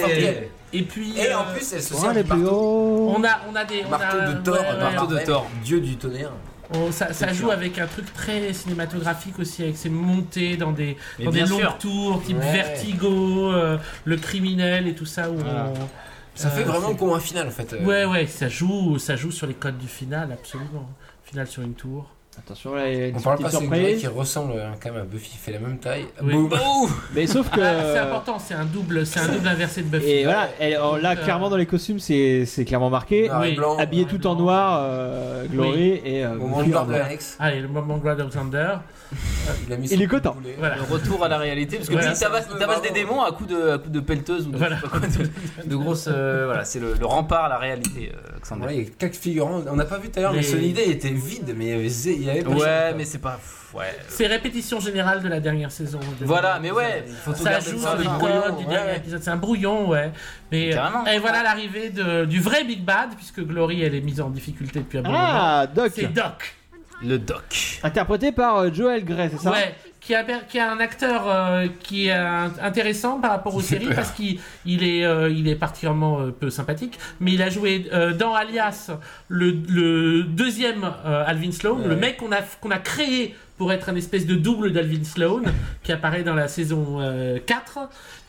Et 0.72 0.82
puis. 0.82 1.18
Et 1.18 1.34
en 1.34 1.44
plus, 1.44 1.72
elle 1.72 1.82
se 1.82 1.94
sert 1.94 2.12
du 2.14 2.22
marteau. 2.24 3.12
On 3.16 3.24
a, 3.24 3.40
on 3.50 3.56
a 3.56 3.64
des. 3.64 3.82
On 3.86 3.90
marteau 3.90 4.18
a, 4.18 4.32
de 4.32 4.42
Thor, 4.42 4.54
ouais, 4.54 4.60
ouais. 4.60 4.78
marteau 4.78 5.06
de 5.06 5.14
Marvel, 5.14 5.26
Thor, 5.26 5.46
dieu 5.64 5.80
du 5.80 5.96
tonnerre. 5.96 6.30
On- 6.72 6.92
ça, 6.92 7.08
joue 7.32 7.34
sûr. 7.34 7.50
avec 7.52 7.80
un 7.80 7.86
truc 7.88 8.12
très 8.14 8.52
cinématographique 8.52 9.40
aussi, 9.40 9.64
avec 9.64 9.76
ses 9.76 9.88
montées 9.88 10.56
dans 10.56 10.70
des, 10.70 10.96
Mais 11.18 11.24
dans 11.24 11.30
des 11.32 11.40
longues 11.40 11.60
sûr. 11.60 11.78
tours, 11.78 12.22
type 12.24 12.38
Ouais. 12.38 12.52
Vertigo, 12.52 13.50
euh, 13.52 13.76
le 14.04 14.16
criminel 14.16 14.86
et 14.86 14.94
tout 14.94 15.06
ça. 15.06 15.28
Où 15.30 15.34
Voilà. 15.34 15.66
on- 15.74 15.88
Ça 16.36 16.48
fait 16.48 16.62
euh, 16.62 16.66
vraiment 16.66 16.94
comme 16.94 17.12
un 17.12 17.18
final 17.18 17.48
en 17.48 17.50
fait. 17.50 17.74
Ouais, 17.84 18.04
ouais, 18.04 18.26
ça 18.28 18.48
joue, 18.48 18.98
ça 19.00 19.16
joue 19.16 19.32
sur 19.32 19.48
les 19.48 19.54
codes 19.54 19.78
du 19.78 19.88
final, 19.88 20.30
absolument. 20.32 20.88
Final 21.24 21.48
sur 21.48 21.62
une 21.64 21.74
tour. 21.74 22.08
Attention, 22.44 22.74
là, 22.74 22.88
il 22.90 22.98
y 22.98 23.02
a 23.02 23.06
une 23.08 23.16
On 23.16 23.20
parle 23.20 23.38
pas, 23.38 23.50
c'est 23.50 23.96
qui 23.96 24.06
ressemble 24.06 24.52
euh, 24.56 24.70
quand 24.82 24.92
même 24.92 25.02
à 25.02 25.04
Buffy, 25.04 25.30
il 25.34 25.38
fait 25.38 25.52
la 25.52 25.58
même 25.60 25.78
taille. 25.78 26.06
Oui. 26.22 26.32
Boum. 26.32 26.50
Mais 27.14 27.26
sauf 27.26 27.48
que. 27.50 27.60
Ah, 27.60 27.92
c'est 27.92 27.98
important, 27.98 28.38
c'est 28.38 28.54
un 28.54 28.64
double, 28.64 29.04
c'est 29.06 29.20
un 29.20 29.28
double 29.28 29.46
inversé 29.46 29.82
de 29.82 29.88
Buffy. 29.88 30.08
Et 30.10 30.24
voilà, 30.24 30.48
elle- 30.58 30.72
là, 31.00 31.12
Euh, 31.12 31.16
clairement, 31.16 31.50
dans 31.50 31.56
les 31.56 31.66
costumes, 31.66 31.98
c'est 32.00 32.46
c'est 32.46 32.64
clairement 32.64 32.90
marqué. 32.90 33.30
Oui. 33.40 33.54
blanc. 33.54 33.76
Habillé 33.78 34.06
tout 34.06 34.26
en 34.26 34.34
noir, 34.36 34.80
euh, 34.82 35.44
Glory 35.46 36.00
et. 36.04 36.24
euh, 36.24 36.34
moment 36.34 36.60
de 36.62 36.64
gloire. 36.68 36.86
Alex, 36.90 37.36
Allez, 37.38 37.60
le 37.60 37.68
moment 37.68 37.98
de 37.98 38.02
Glad 38.02 38.30
Thunder. 38.30 38.74
il 39.66 39.72
a 39.72 39.76
mis 39.76 39.88
Il 39.88 39.96
son 39.96 40.00
est 40.02 40.06
content. 40.06 40.36
Voilà. 40.58 40.76
Le 40.76 40.82
retour 40.82 41.24
à 41.24 41.28
la 41.28 41.36
réalité, 41.38 41.76
parce 41.76 41.88
que 41.88 41.94
Voilà. 41.94 42.10
lui, 42.10 42.16
il 42.16 42.20
tabasse, 42.20 42.46
il 42.52 42.58
tabasse 42.58 42.82
des 42.82 42.90
démons 42.90 43.20
à 43.22 43.32
coups 43.32 43.50
de, 43.50 43.70
à 43.70 43.78
coups 43.78 43.90
de 43.90 43.98
pelleteuse 44.00 44.46
ou 44.46 44.52
de, 44.52 44.56
Voilà. 44.56 44.76
grosses. 45.66 46.08
euh, 46.10 46.44
voilà, 46.46 46.64
c'est 46.64 46.78
le, 46.78 46.94
le 46.94 47.06
rempart 47.06 47.44
à 47.46 47.48
la 47.48 47.58
réalité, 47.58 48.12
euh, 48.14 48.38
Xander. 48.40 48.66
Ouais, 48.66 48.76
il 48.76 48.82
y 48.84 48.86
a 48.86 48.90
quatre 48.96 49.16
figurants. 49.16 49.62
On 49.68 49.74
n'a 49.74 49.84
pas 49.84 49.98
vu 49.98 50.10
tout 50.10 50.18
à 50.20 50.22
l'heure, 50.22 50.30
mais 50.32 50.38
Mais- 50.38 50.42
son 50.44 50.58
idée 50.58 50.84
était 50.84 51.08
vide, 51.10 51.54
mais 51.56 51.84
il 51.84 52.29
y 52.36 52.40
avait, 52.40 52.42
pas 52.42 52.50
Ouais, 52.50 52.94
mais 52.96 53.04
c'est 53.04 53.18
pas. 53.18 53.38
Ouais. 53.72 53.96
C'est 54.08 54.26
répétition 54.26 54.80
générale 54.80 55.22
de 55.22 55.28
la 55.28 55.38
dernière 55.40 55.70
saison. 55.70 56.00
de- 56.20 56.24
Voilà, 56.26 56.58
mais 56.60 56.70
ouais, 56.72 57.04
il 57.06 57.12
faut 57.14 57.32
tout 57.32 57.42
Ça 57.42 57.60
joue 57.60 57.78
sur 57.78 57.96
les 57.96 58.04
ça. 58.04 58.18
codes 58.20 58.56
du 58.58 58.64
ouais. 58.64 58.70
dernier 58.70 58.96
épisode. 58.96 59.22
C'est 59.22 59.30
un 59.30 59.36
brouillon, 59.36 59.88
ouais. 59.88 60.10
Mais, 60.50 60.70
Carrément. 60.70 61.06
et 61.06 61.18
voilà 61.20 61.42
l'arrivée 61.44 61.90
de- 61.90 62.24
du 62.24 62.40
vrai 62.40 62.64
Big 62.64 62.82
Bad, 62.84 63.10
puisque 63.16 63.40
Glory, 63.40 63.82
elle 63.82 63.94
est 63.94 64.00
mise 64.00 64.20
en 64.20 64.28
difficulté 64.30 64.80
depuis 64.80 64.98
un 64.98 65.02
bon 65.02 65.12
moment. 65.12 65.22
Ah, 65.24 65.66
Doc 65.72 65.92
C'est 65.94 66.12
Doc. 66.12 66.56
Le 67.02 67.18
doc. 67.18 67.78
Interprété 67.82 68.30
par 68.32 68.56
euh, 68.58 68.70
Joel 68.72 69.04
Grey, 69.04 69.30
c'est 69.32 69.40
ça? 69.42 69.52
Ouais, 69.52 69.74
qui 70.00 70.14
a, 70.14 70.24
qui 70.24 70.58
a 70.58 70.72
un 70.72 70.80
acteur 70.80 71.24
euh, 71.26 71.66
qui 71.82 72.06
est 72.08 72.10
intéressant 72.12 73.20
par 73.20 73.30
rapport 73.30 73.54
aux 73.54 73.60
séries 73.60 73.90
parce 73.94 74.10
qu'il 74.12 74.38
il 74.64 74.82
est, 74.82 75.04
euh, 75.04 75.30
il 75.30 75.46
est 75.48 75.54
particulièrement 75.56 76.20
euh, 76.20 76.30
peu 76.30 76.50
sympathique, 76.50 76.98
mais 77.20 77.32
il 77.32 77.42
a 77.42 77.50
joué 77.50 77.88
euh, 77.92 78.14
dans 78.14 78.34
Alias 78.34 78.90
le, 79.28 79.50
le 79.68 80.22
deuxième 80.24 80.84
euh, 81.04 81.24
Alvin 81.26 81.52
Sloan, 81.52 81.86
le 81.86 81.96
mec 81.96 82.16
qu'on 82.16 82.32
a, 82.32 82.40
qu'on 82.60 82.70
a 82.70 82.78
créé 82.78 83.34
pour 83.58 83.72
être 83.74 83.90
un 83.90 83.94
espèce 83.94 84.26
de 84.26 84.36
double 84.36 84.72
d'Alvin 84.72 85.04
Sloan 85.04 85.42
qui 85.82 85.92
apparaît 85.92 86.22
dans 86.22 86.34
la 86.34 86.48
saison 86.48 86.98
euh, 87.00 87.38
4 87.44 87.78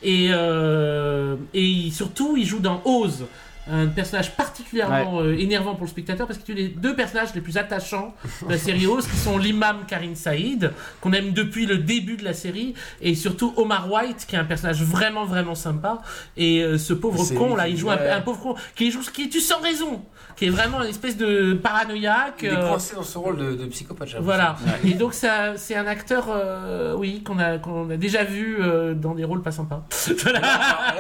et, 0.04 0.28
euh, 0.32 1.38
et 1.54 1.90
surtout 1.92 2.36
il 2.38 2.46
joue 2.46 2.60
dans 2.60 2.82
Oz 2.84 3.26
un 3.72 3.88
personnage 3.88 4.36
particulièrement 4.36 5.22
euh, 5.22 5.38
énervant 5.38 5.76
pour 5.76 5.86
le 5.86 5.90
spectateur 5.90 6.28
parce 6.28 6.38
que 6.40 6.44
tu 6.46 6.52
es 6.52 6.56
les 6.56 6.68
deux 6.68 6.96
personnages 6.96 7.34
les 7.34 7.42
plus 7.42 7.58
attachants 7.58 8.14
de 8.46 8.50
la 8.52 8.58
série 8.58 8.86
Oz 8.88 9.08
qui 9.08 9.16
sont 9.18 9.38
l'imam 9.38 9.78
Karim 9.88 10.16
Saïd 10.16 10.72
qu'on 11.00 11.14
aime 11.14 11.32
depuis 11.32 11.66
le 11.66 11.78
début 11.78 12.18
de 12.18 12.24
la 12.24 12.34
série 12.34 12.74
et 13.02 13.16
surtout 13.16 13.54
Omar 13.58 13.92
White 13.92 14.26
qui 14.28 14.36
est 14.36 14.40
un 14.40 14.44
personnage 14.46 14.82
vraiment 14.84 15.26
vraiment 15.26 15.56
sympa. 15.56 16.02
Et 16.38 16.62
euh, 16.64 16.78
ce 16.78 16.94
pauvre 16.94 17.24
con 17.36 17.56
là 17.56 17.66
qui- 17.66 17.72
il 17.72 17.78
joue 17.78 17.88
ouais. 17.90 18.10
un, 18.10 18.18
un 18.18 18.22
pauvre 18.22 18.40
con 18.42 18.56
qui 18.76 18.92
joue 18.92 19.02
qui 19.14 19.30
tue 19.30 19.40
sans 19.40 19.60
raison 19.62 20.04
qui 20.36 20.46
est 20.46 20.50
vraiment 20.50 20.82
une 20.84 20.90
espèce 20.90 21.18
de 21.18 21.54
paranoïaque 21.54 22.40
Il 22.42 22.48
est 22.50 22.52
euh, 22.54 22.70
coincé 22.70 22.96
dans 22.96 23.04
ce 23.04 23.18
rôle 23.18 23.38
de, 23.38 23.54
de 23.56 23.66
psychopathe. 23.66 24.16
voilà. 24.20 24.56
Et 24.86 24.94
donc 24.94 25.14
ça, 25.14 25.58
c'est 25.58 25.76
un 25.76 25.88
acteur, 25.88 26.28
euh, 26.30 26.96
oui, 26.96 27.24
qu'on 27.24 27.40
a, 27.40 27.58
qu'on 27.58 27.90
a 27.90 27.98
déjà 27.98 28.24
vu 28.24 28.58
euh, 28.60 28.94
dans 28.94 29.16
des 29.16 29.24
rôles 29.24 29.42
pas 29.42 29.52
sympas. 29.52 29.84
Voilà. 30.24 30.40
Là, 30.40 30.48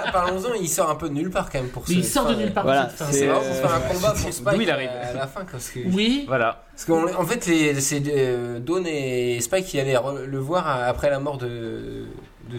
là, 0.05 0.11
parlons-en, 0.11 0.53
il 0.59 0.67
sort 0.69 0.89
un 0.89 0.95
peu 0.95 1.09
de 1.09 1.13
nulle 1.13 1.29
part 1.29 1.49
quand 1.49 1.59
même 1.59 1.69
pour 1.69 1.83
Mais 1.89 1.95
il 1.95 2.03
ce- 2.05 2.11
sort 2.13 2.27
de 2.27 2.35
nulle 2.35 2.51
part. 2.53 2.63
Voilà, 2.63 2.89
c'est- 2.89 3.25
vraiment 3.27 3.39
pour 3.41 3.55
faire 3.55 3.73
un 3.75 3.79
combat 3.93 4.11
pour 4.11 4.33
Spike 4.33 4.55
D'où 4.55 4.61
il 4.61 4.71
arrive. 4.71 4.89
à 4.89 5.13
la 5.13 5.27
fin. 5.27 5.41
Parce 5.51 5.69
que, 5.69 5.79
Oui. 5.93 6.25
Voilà. 6.27 6.63
parce 6.71 6.85
qu'en 6.85 7.03
en 7.21 7.25
fait, 7.25 7.45
les- 7.47 7.79
c'est 7.81 8.01
euh, 8.07 8.59
Dawn 8.59 8.85
et 8.87 9.39
Spike 9.41 9.65
qui 9.65 9.79
allaient 9.79 9.95
re- 9.95 10.23
le 10.25 10.37
voir 10.39 10.67
après 10.87 11.09
la 11.09 11.19
mort 11.19 11.37
de, 11.37 12.05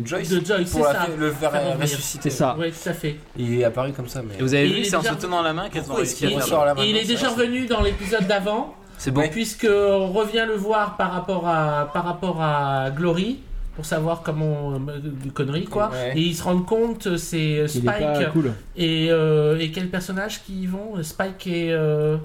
de 0.01 0.07
Joyce. 0.07 0.29
De 0.31 0.45
Joyce, 0.45 0.71
pour 0.71 0.85
la 0.85 0.93
ça. 0.93 1.07
le 1.19 1.31
faire 1.33 1.51
Faire 1.53 1.61
revenir. 1.67 1.81
ressusciter. 1.83 2.31
C'est 2.31 2.37
ça. 2.37 2.57
Oui, 2.59 2.71
tout 2.73 2.89
à 2.89 2.93
fait. 2.93 3.17
Il 3.37 3.61
est 3.61 3.65
apparu 3.65 3.93
comme 3.93 4.09
ça. 4.09 4.23
Mais... 4.23 4.35
Et 4.39 4.43
vous 4.43 4.55
avez 4.55 4.65
Et 4.65 4.69
vu, 4.69 4.75
il 4.79 4.81
est 4.81 4.85
c'est 4.85 4.97
en 4.97 5.01
se 5.03 5.09
déjà- 5.09 5.17
tenant 5.21 5.43
la 5.43 5.53
main 5.53 5.69
qu'elles 5.69 5.83
ont 5.83 5.87
Pourquoi 5.87 6.03
réussi 6.05 6.25
à 6.25 6.29
qu'il 6.29 6.37
faire 6.37 6.45
ressort 6.47 6.65
là 6.65 6.75
Et 6.79 6.91
il 6.91 6.97
est 6.97 7.05
déjà 7.07 7.29
revenu 7.29 7.67
dans 7.67 7.81
l'épisode 7.83 8.27
d'avant, 8.27 8.75
C'est 8.99 9.11
bon. 9.11 9.29
puisque 9.31 9.67
on 9.71 10.09
revient 10.13 10.45
le 10.49 10.55
voir 10.57 10.97
par 10.97 11.13
rapport 11.13 11.47
à, 11.49 11.91
par 11.93 12.05
rapport 12.05 12.41
à 12.43 12.91
Glory. 12.91 13.41
Pour 13.75 13.87
savoir 13.87 14.21
comment. 14.23 14.75
euh, 14.75 14.99
de 15.01 15.31
conneries, 15.31 15.65
quoi. 15.65 15.89
Ouais. 15.91 16.13
Et 16.15 16.21
ils 16.21 16.35
se 16.37 16.43
rendent 16.43 16.67
compte, 16.67 17.17
c'est 17.17 17.59
euh, 17.61 17.67
Il 17.75 17.81
est 17.81 17.85
pas 17.87 18.15
Spike 18.17 18.33
cool. 18.35 18.53
et, 18.77 19.09
euh, 19.11 19.59
et 19.59 19.71
quel 19.71 19.89
personnage 19.89 20.43
qui 20.45 20.65
y 20.65 20.67
vont? 20.67 21.03
Spike 21.03 21.47
et. 21.47 21.73
euh, 21.73 22.19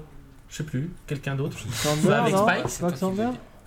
je 0.50 0.56
sais 0.58 0.62
plus, 0.64 0.90
quelqu'un 1.06 1.36
d'autre. 1.36 1.56
Sander, 1.72 2.12
avec 2.12 2.34
non 2.34 2.46
Spike. 2.46 2.68
C'est 2.68 2.84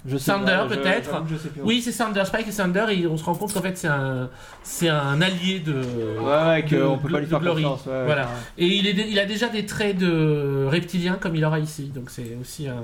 Je 0.06 0.18
sais 0.18 0.32
Sander, 0.32 0.58
peut-être. 0.68 1.24
plus. 1.26 1.36
Oui, 1.64 1.82
c'est 1.84 1.92
Sander, 1.92 2.24
Spike 2.26 2.48
et 2.48 2.52
Sander, 2.52 2.86
et 2.90 3.06
on 3.08 3.18
se 3.18 3.24
rend 3.24 3.36
compte 3.36 3.54
qu'en 3.54 3.62
fait 3.62 3.78
c'est 3.78 3.88
un, 3.88 4.30
c'est 4.64 4.90
un 4.90 5.22
allié 5.22 5.60
de. 5.60 5.74
Ouais, 5.74 6.48
ouais, 6.48 6.64
de- 6.64 6.78
qu'on 6.84 6.98
peut 6.98 7.10
pas 7.10 7.20
lui 7.20 7.28
faire 7.28 7.40
Glory. 7.40 7.62
confiance. 7.64 7.86
ouais, 7.86 7.92
ouais. 7.94 8.06
Voilà. 8.06 8.28
Et 8.58 8.66
il, 8.68 8.88
est, 8.88 8.94
il 9.10 9.20
a 9.20 9.26
déjà 9.26 9.48
des 9.50 9.66
traits 9.66 9.98
de 9.98 10.66
reptilien 10.70 11.18
comme 11.22 11.36
il 11.36 11.46
aura 11.46 11.60
ici, 11.60 11.92
donc 11.94 12.10
c'est 12.10 12.36
aussi 12.42 12.68
un, 12.68 12.82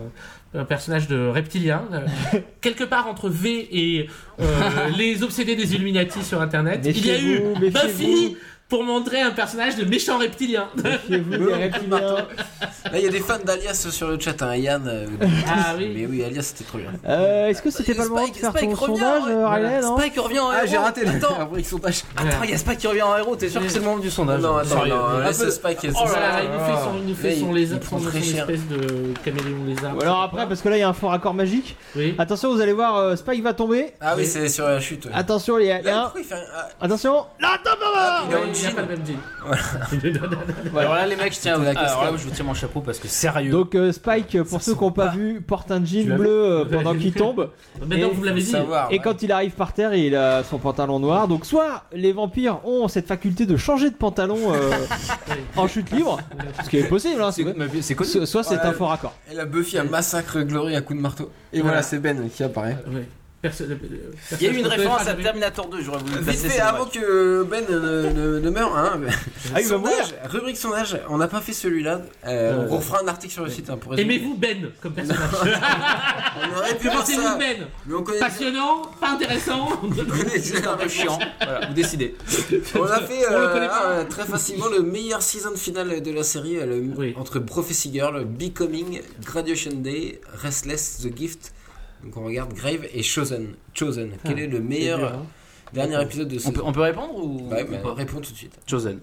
un 0.60 0.64
personnage 0.66 1.08
de 1.08 1.28
reptilien, 1.28 1.84
euh, 1.92 2.06
quelque 2.62 2.84
part 2.84 3.08
entre 3.08 3.30
V 3.30 3.68
et 3.72 4.10
euh, 4.40 4.46
les 4.98 5.24
obsédés 5.24 5.56
des 5.56 5.74
Illuminati 5.74 6.24
sur 6.24 6.40
Internet. 6.42 6.82
il 6.86 7.06
y 7.06 7.12
a 7.12 7.20
eu. 7.20 7.42
Buffy 7.72 8.38
pour 8.70 8.84
montrer 8.84 9.22
un 9.22 9.32
personnage 9.32 9.76
de 9.78 9.86
méchant 9.86 10.18
reptilien. 10.18 10.68
Il 11.10 13.00
y 13.02 13.08
a 13.08 13.10
des 13.10 13.20
fans 13.20 13.38
d'Alias 13.44 13.88
sur 13.92 14.08
le 14.10 14.20
chat. 14.20 14.42
Hein. 14.42 14.56
Yann. 14.56 14.88
euh, 14.88 15.06
Ah 15.48 15.74
oui. 15.78 15.92
Mais 15.96 16.06
oui, 16.06 16.24
Alias, 16.24 16.42
c'était 16.44 16.64
trop 16.66 16.78
bien. 16.78 16.92
Euh, 17.08 17.48
Est-ce 17.48 17.62
que 17.62 17.70
c'était 17.72 17.94
pas 17.96 18.04
le 18.04 18.10
moment 18.10 18.24
de 18.24 18.28
Spike, 18.28 18.42
faire 18.42 18.52
Spike 18.52 18.70
ton 18.70 18.76
revient, 18.76 18.98
sondage, 19.00 19.24
ouais. 19.24 19.32
euh, 19.78 19.82
non 19.82 19.98
Spike 19.98 20.18
revient 20.20 20.40
en 20.40 20.52
héros. 20.52 20.60
Ah, 20.62 20.66
j'ai 20.66 20.78
raté 20.78 21.02
le 21.06 21.10
Attends, 21.12 21.40
après 21.40 21.64
sondage. 21.64 22.04
attends, 22.16 22.44
il 22.44 22.50
y 22.50 22.54
a 22.54 22.58
Spike 22.58 22.78
qui 22.80 22.88
revient 22.88 23.02
en 23.04 23.18
héros. 23.18 23.36
T'es 23.36 23.50
sûr 23.50 23.62
que 23.62 23.70
c'est 23.70 23.80
le 23.80 23.86
moment 23.86 23.98
du 24.00 24.10
sondage 24.12 24.42
Non, 24.42 24.58
attends, 24.58 24.70
Sérieux. 24.70 24.94
non, 24.96 25.20
laisse 25.20 25.38
peu- 25.40 25.52
Spike. 25.52 25.78
Oh 25.96 26.06
là 26.06 26.20
là, 26.20 26.44
il 26.44 26.50
nous 27.10 27.16
fait 27.16 27.36
son, 27.36 27.54
lézard, 27.54 27.80
il 27.82 27.88
son, 27.88 28.08
espèce 28.18 28.68
de 28.68 29.14
caméléon 29.24 29.66
lézard. 29.66 29.96
Ou 29.96 30.02
alors 30.02 30.22
après, 30.24 30.48
parce 30.48 30.62
que 30.62 30.70
là 30.70 30.78
il 30.78 30.82
y 30.82 30.84
a 30.84 30.90
un 30.90 30.94
fort 30.94 31.12
raccord 31.12 31.34
magique. 31.34 31.78
Oui. 31.96 32.16
Attention, 32.18 32.54
vous 32.54 32.62
allez 32.62 32.74
voir, 32.74 33.18
Spike 33.18 33.44
va 33.44 33.54
tomber. 33.54 33.94
Ah 34.02 34.16
oui, 34.18 34.26
c'est 34.26 34.50
sur 34.50 34.66
la 34.66 34.80
chute. 34.80 35.08
Attention, 35.14 35.58
il 35.60 35.68
y 35.68 35.72
a, 35.72 35.78
un. 35.78 35.82
ah, 36.12 36.14
Attention 36.82 37.26
Là, 37.40 37.58
top, 37.64 37.80
jean. 38.66 38.76
pas 38.76 38.82
le 38.82 38.88
même 38.88 39.06
jean. 39.06 40.78
Alors 40.78 40.94
là, 40.96 41.06
les 41.08 41.16
mecs, 41.16 41.34
je 41.34 41.40
tiens 41.40 41.54
alors 41.54 41.66
là, 41.66 41.74
cascade. 41.76 42.18
je 42.18 42.24
vous 42.24 42.30
tire 42.32 42.46
mon 42.46 42.54
chapeau 42.54 42.82
parce 42.82 43.00
que 43.00 43.08
sérieux. 43.08 43.52
Donc 43.52 43.76
euh, 43.76 43.92
Spike, 43.92 44.42
pour 44.44 44.62
ceux 44.62 44.74
qui 44.76 44.82
n'ont 44.84 44.92
pas 44.92 45.08
vu, 45.10 45.42
porte 45.42 45.72
un 45.72 45.84
jean 45.84 46.06
bleu 46.16 46.30
euh, 46.30 46.66
pendant 46.66 46.96
qu'il 46.96 47.14
tombe. 47.14 47.50
Maintenant, 47.80 48.08
Et 48.08 48.12
vous 48.14 48.24
l'avez 48.24 48.42
dit. 48.42 48.48
savoir, 48.48 48.88
Et 48.92 48.96
ouais. 48.96 49.02
quand 49.04 49.22
il 49.22 49.32
arrive 49.32 49.52
par 49.52 49.74
terre, 49.74 49.94
il 49.94 50.16
a 50.16 50.44
son 50.44 50.58
pantalon 50.58 51.00
noir. 51.00 51.28
Donc 51.28 51.46
soit 51.46 51.84
les 51.94 52.12
vampires 52.12 52.60
ont 52.66 52.88
cette 52.88 53.08
faculté 53.08 53.46
de 53.46 53.58
changer 53.58 53.90
de 53.90 53.96
pantalon 53.96 54.54
euh, 54.54 54.72
en 55.56 55.68
chute 55.68 55.92
libre, 55.92 56.20
ce 56.64 56.70
qui 56.70 56.78
est 56.78 56.88
possible. 56.88 57.22
Hein, 57.22 57.32
C'est 57.32 57.46
soit 58.26 58.44
c'est 58.44 58.56
Voilà. 58.56 58.70
un 58.70 58.74
fort 58.74 58.90
raccord. 58.90 59.14
Et 59.32 59.36
la 59.36 59.46
Buffy 59.46 59.78
a 59.78 59.84
massacre 59.84 60.42
Glory 60.42 60.76
à 60.76 60.82
coup 60.82 60.94
de 60.94 61.00
marteau. 61.00 61.32
Et 61.54 61.58
Voilà. 61.58 61.64
voilà, 61.78 61.82
c'est 61.84 62.00
Ben 62.00 62.30
qui 62.30 62.44
apparaît. 62.44 62.78
Ouais. 62.88 63.08
Euh, 63.46 63.50
Il 64.42 64.42
y 64.42 64.48
a 64.48 64.52
eu 64.52 64.56
une 64.56 64.62
personne- 64.64 64.72
référence 64.80 65.08
à 65.08 65.14
Terminator 65.14 65.70
2, 65.70 65.82
j'aurais 65.84 66.00
voulu 66.00 66.16
le 66.16 66.22
Vite 66.22 66.40
fait, 66.40 66.50
c'est 66.50 66.60
avant 66.60 66.86
que 66.86 67.44
Ben 67.44 67.64
ne, 67.70 68.10
ne- 68.10 68.40
ne 68.40 68.50
meure, 68.50 68.76
hein, 68.76 69.00
Ah, 69.56 69.62
il 69.62 69.68
va 69.68 69.78
mourir 69.78 69.96
sondage, 70.06 70.16
rubrique 70.32 70.58
sondage, 70.58 70.98
on 71.08 71.18
n'a 71.20 71.28
pas 71.28 71.40
fait 71.40 71.54
celui-là. 71.54 72.02
Euh, 72.26 72.38
Euh, 72.64 72.68
on 72.70 72.78
refera 72.78 73.02
un 73.04 73.08
article 73.08 73.32
sur 73.34 73.44
le 73.44 73.52
site 73.52 73.70
hein. 73.70 73.78
Aimez-vous 73.96 74.36
Ben 74.36 74.72
comme 74.82 74.94
personnage? 74.94 75.20
On 75.44 76.58
aurait 76.58 76.78
pu 76.78 76.88
ça. 76.88 77.34
de 77.36 77.40
Ben 77.40 77.68
Mais 77.86 77.94
on 77.96 78.04
connaît 78.04 78.20
Passionnant 78.20 78.82
Pas 79.00 79.12
intéressant 79.12 79.70
on 79.84 79.90
connaît 79.90 80.40
déjà 80.40 80.74
un 80.74 80.78
peu 80.78 80.88
chiant. 80.90 81.18
Voilà, 81.42 81.68
vous 81.68 81.74
décidez. 81.74 82.16
On 82.76 82.84
a 82.84 83.02
fait 83.02 83.24
euh, 83.26 83.70
euh, 83.70 84.04
très 84.06 84.26
facilement 84.26 84.68
le 84.68 84.82
meilleur 84.82 85.22
season 85.22 85.56
finale 85.56 86.02
de 86.02 86.12
la 86.12 86.24
série 86.24 86.58
euh, 86.58 86.66
le- 86.66 86.94
Oui. 86.98 87.14
entre 87.18 87.40
Prophecy 87.40 87.92
Girl, 87.94 88.24
Becoming, 88.26 89.02
Graduation 89.24 89.72
Day, 89.76 90.20
Restless, 90.42 91.00
The 91.04 91.16
Gift. 91.16 91.54
Donc 92.04 92.16
on 92.18 92.26
regarde 92.26 92.54
Grave 92.54 92.86
et 92.94 93.04
Chosen. 93.04 93.56
Chosen. 93.74 94.12
Quel 94.24 94.38
Ah, 94.38 94.42
est 94.44 94.48
le 94.48 94.60
meilleur 94.60 95.04
hein. 95.14 95.26
dernier 95.74 96.02
épisode 96.02 96.28
de 96.30 96.36
On 96.36 96.40
saison 96.40 96.52
peut, 96.54 96.62
on 96.64 96.72
peut 96.72 96.82
répondre 96.82 97.16
ou, 97.16 97.50
Ouais, 97.50 97.64
ou 97.64 97.72
mais 97.72 97.80
pas 97.80 97.94
réponds 97.94 98.22
tout 98.22 98.32
de 98.32 98.38
suite. 98.38 98.58
Chosen. 98.68 99.00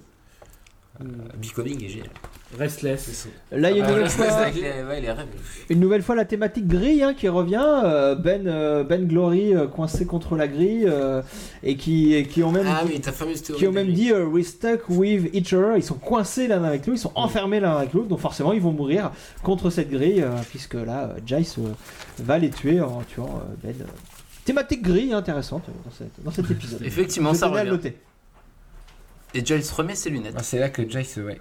Euh, 1.01 1.05
Becoming 1.42 1.84
est 1.84 1.88
génial. 1.88 2.11
Restless. 2.57 3.26
Là, 3.51 3.72
il 3.72 3.78
y 3.78 3.80
a 3.80 3.84
une 3.84 3.84
Ah, 3.84 3.88
nouvelle 3.88 4.05
Restless 4.05 4.28
fois. 4.28 4.36
avec 4.42 4.55
les, 4.55 4.61
ouais, 4.84 5.01
les 5.01 5.11
rêves. 5.11 5.26
Une 5.68 5.80
nouvelle 5.80 6.03
fois 6.03 6.14
la 6.14 6.24
thématique 6.24 6.68
grille 6.68 7.03
hein, 7.03 7.14
qui 7.14 7.28
revient. 7.28 7.59
euh, 7.84 8.14
ben, 8.14 8.47
euh, 8.47 8.84
ben 8.84 9.05
Glory 9.09 9.55
euh, 9.57 9.66
coincé 9.66 10.07
contre 10.07 10.36
la 10.36 10.47
grille 10.47 10.84
euh, 10.86 11.20
et 11.64 11.76
qui, 11.76 12.14
et 12.14 12.28
qui 12.28 12.45
ont 12.45 12.53
même 12.53 12.66
Ah 12.68 12.82
dit, 12.84 12.92
oui, 12.92 13.01
ta 13.01 13.11
fameuse 13.11 13.42
théorie. 13.42 13.61
qui 13.61 13.66
ont 13.66 13.70
de 13.72 13.74
même 13.74 13.92
dit 13.92 14.12
euh, 14.12 14.24
we 14.24 14.47
stuck 14.47 14.88
with 14.88 15.34
each 15.34 15.53
other. 15.53 15.76
Ils 15.76 15.82
sont 15.82 15.95
coincés 15.97 16.47
l'un 16.47 16.62
avec 16.62 16.86
l'autre, 16.86 16.99
ils 16.99 17.03
sont 17.03 17.12
enfermés 17.16 17.59
l'un 17.59 17.76
avec 17.76 17.92
l'autre, 17.92 18.07
donc 18.07 18.20
forcément 18.20 18.53
ils 18.53 18.61
vont 18.62 18.72
mourir 18.72 19.11
contre 19.42 19.70
cette 19.70 19.90
grille 19.90 20.22
euh, 20.22 20.28
puisque 20.51 20.74
là 20.74 21.07
euh, 21.16 21.18
Jace 21.26 21.59
euh, 21.59 21.72
va 22.22 22.38
les 22.38 22.51
tuer 22.51 22.80
en 22.80 23.03
tuant 23.03 23.42
euh, 23.42 23.55
Ben. 23.64 23.74
euh. 23.80 23.84
Thématique 24.45 24.82
grille 24.82 25.12
intéressante 25.12 25.64
euh, 25.68 25.72
dans, 25.84 25.90
cette- 25.90 26.24
dans 26.24 26.30
cet 26.30 26.49
épisode. 26.51 26.82
Effectivement, 26.84 27.32
Je 27.32 27.38
ça 27.38 27.49
tenais 27.49 27.61
à 27.61 27.64
le 27.64 27.70
revient. 27.72 27.82
noter. 27.84 27.97
Et 29.35 29.45
Giles 29.45 29.62
remet 29.76 29.95
ses 29.95 30.11
lunettes. 30.11 30.35
Ah, 30.39 30.43
c'est 30.43 30.59
là 30.59 30.68
que 30.68 30.89
Jace, 30.89 31.16
ouais. 31.16 31.41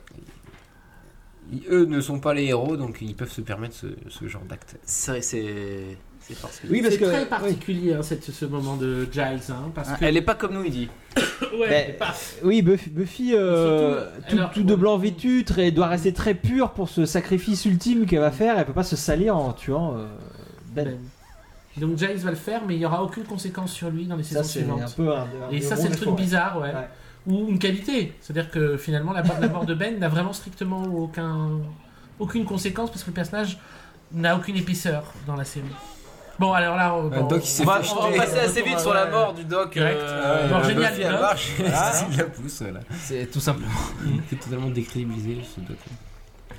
Ils- 1.51 1.63
eux 1.69 1.85
ne 1.85 1.99
sont 2.01 2.19
pas 2.19 2.33
les 2.33 2.45
héros, 2.45 2.77
donc 2.77 2.97
ils 3.01 3.15
peuvent 3.15 3.31
se 3.31 3.41
permettre 3.41 3.75
ce, 3.75 3.87
ce 4.09 4.27
genre 4.27 4.43
d'acte. 4.43 4.75
C'est 4.85 5.11
vrai, 5.11 5.21
c'est. 5.21 5.97
C'est 6.25 6.39
particulier. 6.39 6.71
Oui, 6.73 6.81
parce 6.81 6.93
c'est 6.93 6.99
que- 7.01 7.05
très 7.05 7.19
oui. 7.23 7.25
particulier 7.25 7.93
hein, 7.95 8.01
cette- 8.01 8.23
ce 8.31 8.45
moment 8.45 8.77
de 8.77 9.05
Giles, 9.11 9.41
hein, 9.49 9.69
parce 9.75 9.89
Ah, 9.91 9.97
que 9.97 10.05
Elle 10.05 10.15
est 10.15 10.21
pas 10.21 10.35
comme 10.35 10.53
nous, 10.53 10.63
il 10.63 10.71
dit. 10.71 10.89
ouais. 11.59 11.97
Oui, 12.43 12.61
Buffy, 12.61 12.89
Buffy, 12.91 13.35
euh, 13.35 14.05
Surtout, 14.05 14.29
tout, 14.29 14.37
alors, 14.37 14.51
tout 14.51 14.63
de 14.63 14.73
blanc 14.75 14.97
vêtu, 14.97 15.43
très, 15.43 15.71
doit 15.71 15.87
rester 15.87 16.13
très 16.13 16.33
pure 16.33 16.71
pour 16.71 16.87
ce 16.87 17.05
sacrifice 17.05 17.65
ultime 17.65 18.05
qu'elle 18.05 18.21
va 18.21 18.31
faire. 18.31 18.57
Elle 18.57 18.63
peut 18.65 18.71
pas 18.71 18.83
se 18.85 18.95
salir 18.95 19.35
en 19.35 19.51
tuant 19.51 19.97
euh, 19.97 20.05
Ben. 20.73 20.85
Ben. 20.85 20.97
Donc 21.75 21.97
Giles 21.97 22.15
va 22.19 22.29
le 22.29 22.37
faire, 22.37 22.61
mais 22.65 22.75
il 22.75 22.79
n'y 22.79 22.85
aura 22.85 23.03
aucune 23.03 23.25
conséquence 23.25 23.73
sur 23.73 23.89
lui 23.89 24.05
dans 24.05 24.15
les 24.15 24.23
saisons 24.23 24.43
suivantes. 24.43 24.81
un 24.81 24.89
peu 24.91 25.11
un, 25.13 25.23
un 25.23 25.49
Et 25.51 25.59
ça, 25.59 25.75
c'est 25.75 25.89
le 25.89 25.95
truc 25.95 26.15
bizarre, 26.15 26.61
ouais. 26.61 26.71
Ou 27.27 27.47
une 27.49 27.59
qualité. 27.59 28.13
C'est-à-dire 28.21 28.51
que 28.51 28.77
finalement, 28.77 29.13
la, 29.13 29.21
la 29.23 29.47
mort 29.47 29.65
de 29.65 29.73
Ben 29.73 29.97
n'a 29.99 30.09
vraiment 30.09 30.33
strictement 30.33 30.83
aucun, 30.83 31.49
aucune 32.19 32.45
conséquence 32.45 32.89
parce 32.89 33.03
que 33.03 33.09
le 33.09 33.13
personnage 33.15 33.57
n'a 34.11 34.35
aucune 34.35 34.57
épaisseur 34.57 35.03
dans 35.25 35.35
la 35.35 35.45
série. 35.45 35.65
Bon, 36.39 36.51
alors 36.51 36.75
là, 36.75 36.95
euh, 36.95 37.09
bon, 37.09 37.27
Doc, 37.27 37.41
il 37.43 37.47
s'est 37.47 37.61
On 37.63 37.65
va, 37.67 37.81
fait 37.81 37.91
on 37.97 38.09
va 38.09 38.17
passer 38.17 38.39
assez 38.39 38.61
vite 38.63 38.79
sur 38.79 38.93
la 38.93 39.05
mort 39.05 39.33
du 39.33 39.45
doc. 39.45 39.71
Direct. 39.73 39.99
euh, 40.01 40.49
Bon, 40.49 40.55
Euh, 40.57 40.63
génial, 40.63 40.97
Doc. 41.11 41.21
marche, 41.21 41.51
Ah. 41.73 41.91
il 42.11 42.17
la 42.17 42.23
pousse 42.25 42.61
là. 42.61 42.79
C'est 42.99 43.31
tout 43.31 43.39
simplement. 43.39 43.69
Il 44.05 44.17
est 44.35 44.39
totalement 44.41 44.69
décrédibilisé 44.69 45.37
ce 45.55 45.61
doc. 45.61 45.77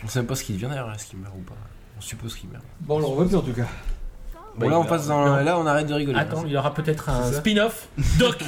On 0.05 0.09
sait 0.09 0.21
même 0.21 0.27
pas 0.27 0.35
ce 0.37 0.45
qu'il 0.45 0.55
devient 0.55 0.69
d'ailleurs, 0.69 0.93
est-ce 0.95 1.07
qu'il 1.07 1.19
meurt 1.19 1.35
ou 1.37 1.43
pas. 1.43 1.55
On 1.99 2.01
suppose 2.01 2.35
qu'il 2.37 2.51
meurt. 2.51 2.63
Bon, 2.81 2.97
on 2.97 2.99
le 3.01 3.05
revoit 3.05 3.27
plus 3.27 3.37
en 3.37 3.43
tout 3.43 3.53
cas. 3.53 3.67
Bon, 4.57 4.69
là 4.69 4.79
on 4.79 4.85
passe 4.85 5.09
dans. 5.09 5.25
Non. 5.27 5.37
Là 5.45 5.59
on 5.59 5.67
arrête 5.67 5.87
de 5.87 5.95
rigoler. 5.95 6.19
Attends, 6.19 6.45
il 6.47 6.53
y 6.53 6.57
aura 6.57 6.73
peut-être 6.75 7.09
un 7.09 7.33
spin-off 7.33 7.89
Doc 8.19 8.37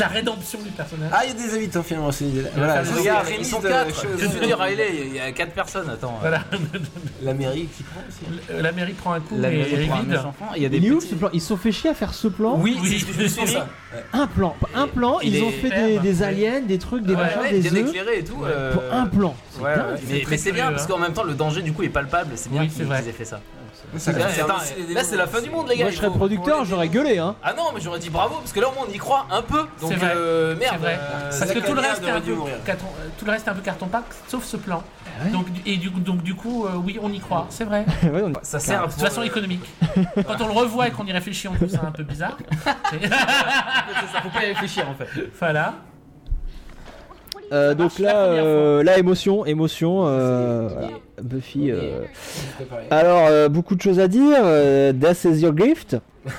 La 0.00 0.06
rédemption 0.06 0.58
du 0.62 0.70
personnage. 0.70 1.10
Ah, 1.12 1.22
il 1.24 1.28
y 1.28 1.44
a 1.44 1.46
des 1.46 1.54
habitants 1.54 1.82
finalement. 1.82 2.10
c'est- 2.12 2.24
Voilà, 2.56 2.84
c'est 2.84 2.94
Regarde, 2.94 3.28
la 3.28 3.36
ils 3.36 3.44
sont 3.44 3.60
de 3.60 3.68
4. 3.68 3.94
choses. 4.02 4.10
Je 4.18 4.26
veux 4.26 4.46
dire, 4.46 4.58
Riley, 4.58 4.88
il 5.08 5.14
y 5.14 5.20
a 5.20 5.30
4 5.32 5.52
personnes. 5.52 5.90
Attends. 5.90 6.16
Voilà. 6.20 6.40
La 7.22 7.34
mairie 7.34 7.66
qui 7.76 7.82
prend 7.82 8.00
aussi. 8.08 8.40
Euh, 8.50 8.62
La 8.62 8.72
mairie 8.72 8.92
prend 8.94 9.12
un 9.12 9.20
coup, 9.20 9.34
La 9.38 9.50
mairie 9.50 9.74
est 9.84 9.90
un 9.90 10.24
enfant. 10.24 10.46
Il 10.56 10.62
y 10.62 10.66
a 10.66 10.68
des 10.68 10.80
petits- 10.80 11.08
ce 11.08 11.14
plan? 11.14 11.28
Ils 11.32 11.40
se 11.40 11.48
sont 11.48 11.56
fait 11.56 11.72
chier 11.72 11.90
à 11.90 11.94
faire 11.94 12.14
ce 12.14 12.28
plan? 12.28 12.56
Oui, 12.58 12.78
Oui, 12.80 12.98
ça. 13.28 13.66
Un 14.12 14.26
plan. 14.26 14.56
Un 14.74 14.86
plan, 14.88 15.18
Il 15.20 15.34
ils 15.36 15.42
ont 15.42 15.50
fait 15.50 16.00
des, 16.00 16.22
aliens, 16.22 16.60
des 16.60 16.78
trucs, 16.78 17.04
des 17.04 17.14
machins, 17.16 17.40
des 17.50 17.60
bien 17.60 17.72
œufs. 17.82 17.88
éclairé 17.88 18.18
et 18.20 18.24
tout. 18.24 18.42
euh, 18.44 18.72
Pour 18.72 18.82
un 18.90 19.06
plan. 19.06 19.34
C'est 19.56 19.62
Ouais, 19.62 19.76
dingue. 19.76 19.86
ouais. 19.92 20.00
C'est 20.24 20.30
Mais, 20.30 20.36
c'est 20.38 20.52
bien 20.52 20.70
parce 20.70 20.84
hein. 20.84 20.86
qu'en 20.88 20.98
même 20.98 21.12
temps 21.12 21.24
le 21.24 21.34
danger 21.34 21.62
du 21.62 21.72
coup 21.72 21.82
est 21.82 21.88
palpable. 21.88 22.32
C'est 22.36 22.50
bien 22.50 22.62
Oui, 22.62 22.68
qu'ils 22.68 22.82
aient 22.90 23.12
fait 23.12 23.24
ça. 23.24 23.40
C'est- 23.96 24.12
là, 24.92 25.04
c'est 25.04 25.16
la 25.16 25.26
fin 25.26 25.40
du 25.42 25.50
monde 25.50 25.68
les 25.68 25.76
gars. 25.76 25.84
Moi, 25.84 25.90
je 25.92 25.96
serais 25.98 26.10
producteur, 26.10 26.64
j'aurais 26.64 26.88
gueulé, 26.88 27.18
hein. 27.18 27.36
Ah 27.42 27.52
non, 27.52 27.64
mais 27.74 27.80
j'aurais 27.80 27.98
dit 27.98 28.08
bravo 28.10 28.36
parce 28.36 28.52
que 28.52 28.58
là 28.60 28.68
au 28.68 28.72
moins 28.72 28.86
on 28.88 28.92
y 28.92 28.96
croit 28.98 29.26
un 29.30 29.42
peu. 29.42 29.58
Donc 29.80 29.90
C'est 29.92 29.94
vrai. 29.96 30.12
euh, 30.16 30.56
merde. 30.56 30.74
C'est 30.74 30.80
vrai. 30.80 30.98
euh, 31.00 31.20
Parce 31.38 31.52
que 31.52 31.58
la 31.58 31.64
tout 31.66 31.74
le, 31.74 31.80
reste 31.80 32.02
est 32.02 32.10
un 32.10 32.20
peu 32.20 32.34
carton, 32.64 32.86
euh, 32.98 33.08
tout 33.18 33.24
le 33.24 33.30
reste 33.30 33.46
est 33.46 33.50
un 33.50 33.54
peu 33.54 33.60
carton 33.60 33.86
pâte, 33.86 34.04
sauf 34.26 34.44
ce 34.44 34.56
plan. 34.56 34.82
ouais. 35.24 35.30
Donc, 35.30 35.46
et 35.66 35.76
du, 35.76 35.90
donc 35.90 36.22
du 36.22 36.34
coup, 36.34 36.66
euh, 36.66 36.70
oui, 36.82 36.98
on 37.02 37.12
y 37.12 37.20
croit, 37.20 37.46
c'est 37.50 37.64
vrai. 37.64 37.84
Ouais, 38.02 38.22
on- 38.24 38.32
Ça 38.42 38.58
sert 38.58 38.80
De 38.80 38.84
pour, 38.86 38.94
toute 38.94 39.02
façon 39.04 39.20
euh, 39.20 39.24
économique. 39.24 39.64
Quand 40.26 40.40
on 40.40 40.46
le 40.46 40.52
revoit 40.54 40.88
et 40.88 40.90
qu'on 40.90 41.06
y 41.06 41.12
réfléchit, 41.12 41.46
on 41.48 41.54
trouve 41.54 41.68
ça 41.68 41.82
un 41.86 41.92
peu 41.92 42.02
bizarre. 42.04 42.36
faut 44.22 44.28
pas 44.30 44.42
y 44.44 44.46
réfléchir 44.46 44.86
en 44.88 44.94
fait. 44.94 45.08
voilà. 45.38 45.74
Euh, 47.54 47.74
donc 47.74 47.98
là, 47.98 48.16
euh, 48.24 48.82
là, 48.82 48.98
émotion, 48.98 49.46
émotion. 49.46 50.02
euh, 50.06 50.68
voilà. 50.70 50.88
Buffy. 51.22 51.70
euh. 51.70 52.02
Alors, 52.90 53.48
beaucoup 53.48 53.76
de 53.76 53.80
choses 53.80 54.00
à 54.00 54.08
dire. 54.08 54.42
Death 54.94 55.24
is 55.24 55.40
your 55.40 55.56
gift. 55.56 55.96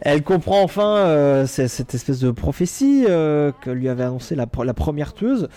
Elle 0.00 0.22
comprend 0.22 0.62
enfin 0.62 1.44
cette 1.46 1.94
espèce 1.94 2.20
de 2.20 2.30
prophétie 2.30 3.04
que 3.06 3.70
lui 3.70 3.88
avait 3.88 4.04
annoncé 4.04 4.34
la, 4.34 4.46
la 4.64 4.74
première 4.74 5.12
tueuse. 5.12 5.48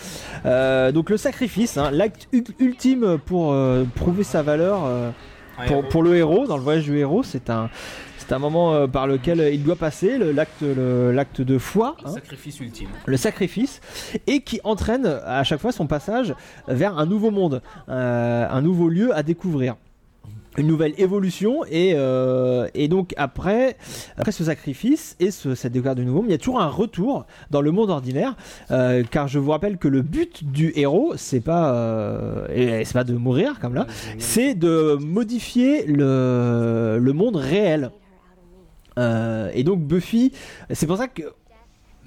Donc 0.45 1.09
le 1.09 1.17
sacrifice, 1.17 1.77
hein, 1.77 1.89
l'acte 1.91 2.27
ultime 2.59 3.17
pour 3.25 3.55
prouver 3.95 4.23
sa 4.23 4.41
valeur 4.41 4.81
pour, 5.67 5.87
pour 5.87 6.03
le 6.03 6.15
héros, 6.15 6.47
dans 6.47 6.57
le 6.57 6.63
voyage 6.63 6.83
du 6.85 6.97
héros, 6.97 7.23
c'est 7.23 7.49
un, 7.49 7.69
c'est 8.29 8.35
un 8.35 8.39
moment 8.39 8.75
euh, 8.75 8.85
par 8.85 9.07
lequel 9.07 9.49
il 9.51 9.63
doit 9.63 9.75
passer, 9.75 10.19
le- 10.19 10.31
l'acte 10.31 10.61
le- 10.61 11.11
l'acte 11.11 11.41
de 11.41 11.57
foi. 11.57 11.95
hein 12.05 12.11
Sacrifice 12.11 12.59
ultime. 12.59 12.89
le 13.07 13.17
sacrifice 13.17 13.81
et 14.27 14.41
qui 14.41 14.61
entraîne 14.63 15.07
à 15.25 15.43
chaque 15.43 15.59
fois 15.59 15.71
son 15.71 15.87
passage 15.87 16.35
vers 16.67 16.97
un 16.99 17.07
nouveau 17.07 17.31
monde, 17.31 17.61
euh, 17.89 18.47
un 18.49 18.61
nouveau 18.61 18.87
lieu 18.87 19.15
à 19.15 19.23
découvrir. 19.23 19.75
Une 20.57 20.67
nouvelle 20.67 20.93
évolution 20.97 21.63
et, 21.69 21.93
euh, 21.95 22.67
et 22.73 22.87
donc 22.87 23.13
après, 23.17 23.77
après 24.17 24.31
ce 24.31 24.43
sacrifice 24.43 25.15
et 25.19 25.31
ce, 25.31 25.55
cette 25.55 25.71
découverte 25.71 25.97
du 25.97 26.05
nouveau 26.05 26.19
monde, 26.21 26.29
il 26.29 26.31
y 26.31 26.35
a 26.35 26.39
toujours 26.39 26.59
un 26.59 26.67
retour 26.67 27.25
dans 27.49 27.61
le 27.61 27.71
monde 27.71 27.89
ordinaire 27.91 28.35
euh, 28.71 29.03
car 29.09 29.27
je 29.27 29.39
vous 29.39 29.51
rappelle 29.51 29.77
que 29.77 29.87
le 29.87 30.01
but 30.01 30.43
du 30.51 30.73
héros 30.75 31.13
c'est 31.15 31.39
pas 31.39 31.73
euh, 31.75 32.45
c'est 32.83 32.93
pas 32.93 33.03
de 33.05 33.13
mourir 33.13 33.59
comme 33.61 33.73
là, 33.75 33.87
c'est 34.17 34.53
de 34.53 34.97
modifier 34.99 35.85
le, 35.85 36.97
le 36.99 37.13
monde 37.13 37.37
réel. 37.37 37.91
Euh, 38.97 39.51
et 39.53 39.63
donc 39.63 39.81
Buffy, 39.81 40.31
c'est 40.71 40.87
pour 40.87 40.97
ça 40.97 41.07
que 41.07 41.23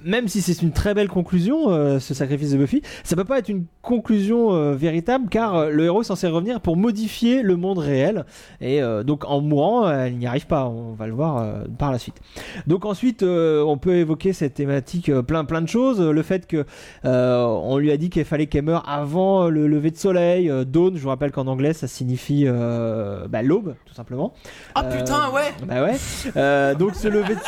même 0.05 0.27
si 0.27 0.41
c'est 0.41 0.61
une 0.61 0.71
très 0.71 0.93
belle 0.93 1.07
conclusion, 1.09 1.69
euh, 1.69 1.99
ce 1.99 2.13
sacrifice 2.13 2.51
de 2.51 2.57
Buffy, 2.57 2.81
ça 3.03 3.15
peut 3.15 3.25
pas 3.25 3.39
être 3.39 3.49
une 3.49 3.65
conclusion 3.81 4.53
euh, 4.53 4.73
véritable 4.75 5.29
car 5.29 5.55
euh, 5.55 5.69
le 5.69 5.85
héros 5.85 6.01
est 6.01 6.05
censé 6.05 6.27
revenir 6.27 6.61
pour 6.61 6.77
modifier 6.77 7.41
le 7.41 7.55
monde 7.55 7.77
réel 7.77 8.25
et 8.61 8.81
euh, 8.81 9.03
donc 9.03 9.25
en 9.25 9.41
mourant, 9.41 9.89
elle 9.89 10.17
n'y 10.17 10.27
arrive 10.27 10.47
pas. 10.47 10.65
On 10.67 10.93
va 10.93 11.07
le 11.07 11.13
voir 11.13 11.45
par 11.77 11.91
la 11.91 11.99
suite. 11.99 12.15
Donc 12.67 12.85
ensuite, 12.85 13.23
on 13.23 13.77
peut 13.77 13.95
évoquer 13.95 14.33
cette 14.33 14.53
thématique 14.55 15.11
plein 15.21 15.45
plein 15.45 15.61
de 15.61 15.67
choses. 15.67 16.01
Le 16.01 16.23
fait 16.23 16.47
que 16.47 16.65
on 17.03 17.77
lui 17.77 17.91
a 17.91 17.97
dit 17.97 18.09
qu'il 18.09 18.25
fallait 18.25 18.47
qu'elle 18.47 18.63
meure 18.63 18.87
avant 18.87 19.49
le 19.49 19.67
lever 19.67 19.91
de 19.91 19.97
soleil. 19.97 20.51
Dawn, 20.67 20.95
je 20.95 21.01
vous 21.01 21.09
rappelle 21.09 21.31
qu'en 21.31 21.47
anglais 21.47 21.73
ça 21.73 21.87
signifie 21.87 22.45
bah, 22.45 23.41
l'aube, 23.41 23.75
tout 23.85 23.93
simplement. 23.93 24.33
Ah 24.75 24.83
putain, 24.83 25.29
ouais. 25.31 25.53
bah 25.67 25.83
ouais. 25.83 26.75
Donc 26.75 26.95
ce 26.95 27.07
lever, 27.07 27.35
de 27.35 27.41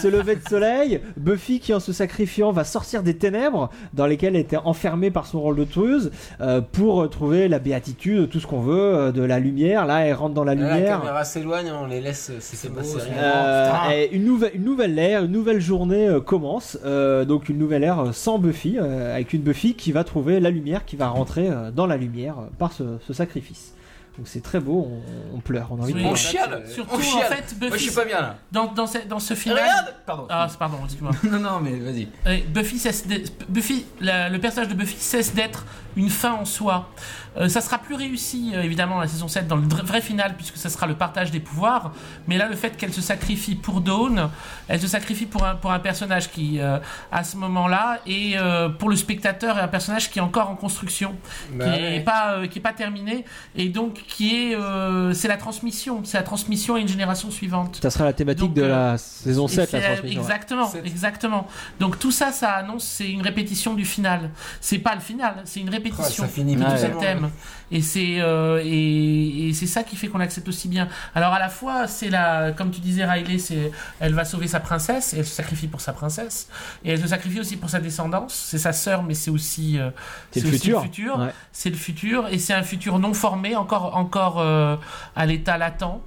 so- 0.00 0.10
lever 0.10 0.36
de 0.36 0.48
soleil, 0.48 1.00
Buffy 1.16 1.60
qui 1.60 1.72
en 1.74 1.80
se 1.80 1.92
sacrifiant 1.92 2.52
va 2.52 2.64
sortir 2.64 3.02
des 3.02 3.14
ténèbres 3.16 3.70
dans 3.92 4.06
lesquelles 4.06 4.34
elle 4.36 4.40
était 4.40 4.56
enfermée 4.56 5.10
par 5.10 5.26
son 5.26 5.40
rôle 5.40 5.56
de 5.56 5.64
tueuse 5.64 6.10
euh, 6.40 6.60
pour 6.60 7.08
trouver 7.10 7.48
la 7.48 7.58
béatitude, 7.58 8.28
tout 8.30 8.40
ce 8.40 8.46
qu'on 8.46 8.60
veut, 8.60 8.74
euh, 8.94 9.12
de 9.12 9.22
la 9.22 9.38
lumière. 9.40 9.86
Là, 9.86 10.00
elle 10.06 10.14
rentre 10.14 10.34
dans 10.34 10.44
la 10.44 10.54
Là, 10.54 10.68
La 10.68 10.76
lumière. 10.76 11.00
caméra 11.00 11.24
s'éloigne, 11.24 11.70
on 11.72 11.86
les 11.86 12.00
laisse, 12.00 12.30
c'est 12.40 12.56
c'est 12.56 12.68
pas 12.72 12.82
sérieux. 12.84 13.12
Euh, 13.16 14.06
une 14.12 14.24
nouvelle, 14.24 14.52
une 14.54 14.64
nouvelle 14.64 14.98
ère, 14.98 15.24
une 15.24 15.32
nouvelle 15.32 15.60
journée 15.60 16.08
euh, 16.08 16.20
commence. 16.20 16.78
Euh, 16.84 17.24
donc 17.24 17.48
une 17.48 17.58
nouvelle 17.58 17.82
ère 17.84 17.98
euh, 18.00 18.12
sans 18.12 18.38
Buffy, 18.38 18.76
euh, 18.78 19.14
avec 19.14 19.32
une 19.32 19.42
Buffy 19.42 19.74
qui 19.74 19.92
va 19.92 20.04
trouver 20.04 20.40
la 20.40 20.50
lumière, 20.50 20.84
qui 20.84 20.96
va 20.96 21.08
rentrer 21.08 21.48
euh, 21.50 21.70
dans 21.70 21.86
la 21.86 21.96
lumière 21.96 22.36
euh, 22.38 22.46
par 22.58 22.72
ce, 22.72 22.84
ce 23.06 23.12
sacrifice. 23.12 23.74
Donc 24.16 24.28
c'est 24.28 24.42
très 24.42 24.60
beau, 24.60 24.88
on, 25.32 25.36
on 25.36 25.40
pleure, 25.40 25.66
on 25.72 25.78
a 25.80 25.82
envie 25.82 25.92
de 25.92 25.98
Oui. 25.98 26.04
On 26.04 26.12
pleurer. 26.12 26.20
chiale. 26.20 26.62
Surtout 26.68 26.94
On 26.94 27.18
en 27.18 27.20
fait, 27.22 27.54
Buffy, 27.58 27.68
Moi 27.68 27.76
je 27.76 27.82
suis 27.82 27.90
pas 27.92 28.04
bien 28.04 28.20
là. 28.20 28.36
dans, 28.52 28.66
dans, 28.72 28.86
ce, 28.86 28.98
dans 28.98 29.18
ce 29.18 29.34
final. 29.34 29.58
Regarde 29.58 29.94
Pardon. 30.06 30.26
Ah, 30.30 30.46
c'est- 30.48 30.56
pardon, 30.58 30.78
dis-moi. 30.88 31.10
Non, 31.24 31.40
non, 31.40 31.60
mais 31.60 31.72
vas-y. 31.78 32.06
Euh, 32.26 32.38
Buffy, 32.48 32.78
cesse 32.78 33.04
Buffy 33.48 33.84
la- 34.00 34.28
le 34.28 34.38
personnage 34.38 34.68
de 34.68 34.74
Buffy 34.74 34.96
cesse 34.98 35.34
d'être 35.34 35.64
une 35.96 36.10
fin 36.10 36.32
en 36.34 36.44
soi. 36.44 36.88
Euh, 37.36 37.48
ça 37.48 37.60
sera 37.60 37.78
plus 37.78 37.94
réussi, 37.96 38.52
euh, 38.54 38.62
évidemment, 38.62 39.00
la 39.00 39.08
saison 39.08 39.26
7 39.28 39.48
dans 39.48 39.56
le 39.56 39.66
vrai 39.66 40.00
final, 40.00 40.34
puisque 40.36 40.56
ça 40.56 40.68
sera 40.70 40.86
le 40.86 40.94
partage 40.94 41.30
des 41.30 41.40
pouvoirs. 41.40 41.92
Mais 42.28 42.38
là, 42.38 42.48
le 42.48 42.54
fait 42.54 42.76
qu'elle 42.76 42.92
se 42.92 43.00
sacrifie 43.00 43.56
pour 43.56 43.80
Dawn, 43.80 44.28
elle 44.68 44.80
se 44.80 44.86
sacrifie 44.86 45.26
pour 45.26 45.44
un, 45.44 45.54
pour 45.56 45.72
un 45.72 45.80
personnage 45.80 46.30
qui, 46.30 46.60
euh, 46.60 46.78
à 47.10 47.24
ce 47.24 47.36
moment-là, 47.36 47.98
et 48.06 48.34
euh, 48.36 48.68
pour 48.68 48.88
le 48.88 48.96
spectateur, 48.96 49.58
est 49.58 49.62
un 49.62 49.68
personnage 49.68 50.10
qui 50.10 50.18
est 50.20 50.22
encore 50.22 50.48
en 50.48 50.54
construction, 50.56 51.14
Bah 51.54 51.64
qui 51.64 51.70
ouais. 51.70 51.90
n'est 51.90 52.00
pas, 52.04 52.34
euh, 52.34 52.46
qui 52.46 52.58
est 52.58 52.62
pas 52.62 52.72
terminé, 52.72 53.24
et 53.56 53.68
donc 53.68 53.94
qui 54.06 54.34
est, 54.50 54.54
euh, 54.54 55.12
c'est 55.12 55.28
la 55.28 55.36
transmission, 55.36 56.02
c'est 56.04 56.16
la 56.18 56.22
transmission 56.22 56.76
à 56.76 56.78
une 56.78 56.88
génération 56.88 57.30
suivante. 57.32 57.80
Ça 57.82 57.90
sera 57.90 58.04
la 58.04 58.12
thématique 58.12 58.40
Donc, 58.46 58.54
de 58.54 58.62
euh, 58.62 58.68
la 58.92 58.98
saison 58.98 59.46
Et 59.46 59.50
7, 59.50 59.72
la 59.72 59.80
transmission. 59.80 60.06
ouais. 60.08 60.12
Exactement, 60.20 60.72
exactement. 60.84 61.46
Donc 61.80 61.98
tout 61.98 62.12
ça, 62.12 62.30
ça 62.32 62.50
annonce, 62.52 62.84
c'est 62.84 63.10
une 63.10 63.22
répétition 63.22 63.74
du 63.74 63.84
final. 63.84 64.30
C'est 64.60 64.78
pas 64.78 64.94
le 64.94 65.00
final, 65.00 65.42
c'est 65.44 65.60
une 65.60 65.70
répétition 65.70 66.24
ça 66.24 66.28
finit 66.28 66.54
de 66.54 66.60
ce 66.62 66.84
Ouais. 66.94 67.23
Et 67.70 67.82
c'est 67.82 68.20
euh, 68.20 68.60
et, 68.64 69.48
et 69.48 69.52
c'est 69.52 69.66
ça 69.66 69.82
qui 69.82 69.96
fait 69.96 70.08
qu'on 70.08 70.18
l'accepte 70.18 70.48
aussi 70.48 70.68
bien. 70.68 70.88
Alors 71.14 71.32
à 71.32 71.38
la 71.38 71.48
fois, 71.48 71.86
c'est 71.86 72.10
la, 72.10 72.52
comme 72.52 72.70
tu 72.70 72.80
disais, 72.80 73.04
Riley, 73.04 73.38
c'est, 73.38 73.70
elle 74.00 74.14
va 74.14 74.24
sauver 74.24 74.46
sa 74.46 74.60
princesse 74.60 75.14
et 75.14 75.18
elle 75.18 75.26
se 75.26 75.34
sacrifie 75.34 75.66
pour 75.68 75.80
sa 75.80 75.92
princesse 75.92 76.48
et 76.84 76.90
elle 76.92 77.00
se 77.00 77.08
sacrifie 77.08 77.40
aussi 77.40 77.56
pour 77.56 77.70
sa 77.70 77.80
descendance. 77.80 78.34
C'est 78.34 78.58
sa 78.58 78.72
sœur, 78.72 79.02
mais 79.02 79.14
c'est 79.14 79.30
aussi, 79.30 79.78
euh, 79.78 79.90
C'est 80.30 80.40
le 80.40 80.50
futur. 80.50 81.18
Ouais. 81.18 81.32
C'est 81.52 81.70
le 81.70 81.76
futur 81.76 82.28
et 82.28 82.38
c'est 82.38 82.54
un 82.54 82.62
futur 82.62 82.98
non 82.98 83.14
formé, 83.14 83.56
encore 83.56 83.96
encore 83.96 84.40
euh, 84.40 84.76
à 85.16 85.26
l'état 85.26 85.58
latent. 85.58 86.02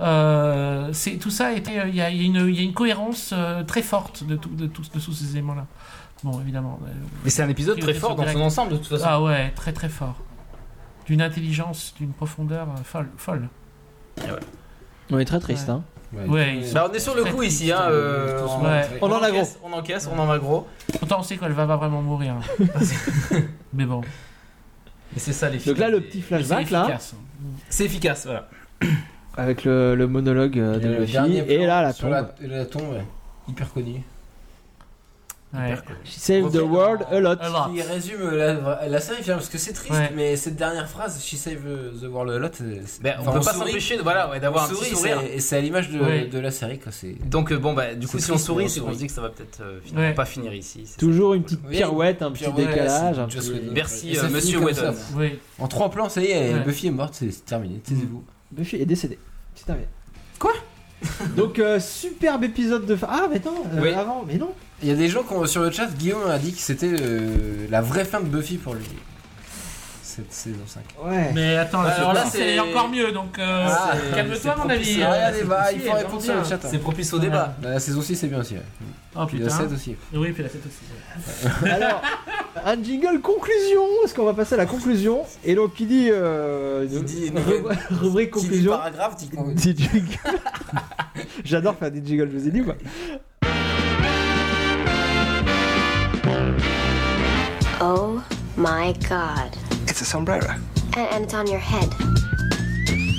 Euh, 0.00 0.90
c'est 0.92 1.16
tout 1.16 1.30
ça 1.30 1.52
il 1.52 1.72
y, 1.72 1.78
a 1.78 1.86
il 1.88 1.96
y 1.96 2.00
a 2.00 2.08
une 2.10 2.46
il 2.48 2.54
y 2.54 2.60
a 2.60 2.62
une 2.62 2.72
cohérence 2.72 3.30
euh, 3.32 3.64
très 3.64 3.82
forte 3.82 4.22
de 4.24 4.36
tout, 4.36 4.48
de 4.50 4.68
tous 4.68 4.92
de 4.92 5.00
tous 5.00 5.12
ces 5.12 5.32
éléments 5.32 5.56
là 5.56 5.66
bon 6.22 6.40
évidemment 6.40 6.78
euh, 6.84 6.92
Mais 7.24 7.30
c'est 7.30 7.42
un 7.42 7.48
épisode 7.48 7.80
très 7.80 7.94
fort 7.94 8.14
dans 8.14 8.24
son 8.28 8.40
ensemble, 8.40 8.72
de 8.72 8.76
toute 8.76 8.86
façon. 8.86 9.04
ah 9.04 9.20
ouais 9.20 9.50
très 9.56 9.72
très 9.72 9.88
fort 9.88 10.14
d'une 11.08 11.22
intelligence 11.22 11.94
d'une 11.98 12.12
profondeur 12.12 12.68
euh, 12.68 12.82
folle 12.84 13.08
folle 13.16 13.48
On 15.10 15.18
est 15.18 15.24
très 15.24 15.40
triste, 15.40 15.68
hein. 15.70 15.82
ouais 16.12 16.60
Bah, 16.74 16.86
on 16.90 16.94
est 16.94 16.98
sur 16.98 17.14
le 17.14 17.24
coup 17.24 17.42
ici, 17.42 17.72
hein, 17.72 17.86
euh, 17.88 18.46
on, 18.46 18.64
ouais. 18.64 18.82
On 19.00 19.10
en 19.10 19.22
a 19.22 19.30
encaisse, 19.30 19.58
on 19.64 19.72
encaisse, 19.72 20.08
on 20.12 20.18
en 20.18 20.30
a 20.30 20.38
gros. 20.38 20.66
pourtant 20.98 21.20
on 21.20 21.22
sait 21.22 21.36
qu'elle 21.38 21.52
va 21.52 21.66
pas 21.66 21.76
vraiment 21.76 22.02
mourir 22.02 22.34
mais 23.72 23.86
bon 23.86 24.02
Et 25.16 25.18
c'est 25.18 25.32
ça 25.32 25.48
les 25.48 25.58
Donc 25.58 25.78
là, 25.78 25.88
le 25.88 26.00
petit 26.00 26.20
c'est 26.20 26.26
flashback, 26.26 26.70
là, 26.70 26.82
efficace. 26.82 27.14
C'est 27.70 27.84
efficace, 27.86 28.26
voilà. 28.26 28.48
avec 29.36 29.64
le, 29.64 29.94
le 29.94 30.06
monologue 30.06 30.58
euh, 30.58 30.78
de 30.78 30.88
le 30.88 30.98
Buffy, 31.00 31.12
dernier 31.12 31.52
et 31.52 31.66
là, 31.66 31.82
la 31.82 31.94
tombe. 31.94 32.10
La, 32.10 32.30
la 32.42 32.66
tombe, 32.66 32.98
hyper 33.48 33.72
connue. 33.72 34.02
Ouais. 35.54 35.74
She 36.04 36.18
saved 36.18 36.52
the 36.52 36.60
world 36.62 37.06
a 37.10 37.20
lot. 37.20 37.36
A 37.40 37.48
lot. 37.48 37.72
Qui 37.74 37.80
résume 37.80 38.30
la, 38.32 38.86
la 38.86 39.00
série, 39.00 39.22
finalement, 39.22 39.40
parce 39.40 39.48
que 39.48 39.56
c'est 39.56 39.72
triste, 39.72 39.92
Ouais. 39.98 40.12
mais 40.14 40.36
cette 40.36 40.56
dernière 40.56 40.86
phrase, 40.88 41.22
She 41.24 41.36
Save 41.36 41.62
the 42.02 42.04
World 42.04 42.32
a 42.34 42.38
lot, 42.38 42.48
c'est- 42.52 43.00
Ben, 43.02 43.14
on 43.18 43.22
enfin, 43.22 43.32
peut 43.38 43.44
pas 43.46 43.52
s'empêcher 43.54 43.96
de- 43.96 44.02
voilà, 44.02 44.28
ouais, 44.28 44.40
d'avoir 44.40 44.64
On 44.68 44.72
un 44.72 44.74
petit 44.78 44.94
sourire. 44.94 45.20
c'est- 45.22 45.36
Et 45.36 45.40
c'est 45.40 45.56
à 45.56 45.60
l'image 45.62 45.88
de, 45.90 46.00
Ouais. 46.00 46.26
de 46.26 46.38
la 46.38 46.50
série, 46.50 46.78
quoi. 46.78 46.92
C'est 46.92 47.14
Donc 47.30 47.50
euh, 47.50 47.56
bon 47.58 47.72
bah 47.72 47.94
du 47.94 48.06
coup 48.06 48.18
si 48.18 48.30
on 48.30 48.36
sourit 48.36 48.66
on 48.66 48.68
c'est 48.68 48.80
qu'on 48.80 48.92
se 48.92 48.98
dit 48.98 49.06
que 49.06 49.12
ça 49.12 49.22
va 49.22 49.30
peut-être 49.30 49.60
euh, 49.62 49.80
Ouais. 49.96 50.12
pas 50.12 50.26
finir 50.26 50.52
ici. 50.52 50.84
Toujours 50.98 51.32
une 51.32 51.42
petite 51.44 51.66
pirouette, 51.66 52.20
un 52.20 52.30
petit 52.30 52.44
pirouette, 52.44 52.68
décalage. 52.68 53.18
un 53.18 53.26
petit- 53.26 53.38
Whedon. 53.50 53.72
Merci, 53.72 54.18
euh, 54.18 54.28
Monsieur 54.28 54.58
Whedon. 54.58 54.94
oui 55.16 55.38
En 55.58 55.66
trois 55.66 55.90
plans, 55.90 56.10
ça 56.10 56.20
y 56.20 56.26
est. 56.26 56.58
Buffy 56.62 56.88
est 56.88 56.90
morte, 56.90 57.14
c'est 57.14 57.30
c'est 57.30 57.46
terminé. 57.46 57.78
Taisez-vous. 57.78 58.22
Buffy 58.52 58.76
est 58.76 58.84
décédé. 58.86 59.18
C'est 59.54 59.64
terminé. 59.64 59.88
Quoi? 60.38 60.52
Donc, 61.36 61.58
euh, 61.58 61.78
superbe 61.80 62.44
épisode 62.44 62.86
de. 62.86 62.96
fin- 62.96 63.08
Ah, 63.10 63.26
mais 63.30 63.40
non, 63.44 63.62
euh, 63.74 63.80
Oui. 63.82 63.92
avant, 63.92 64.24
mais 64.26 64.36
non. 64.36 64.50
Il 64.82 64.88
y 64.88 64.92
a 64.92 64.94
des 64.94 65.08
gens 65.08 65.22
qui 65.22 65.32
ont- 65.32 65.46
sur 65.46 65.62
le 65.62 65.70
chat, 65.70 65.86
Guillaume 65.86 66.28
a 66.30 66.38
dit 66.38 66.52
que 66.52 66.60
c'était 66.60 66.90
euh, 67.00 67.66
la 67.70 67.80
vraie 67.80 68.04
fin 68.04 68.20
de 68.20 68.26
Buffy 68.26 68.56
pour 68.56 68.74
lui. 68.74 68.84
Cette 70.18 70.32
saison 70.32 70.58
5. 70.66 70.82
Ouais. 71.04 71.30
mais 71.32 71.56
attends 71.56 71.82
là, 71.82 71.90
Alors 71.90 72.12
là, 72.12 72.24
c'est 72.28 72.58
encore 72.58 72.88
mieux 72.88 73.12
donc 73.12 73.38
euh, 73.38 73.66
Ah, 73.70 73.92
calme-toi 74.14 74.56
mon 74.56 74.68
c'est 74.68 75.44
bah, 75.44 75.72
il 75.72 75.80
faut 75.80 75.92
répondre 75.92 76.12
donc 76.14 76.22
sur 76.22 76.34
le 76.34 76.40
bien. 76.40 76.48
chat. 76.48 76.56
hein. 76.56 76.68
C'est 76.70 76.78
propice 76.78 77.12
au 77.12 77.20
débat. 77.20 77.54
La 77.62 77.78
saison 77.78 78.02
6 78.02 78.16
c'est 78.16 78.26
bien 78.26 78.40
aussi. 78.40 78.54
ouais. 78.54 78.62
oh 79.16 79.26
Puis 79.26 79.38
la 79.38 79.44
putain 79.44 79.58
7 79.58 79.72
aussi. 79.72 79.96
oui 80.12 80.32
puis 80.32 80.42
la 80.42 80.48
7 80.48 80.60
aussi 80.66 81.70
Alors, 81.70 82.02
un 82.64 82.82
jingle 82.82 83.20
conclusion. 83.20 83.82
Est-ce 84.04 84.14
qu'on 84.14 84.24
va 84.24 84.34
passer 84.34 84.54
à 84.54 84.58
la 84.58 84.66
conclusion? 84.66 85.22
Et 85.44 85.54
donc, 85.54 85.74
qui 85.74 85.86
dit. 85.86 86.08
Euh, 86.10 86.84
Qui 86.88 87.02
dit 87.04 87.32
rubrique 87.90 88.32
Qui 88.32 88.40
dit 88.40 88.46
conclusion? 88.46 88.72
paragraphe, 88.72 89.16
dit 89.16 89.76
jingle. 89.76 90.04
J'adore 91.44 91.76
faire 91.76 91.90
des 91.92 92.04
jingles, 92.04 92.28
je 92.32 92.38
vous 92.38 92.48
ai 92.48 92.50
dit 92.50 92.60
ou 92.62 92.66
pas 92.66 92.74
Oh 97.80 98.20
my 98.56 98.92
god. 99.08 99.54
It's 99.98 100.06
a 100.06 100.10
sombrero. 100.12 100.54
And, 100.96 101.08
and 101.10 101.24
it's 101.24 101.34
on 101.34 101.48
your 101.48 101.58
head. 101.58 101.90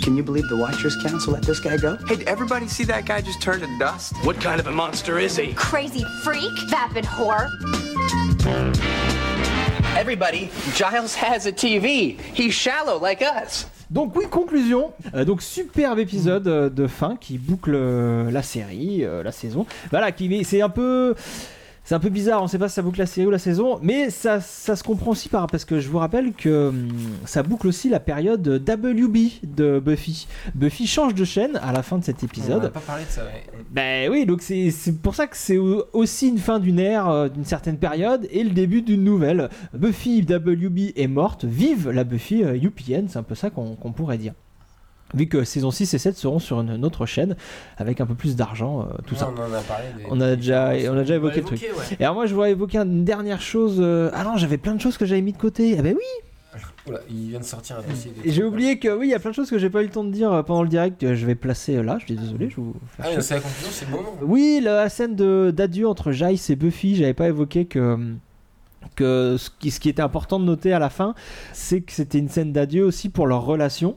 Can 0.01 0.15
you 0.15 0.23
believe 0.23 0.47
the 0.47 0.55
Watchers 0.55 0.95
Council 1.03 1.33
let 1.33 1.43
this 1.43 1.59
guy 1.59 1.75
go? 1.75 1.97
Hey, 2.07 2.15
did 2.15 2.29
everybody 2.29 2.69
see 2.69 2.85
that 2.85 3.05
guy 3.05 3.19
just 3.19 3.41
turn 3.41 3.59
to 3.59 3.67
dust? 3.77 4.13
What 4.23 4.39
kind 4.39 4.61
of 4.61 4.67
a 4.67 4.71
monster 4.71 5.19
is 5.19 5.35
he? 5.35 5.51
Crazy 5.55 6.05
freak, 6.23 6.53
vapid 6.69 7.03
whore. 7.03 7.49
Everybody, 9.97 10.51
Giles 10.73 11.15
has 11.15 11.47
a 11.47 11.51
TV. 11.51 12.17
He's 12.17 12.53
shallow 12.53 12.97
like 12.97 13.21
us. 13.21 13.65
Donc 13.91 14.15
oui, 14.15 14.27
conclusion. 14.29 14.93
Euh, 15.13 15.25
donc 15.25 15.41
superbe 15.41 15.99
épisode 15.99 16.47
euh, 16.47 16.69
de 16.69 16.87
fin 16.87 17.17
qui 17.17 17.37
boucle 17.37 17.73
euh, 17.75 18.31
la 18.31 18.41
série, 18.41 19.03
euh, 19.03 19.21
la 19.21 19.33
saison. 19.33 19.65
Voilà, 19.91 20.13
qui 20.13 20.45
c'est 20.45 20.61
un 20.61 20.69
peu 20.69 21.13
c'est 21.89 21.95
un 21.95 21.99
peu 21.99 22.09
bizarre, 22.09 22.43
on 22.43 22.47
sait 22.47 22.59
pas 22.59 22.69
si 22.69 22.75
ça 22.75 22.83
boucle 22.83 22.99
la 22.99 23.07
série 23.07 23.25
ou 23.25 23.31
la 23.31 23.39
saison, 23.39 23.79
mais 23.81 24.11
ça, 24.11 24.41
ça 24.41 24.75
se 24.75 24.83
comprend 24.83 25.09
aussi 25.09 25.27
par 25.27 25.47
parce 25.47 25.65
que 25.65 25.79
je 25.79 25.89
vous 25.89 25.97
rappelle 25.97 26.33
que 26.33 26.67
hum, 26.67 26.87
ça 27.25 27.41
boucle 27.41 27.65
aussi 27.65 27.89
la 27.89 27.99
période 27.99 28.47
WB 28.47 29.17
de 29.41 29.79
Buffy. 29.79 30.27
Buffy 30.53 30.85
change 30.85 31.15
de 31.15 31.25
chaîne 31.25 31.55
à 31.63 31.71
la 31.73 31.81
fin 31.81 31.97
de 31.97 32.03
cet 32.03 32.17
On 32.21 32.27
n'a 32.27 32.31
épisode. 32.31 32.71
pas 32.71 32.79
parlé 32.79 33.05
de 33.05 33.09
ça, 33.09 33.23
ouais. 33.23 33.43
Ben 33.71 34.07
oui, 34.11 34.27
donc 34.27 34.43
c'est 34.43 34.71
pour 35.01 35.15
ça 35.15 35.25
que 35.25 35.35
c'est 35.35 35.57
au- 35.57 35.83
aussi 35.93 36.27
une 36.29 36.37
fin 36.37 36.59
d'une 36.59 36.77
ère, 36.77 37.09
euh, 37.09 37.27
d'une 37.27 37.43
certaine 37.43 37.77
période, 37.79 38.27
et 38.29 38.43
le 38.43 38.51
début 38.51 38.83
d'une 38.83 39.03
nouvelle. 39.03 39.49
Buffy 39.73 40.21
WB 40.21 40.93
est 40.95 41.07
morte, 41.07 41.43
vive 41.43 41.89
la 41.89 42.03
Buffy 42.03 42.43
euh, 42.43 42.53
UPN, 42.55 43.07
c'est 43.07 43.17
un 43.17 43.23
peu 43.23 43.33
ça 43.33 43.49
qu'on 43.49 43.75
qu'on 43.75 43.93
pourrait 43.93 44.19
dire. 44.19 44.33
Vu 45.15 45.27
que 45.27 45.43
saison 45.43 45.71
6 45.71 45.93
et 45.93 45.97
7 45.97 46.15
seront 46.17 46.39
sur 46.39 46.59
une, 46.61 46.85
autre 46.85 47.05
chaîne, 47.05 47.35
avec 47.77 47.99
un 47.99 48.05
peu 48.05 48.13
plus 48.15 48.35
d'argent, 48.35 48.81
euh, 48.81 48.85
tout 49.07 49.15
Ouais, 49.15 49.19
ça. 49.19 49.31
On 49.35 49.39
en 49.39 49.53
a 49.53 49.61
parlé. 49.61 49.85
des- 49.97 50.03
On 50.09 50.21
a 50.21 50.35
déjà, 50.35 50.71
on 50.91 50.97
a 50.97 51.01
déjà 51.01 51.15
évoqué 51.15 51.37
le 51.41 51.45
truc. 51.45 51.61
ouais. 51.61 51.97
Et 51.99 52.03
alors 52.03 52.15
moi 52.15 52.25
je 52.27 52.33
voudrais 52.33 52.51
évoquer 52.51 52.77
une 52.77 53.03
dernière 53.05 53.41
chose. 53.41 53.77
euh, 53.79 54.11
Ah 54.13 54.23
non, 54.23 54.37
j'avais 54.37 54.57
plein 54.57 54.75
de 54.75 54.81
choses 54.81 54.97
que 54.97 55.05
j'avais 55.05 55.21
mis 55.21 55.33
de 55.33 55.37
côté. 55.37 55.75
Ah 55.79 55.81
ben 55.81 55.95
oui 55.95 56.61
Oula, 56.87 56.99
il 57.09 57.29
vient 57.29 57.39
de 57.39 57.43
sortir 57.43 57.77
un 57.77 57.89
dossier. 57.89 58.11
Et 58.23 58.31
J'ai 58.31 58.43
oublié 58.43 58.79
que 58.79 58.87
oui, 58.89 59.07
il 59.07 59.11
y 59.11 59.13
a 59.13 59.19
plein 59.19 59.29
de 59.31 59.35
choses 59.35 59.49
que 59.49 59.57
j'ai 59.59 59.69
pas 59.69 59.81
eu 59.81 59.85
le 59.85 59.91
temps 59.91 60.03
de 60.03 60.11
dire 60.11 60.31
euh, 60.31 60.43
pendant 60.43 60.63
le 60.63 60.69
direct. 60.69 61.13
Je 61.13 61.25
vais 61.25 61.35
placer 61.35 61.81
là, 61.83 61.97
je 61.99 62.05
suis 62.05 62.15
désolé, 62.15 62.49
je 62.49 62.55
vous 62.57 62.73
Ah, 62.99 63.05
c'est 63.21 63.35
la 63.35 63.39
conclusion, 63.41 63.69
c'est 63.71 63.85
le 63.85 63.91
moment. 63.91 64.13
Oui, 64.21 64.59
la 64.63 64.89
scène 64.89 65.15
d'adieu 65.15 65.87
entre 65.87 66.11
Jace 66.11 66.49
et 66.49 66.55
Buffy, 66.55 66.95
j'avais 66.95 67.13
pas 67.13 67.27
évoqué 67.27 67.65
que 67.65 67.97
que 68.95 69.35
ce 69.37 69.49
qui, 69.59 69.71
ce 69.71 69.79
qui 69.79 69.87
était 69.89 70.01
important 70.01 70.39
de 70.39 70.45
noter 70.45 70.73
à 70.73 70.79
la 70.79 70.89
fin, 70.89 71.13
c'est 71.53 71.81
que 71.81 71.91
c'était 71.93 72.17
une 72.17 72.27
scène 72.29 72.51
d'adieu 72.51 72.83
aussi 72.83 73.09
pour 73.09 73.27
leur 73.27 73.43
relation. 73.45 73.95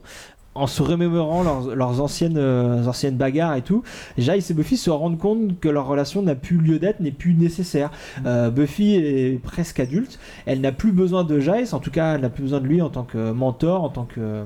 En 0.55 0.67
se 0.67 0.83
remémorant 0.83 1.41
leurs, 1.41 1.75
leurs 1.75 1.99
anciennes, 2.01 2.37
euh, 2.37 2.85
anciennes 2.85 3.17
bagarres 3.17 3.55
et 3.55 3.63
tout, 3.63 3.81
Jace 4.19 4.51
et 4.51 4.53
Buffy 4.53 4.77
se 4.77 4.91
rendent 4.91 5.17
compte 5.17 5.59
que 5.59 5.67
leur 5.67 5.87
relation 5.87 6.21
n'a 6.21 6.35
plus 6.35 6.57
lieu 6.57 6.77
d'être, 6.77 6.99
n'est 6.99 7.09
plus 7.11 7.33
nécessaire. 7.33 7.89
Euh, 8.27 8.51
Buffy 8.51 8.93
est 8.95 9.41
presque 9.41 9.79
adulte, 9.79 10.19
elle 10.45 10.61
n'a 10.61 10.71
plus 10.71 10.91
besoin 10.91 11.23
de 11.23 11.39
Jace, 11.39 11.73
en 11.73 11.79
tout 11.79 11.89
cas 11.89 12.13
elle 12.15 12.21
n'a 12.21 12.29
plus 12.29 12.43
besoin 12.43 12.59
de 12.61 12.67
lui 12.67 12.83
en 12.83 12.89
tant 12.89 13.01
que 13.03 13.31
mentor, 13.31 13.83
en 13.83 13.89
tant 13.89 14.03
que, 14.05 14.43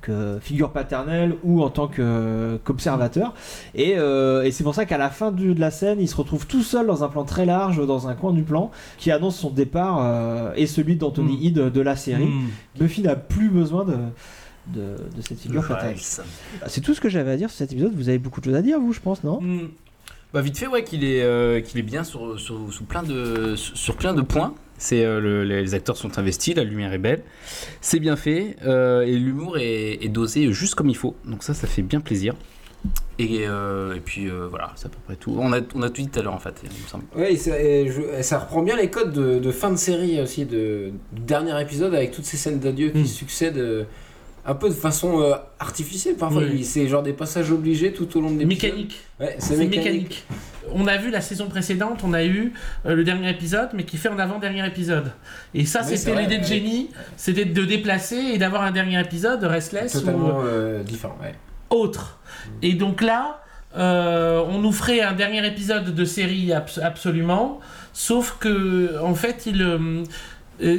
que 0.00 0.38
figure 0.40 0.70
paternelle 0.70 1.34
ou 1.44 1.62
en 1.62 1.70
tant 1.70 1.86
que- 1.88 2.58
qu'observateur. 2.64 3.34
Et, 3.74 3.94
euh, 3.96 4.42
et 4.42 4.50
c'est 4.50 4.62
pour 4.64 4.74
ça 4.74 4.84
qu'à 4.84 4.98
la 4.98 5.10
fin 5.10 5.30
de 5.32 5.54
la 5.58 5.70
scène, 5.70 5.98
il 6.00 6.08
se 6.08 6.16
retrouve 6.16 6.46
tout 6.46 6.62
seul 6.62 6.86
dans 6.88 7.04
un 7.04 7.08
plan 7.08 7.24
très 7.24 7.46
large, 7.46 7.84
dans 7.86 8.06
un 8.08 8.14
coin 8.14 8.32
du 8.32 8.42
plan, 8.42 8.70
qui 8.98 9.10
annonce 9.12 9.36
son 9.36 9.50
départ 9.50 9.98
euh, 10.02 10.52
et 10.56 10.66
celui 10.66 10.96
d'Anthony 10.96 11.36
Mm. 11.36 11.46
Head 11.46 11.72
de 11.72 11.80
la 11.80 11.94
série. 11.96 12.26
Mm. 12.26 12.48
Buffy 12.80 13.02
n'a 13.02 13.16
plus 13.16 13.48
besoin 13.48 13.84
de, 13.84 13.94
de, 14.74 14.96
de 15.16 15.22
cette 15.22 15.38
figure 15.40 15.66
paternelle. 15.66 15.96
Giles. 15.96 16.22
C'est 16.66 16.80
tout 16.80 16.94
ce 16.94 17.00
que 17.00 17.08
j'avais 17.08 17.30
à 17.32 17.36
dire 17.36 17.48
sur 17.50 17.58
cet 17.58 17.72
épisode. 17.72 17.92
Vous 17.94 18.08
avez 18.08 18.18
beaucoup 18.18 18.40
de 18.40 18.46
choses 18.46 18.54
à 18.54 18.62
dire, 18.62 18.78
vous, 18.80 18.92
je 18.92 19.00
pense, 19.00 19.24
non? 19.24 19.40
Mm. 19.40 19.68
Bah 20.34 20.42
vite 20.42 20.58
fait 20.58 20.66
ouais 20.66 20.84
qu'il 20.84 21.04
est 21.04 21.22
euh, 21.22 21.62
qu'il 21.62 21.80
est 21.80 21.82
bien 21.82 22.04
sur, 22.04 22.38
sur, 22.38 22.70
sur 22.70 22.84
plein 22.84 23.02
de 23.02 23.54
sur, 23.56 23.96
plein 23.96 24.12
de 24.12 24.20
points. 24.20 24.54
C'est 24.76 25.02
euh, 25.04 25.20
le- 25.20 25.42
les 25.44 25.74
acteurs 25.74 25.96
sont 25.96 26.18
investis, 26.18 26.54
la 26.54 26.64
lumière 26.64 26.92
est 26.92 26.98
belle, 26.98 27.22
c'est 27.80 27.98
bien 27.98 28.14
fait 28.14 28.56
euh, 28.66 29.00
et 29.06 29.16
l'humour 29.16 29.56
est, 29.56 30.04
est 30.04 30.08
dosé 30.10 30.52
juste 30.52 30.74
comme 30.74 30.90
il 30.90 30.96
faut. 30.96 31.16
Donc 31.24 31.42
ça 31.42 31.54
ça 31.54 31.66
fait 31.66 31.80
bien 31.80 32.00
plaisir. 32.00 32.34
Et, 33.18 33.48
euh, 33.48 33.94
et 33.96 34.00
puis 34.00 34.28
euh, 34.28 34.46
voilà, 34.48 34.70
c'est 34.76 34.86
à 34.86 34.88
peu 34.90 34.98
près 35.04 35.16
tout. 35.16 35.34
On 35.36 35.52
a, 35.52 35.60
on 35.74 35.82
a 35.82 35.88
tout 35.90 36.02
dit 36.02 36.08
tout 36.08 36.20
à 36.20 36.22
l'heure 36.22 36.34
en 36.34 36.38
fait, 36.38 36.54
il 36.62 36.68
me 36.68 36.86
semble. 36.86 37.04
Ouais, 37.16 37.32
et 37.32 37.36
ça, 37.36 37.58
et 37.60 37.88
je- 37.90 38.18
et 38.18 38.22
ça 38.22 38.38
reprend 38.38 38.62
bien 38.62 38.76
les 38.76 38.90
codes 38.90 39.12
de, 39.12 39.38
de 39.40 39.50
fin 39.50 39.70
de 39.70 39.76
série 39.76 40.20
aussi, 40.20 40.44
de, 40.44 40.92
du 41.12 41.22
dernier 41.22 41.58
épisode 41.60 41.94
avec 41.94 42.12
toutes 42.12 42.26
ces 42.26 42.36
scènes 42.36 42.60
d'adieu 42.60 42.90
qui 42.90 42.98
Mm. 43.00 43.06
succèdent 43.06 43.56
euh, 43.58 43.84
un 44.50 44.54
peu 44.54 44.68
de 44.70 44.74
façon 44.74 45.20
euh, 45.20 45.34
artificielle 45.60 46.16
parfois. 46.16 46.42
Oui. 46.42 46.64
C'est 46.64 46.88
genre 46.88 47.02
des 47.02 47.12
passages 47.12 47.52
obligés 47.52 47.92
tout 47.92 48.16
au 48.16 48.20
long 48.22 48.30
de 48.30 48.38
l'épisode. 48.40 48.70
mécanique 48.70 48.96
Ouais, 49.20 49.36
c'est 49.38 49.56
mécanique. 49.56 49.76
mécanique. 49.84 50.24
On 50.72 50.86
a 50.86 50.96
vu 50.96 51.10
la 51.10 51.20
saison 51.20 51.46
précédente, 51.48 52.00
on 52.02 52.12
a 52.14 52.24
eu 52.24 52.52
euh, 52.86 52.94
le 52.94 53.04
dernier 53.04 53.30
épisode, 53.30 53.68
mais 53.74 53.84
qui 53.84 53.96
fait 53.98 54.08
en 54.08 54.18
avant-dernier 54.18 54.66
épisode. 54.66 55.12
Et 55.54 55.64
ça, 55.66 55.80
Oui, 55.86 55.96
c'était 55.96 56.14
l'idée 56.20 56.38
de 56.38 56.44
génie, 56.44 56.90
c'était 57.16 57.44
de 57.44 57.64
déplacer 57.64 58.16
et 58.16 58.38
d'avoir 58.38 58.62
un 58.62 58.70
dernier 58.72 59.00
épisode, 59.00 59.44
Restless, 59.44 59.94
ou 59.96 60.08
euh, 60.08 60.82
différent, 60.82 61.16
ouais. 61.22 61.34
autre. 61.70 62.18
Et 62.62 62.72
donc 62.74 63.02
là, 63.02 63.42
on 63.76 64.58
nous 64.60 64.72
ferait 64.72 65.00
un 65.02 65.12
dernier 65.12 65.46
épisode 65.46 65.94
de 65.94 66.04
série 66.04 66.52
abs- 66.52 66.80
absolument, 66.82 67.60
sauf 67.92 68.36
que 68.40 68.98
en 69.02 69.14
fait, 69.14 69.44
il, 69.46 69.62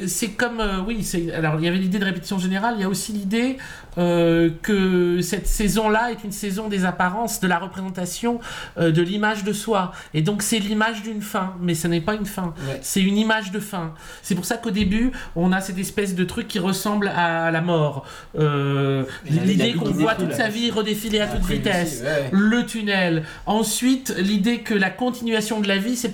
c'est 0.07 0.29
comme, 0.29 0.59
euh, 0.59 0.81
oui, 0.85 1.07
alors 1.33 1.55
il 1.59 1.65
y 1.65 1.67
avait 1.67 1.77
l'idée 1.77 1.99
de 1.99 2.05
répétition 2.05 2.37
générale, 2.37 2.75
il 2.77 2.81
y 2.81 2.83
a 2.83 2.89
aussi 2.89 3.13
l'idée 3.13 3.57
euh, 3.99 4.49
que 4.61 5.21
cette 5.21 5.45
saison-là 5.47 6.11
est 6.11 6.23
une 6.23 6.31
saison 6.31 6.67
des 6.69 6.85
apparences, 6.85 7.39
de 7.41 7.47
la 7.47 7.59
représentation 7.59 8.39
euh, 8.79 8.91
de 8.91 9.01
l'image 9.01 9.43
de 9.43 9.53
soi. 9.53 9.91
Et 10.13 10.21
donc 10.21 10.41
c'est 10.41 10.59
l'image 10.59 11.03
d'une 11.03 11.21
fin, 11.21 11.53
mais 11.61 11.75
ce 11.75 11.87
n'est 11.87 12.01
pas 12.01 12.15
une 12.15 12.25
fin, 12.25 12.53
Ouais. 12.67 12.79
c'est 12.81 13.01
une 13.01 13.17
image 13.17 13.51
de 13.51 13.59
fin. 13.59 13.93
C'est 14.23 14.35
pour 14.35 14.45
ça 14.45 14.57
qu'au 14.57 14.71
début, 14.71 15.11
on 15.35 15.51
a 15.51 15.61
cette 15.61 15.77
espèce 15.77 16.15
de 16.15 16.23
truc 16.23 16.47
qui 16.47 16.59
ressemble 16.59 17.07
à 17.09 17.51
la 17.51 17.61
mort. 17.61 18.05
Euh, 18.37 19.03
l'idée 19.25 19.73
qu'on 19.73 19.91
voit 19.91 20.15
toute 20.15 20.33
sa 20.33 20.47
vie 20.47 20.71
redéfiler 20.71 21.19
à 21.19 21.27
toute 21.27 21.45
vitesse 21.45 22.01
ouais. 22.03 22.29
le 22.31 22.65
tunnel. 22.65 23.23
Ensuite, 23.45 24.13
l'idée 24.17 24.59
que 24.59 24.73
la 24.73 24.89
continuation 24.89 25.59
de 25.59 25.67
la 25.67 25.77
vie, 25.77 25.95
c'est 25.95 26.11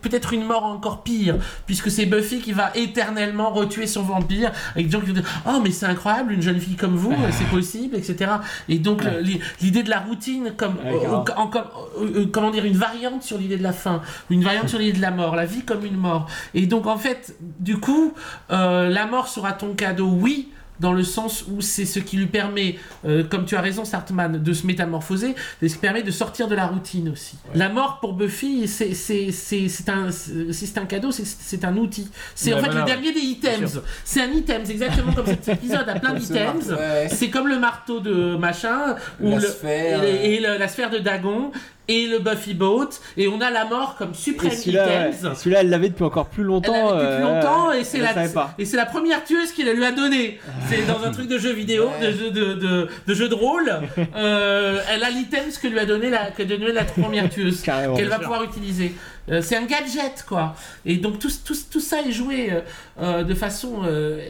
peut-être 0.00 0.32
une 0.32 0.44
mort 0.44 0.64
encore 0.64 1.02
pire, 1.02 1.36
puisque 1.66 1.90
c'est 1.90 2.06
Buffy 2.06 2.40
qui 2.40 2.52
va 2.52 2.70
éternellement 2.74 3.50
retuer 3.50 3.86
son 3.86 4.02
vampire, 4.02 4.52
avec 4.74 4.86
des 4.86 4.92
gens 4.92 5.00
qui 5.00 5.06
vont 5.06 5.14
dire 5.14 5.42
Oh, 5.46 5.60
mais 5.62 5.70
c'est 5.70 5.86
incroyable, 5.86 6.32
une 6.32 6.42
jeune 6.42 6.60
fille 6.60 6.76
comme 6.76 6.96
vous, 6.96 7.12
c'est 7.30 7.46
possible, 7.48 7.96
etc. 7.96 8.32
Et 8.68 8.78
donc, 8.78 9.02
li- 9.20 9.40
l'idée 9.60 9.82
de 9.82 9.90
la 9.90 10.00
routine, 10.00 10.52
comme, 10.56 10.76
Ouais, 10.76 11.06
euh, 11.06 11.16
en- 11.36 11.46
comme- 11.46 11.62
euh, 12.00 12.20
euh, 12.22 12.26
comment 12.32 12.50
dire, 12.50 12.64
une 12.64 12.76
variante 12.76 13.22
sur 13.22 13.38
l'idée 13.38 13.56
de 13.56 13.62
la 13.62 13.72
fin, 13.72 14.02
une 14.30 14.42
variante 14.42 14.68
sur 14.68 14.78
l'idée 14.78 14.96
de 14.96 15.02
la 15.02 15.10
mort, 15.10 15.36
la 15.36 15.44
vie 15.46 15.62
comme 15.64 15.84
une 15.84 15.96
mort. 15.96 16.26
Et 16.54 16.66
donc, 16.66 16.86
en 16.86 16.96
fait, 16.98 17.36
du 17.60 17.78
coup, 17.78 18.14
euh, 18.50 18.88
la 18.88 19.06
mort 19.06 19.28
sera 19.28 19.52
ton 19.52 19.74
cadeau, 19.74 20.08
oui 20.08 20.48
dans 20.80 20.92
le 20.92 21.04
sens 21.04 21.44
où 21.48 21.60
c'est 21.60 21.84
ce 21.84 21.98
qui 22.00 22.16
lui 22.16 22.26
permet, 22.26 22.76
euh, 23.06 23.22
comme 23.22 23.44
tu 23.44 23.54
as 23.56 23.60
raison 23.60 23.84
Sartman, 23.84 24.42
de 24.42 24.52
se 24.52 24.66
métamorphoser, 24.66 25.34
c'est 25.60 25.68
ce 25.68 25.74
qui 25.74 25.80
permet 25.80 26.02
de 26.02 26.10
sortir 26.10 26.48
de 26.48 26.54
la 26.54 26.66
routine 26.66 27.08
aussi. 27.10 27.36
La 27.54 27.68
mort 27.68 27.98
pour 28.00 28.14
Buffy, 28.14 28.66
c'est 28.66 28.94
c'est- 28.94 29.30
c'est- 29.30 29.68
c'est 29.68 29.88
un, 29.88 30.10
c'est 30.10 30.52
c'est 30.52 30.78
un 30.78 30.86
cadeau, 30.86 31.12
c'est- 31.12 31.24
c'est 31.26 31.64
un 31.64 31.76
outil. 31.76 32.08
C'est 32.34 32.52
en 32.52 32.56
fait 32.56 32.64
voilà, 32.64 32.74
le 32.74 32.80
ouais. 32.80 32.86
dernier 32.86 33.12
des 33.12 33.20
items. 33.20 33.80
C'est 34.04 34.22
un 34.22 34.30
item, 34.30 34.62
c'est 34.64 34.72
exactement 34.72 35.12
comme 35.12 35.26
cet 35.26 35.48
épisode 35.48 35.88
a 35.88 36.00
plein 36.00 36.14
d'items. 36.18 36.70
ouais. 36.70 37.08
C'est 37.10 37.30
comme 37.30 37.48
le 37.48 37.58
marteau 37.58 38.00
de 38.00 38.34
machin, 38.36 38.96
ou 39.20 39.30
La 39.30 39.36
le- 39.36 39.46
sphère, 39.46 40.02
et, 40.02 40.34
et 40.34 40.40
le- 40.40 40.58
la 40.58 40.68
sphère 40.68 40.90
de 40.90 40.98
Dagon, 40.98 41.52
et 41.88 42.06
le 42.06 42.18
Buffy 42.20 42.54
Boat, 42.54 42.90
et 43.16 43.28
on 43.28 43.40
a 43.40 43.50
la 43.50 43.64
mort 43.64 43.96
comme 43.96 44.14
suprême 44.14 44.52
celui-là, 44.52 44.86
ouais. 44.86 45.12
celui-là, 45.34 45.60
elle 45.60 45.70
l'avait 45.70 45.88
depuis 45.88 46.04
encore 46.04 46.26
plus 46.26 46.42
Elle 46.42 46.48
longtemps. 46.48 46.72
l'a 46.94 47.02
depuis 47.02 47.06
euh, 47.06 47.20
longtemps 47.20 47.72
et 47.72 47.84
c'est 47.84 47.98
elle 47.98 48.04
la, 48.34 48.52
et 48.58 48.64
c'est 48.64 48.76
la 48.76 48.86
première 48.86 49.24
tueuse 49.24 49.52
qu'il 49.52 49.68
lui 49.70 49.84
a 49.84 49.92
donné. 49.92 50.38
C'est 50.68 50.86
dans 50.86 51.04
un 51.04 51.10
truc 51.10 51.28
de 51.28 51.38
jeu 51.38 51.52
vidéo, 51.52 51.90
de, 52.00 52.12
jeu 52.12 52.30
de, 52.30 52.54
de, 52.54 52.88
de 53.06 53.14
jeu 53.14 53.28
de 53.28 53.34
rôle. 53.34 53.72
Euh, 54.16 54.80
elle 54.90 55.02
a 55.02 55.10
l'item 55.10 55.44
que 55.60 55.68
lui 55.68 55.78
a 55.78 55.84
donné 55.86 56.10
la, 56.10 56.30
que 56.30 56.42
donné 56.42 56.72
la 56.72 56.84
première 56.84 57.28
tueuse 57.28 57.62
qu'elle 57.96 58.08
va 58.08 58.18
pouvoir 58.18 58.44
utiliser. 58.44 58.94
Euh, 59.30 59.40
c'est 59.42 59.56
un 59.56 59.64
gadget 59.66 60.24
quoi. 60.28 60.54
Et 60.84 60.96
donc 60.96 61.18
tout, 61.18 61.30
tout, 61.44 61.54
tout 61.70 61.80
ça 61.80 62.00
est 62.02 62.10
joué 62.12 62.52
euh, 62.52 62.60
euh, 63.00 63.22
de 63.24 63.34
façon 63.34 63.82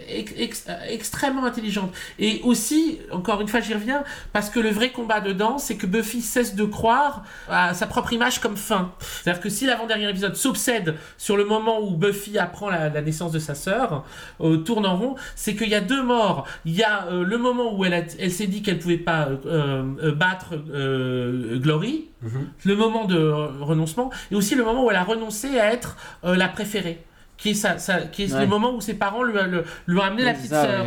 ex- 0.09 0.35
ex- 0.37 0.67
extrêmement 0.89 1.45
intelligente. 1.45 1.93
Et 2.19 2.41
aussi, 2.45 2.99
encore 3.11 3.41
une 3.41 3.49
fois 3.49 3.61
j'y 3.61 3.75
reviens, 3.75 4.05
parce 4.33 4.51
que 4.51 4.61
le 4.61 4.69
vrai 4.71 4.91
combat 4.91 5.21
dedans, 5.21 5.59
c'est 5.59 5.77
que 5.77 5.87
Buffy 5.87 6.21
cesse 6.21 6.55
de 6.55 6.65
croire 6.65 7.25
à 7.49 7.75
sa 7.75 7.87
propre 7.87 8.13
image 8.13 8.41
comme 8.41 8.57
fin. 8.57 8.93
C'est-à-dire 9.23 9.41
que 9.43 9.49
si 9.49 9.67
l'avant-dernier 9.67 10.09
épisode 10.11 10.37
s'obsède 10.37 10.97
sur 11.17 11.37
le 11.37 11.45
moment 11.45 11.81
où 11.81 11.93
Buffy 11.97 12.39
apprend 12.39 12.69
la, 12.71 12.89
la 12.89 13.03
naissance 13.03 13.33
de 13.33 13.39
sa 13.39 13.55
sœur, 13.55 14.05
euh, 14.41 14.59
tourne 14.59 14.85
en 14.87 14.97
rond, 14.97 15.15
c'est 15.37 15.55
qu'il 15.57 15.69
y 15.69 15.75
a 15.75 15.81
deux 15.81 16.03
morts. 16.03 16.47
Il 16.65 16.75
y 16.75 16.83
a 16.83 17.07
euh, 17.07 17.25
le 17.25 17.39
moment 17.39 17.75
où 17.77 17.85
elle, 17.85 17.95
a- 17.95 18.03
elle 18.19 18.31
s'est 18.33 18.47
dit 18.47 18.63
qu'elle 18.63 18.79
pouvait 18.79 18.97
pas 18.99 19.29
euh, 19.47 20.13
battre 20.15 20.55
Glory, 21.59 22.09
le 22.65 22.77
moment 22.77 23.05
de 23.07 23.19
renoncement, 23.61 24.11
et 24.31 24.35
aussi 24.35 24.55
le 24.55 24.65
moment 24.65 24.82
où 24.85 24.91
elle 24.91 24.97
a 24.97 25.05
renoncé 25.05 25.59
à 25.59 25.73
être 25.73 25.97
euh, 26.25 26.37
la 26.37 26.49
préférée. 26.49 27.03
Qui 27.39 27.51
est, 27.51 27.55
sa, 27.55 27.77
sa- 27.79 28.03
qui 28.03 28.23
est 28.23 28.33
Ouais. 28.33 28.43
le 28.43 28.47
moment 28.47 28.73
où 28.73 28.81
ses 28.81 28.95
parents 28.95 29.25
lui, 29.25 29.33
le- 29.51 29.65
lui 29.89 29.99
ont 29.99 30.03
amené 30.03 30.23
la 30.23 30.33
petite 30.33 30.51
sœur. 30.51 30.85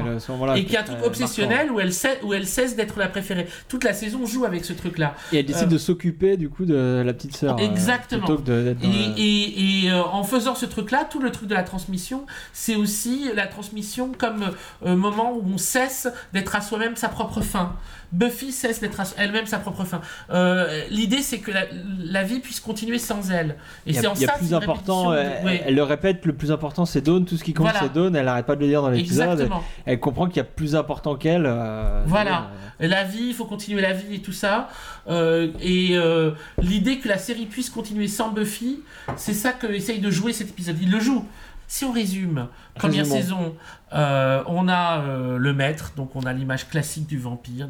Et 0.55 0.63
qui 0.63 0.75
est 0.75 0.77
un 0.77 0.83
truc 0.83 0.99
obsessionnel 1.03 1.69
où 1.69 1.81
elle, 1.81 1.91
sait, 1.91 2.17
où 2.23 2.33
elle 2.33 2.47
cesse 2.47 2.77
d'être 2.77 2.97
la 2.97 3.09
préférée. 3.09 3.47
Toute 3.67 3.83
la 3.83 3.91
saison 3.91 4.25
joue 4.25 4.45
avec 4.45 4.63
ce 4.63 4.71
truc-là. 4.71 5.15
Et 5.33 5.39
elle 5.39 5.45
décide 5.45 5.63
Euh, 5.67 5.71
de 5.71 5.77
s'occuper 5.77 6.37
du 6.37 6.47
coup 6.47 6.63
de 6.63 7.03
la 7.05 7.11
petite 7.11 7.35
sœur. 7.35 7.55
euh, 7.59 7.61
Exactement. 7.61 8.25
de- 8.35 8.73
Et, 8.81 8.87
le- 8.87 9.19
et- 9.19 9.85
et, 9.87 9.91
en 9.91 10.23
faisant 10.23 10.55
ce 10.55 10.65
truc-là, 10.65 11.05
tout 11.09 11.19
le 11.19 11.29
truc 11.31 11.49
de 11.49 11.55
la 11.55 11.63
transmission, 11.63 12.25
c'est 12.53 12.75
aussi 12.75 13.29
la 13.35 13.47
transmission 13.47 14.13
comme 14.17 14.51
moment 14.85 15.33
où 15.35 15.43
on 15.53 15.57
cesse 15.57 16.07
d'être 16.31 16.55
à 16.55 16.61
soi-même 16.61 16.95
sa 16.95 17.09
propre 17.09 17.41
fin. 17.41 17.75
Buffy 18.15 18.51
cesse 18.51 18.79
d'être 18.79 19.01
elle-même 19.17 19.45
sa 19.45 19.59
propre 19.59 19.83
fin. 19.83 20.01
Euh, 20.31 20.83
L'idée, 20.89 21.21
c'est 21.21 21.39
que 21.39 21.51
la, 21.51 21.65
la 22.03 22.23
vie 22.23 22.39
puisse 22.39 22.59
continuer 22.59 22.97
sans 22.99 23.29
elle. 23.31 23.55
Et 23.85 23.93
c'est 23.93 24.07
en 24.07 24.13
y 24.15 24.23
a 24.25 24.27
ça 24.27 24.37
plus 24.37 24.53
important, 24.53 25.09
répétition 25.09 25.13
elle, 25.13 25.41
de- 25.41 25.45
ouais. 25.47 25.63
elle 25.67 25.75
le 25.75 25.83
répète, 25.83 26.25
le 26.25 26.33
plus 26.33 26.51
important 26.51 26.85
c'est 26.85 27.01
Dawn, 27.01 27.25
tout 27.25 27.37
ce 27.37 27.43
qui 27.43 27.53
compte 27.53 27.65
Voilà. 27.67 27.79
c'est 27.81 27.93
Dawn, 27.93 28.15
elle 28.15 28.27
arrête 28.27 28.45
pas 28.45 28.55
de 28.55 28.61
le 28.61 28.67
dire 28.67 28.81
dans 28.81 28.89
l'épisode. 28.89 29.49
Elle 29.85 29.99
comprend 29.99 30.27
qu'il 30.27 30.37
y 30.37 30.39
a 30.39 30.43
plus 30.45 30.75
important 30.75 31.15
qu'elle. 31.15 31.45
euh, 31.45 32.03
Voilà, 32.07 32.51
euh, 32.81 32.87
la 32.87 33.03
vie, 33.03 33.27
il 33.27 33.33
faut 33.33 33.45
continuer 33.45 33.81
la 33.81 33.93
vie 33.93 34.15
et 34.15 34.19
tout 34.21 34.31
ça. 34.31 34.69
Euh, 35.07 35.49
et 35.61 35.89
euh, 35.93 36.31
l'idée 36.61 36.97
que 36.99 37.07
la 37.07 37.17
série 37.17 37.45
puisse 37.45 37.69
continuer 37.69 38.07
sans 38.07 38.29
Buffy, 38.29 38.79
c'est 39.17 39.33
ça 39.33 39.51
que 39.51 39.67
essaye 39.67 39.99
de 39.99 40.09
jouer 40.09 40.33
cet 40.33 40.49
épisode. 40.49 40.77
Il 40.81 40.89
le 40.91 40.99
joue. 40.99 41.25
Si 41.67 41.83
on 41.85 41.91
résume, 41.91 42.47
première 42.75 43.05
Résumons. 43.05 43.15
saison, 43.21 43.55
euh, 43.93 44.43
on 44.47 44.67
a 44.67 45.01
euh, 45.01 45.37
le 45.37 45.53
maître, 45.53 45.93
donc 45.97 46.15
on 46.15 46.21
a 46.21 46.33
l'image 46.33 46.67
classique 46.69 47.07
du 47.07 47.17
vampire. 47.17 47.67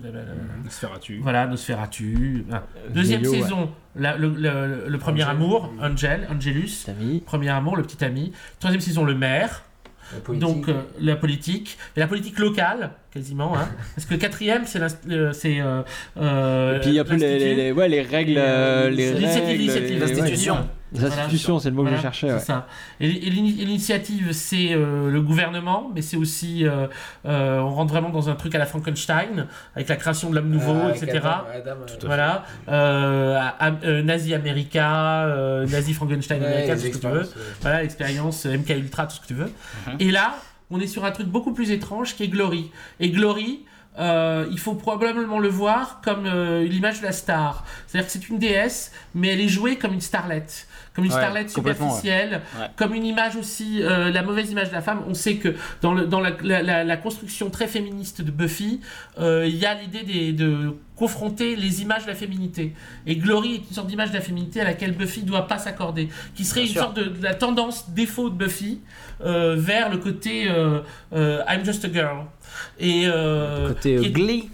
Nosferatu. 0.63 1.19
Voilà, 1.21 1.47
Nosferatu. 1.47 2.45
Ah. 2.51 2.63
Deuxième 2.93 3.21
Vieillot, 3.21 3.35
ouais. 3.37 3.41
saison, 3.43 3.71
la- 3.95 4.17
le, 4.17 4.29
le- 4.29 4.85
le 4.87 4.97
premier 4.97 5.23
amour, 5.23 5.71
Angel, 5.81 6.27
Angelus. 6.33 6.85
Ami. 6.89 7.21
Premier 7.25 7.49
amour, 7.49 7.77
le 7.77 7.83
petit 7.83 8.03
ami. 8.03 8.33
Troisième 8.59 8.81
saison, 8.81 9.03
le 9.05 9.15
maire. 9.15 9.63
La. 10.29 10.35
Donc 10.37 10.69
euh, 10.69 10.81
la 10.99 11.15
politique, 11.15 11.79
et 11.95 11.99
la 11.99 12.05
politique 12.05 12.37
locale 12.37 12.91
quasiment, 13.11 13.57
hein, 13.57 13.67
parce 13.95 14.05
que 14.05 14.13
le 14.13 14.19
quatrième 14.19 14.65
c'est 14.67 14.79
euh, 14.79 15.31
euh, 15.49 15.83
euh, 16.17 16.75
Et 16.75 16.79
puis 16.81 16.89
il 16.91 16.93
y 16.95 16.99
a 16.99 17.03
plus 17.03 17.17
les, 17.17 17.39
les- 17.39 17.55
les- 17.55 17.71
ouais, 17.71 17.89
les 17.89 18.03
règles. 18.03 18.35
Euh, 18.37 18.85
euh, 18.85 18.89
les 18.91 19.11
règles, 19.11 19.63
les- 19.63 19.71
ouais. 20.53 20.59
Les 20.95 21.05
institutions, 21.05 21.59
c'est 21.59 21.69
le 21.69 21.75
mot 21.75 21.83
que 21.83 21.95
je 21.95 22.01
cherchais. 22.01 22.27
c'est 22.27 22.33
ouais. 22.33 22.39
ça. 22.39 22.67
Et, 22.99 23.07
et 23.09 23.29
l'ini- 23.29 23.61
et 23.61 23.65
l'initiative, 23.65 24.31
c'est 24.31 24.73
euh, 24.73 25.09
le 25.11 25.21
gouvernement, 25.21 25.91
mais 25.93 26.01
c'est 26.01 26.17
aussi, 26.17 26.65
euh, 26.67 26.87
euh, 27.25 27.59
on 27.59 27.69
rentre 27.69 27.91
vraiment 27.93 28.09
dans 28.09 28.29
un 28.29 28.35
truc 28.35 28.55
à 28.55 28.57
la 28.57 28.65
Frankenstein, 28.65 29.47
avec 29.75 29.87
la 29.89 29.95
création 29.95 30.29
de 30.29 30.35
l'homme 30.35 30.49
nouveau, 30.49 30.75
Ah, 30.85 30.91
etc. 30.91 31.17
Adam- 31.17 31.29
Adam, 31.53 31.75
Tout 31.87 32.05
à 32.05 32.07
voilà. 32.07 32.45
Euh, 32.69 33.39
euh, 33.83 34.01
Nazi 34.03 34.33
America, 34.33 35.25
euh, 35.25 35.65
Nazi 35.67 35.93
Frankenstein 35.93 36.41
Ouais, 36.41 36.47
America, 36.47 36.75
tout 36.75 36.81
ce 36.81 36.87
que 36.89 36.97
tu 36.97 37.07
veux. 37.07 37.19
ouais. 37.21 37.27
Voilà, 37.61 37.81
l'expérience 37.81 38.45
MK 38.45 38.69
Ultra, 38.69 39.07
tout 39.07 39.15
ce 39.15 39.21
que 39.21 39.27
tu 39.27 39.33
veux. 39.33 39.51
Et 39.99 40.11
là, 40.11 40.35
on 40.71 40.79
est 40.79 40.87
sur 40.87 41.05
un 41.05 41.11
truc 41.11 41.27
beaucoup 41.27 41.53
plus 41.53 41.71
étrange 41.71 42.15
qui 42.15 42.23
est 42.23 42.27
Glory. 42.27 42.71
Et 42.99 43.09
Glory, 43.09 43.65
euh, 43.99 44.45
il 44.51 44.59
faut 44.59 44.73
probablement 44.73 45.39
le 45.39 45.47
voir 45.47 46.01
comme 46.03 46.25
euh, 46.25 46.63
l'image 46.65 46.99
de 46.99 47.05
la 47.05 47.11
star. 47.11 47.63
C'est-à-dire 47.87 48.07
que 48.07 48.11
c'est 48.11 48.27
une 48.29 48.39
déesse, 48.39 48.91
mais 49.13 49.29
elle 49.29 49.39
est 49.41 49.47
jouée 49.47 49.77
comme 49.77 49.93
une 49.93 50.01
starlette. 50.01 50.67
Comme 50.95 51.03
une 51.05 51.11
Ouais, 51.11 51.17
starlette 51.17 51.49
superficielle, 51.49 52.41
Ouais. 52.57 52.67
comme 52.77 52.93
une 52.93 53.05
image 53.05 53.35
aussi, 53.35 53.79
euh, 53.83 54.11
la 54.11 54.23
mauvaise 54.23 54.49
image 54.51 54.69
de 54.69 54.73
la 54.75 54.81
femme. 54.81 55.01
On 55.09 55.13
sait 55.13 55.35
que 55.35 55.53
dans, 55.81 55.93
le, 55.93 56.05
dans 56.07 56.21
la, 56.21 56.31
la- 56.41 56.63
la- 56.63 56.83
la 56.85 56.97
construction 56.97 57.49
très 57.49 57.67
féministe 57.67 58.21
de 58.21 58.31
Buffy, 58.31 58.79
euh, 59.19 59.45
il 59.45 59.55
y 59.57 59.65
a 59.65 59.73
l'idée 59.73 60.31
de 60.31 60.73
confronter 60.95 61.57
les 61.57 61.81
images 61.81 62.03
de 62.03 62.07
la 62.07 62.15
féminité. 62.15 62.73
Et 63.05 63.17
Glory 63.17 63.55
est 63.55 63.67
une 63.69 63.73
sorte 63.75 63.87
d'image 63.87 64.11
de 64.11 64.15
la 64.15 64.21
féminité 64.21 64.61
à 64.61 64.63
laquelle 64.63 64.93
Buffy 64.93 65.23
ne 65.23 65.27
doit 65.27 65.47
pas 65.47 65.57
s'accorder, 65.57 66.07
qui 66.33 66.45
serait 66.45 66.61
Bien 66.61 66.67
une 66.69 66.73
sûr. 66.73 66.81
sorte 66.83 66.95
de, 66.97 67.03
de 67.03 67.21
la 67.23 67.33
tendance 67.35 67.89
défaut 67.89 68.29
de 68.29 68.35
Buffy 68.37 68.79
euh, 69.25 69.55
vers 69.57 69.89
le 69.89 69.97
côté 69.97 70.45
euh, 70.49 70.79
euh, 71.13 71.43
I'm 71.49 71.65
just 71.65 71.83
a 71.83 71.91
girl. 71.91 72.25
Et, 72.79 73.03
euh, 73.05 73.67
Côté 73.67 73.97
euh, 73.97 74.09
Glee. 74.11 74.49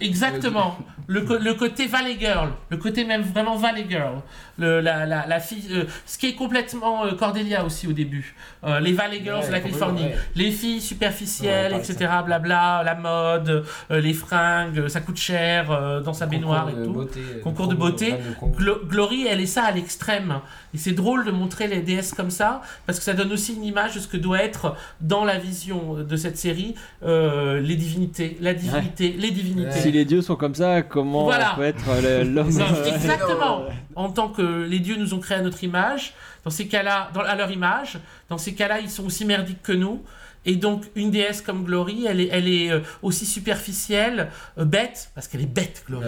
Exactement. 0.00 0.78
Le, 1.12 1.26
le 1.42 1.54
côté 1.54 1.86
Valley 1.88 2.16
Girl, 2.20 2.50
le 2.68 2.76
côté 2.76 3.04
même 3.04 3.22
vraiment 3.22 3.56
Valley 3.56 3.84
Girl, 3.90 4.20
le, 4.58 4.80
la, 4.80 5.06
la, 5.06 5.26
la 5.26 5.40
fille, 5.40 5.64
euh, 5.72 5.84
ce 6.06 6.16
qui 6.18 6.28
est 6.28 6.34
complètement 6.34 7.04
euh, 7.04 7.14
Cordelia 7.14 7.64
aussi 7.64 7.88
au 7.88 7.92
début. 7.92 8.36
Euh, 8.62 8.78
les 8.78 8.92
Valley 8.92 9.20
Girls 9.24 9.40
Ouais, 9.40 9.46
de 9.48 9.52
la 9.52 9.60
Californie, 9.60 10.02
ouais. 10.04 10.14
les 10.36 10.52
filles 10.52 10.74
Ouais, 10.74 10.80
superficielles, 10.80 11.72
on 11.74 11.78
etc. 11.78 12.08
Blabla, 12.24 12.82
la 12.84 12.94
mode, 12.94 13.64
euh, 13.90 14.00
les 14.00 14.12
fringues, 14.12 14.86
ça 14.86 15.00
coûte 15.00 15.16
cher 15.16 15.72
euh, 15.72 16.00
dans 16.00 16.12
sa 16.12 16.26
baignoire 16.26 16.68
et 16.70 16.74
tout. 16.84 16.92
beauté, 16.92 17.20
concours 17.42 17.66
de 17.66 17.74
concours 17.74 17.74
de- 17.74 17.74
beauté. 17.74 18.12
ouais, 18.12 18.18
de 18.28 18.34
concours. 18.38 18.56
Glo- 18.60 18.86
Glory, 18.86 19.26
elle 19.26 19.40
est 19.40 19.46
ça 19.46 19.64
à 19.64 19.72
l'extrême. 19.72 20.40
Et 20.74 20.78
c'est 20.78 20.92
drôle 20.92 21.24
de 21.24 21.32
montrer 21.32 21.66
les 21.66 21.80
déesses 21.80 22.14
comme 22.14 22.30
ça, 22.30 22.60
parce 22.86 22.98
que 22.98 23.04
ça 23.04 23.14
donne 23.14 23.32
aussi 23.32 23.54
une 23.54 23.64
image 23.64 23.96
de 23.96 24.00
ce 24.00 24.06
que 24.06 24.16
doit 24.16 24.42
être 24.44 24.76
dans 25.00 25.24
la 25.24 25.38
vision 25.38 25.94
de 25.94 26.16
cette 26.16 26.38
série 26.38 26.76
euh, 27.02 27.58
les 27.60 27.74
divinités, 27.74 28.36
la 28.40 28.54
divinité, 28.54 29.16
les 29.18 29.32
divinités. 29.32 29.72
Si 29.80 29.90
les 29.90 30.04
dieux 30.04 30.22
sont 30.22 30.36
comme 30.36 30.54
ça, 30.54 30.82
comment 31.00 31.24
Voilà. 31.24 31.54
peut 31.56 31.62
être 31.64 31.84
euh, 31.88 32.24
l'homme 32.34 32.48
euh, 32.60 32.84
Exactement. 32.94 33.64
En 33.96 34.10
tant 34.10 34.28
que 34.28 34.64
les 34.64 34.78
dieux 34.78 34.96
nous 34.96 35.12
ont 35.14 35.18
créé 35.18 35.36
à 35.38 35.42
notre 35.42 35.62
image, 35.64 36.14
dans 36.44 36.50
ces 36.50 36.68
cas-là, 36.68 37.10
dans, 37.12 37.20
à 37.20 37.34
leur 37.34 37.50
image, 37.50 37.98
dans 38.30 38.38
ces 38.38 38.54
cas-là, 38.54 38.78
ils 38.80 38.88
sont 38.88 39.04
aussi 39.04 39.24
merdiques 39.24 39.62
que 39.62 39.72
nous. 39.72 40.02
Et 40.46 40.56
donc, 40.56 40.84
une 40.94 41.10
déesse 41.10 41.42
comme 41.42 41.64
Glory, 41.64 42.06
elle 42.08 42.20
est, 42.20 42.28
elle 42.32 42.48
est 42.48 42.70
euh, 42.70 42.80
aussi 43.02 43.26
superficielle, 43.26 44.30
euh, 44.58 44.64
bête, 44.64 45.10
parce 45.14 45.28
qu'elle 45.28 45.42
est 45.42 45.46
bête, 45.46 45.84
Glory. 45.86 46.06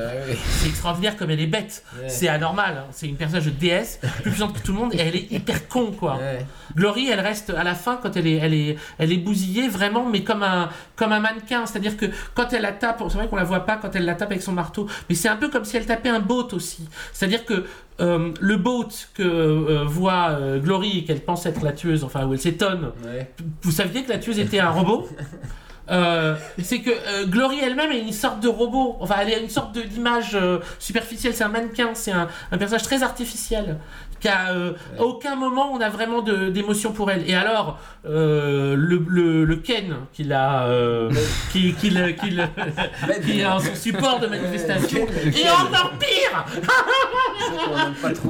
C'est 0.61 0.69
extraordinaire 0.69 1.17
comme 1.17 1.31
elle 1.31 1.41
est 1.41 1.47
bête. 1.47 1.85
Ouais. 2.01 2.09
C'est 2.09 2.29
anormal. 2.29 2.77
hein. 2.79 2.87
C'est 2.93 3.07
une 3.09 3.17
personnage 3.17 3.45
de 3.45 3.51
déesse, 3.51 4.01
plus 4.23 4.31
puissante 4.31 4.55
que 4.59 4.65
tout 4.65 4.73
le 4.73 4.79
monde, 4.79 4.95
et 4.95 4.99
elle 5.01 5.17
est 5.17 5.31
hyper 5.31 5.69
con, 5.69 5.93
quoi. 5.93 6.19
Glory, 6.75 7.09
elle 7.11 7.21
reste 7.21 7.51
à 7.51 7.63
la 7.63 7.75
fin, 7.75 7.99
quand 8.03 8.17
elle 8.17 8.27
est, 8.27 8.37
elle 8.37 8.55
est, 8.55 8.77
elle 8.99 9.13
est 9.13 9.19
bousillée, 9.19 9.69
vraiment, 9.69 10.09
mais 10.09 10.23
comme 10.25 10.43
un, 10.43 10.71
comme 10.97 11.13
un 11.13 11.21
mannequin. 11.21 11.67
C'est-à-dire 11.67 11.97
que 11.99 12.07
quand 12.35 12.53
elle 12.55 12.63
la 12.63 12.73
tape, 12.73 13.03
c'est 13.09 13.19
vrai 13.19 13.29
qu'on 13.29 13.37
la 13.37 13.45
voit 13.45 13.67
pas 13.67 13.77
quand 13.77 13.95
elle 13.95 14.07
la 14.07 14.15
tape 14.15 14.31
avec 14.31 14.43
son 14.43 14.53
marteau, 14.53 14.89
mais 15.09 15.15
c'est 15.15 15.29
un 15.29 15.37
peu 15.37 15.51
comme 15.51 15.65
si 15.67 15.77
elle 15.77 15.85
tapait 15.87 16.09
un 16.09 16.21
boat 16.21 16.49
aussi. 16.53 16.89
C'est-à-dire 17.13 17.45
que 17.45 17.67
euh, 18.01 18.33
le 18.41 18.57
boat 18.57 18.89
que 19.15 19.23
euh, 19.23 19.85
voit 19.85 20.31
euh, 20.31 20.59
Glory 20.59 20.99
et 20.99 21.05
qu'elle 21.05 21.21
pense 21.21 21.45
être 21.47 21.63
la 21.63 21.73
tueuse, 21.73 22.05
enfin 22.05 22.25
où 22.27 22.33
elle 22.33 22.41
s'étonne, 22.41 22.91
vous 23.63 23.71
saviez 23.71 24.03
que 24.03 24.11
la 24.11 24.19
tueuse 24.19 24.39
était 24.39 24.61
un 24.61 24.71
robot? 24.71 25.09
C'est 25.89 26.81
que 26.81 27.27
Glory 27.27 27.59
elle-même 27.63 27.93
est 27.93 28.01
une 28.01 28.13
sorte 28.13 28.41
de 28.41 28.49
robot, 28.49 28.97
enfin 29.01 29.17
elle 29.21 29.31
est 29.31 29.43
une 29.43 29.51
sorte 29.51 29.77
d'image 29.77 30.39
superficielle, 30.79 31.35
c'est 31.35 31.45
un 31.45 31.49
mannequin, 31.49 31.91
c'est 31.93 32.13
un, 32.13 32.29
un 32.51 32.57
personnage 32.57 32.85
très 32.85 33.03
artificiel. 33.03 33.79
Qu'à 34.23 34.51
euh, 34.53 34.73
aucun 35.01 35.35
moment 35.35 35.73
on 35.73 35.81
a 35.81 35.89
vraiment 35.91 36.23
d'émotion 36.23 36.93
pour 36.93 37.11
elle. 37.11 37.29
Et 37.29 37.35
alors, 37.35 37.79
euh, 38.07 38.77
le, 38.79 39.05
le, 39.09 39.45
le 39.45 39.57
Ken 39.57 39.95
qui 40.13 40.23
l'a, 40.25 40.63
euh, 40.67 41.11
qui, 41.53 41.75
qui, 41.75 41.91
le- 41.91 42.13
qui, 42.13 42.31
le- 42.31 42.45
qui 43.25 43.41
est 43.41 43.47
en 43.47 43.59
son 43.59 43.75
support 43.75 44.21
de 44.21 44.29
manifestation, 44.29 45.07
et 45.25 45.51
encore 45.51 45.93
pire 45.99 46.45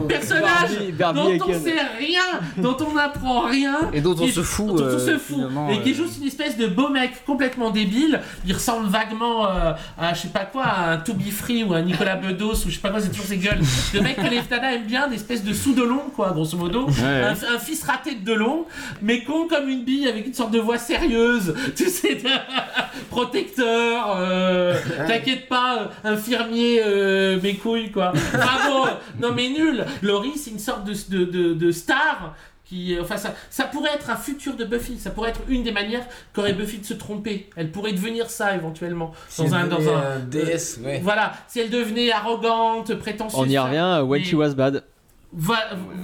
personnage 0.08 0.70
Barbie- 0.70 0.92
Barbie 0.92 1.38
dont 1.38 1.46
on 1.48 1.52
sait 1.52 1.80
rien, 1.98 2.22
dont 2.56 2.76
on 2.88 2.94
n'apprend 2.94 3.40
rien, 3.48 3.90
Et 3.92 4.00
dont 4.00 4.16
on 4.18 4.26
se 4.28 4.42
fout, 4.42 4.68
dont 4.68 4.84
on 4.86 4.98
se 4.98 5.10
euh, 5.10 5.18
fout, 5.18 5.40
et 5.70 5.80
qui 5.82 5.92
euh. 5.92 5.94
joue 5.94 6.06
une 6.20 6.26
espèce 6.26 6.56
de 6.56 6.66
beau 6.66 6.88
mec 6.88 7.24
complètement 7.26 7.70
débile. 7.70 8.20
Il 8.46 8.52
ressemble 8.54 8.88
vaguement 8.88 9.44
à 9.46 9.76
je 10.14 10.20
sais 10.20 10.28
pas 10.28 10.44
quoi, 10.44 10.64
à 10.64 10.90
un 10.92 10.96
To 10.98 11.14
Be 11.14 11.30
Free 11.30 11.64
ou 11.64 11.74
à 11.74 11.82
Nicolas 11.82 12.16
Bedos 12.16 12.54
ou 12.66 12.68
je 12.68 12.74
sais 12.74 12.80
pas 12.80 12.90
quoi, 12.90 13.00
c'est 13.00 13.08
toujours 13.10 13.26
ses 13.26 13.38
gueules. 13.38 13.60
Le 13.94 14.00
mec 14.00 14.16
que 14.16 14.28
les 14.28 14.40
Ftana 14.40 14.74
aiment 14.74 14.86
bien, 14.86 15.06
une 15.06 15.12
espèce 15.14 15.42
de 15.44 15.52
sous 15.52 15.74
Delon 15.82 16.02
quoi, 16.14 16.30
grosso 16.30 16.56
modo, 16.56 16.86
Ouais. 16.86 17.22
un, 17.24 17.54
un 17.54 17.58
fils 17.58 17.82
raté 17.84 18.14
de 18.14 18.24
Delon, 18.24 18.66
mais 19.00 19.22
con 19.24 19.46
comme 19.48 19.68
une 19.68 19.84
bille 19.84 20.08
avec 20.08 20.26
une 20.26 20.34
sorte 20.34 20.50
de 20.52 20.58
voix 20.60 20.78
sérieuse, 20.78 21.54
tu 21.76 21.88
sais, 21.88 22.14
de- 22.16 22.28
protecteur, 23.10 24.14
euh, 24.16 24.74
t'inquiète 25.06 25.48
pas, 25.48 25.90
euh, 26.04 26.12
infirmier, 26.14 26.80
euh, 26.84 27.38
mes 27.42 27.54
couilles 27.54 27.90
quoi. 27.90 28.12
Bravo, 28.32 28.86
non 29.20 29.32
mais 29.34 29.48
nul. 29.48 29.84
Laurie 30.02 30.36
c'est 30.36 30.50
une 30.50 30.58
sorte 30.58 30.84
de, 30.84 30.94
de, 31.08 31.24
de, 31.24 31.54
de 31.54 31.70
star. 31.72 32.34
Qui, 32.64 32.96
enfin, 32.98 33.18
ça, 33.18 33.34
ça 33.50 33.64
pourrait 33.64 33.90
être 33.92 34.08
un 34.08 34.16
futur 34.16 34.54
de 34.56 34.64
Buffy, 34.64 34.98
ça 34.98 35.10
pourrait 35.10 35.28
être 35.28 35.42
une 35.48 35.62
des 35.62 35.72
manières 35.72 36.06
qu'aurait 36.32 36.54
Buffy 36.54 36.78
de 36.78 36.86
se 36.86 36.94
tromper. 36.94 37.50
Elle 37.54 37.70
pourrait 37.70 37.92
devenir 37.92 38.30
ça 38.30 38.54
éventuellement. 38.54 39.12
Si 39.28 39.42
Dans 39.44 39.54
un, 39.54 39.66
dans 39.66 39.88
un, 39.90 39.96
un 39.96 40.18
déesse, 40.20 40.80
ouais. 40.82 40.98
Voilà, 41.02 41.32
si 41.48 41.60
elle 41.60 41.68
devenait 41.68 42.10
arrogante, 42.12 42.94
prétentieuse. 42.94 43.38
On 43.38 43.44
y 43.46 43.58
revient, 43.58 43.76
euh, 43.98 44.02
When 44.02 44.22
mais- 44.22 44.26
She 44.26 44.32
Was 44.34 44.54
Bad. 44.54 44.84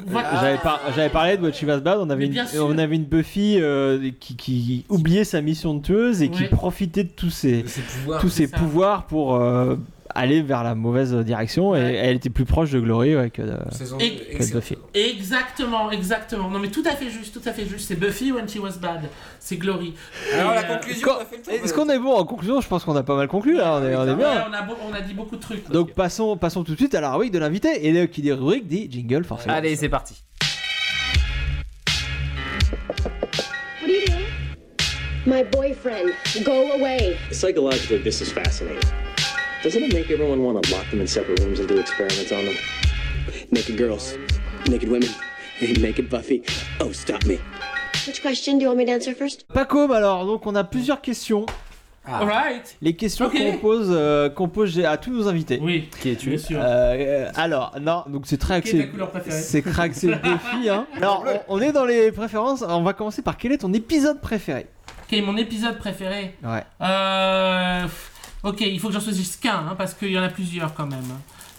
Voilà. 0.07 0.41
J'avais 0.41 0.59
par- 0.59 0.81
j'avais 0.95 1.09
parlé 1.11 1.37
de 1.37 1.43
When 1.43 1.53
She 1.53 1.65
Was 1.65 1.81
Bad, 1.81 1.99
on 2.01 2.09
avait, 2.11 2.27
une, 2.27 2.45
on 2.61 2.79
avait 2.79 2.97
une 2.97 3.05
Buffy 3.05 3.59
euh, 3.61 4.11
qui, 4.19 4.37
qui 4.37 4.85
oubliait 4.89 5.25
sa 5.25 5.41
mission 5.43 5.75
de 5.75 5.83
tueuse 5.83 6.23
et 6.23 6.31
qui 6.31 6.45
profitait 6.45 7.05
de 7.05 7.11
tous 7.11 7.31
ses, 7.31 7.63
pouvoirs. 7.63 8.21
tous 8.21 8.29
ses 8.31 8.49
pouvoirs 8.49 9.07
pour 9.07 9.37
euh, 9.37 9.77
aller 10.19 10.43
vers 10.43 10.63
la 10.65 10.75
mauvaise 10.75 11.15
direction 11.15 11.75
et 11.77 11.79
elle 11.79 12.17
était 12.17 12.31
plus 12.31 12.45
proche 12.45 12.71
de 12.73 12.81
Glory 12.81 13.17
ouais, 13.17 13.31
que, 13.31 13.43
de, 13.43 13.57
que 13.57 14.53
Buffy. 14.53 14.77
Exactement, 14.95 15.91
exactement. 15.91 16.49
Non 16.51 16.59
mais 16.59 16.69
tout 16.69 16.83
à 16.85 16.97
fait 16.97 17.09
juste, 17.11 17.33
tout 17.41 17.49
à 17.49 17.53
fait 17.53 17.67
juste. 17.67 17.89
C'est 17.89 17.95
Buffy 17.99 18.33
when 18.33 18.49
she 18.49 18.57
was 18.57 18.79
bad. 18.81 19.03
C'est 19.39 19.57
Glory. 19.57 19.95
Alors 20.35 20.53
Et, 20.53 20.55
la 20.57 20.63
euh, 20.71 20.77
conclusion. 20.77 21.09
Est-ce 21.51 21.73
qu'on 21.73 21.89
est 21.89 21.99
bon 21.99 22.15
en 22.15 22.25
conclusion? 22.25 22.61
Je 22.61 22.69
pense 22.69 22.85
qu'on 22.85 22.97
a 22.97 23.03
pas 23.03 23.17
mal 23.17 23.29
conclu 23.29 23.57
là, 23.57 23.75
on 23.81 23.85
est, 23.87 23.95
on 23.95 24.07
est 24.07 24.11
ouais, 24.11 24.17
bien. 24.17 24.47
on, 24.51 24.53
a, 24.53 24.63
beau- 24.63 24.77
on 24.91 24.93
a 24.93 25.01
dit 25.01 25.15
beaucoup 25.15 25.37
de 25.37 25.41
trucs. 25.41 25.71
Donc 25.71 25.93
passons, 25.93 26.37
passons 26.37 26.65
tout 26.65 26.73
de 26.73 26.77
suite 26.79 26.95
à 26.95 27.01
la 27.01 27.13
rubrique 27.13 27.33
de 27.33 27.39
l'invité 27.39 27.87
et 27.87 27.93
le- 27.93 28.07
qui 28.07 28.21
dit 28.23 28.33
rubrique 28.33 28.67
dit 28.67 28.89
jingle 28.91 29.25
forcément. 29.25 29.55
Allez, 29.55 29.77
c'est 29.77 29.89
parti. 29.89 30.23
What 33.81 33.85
are 33.85 33.89
you 33.89 34.05
doing? 34.07 34.27
My 35.27 35.45
boyfriend. 35.45 36.11
Go 36.45 36.73
away. 36.73 37.17
Psychologically, 37.31 38.03
this 38.03 38.21
is 38.21 38.33
fascinating. 38.33 38.81
Doesn't 39.63 39.83
it 39.83 39.93
make 39.93 40.11
everyone 40.11 40.43
want 40.43 40.63
to 40.63 40.73
lock 40.73 40.89
them 40.91 41.01
in 41.01 41.07
separate 41.07 41.41
rooms 41.41 41.59
and 41.61 41.67
do 41.69 41.79
experiments 41.79 42.31
on 42.33 42.45
them? 42.45 42.55
Naked 43.51 43.77
girls, 43.77 44.15
naked 44.69 44.89
women, 44.89 45.09
naked 45.81 46.09
Buffy. 46.09 46.43
Oh, 46.81 46.93
stop 46.93 47.25
me. 47.27 47.39
Which 48.07 48.23
question 48.23 48.59
do 48.59 48.63
you 48.63 48.69
want 48.69 48.79
me 48.79 48.87
to 48.87 48.93
answer 48.93 49.15
first? 49.15 49.47
Pacom 49.53 49.91
alors, 49.91 50.25
donc 50.27 50.47
on 50.47 50.55
a 50.55 50.65
plusieurs 50.65 51.01
questions. 51.01 51.45
Alright. 52.07 52.77
Les 52.81 52.95
questions 52.97 53.27
Ok. 53.27 53.35
qu'on 53.37 53.59
pose, 53.59 53.89
euh, 53.91 54.31
qu'on 54.31 54.49
pose 54.49 54.79
à 54.81 54.97
tous 54.97 55.11
nos 55.11 55.29
invités. 55.29 55.59
Oui. 55.61 55.91
Qui 56.01 56.11
es-tu 56.13 56.31
Bien 56.31 56.39
sûr. 56.39 56.59
Euh, 56.63 57.31
alors, 57.35 57.75
non, 57.83 58.05
donc 58.07 58.23
c'est 58.27 58.39
très 58.39 58.63
Quelle 58.63 58.77
est 58.77 58.79
axé. 58.79 58.87
ta 58.87 58.93
couleur 58.93 59.11
préférée 59.11 59.37
C'est 59.43 59.61
très 59.63 59.83
axé 59.83 60.07
Buffy. 60.09 60.71
Hein. 60.71 60.87
Alors, 60.97 61.27
on, 61.49 61.59
on 61.59 61.61
est 61.61 61.73
dans 61.73 61.85
les 61.85 62.11
préférences. 62.11 62.65
On 62.67 62.83
va 62.83 62.95
commencer 62.95 63.21
par 63.21 63.37
quel 63.37 63.53
est 63.53 63.59
ton 63.59 63.75
épisode 63.75 64.23
préféré? 64.23 64.69
Quel 65.09 65.19
est 65.19 65.23
mon 65.23 65.37
épisode 65.37 65.77
préféré 65.79 66.35
Ouais. 66.43 66.63
Euh, 66.81 67.85
ok, 68.43 68.61
il 68.61 68.79
faut 68.81 68.89
que 68.89 68.95
j'en 68.95 69.01
choisisse 69.01 69.37
qu'un, 69.37 69.57
hein, 69.71 69.75
parce 69.77 69.95
qu'il 69.95 70.11
y 70.13 70.19
en 70.19 70.23
a 70.23 70.29
plusieurs 70.29 70.75
quand 70.75 70.87
même. 70.87 71.05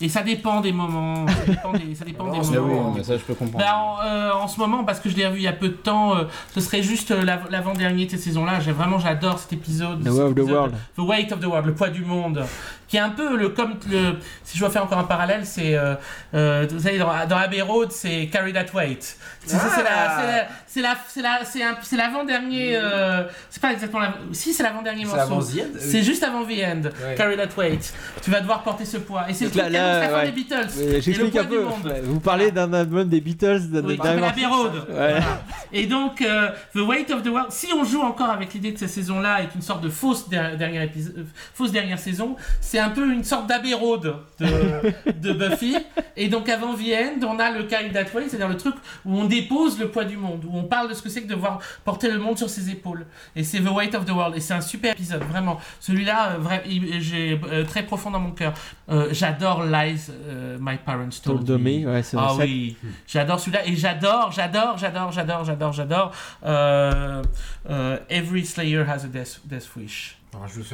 Et 0.02 0.08
ça 0.08 0.22
dépend 0.22 0.62
des 0.62 0.72
moments. 0.72 1.28
Ça 1.28 1.34
dépend 1.46 1.74
des, 1.74 1.94
ça 1.94 2.06
dépend 2.06 2.28
des 2.32 2.38
Ah 2.42 2.42
oui, 2.52 2.58
moments. 2.58 2.96
ça 3.04 3.18
je 3.18 3.24
peux 3.24 3.34
comprendre. 3.34 3.66
Bah, 3.66 3.76
en, 3.78 4.02
euh, 4.06 4.32
en 4.32 4.48
ce 4.48 4.58
moment, 4.58 4.86
parce 4.86 5.02
que 5.02 5.10
je 5.10 5.16
l'ai 5.18 5.28
revu 5.28 5.40
il 5.40 5.44
y 5.44 5.48
a 5.48 5.52
peu 5.54 5.68
de 5.68 5.74
temps, 5.74 6.16
euh, 6.16 6.24
ce 6.56 6.62
serait 6.62 6.82
juste 6.82 7.12
euh, 7.12 7.22
l'av- 7.22 7.48
l'avant-dernier 7.50 8.06
de 8.06 8.12
cette 8.12 8.22
saison-là. 8.22 8.62
J'ai- 8.62 8.72
Vraiment, 8.72 8.98
j'adore 9.00 9.40
cet 9.40 9.52
épisode. 9.52 10.00
The 10.02 10.06
cet 10.06 10.14
Weight 10.14 10.26
of 10.30 10.36
the 10.36 10.50
World. 10.50 10.76
The 10.96 11.00
Weight 11.00 11.32
of 11.34 11.40
the 11.42 11.46
World, 11.46 11.66
le 11.66 11.74
poids 11.76 11.90
du 11.90 12.06
monde. 12.06 12.46
Qui 12.90 12.98
est 12.98 13.02
un 13.02 13.10
peu 13.12 13.38
le. 13.38 13.50
Comme 13.50 13.76
le. 13.90 14.16
Si 14.44 14.58
je 14.58 14.62
dois 14.64 14.72
faire 14.72 14.84
encore 14.84 14.98
un 14.98 15.04
parallèle, 15.04 15.46
c'est. 15.46 15.76
euh, 15.76 15.94
euh, 16.34 16.66
vous 16.72 16.80
savez, 16.80 16.98
dans, 16.98 17.12
dans 17.28 17.38
Abbey 17.38 17.62
Road, 17.62 17.92
c'est 17.92 18.28
Carry 18.28 18.52
That 18.52 18.66
Weight. 18.74 19.16
C'est 19.46 19.58
c'est 19.58 19.84
la- 19.84 20.18
c'est 20.18 20.28
la- 20.28 20.48
c'est 20.68 20.82
la- 20.82 20.98
c'est 21.08 21.22
la- 21.22 21.46
c'est 21.46 21.64
un- 21.64 21.78
c'est 21.84 21.96
l'avant-dernier. 21.98 22.76
euh, 22.76 23.24
c'est 23.50 23.62
pas 23.62 23.72
exactement 23.74 24.02
la. 24.02 24.14
Si, 24.32 24.54
c'est 24.54 24.64
l'avant-dernier 24.64 25.06
C'est 25.06 25.16
morceau. 25.30 25.48
C'est 25.80 26.02
juste 26.04 26.24
avant 26.24 26.44
The 26.44 26.50
End. 26.66 26.82
Ouais. 26.86 27.16
Carry 27.16 27.38
That 27.38 27.50
Weight. 27.58 27.94
Tu 28.24 28.32
vas 28.32 28.42
devoir 28.42 28.64
porter 28.64 28.86
ce 28.86 28.98
poids. 28.98 29.26
Et 29.30 29.34
c'est 29.36 29.46
le 29.46 29.52
truc 29.52 29.64
là- 29.64 29.70
la 30.10 30.18
ouais. 30.18 30.26
des 30.26 30.32
Beatles. 30.32 30.68
J'explique 31.00 31.32
poids 31.32 31.42
un 31.42 31.44
du 31.44 31.50
peu. 31.50 32.00
Vous 32.04 32.20
parlez 32.20 32.52
d'un 32.52 32.74
album 32.74 33.08
des 33.08 33.22
Beatles, 33.22 33.70
d'un 33.70 33.84
Oui. 33.84 34.00
Abbey 34.04 34.46
Road. 34.48 34.72
Voilà. 34.90 35.20
Et 35.72 35.86
donc, 35.86 36.22
euh, 36.22 36.50
The 36.74 36.80
Weight 36.80 37.12
of 37.12 37.22
the 37.22 37.28
World, 37.28 37.52
si 37.52 37.68
on 37.74 37.84
joue 37.84 38.02
encore 38.02 38.30
avec 38.32 38.54
l'idée 38.54 38.74
que 38.74 38.80
cette 38.80 38.90
saison-là 38.90 39.44
est 39.44 39.54
une 39.56 39.62
sorte 39.62 39.82
de 39.82 39.90
fausse, 39.90 40.28
der- 40.28 40.58
dernière, 40.58 40.82
épisode, 40.84 41.26
fausse 41.54 41.72
dernière 41.72 42.00
saison, 42.00 42.36
c'est 42.62 42.79
un 42.80 42.90
peu 42.90 43.12
une 43.12 43.24
sorte 43.24 43.48
d'Abbey 43.48 43.74
Road 43.74 44.16
de, 44.40 45.12
de 45.12 45.34
Buffy. 45.34 45.76
Et 46.18 46.28
donc, 46.28 46.50
avant 46.50 46.74
The 46.76 46.80
End, 47.22 47.26
on 47.26 47.40
a 47.40 47.52
le 47.52 47.64
Carry 47.64 47.92
That 47.92 48.06
Way, 48.14 48.28
c'est-à-dire 48.30 48.50
le 48.50 48.58
truc 48.58 48.76
où 49.06 49.18
on 49.18 49.26
dépose 49.26 49.80
le 49.80 49.88
poids 49.90 50.04
du 50.06 50.18
monde, 50.18 50.44
où 50.46 50.58
on 50.58 50.64
parle 50.64 50.90
de 50.90 50.94
ce 50.94 51.02
que 51.02 51.10
c'est 51.10 51.22
que 51.24 51.28
de 51.28 51.36
voir 51.36 51.60
porter 51.86 52.10
le 52.12 52.20
monde 52.20 52.38
sur 52.38 52.50
ses 52.50 52.70
épaules. 52.70 53.06
Et 53.36 53.44
c'est 53.44 53.60
The 53.62 53.70
Weight 53.70 53.96
of 53.96 54.06
the 54.06 54.12
World. 54.12 54.36
Et 54.36 54.40
c'est 54.40 54.54
un 54.54 54.62
super 54.62 54.94
épisode, 54.94 55.24
vraiment. 55.24 55.60
Celui-là, 55.80 56.32
euh, 56.34 56.38
vrai- 56.40 56.64
il- 56.68 57.02
j'ai 57.02 57.40
euh, 57.52 57.64
très 57.66 57.84
profond 57.84 58.12
dans 58.12 58.20
mon 58.20 58.32
cœur. 58.32 58.54
Euh, 58.90 59.08
j'adore 59.12 59.64
Lies 59.64 60.08
euh, 60.28 60.58
My 60.60 60.78
Parents 60.78 61.10
Told, 61.24 61.46
Told 61.46 61.62
Me, 61.62 61.86
ouais, 61.86 62.04
c'est 62.04 62.18
Ah 62.20 62.34
vrai. 62.34 62.46
oui, 62.46 62.78
j'adore 63.08 63.40
celui-là 63.40 63.66
et 63.68 63.76
j'adore, 63.76 64.32
j'adore, 64.32 64.78
j'adore, 64.78 65.12
j'adore, 65.12 65.46
j'adore, 65.46 65.74
j'adore. 65.74 66.12
euh, 66.46 67.22
euh, 67.70 67.98
Every 68.10 68.46
Slayer 68.46 68.84
has 68.88 69.06
a 69.06 69.08
death, 69.08 69.40
death 69.46 69.70
wish. 69.76 70.18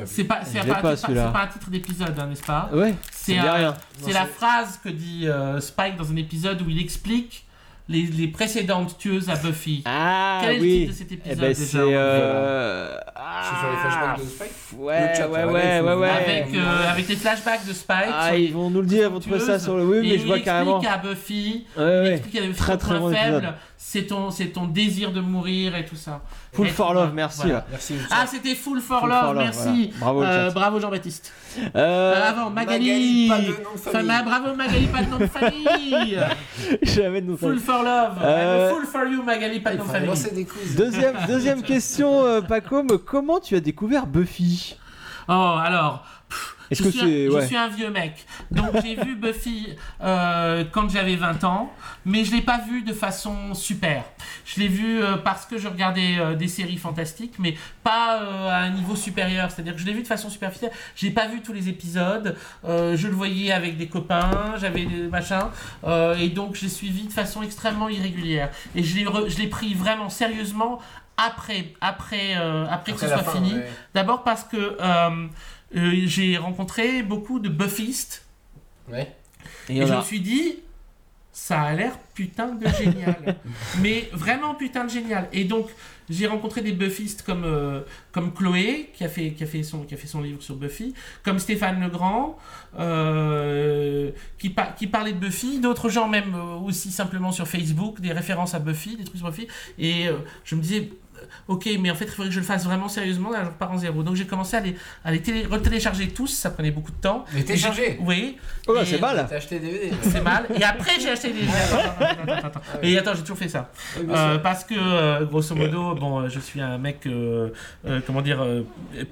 C'est 0.06 0.26
pas, 0.26 0.42
pas, 0.42 0.82
pas, 0.82 0.96
pas, 1.32 1.42
un 1.44 1.48
titre 1.48 1.70
d'épisode, 1.70 2.14
hein, 2.20 2.28
n'est-ce 2.28 2.44
pas 2.44 2.70
Ouais, 2.74 2.94
C'est 3.12 3.36
la 3.36 4.26
phrase 4.26 4.80
que 4.84 4.90
dit 4.90 5.28
euh, 5.28 5.60
Spike 5.60 5.96
dans 5.98 6.12
un 6.12 6.16
épisode 6.18 6.62
où 6.62 6.70
il 6.70 6.80
explique 6.80 7.44
les, 7.88 8.02
les 8.08 8.28
précédentes 8.28 8.98
tueuses 8.98 9.30
à 9.30 9.36
Buffy. 9.36 9.84
Ah 9.86 10.40
Quel 10.42 10.52
est 10.54 10.58
le 10.58 10.62
oui. 10.64 10.78
titre 10.80 10.92
de 10.92 10.98
cet 10.98 11.12
Eh 11.12 11.14
épisode 11.14 11.40
ben, 11.40 11.48
déjà 11.50 11.66
c'est. 11.66 11.78
euh, 11.78 12.98
C'est 13.44 13.60
sur 13.60 13.70
les 13.72 13.78
flashbacks 13.78 14.20
de 14.20 14.26
Spike? 14.30 14.52
Ouais, 14.80 15.02
Le 15.10 15.16
chat, 15.16 15.28
ouais, 15.30 15.44
ouais, 15.46 15.78
il 15.80 15.84
ouais, 15.84 15.94
ouais. 15.96 16.10
avec, 16.10 16.56
euh, 16.56 16.92
avec 16.92 17.08
les 17.08 17.16
flashbacks 17.16 17.68
de 17.68 17.74
Spike. 17.74 17.98
Ah, 18.12 18.36
ils 18.36 18.52
vont 18.54 18.70
nous 18.72 18.82
le 18.82 18.88
dire, 18.88 19.04
ils 19.08 19.14
vont 19.14 19.20
trouver 19.20 19.40
ça 19.40 19.60
sur 19.60 19.78
le. 19.78 19.86
Oui, 19.86 20.00
mais 20.02 20.10
je 20.10 20.14
il 20.16 20.18
vois 20.26 20.38
explique 20.38 20.46
carrément. 20.46 20.80
à 20.82 20.98
Buffy, 20.98 21.66
Ouais, 21.78 22.08
il 22.08 22.12
explique 22.14 22.36
à 22.38 22.48
Buffy 22.48 22.58
Très, 22.58 22.78
très 22.78 22.96
épisode. 22.96 23.14
faible, 23.14 23.54
c'est 23.78 24.08
ton, 24.08 24.32
c'est 24.32 24.48
ton 24.48 24.66
désir 24.66 25.12
de 25.12 25.22
mourir 25.22 25.76
et 25.76 25.86
tout 25.86 25.96
ça. 25.96 26.22
Full 26.56 26.68
for 26.70 26.94
love, 26.94 27.14
merci. 27.14 27.42
Voilà. 27.42 27.54
là. 27.56 27.66
Merci. 27.72 27.96
Ah, 28.12 28.26
c'était 28.28 28.56
Full 28.56 28.80
for 28.82 29.00
Full 29.02 29.10
Love, 29.10 29.20
for 29.26 29.34
Love, 29.34 29.44
merci. 29.44 29.92
voilà. 29.98 30.00
Bravo, 30.00 30.24
Euh, 30.24 30.52
bravo 30.52 30.80
Jean-Baptiste. 30.80 31.32
Euh, 31.58 31.70
Euh, 31.76 32.30
avant, 32.30 32.50
Magali. 32.50 33.28
Magali, 33.28 33.28
pas 33.30 33.38
de 33.60 33.64
nom 33.64 33.74
de 33.74 33.80
famille. 33.80 34.12
Enfin, 34.12 34.24
bravo 34.24 34.56
Magali, 34.56 34.88
pas 34.88 35.02
de 35.04 35.10
nom 35.10 35.18
de 35.18 35.26
famille. 35.28 36.20
Jamais 36.82 37.22
de 37.22 37.36
Full 37.36 37.60
for 37.60 37.84
Love. 37.84 38.18
Euh, 38.24 38.74
Full 38.74 38.86
for 38.86 39.04
you, 39.06 39.24
Magali, 39.24 39.60
pas 39.60 39.74
de 39.74 39.78
nom 39.78 39.86
de 39.86 39.90
famille. 39.90 40.10
des. 40.34 40.48
Deuxième, 40.76 41.16
deuxième 41.28 41.62
question, 41.62 42.26
euh, 42.26 42.42
Paco, 42.42 42.84
comment 43.06 43.40
tu 43.40 43.56
as 43.56 43.60
découvert 43.60 44.08
Buffy? 44.08 44.78
Oh, 45.28 45.56
alors. 45.60 46.04
Est-ce 46.72 46.84
je 46.84 46.88
que 46.88 46.92
suis 46.92 47.00
c'est- 47.00 47.28
un, 47.28 47.32
ouais. 47.32 47.42
je 47.42 47.48
suis 47.48 47.58
un 47.58 47.68
vieux 47.68 47.90
mec. 47.90 48.26
Donc 48.52 48.70
j'ai 48.84 48.96
vu 48.96 49.16
Buffy 49.16 49.70
euh, 50.02 50.64
quand 50.72 50.90
j'avais 50.90 51.16
20 51.16 51.44
ans, 51.44 51.72
mais 52.06 52.24
je 52.26 52.32
l'ai 52.34 52.42
pas 52.42 52.60
vu 52.60 52.82
de 52.82 52.94
façon 52.94 53.54
super. 53.54 54.04
Je 54.46 54.60
l'ai 54.60 54.68
vu 54.68 55.02
euh, 55.02 55.18
parce 55.18 55.46
que 55.46 55.58
je 55.58 55.68
regardais 55.68 56.18
euh, 56.20 56.36
des 56.36 56.48
séries 56.48 56.78
fantastiques, 56.78 57.36
mais 57.40 57.56
pas 57.84 58.22
euh, 58.22 58.50
à 58.50 58.58
un 58.58 58.70
niveau 58.72 58.96
supérieur. 58.96 59.52
C'est-à-dire 59.52 59.74
que 59.74 59.80
je 59.82 59.86
l'ai 59.86 59.94
vu 59.94 60.02
de 60.04 60.08
façon 60.08 60.30
superficielle. 60.30 60.72
J'ai 60.96 61.12
pas 61.12 61.28
vu 61.28 61.42
tous 61.42 61.54
les 61.54 61.70
épisodes. 61.70 62.36
Euh, 62.68 62.96
je 62.98 63.08
le 63.08 63.14
voyais 63.14 63.52
avec 63.52 63.78
des 63.78 63.88
copains, 63.88 64.56
j'avais 64.60 64.86
des 64.86 65.08
machins, 65.08 65.50
euh, 65.84 66.16
et 66.18 66.30
donc 66.30 66.56
j'ai 66.56 66.70
suivi 66.70 67.04
de 67.08 67.14
façon 67.14 67.42
extrêmement 67.44 67.90
irrégulière. 67.90 68.50
Et 68.76 68.84
je 68.84 68.96
l'ai 68.96 69.06
re- 69.06 69.30
je 69.30 69.38
l'ai 69.38 69.48
pris 69.48 69.74
vraiment 69.74 70.10
sérieusement 70.10 70.80
après, 71.18 71.74
après, 71.80 72.36
euh, 72.36 72.66
après, 72.70 72.92
que 72.92 73.00
ce 73.00 73.06
Après 73.06 73.24
soit 73.24 73.32
fin, 73.32 73.38
fini. 73.38 73.54
ouais. 73.54 73.70
D'abord 73.94 74.24
parce 74.24 74.44
que 74.44 74.78
euh, 75.76 76.02
j'ai 76.06 76.38
rencontré 76.38 77.04
beaucoup 77.04 77.40
de 77.40 77.50
buffistes 77.50 78.26
Ouais. 78.90 79.16
Et 79.68 79.86
je 79.86 79.94
me 79.94 80.02
suis 80.04 80.20
dit, 80.22 80.60
ça 81.32 81.62
a 81.62 81.74
l'air 81.74 81.98
putain 82.14 82.54
de 82.54 82.68
génial. 82.68 83.36
Mais 83.82 84.08
vraiment 84.14 84.54
putain 84.56 84.86
de 84.86 84.90
génial. 84.92 85.28
Et 85.34 85.44
donc, 85.44 85.70
j'ai 86.08 86.28
rencontré 86.28 86.62
des 86.62 86.72
buffistes 86.72 87.24
comme, 87.24 87.44
euh, 87.46 87.82
comme 88.12 88.32
Chloé, 88.32 88.92
qui 88.94 89.04
a, 89.04 89.10
fait, 89.10 89.32
qui, 89.32 89.44
a 89.44 89.48
fait 89.48 89.64
son, 89.64 89.80
qui 89.86 89.96
a 89.96 89.98
fait 89.98 90.06
son 90.08 90.22
livre 90.22 90.42
sur 90.44 90.56
Buffy, 90.56 90.94
comme 91.24 91.40
Stéphane 91.40 91.82
Legrand, 91.82 92.38
euh, 92.78 94.12
qui, 94.38 94.50
par- 94.52 94.76
qui 94.76 94.86
parlait 94.88 95.14
de 95.14 95.18
Buffy, 95.20 95.60
d'autres 95.60 95.90
gens 95.90 96.08
même 96.08 96.36
euh, 96.36 96.56
aussi 96.58 96.92
simplement 96.92 97.32
sur 97.32 97.48
Facebook, 97.48 98.00
des 98.02 98.12
références 98.12 98.54
à 98.54 98.60
Buffy, 98.60 98.98
des 98.98 99.04
trucs 99.04 99.18
sur 99.18 99.30
Buffy. 99.30 99.48
Et 99.80 100.06
je 100.44 100.56
me 100.56 100.62
disais, 100.62 100.90
ok, 101.48 101.70
mais 101.80 101.92
en 101.92 101.96
fait, 101.96 102.06
il 102.06 102.12
faudrait 102.12 102.30
que 102.30 102.34
je 102.36 102.40
le 102.40 102.46
fasse 102.46 102.64
vraiment 102.66 102.88
sérieusement, 102.90 103.32
là, 103.32 103.42
je 103.44 103.50
repars 103.50 103.72
en 103.72 103.78
zéro. 103.78 104.04
Donc 104.04 104.16
j'ai 104.16 104.26
commencé 104.26 104.58
à 104.58 104.60
les, 104.62 104.76
à 105.04 105.12
les 105.12 105.22
télé- 105.22 105.46
retélécharger 105.46 106.08
tous, 106.10 106.28
ça 106.28 106.50
prenait 106.50 106.72
beaucoup 106.72 106.92
de 106.92 106.98
temps. 106.98 107.26
Les 107.34 107.44
télécharger 107.46 107.98
Oui. 108.02 108.38
Oh, 108.68 108.74
bah, 108.74 108.82
Et- 108.82 108.86
c'est 108.86 109.00
mal. 109.00 109.26
T'as 109.30 109.36
acheté 109.38 109.60
des 109.60 109.68
DVD 109.68 109.92
c'est 110.02 110.22
mal. 110.22 110.46
Et 110.60 110.64
après, 110.64 110.92
j'ai 111.00 111.10
acheté 111.10 111.32
des. 111.32 111.42
Attends, 111.48 111.78
attends, 112.00 112.34
attends, 112.34 112.48
attends. 112.48 112.62
Et 112.84 112.98
attends, 112.98 113.14
j'ai 113.16 113.22
toujours 113.22 113.38
fait 113.38 113.50
ça. 113.50 113.72
Euh, 114.10 114.38
parce 114.40 114.64
que, 114.64 114.74
euh, 114.78 115.26
grosso 115.26 115.54
modo, 115.56 115.96
bon, 115.96 116.22
euh, 116.22 116.30
je 116.30 116.40
suis 116.40 116.62
un 116.62 116.78
mec, 116.78 117.06
euh, 117.06 117.50
euh, 117.88 118.00
comment 118.06 118.22
dire, 118.22 118.42
euh, 118.42 118.64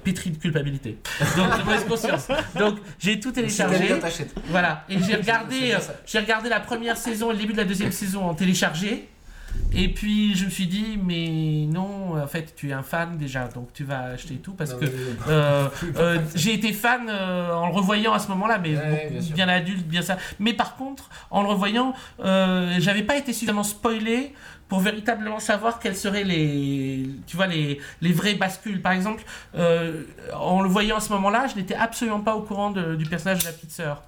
pétri 0.02 0.30
de 0.30 0.36
culpabilité. 0.38 0.98
Donc, 1.36 1.58
de 1.58 1.64
mauvaise 1.64 1.84
conscience. 1.84 2.28
Donc, 2.58 2.78
j'ai 2.98 3.20
tout 3.20 3.30
téléchargé. 3.32 3.88
Voilà. 4.48 4.84
Et 4.88 4.98
j'ai 5.02 5.16
regardé, 5.16 5.74
j'ai 6.06 6.18
regardé 6.18 6.48
la 6.48 6.60
première 6.60 6.96
saison 6.96 7.30
et 7.30 7.34
le 7.34 7.40
début 7.40 7.52
de 7.52 7.58
la 7.58 7.64
deuxième 7.64 7.92
saison 7.92 8.24
en 8.24 8.34
téléchargé. 8.34 9.08
Et 9.76 9.88
puis 9.88 10.36
je 10.36 10.44
me 10.44 10.50
suis 10.50 10.66
dit, 10.68 10.98
mais 11.02 11.66
non, 11.72 12.16
en 12.22 12.26
fait, 12.28 12.54
tu 12.54 12.68
es 12.70 12.72
un 12.72 12.82
fan 12.84 13.16
déjà, 13.18 13.48
donc 13.48 13.72
tu 13.72 13.82
vas 13.84 14.02
acheter 14.12 14.36
tout 14.36 14.52
parce 14.54 14.70
Non, 14.72 14.78
que 14.78 14.84
euh, 15.28 15.68
euh, 15.96 16.18
j'ai 16.36 16.54
été 16.54 16.72
fan 16.72 17.08
euh, 17.08 17.52
en 17.52 17.66
le 17.68 17.74
revoyant 17.74 18.12
à 18.12 18.18
ce 18.20 18.28
moment-là, 18.28 18.58
mais 18.58 18.76
Ouais, 18.76 19.12
bien 19.34 19.48
adulte, 19.48 19.84
bien 19.86 20.02
ça. 20.02 20.16
Mais 20.38 20.52
par 20.52 20.76
contre, 20.76 21.10
en 21.30 21.42
le 21.42 21.48
revoyant, 21.48 21.92
j'avais 22.20 23.02
pas 23.02 23.16
été 23.16 23.32
suffisamment 23.32 23.64
spoilé 23.64 24.32
pour 24.68 24.80
véritablement 24.80 25.40
savoir 25.40 25.78
quelles 25.78 25.96
seraient 25.96 26.24
les, 26.24 27.08
tu 27.26 27.36
vois, 27.36 27.46
les, 27.46 27.80
les 28.00 28.12
vraies 28.12 28.34
bascules. 28.34 28.80
Par 28.80 28.92
exemple, 28.92 29.22
en 29.54 30.62
le 30.62 30.68
voyant 30.68 30.96
à 30.96 31.00
ce 31.00 31.12
moment-là, 31.14 31.46
je 31.48 31.56
n'étais 31.56 31.74
absolument 31.74 32.20
pas 32.20 32.34
au 32.36 32.42
courant 32.42 32.70
de- 32.70 32.94
du 32.94 33.04
personnage 33.06 33.40
de 33.40 33.44
la 33.44 33.52
petite 33.52 33.72
sœur. 33.72 34.02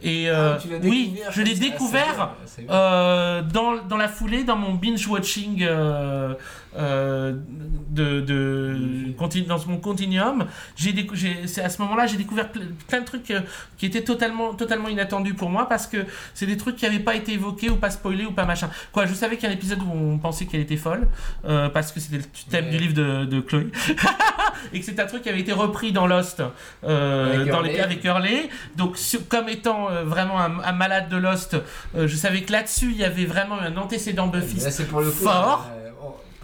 Et 0.00 0.30
euh, 0.30 0.54
Ah, 0.56 0.58
l'as 0.70 0.88
oui, 0.88 1.14
je 1.30 1.42
l'ai 1.42 1.54
découvert 1.54 2.34
euh, 2.70 3.42
dans, 3.42 3.76
dans 3.88 3.96
la 3.96 4.08
foulée, 4.08 4.44
dans 4.44 4.56
mon 4.56 4.74
binge-watching 4.74 5.62
euh, 5.62 6.34
euh, 6.76 7.34
de, 7.90 8.20
de, 8.20 9.14
dans 9.48 9.58
mon 9.66 9.78
continuum. 9.78 10.46
C'est 10.76 11.62
à 11.62 11.68
ce 11.68 11.82
moment-là, 11.82 12.06
j'ai 12.06 12.16
découvert 12.16 12.46
ple- 12.46 12.68
plein 12.86 13.00
de 13.00 13.04
trucs 13.04 13.30
euh, 13.30 13.40
qui 13.76 13.86
étaient 13.86 14.04
totalement, 14.04 14.54
totalement 14.54 14.88
inattendus 14.88 15.34
pour 15.34 15.50
moi 15.50 15.68
parce 15.68 15.86
que 15.86 16.06
c'est 16.34 16.46
des 16.46 16.56
trucs 16.56 16.76
qui 16.76 16.84
n'avaient 16.84 16.98
pas 17.00 17.14
été 17.16 17.32
évoqués 17.32 17.70
ou 17.70 17.76
pas 17.76 17.90
spoilés 17.90 18.26
ou 18.26 18.32
pas 18.32 18.44
machin. 18.44 18.70
Quoi, 18.92 19.06
je 19.06 19.14
savais 19.14 19.36
qu'il 19.36 19.44
y 19.44 19.46
a 19.46 19.50
un 19.50 19.56
épisode 19.56 19.80
où 19.82 19.90
on 19.92 20.18
pensait 20.18 20.46
qu'elle 20.46 20.60
était 20.60 20.76
folle 20.76 21.08
euh, 21.44 21.68
parce 21.68 21.90
que 21.92 21.98
c'était 22.00 22.18
le 22.18 22.24
thème 22.50 22.70
du 22.70 22.78
livre 22.78 22.94
de, 22.94 23.24
de 23.24 23.40
Chloé 23.40 23.66
et 24.72 24.80
que 24.80 24.86
c'est 24.86 24.98
un 25.00 25.06
truc 25.06 25.22
qui 25.22 25.28
avait 25.28 25.40
été 25.40 25.52
repris 25.52 25.92
dans 25.92 26.06
Lost 26.06 26.42
euh, 26.84 27.44
dans 27.46 27.58
Hurley. 27.58 27.72
les, 27.74 27.80
avec 27.80 28.04
Hurley. 28.04 28.48
Donc, 28.76 28.96
sur- 28.96 29.26
comme 29.28 29.48
étant 29.48 29.90
euh, 29.90 30.04
vraiment 30.04 30.40
un, 30.40 30.60
un 30.62 30.72
malade 30.72 31.08
de 31.08 31.16
Lost, 31.16 31.54
euh, 31.96 32.06
je 32.06 32.16
savais 32.16 32.42
que 32.42 32.52
là-dessus, 32.52 32.90
il 32.92 32.98
y 32.98 33.04
avait 33.04 33.24
vraiment 33.26 33.58
un 33.60 33.76
antécédent 33.76 34.26
Buffy 34.28 34.60
Là, 34.60 34.70
pour 34.90 35.00
le 35.00 35.10
coup. 35.10 35.24
fort. 35.24 35.68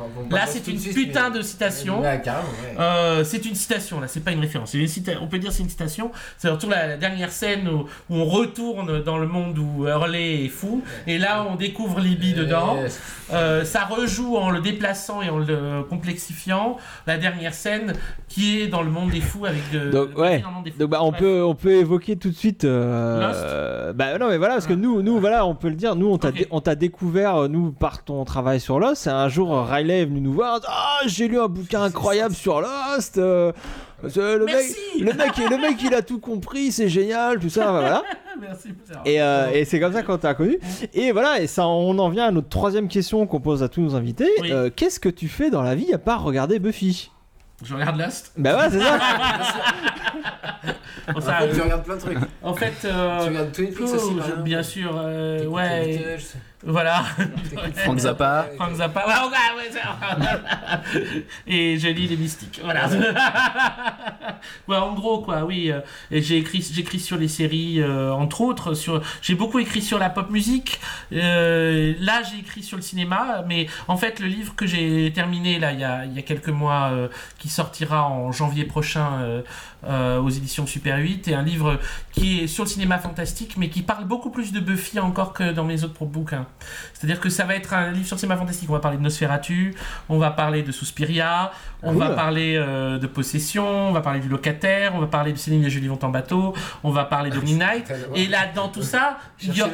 Euh, 0.00 0.04
Là, 0.30 0.40
pas 0.40 0.46
c'est 0.46 0.66
une 0.68 0.78
suite, 0.78 0.94
putain 0.94 1.30
mais- 1.30 1.38
de 1.38 1.42
citation. 1.42 2.00
Ouais, 2.02 2.20
carrément, 2.24 2.48
ouais. 2.48 2.80
Euh, 2.80 3.24
c'est 3.24 3.44
une 3.46 3.54
citation, 3.54 4.00
là, 4.00 4.08
c'est 4.08 4.24
pas 4.24 4.32
une 4.32 4.40
référence. 4.40 4.70
C'est 4.72 4.78
une 4.78 4.86
cita- 4.88 5.18
On 5.22 5.26
peut 5.28 5.38
dire 5.38 5.52
c'est 5.52 5.62
une 5.62 5.68
citation. 5.68 6.10
C'est 6.38 6.48
surtout 6.48 6.68
la, 6.68 6.86
la 6.88 6.96
dernière 6.96 7.30
scène 7.30 7.68
où, 7.68 7.86
où 8.10 8.16
on 8.16 8.24
retourne 8.24 9.02
dans 9.02 9.18
le 9.18 9.26
monde 9.26 9.58
où 9.58 9.86
Hurley 9.86 10.44
est 10.44 10.48
fou. 10.48 10.82
Et 11.06 11.18
là, 11.18 11.46
on 11.50 11.54
découvre 11.56 12.00
Libby 12.00 12.34
dedans. 12.34 12.76
Yes. 12.82 13.00
Euh, 13.32 13.64
ça 13.64 13.84
rejoue 13.84 14.36
en 14.36 14.50
le 14.50 14.60
déplaçant 14.60 15.22
et 15.22 15.30
en 15.30 15.38
le 15.38 15.82
complexifiant. 15.88 16.76
La 17.06 17.16
dernière 17.18 17.54
scène 17.54 17.94
qui 18.28 18.60
est 18.60 18.66
dans 18.68 18.82
le 18.82 18.90
monde 18.90 19.10
des 19.10 19.20
fous 19.20 19.46
avec 19.46 19.70
de. 19.72 19.90
Donc 19.90 20.14
de- 20.14 20.20
ouais. 20.20 20.42
des 20.64 20.70
fous. 20.72 20.78
Donc 20.78 20.90
bah 20.90 20.98
on 21.02 21.12
peut 21.12 21.42
on 21.44 21.54
peut 21.54 21.72
évoquer 21.72 22.16
tout 22.16 22.30
de 22.30 22.34
suite. 22.34 22.64
euh, 22.64 23.26
Lost 23.28 23.40
euh, 23.42 23.92
bah 23.92 24.18
non 24.18 24.28
mais 24.28 24.38
voilà 24.38 24.54
parce 24.54 24.66
que 24.66 24.72
nous 24.72 25.02
nous 25.02 25.18
voilà 25.18 25.46
on 25.46 25.54
peut 25.54 25.68
le 25.68 25.74
dire 25.76 25.94
nous 25.96 26.08
on 26.10 26.18
t'a 26.18 26.28
Ok. 26.28 26.34
dé- 26.34 26.46
on 26.50 26.60
t'a 26.60 26.74
découvert 26.74 27.36
euh, 27.36 27.48
nous 27.48 27.70
par 27.72 28.02
ton 28.04 28.24
travail 28.24 28.60
sur 28.60 28.78
Lost. 28.78 29.06
Un 29.08 29.28
jour 29.28 29.54
euh, 29.56 29.62
Riley 29.84 30.02
est 30.02 30.04
venu 30.06 30.20
nous 30.20 30.32
voir. 30.32 30.60
Ah 30.66 30.98
j'ai 31.06 31.28
lu 31.28 31.38
un 31.38 31.48
bouquin 31.48 31.82
incroyable 31.82 32.34
sur 32.34 32.60
Lost. 32.60 33.18
euh, 33.18 33.52
le 34.02 34.44
mec 34.44 34.66
le 34.98 35.12
mec 35.12 35.36
le 35.50 35.56
mec 35.56 35.76
il 35.82 35.94
a 35.94 36.02
tout 36.02 36.18
compris 36.18 36.70
c'est 36.72 36.88
génial 36.90 37.38
tout 37.38 37.48
ça 37.48 37.70
voilà. 37.70 38.02
Merci. 38.40 38.74
Et, 39.04 39.22
euh, 39.22 39.50
et 39.52 39.64
c'est 39.64 39.78
comme 39.78 39.92
ça 39.92 40.02
qu'on 40.02 40.18
t'a 40.18 40.34
connu. 40.34 40.58
Et 40.92 41.12
voilà, 41.12 41.40
et 41.40 41.46
ça, 41.46 41.68
on 41.68 41.96
en 42.00 42.08
vient 42.08 42.26
à 42.26 42.30
notre 42.32 42.48
troisième 42.48 42.88
question 42.88 43.26
qu'on 43.28 43.38
pose 43.40 43.62
à 43.62 43.68
tous 43.68 43.80
nos 43.80 43.94
invités. 43.94 44.28
Oui. 44.40 44.50
Euh, 44.50 44.70
Qu'est-ce 44.74 44.98
que 44.98 45.08
tu 45.08 45.28
fais 45.28 45.50
dans 45.50 45.62
la 45.62 45.76
vie 45.76 45.94
à 45.94 45.98
part 45.98 46.24
regarder 46.24 46.58
Buffy? 46.58 47.12
Je 47.64 47.72
regarde 47.74 47.96
Lost. 47.96 48.32
Bah 48.36 48.56
ouais, 48.58 48.70
c'est 48.70 48.80
ça. 48.80 48.98
Bon, 51.12 51.18
En 51.18 51.20
ça, 51.20 51.34
fait, 51.34 51.52
tu 51.52 51.60
euh, 51.60 51.64
regardes 51.64 51.84
plein 51.84 51.96
de 51.96 52.00
trucs. 52.00 52.18
En 52.42 52.54
fait, 52.54 52.72
euh, 52.86 53.18
Tu 53.22 53.28
regardes 53.28 53.52
Twin 53.52 53.68
Peaks 53.74 53.78
oh, 53.88 53.94
aussi, 53.94 54.08
je- 54.10 54.14
Marion 54.16 54.42
bien 54.42 54.62
sûr, 54.62 54.94
euh, 54.96 55.44
ouais. 55.46 56.16
Voilà. 56.66 57.04
Frank 57.76 57.98
Zappa. 57.98 58.46
Frank 58.56 58.74
Zappa, 58.74 59.06
ouais, 59.06 59.12
ouais, 59.12 59.64
ouais, 59.66 59.72
ça- 59.72 60.80
et 61.46 61.78
je 61.78 61.88
lis 61.88 62.06
les 62.08 62.16
mystiques, 62.16 62.60
voilà. 62.62 62.88
Ouais, 64.68 64.76
en 64.76 64.92
gros, 64.94 65.20
quoi, 65.20 65.44
oui. 65.44 65.70
euh, 65.70 65.80
et 66.10 66.20
j'ai 66.22 66.36
écrit, 66.38 66.66
j'écris 66.72 67.00
sur 67.00 67.16
les 67.16 67.28
séries, 67.28 67.80
euh, 67.80 68.12
entre 68.12 68.40
autres, 68.42 68.74
sur, 68.74 69.00
j'ai 69.22 69.34
beaucoup 69.34 69.58
écrit 69.58 69.80
sur 69.82 69.98
la 69.98 70.10
pop 70.10 70.30
musique. 70.30 70.80
Euh, 71.12 71.94
là, 72.00 72.22
j'ai 72.22 72.38
écrit 72.40 72.62
sur 72.62 72.76
le 72.76 72.82
cinéma, 72.82 73.42
mais 73.46 73.66
en 73.88 73.96
fait, 73.96 74.20
le 74.20 74.26
livre 74.26 74.54
que 74.54 74.66
j'ai 74.66 75.12
terminé 75.14 75.58
là, 75.58 75.72
il 75.72 75.80
y 75.80 75.84
a, 75.84 76.04
il 76.04 76.14
y 76.14 76.18
a 76.18 76.22
quelques 76.22 76.48
mois, 76.48 76.90
euh, 76.92 77.08
qui 77.38 77.48
sortira 77.48 78.04
en 78.08 78.32
janvier 78.32 78.64
prochain 78.64 79.42
euh, 79.88 80.20
aux 80.20 80.30
éditions 80.30 80.66
Super 80.66 80.98
8, 80.98 81.28
est 81.28 81.34
un 81.34 81.42
livre 81.42 81.78
qui 82.12 82.40
est 82.40 82.46
sur 82.46 82.64
le 82.64 82.68
cinéma 82.68 82.98
fantastique, 82.98 83.56
mais 83.56 83.68
qui 83.68 83.82
parle 83.82 84.04
beaucoup 84.04 84.30
plus 84.30 84.52
de 84.52 84.60
Buffy 84.60 84.98
encore 85.00 85.32
que 85.32 85.52
dans 85.52 85.64
mes 85.64 85.84
autres 85.84 86.04
bouquins. 86.04 86.46
C'est-à-dire 86.92 87.20
que 87.20 87.28
ça 87.28 87.44
va 87.44 87.54
être 87.54 87.74
un 87.74 87.90
livre 87.90 88.06
sur 88.06 88.16
le 88.16 88.20
cinéma 88.20 88.36
fantastique. 88.38 88.68
On 88.70 88.74
va 88.74 88.80
parler 88.80 88.98
de 88.98 89.02
Nosferatu, 89.02 89.74
on 90.08 90.18
va 90.18 90.30
parler 90.30 90.62
de 90.62 90.72
Suspiria, 90.72 91.52
on 91.82 91.92
va 91.92 92.10
parler 92.10 92.56
euh, 92.56 92.98
de 92.98 93.06
Possession, 93.06 93.66
on 93.90 93.92
va 93.92 94.00
parler 94.00 94.20
du 94.20 94.28
locataire, 94.28 94.94
on 94.94 95.00
va 95.00 95.06
parler 95.06 95.32
de 95.32 95.38
Céline 95.38 95.64
et 95.64 95.70
Julie 95.70 95.88
vont 95.88 95.98
en 96.02 96.08
bateau, 96.08 96.54
on 96.82 96.90
va 96.90 97.04
parler 97.04 97.30
de 97.30 97.38
Midnight. 97.40 97.90
Et 98.14 98.26
là, 98.26 98.46
dans 98.54 98.68
tout 98.68 98.82
ça, 98.82 99.18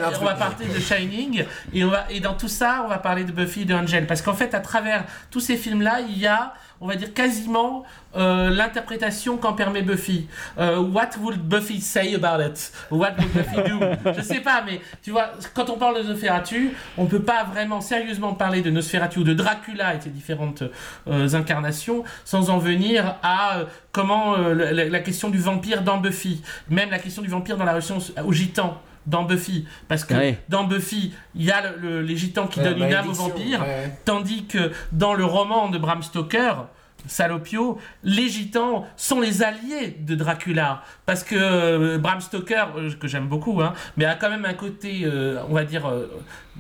a- 0.03 0.11
on 0.21 0.25
va 0.25 0.35
parler 0.35 0.67
de 0.75 0.81
Shining, 0.81 1.45
et, 1.73 1.85
on 1.85 1.91
va, 1.91 2.07
et 2.11 2.21
dans 2.21 2.35
tout 2.35 2.49
ça, 2.49 2.83
on 2.85 2.89
va 2.89 2.99
parler 2.99 3.25
de 3.25 3.33
Buffy 3.33 3.63
et 3.63 3.65
de 3.65 3.75
Angel. 3.75 4.07
Parce 4.07 4.23
qu'en 4.23 4.35
fait, 4.35 4.55
à 4.55 4.61
travers 4.61 5.05
tous 5.31 5.41
ces 5.41 5.57
films-là, 5.57 6.01
il 6.09 6.19
y 6.19 6.27
a, 6.27 6.53
on 6.81 6.87
va 6.87 6.97
dire, 6.97 7.13
quasiment 7.13 7.85
euh, 8.17 8.49
l'interprétation 8.51 9.37
qu'en 9.37 9.53
permet 9.53 9.83
Buffy. 9.83 10.27
Euh, 10.59 10.79
what 10.79 11.11
would 11.21 11.39
Buffy 11.39 11.81
say 11.81 12.15
about 12.15 12.43
it? 12.43 12.73
What 12.91 13.13
would 13.19 13.33
Buffy 13.33 13.57
do? 13.69 14.13
Je 14.17 14.23
sais 14.23 14.41
pas, 14.41 14.63
mais 14.65 14.81
tu 15.03 15.11
vois, 15.11 15.33
quand 15.55 15.69
on 15.71 15.77
parle 15.77 16.03
de 16.03 16.09
Nosferatu, 16.09 16.75
on 16.97 17.07
peut 17.07 17.23
pas 17.23 17.45
vraiment 17.45 17.81
sérieusement 17.81 18.33
parler 18.35 18.63
de 18.63 18.71
Nosferatu 18.71 19.19
ou 19.21 19.25
de 19.25 19.35
Dracula 19.35 19.95
et 19.95 20.01
ses 20.01 20.11
différentes 20.11 20.63
euh, 21.07 21.29
incarnations 21.35 22.03
sans 22.25 22.51
en 22.51 22.59
venir 22.59 23.17
à 23.23 23.59
euh, 23.59 23.65
comment 23.93 24.35
euh, 24.39 24.55
la, 24.55 24.85
la- 24.89 25.01
question 25.01 25.29
du 25.31 25.39
vampire 25.39 25.83
dans 25.83 25.99
Buffy, 25.99 26.43
même 26.69 26.91
la 26.91 26.99
question 26.99 27.23
du 27.23 27.29
vampire 27.29 27.57
dans 27.57 27.65
la 27.65 27.73
relation 27.73 27.99
au 28.25 28.33
gitan 28.33 28.81
dans 29.07 29.25
Buffy, 29.25 29.67
parce 29.89 30.05
que 30.05 30.15
Ouais. 30.15 30.39
dans 30.49 30.65
Buffy, 30.65 31.13
il 31.35 31.45
y 31.45 31.51
a 31.51 31.71
le- 31.71 31.77
le- 31.81 32.03
les 32.03 32.17
gitans 32.17 32.47
qui 32.47 32.59
Ouais, 32.61 32.67
donnent 32.67 32.79
une 32.79 32.85
âme 32.95 33.09
au 33.09 33.13
malédiction, 33.13 33.29
vampire, 33.29 33.61
ouais, 33.61 33.67
ouais. 33.67 33.99
tandis 34.05 34.45
que 34.47 34.71
dans 34.93 35.15
le 35.15 35.25
roman 35.25 35.69
de 35.69 35.79
Bram 35.79 36.03
Stoker, 36.03 36.67
Salopio, 37.07 37.79
les 38.05 38.29
gitans 38.29 38.87
sont 38.97 39.21
les 39.21 39.43
alliés 39.43 39.97
de 40.01 40.15
Dracula. 40.15 40.83
Parce 41.07 41.25
que 41.25 41.35
euh, 41.35 41.97
Bram 41.99 42.21
Stoker, 42.21 42.67
euh, 42.77 42.91
que 42.93 43.09
j'aime 43.09 43.27
beaucoup, 43.27 43.61
hein, 43.63 43.73
mais 43.97 44.05
a 44.05 44.15
quand 44.17 44.29
même 44.29 44.45
un 44.45 44.53
côté, 44.53 45.01
euh, 45.05 45.41
on 45.49 45.55
va 45.55 45.65
dire, 45.65 45.87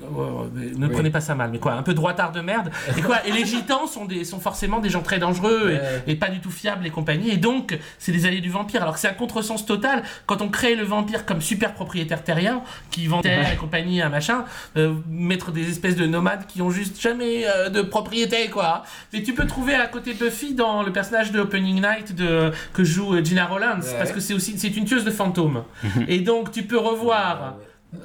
euh, 0.03 0.45
euh, 0.57 0.71
ne 0.77 0.87
Oui. 0.87 0.93
prenez 0.93 1.11
pas 1.11 1.21
ça 1.21 1.35
mal, 1.35 1.51
mais 1.51 1.59
quoi, 1.59 1.73
un 1.73 1.83
peu 1.83 1.95
droitard 1.95 2.33
de 2.33 2.41
merde. 2.41 2.71
Et, 2.99 3.03
quoi, 3.03 3.25
et 3.27 3.33
les 3.33 3.45
gitans 3.45 3.87
sont, 3.87 4.05
des, 4.05 4.25
sont 4.25 4.41
forcément 4.41 4.79
des 4.81 4.89
gens 4.91 5.03
très 5.03 5.19
dangereux 5.19 5.79
et- 6.07 6.15
pas 6.17 6.29
du 6.29 6.41
tout 6.41 6.51
fiables 6.51 6.87
et 6.87 6.91
compagnie. 6.91 7.31
Et 7.31 7.37
donc, 7.37 7.79
c'est 7.99 8.13
des 8.13 8.27
alliés 8.27 8.41
du 8.41 8.51
vampire. 8.51 8.83
Alors 8.83 8.95
que 8.95 9.01
c'est 9.01 9.09
un 9.09 9.13
contresens 9.15 9.65
total 9.65 10.03
quand 10.27 10.43
on 10.43 10.49
crée 10.49 10.75
le 10.75 10.85
vampire 10.85 11.25
comme 11.25 11.41
super 11.41 11.73
propriétaire 11.75 12.23
terrien, 12.25 12.63
qui 12.91 13.07
vend 13.07 13.21
terre 13.23 13.53
et 13.53 13.57
compagnie, 13.57 14.03
un 14.03 14.09
machin, 14.09 14.45
euh, 14.77 14.95
mettre 15.09 15.51
des 15.53 15.69
espèces 15.71 15.97
de 15.97 16.07
nomades 16.07 16.47
qui 16.47 16.61
ont 16.63 16.71
juste 16.71 17.01
jamais 17.01 17.45
euh, 17.47 17.69
de 17.71 17.83
propriété, 17.83 18.49
quoi. 18.51 18.83
Mais 19.13 19.23
tu 19.23 19.35
peux 19.35 19.47
trouver 19.47 19.75
à 19.75 19.87
côté 19.87 20.15
Buffy 20.15 20.55
dans 20.55 20.83
le 20.83 20.93
personnage 20.93 21.33
de 21.33 21.41
Opening 21.41 21.77
Night 21.81 22.15
de, 22.15 22.51
que 22.73 22.85
joue 22.85 23.15
euh, 23.15 23.25
Gina 23.25 23.47
Rollins, 23.47 23.81
Ouais. 23.81 23.95
parce 23.99 24.13
que 24.13 24.21
c'est 24.21 24.35
aussi 24.35 24.59
c'est 24.59 24.77
une 24.77 24.85
tueuse 24.85 25.05
de 25.05 25.11
fantômes. 25.11 25.65
et 26.09 26.19
donc, 26.21 26.53
tu 26.53 26.65
peux 26.65 26.79
revoir 26.79 27.55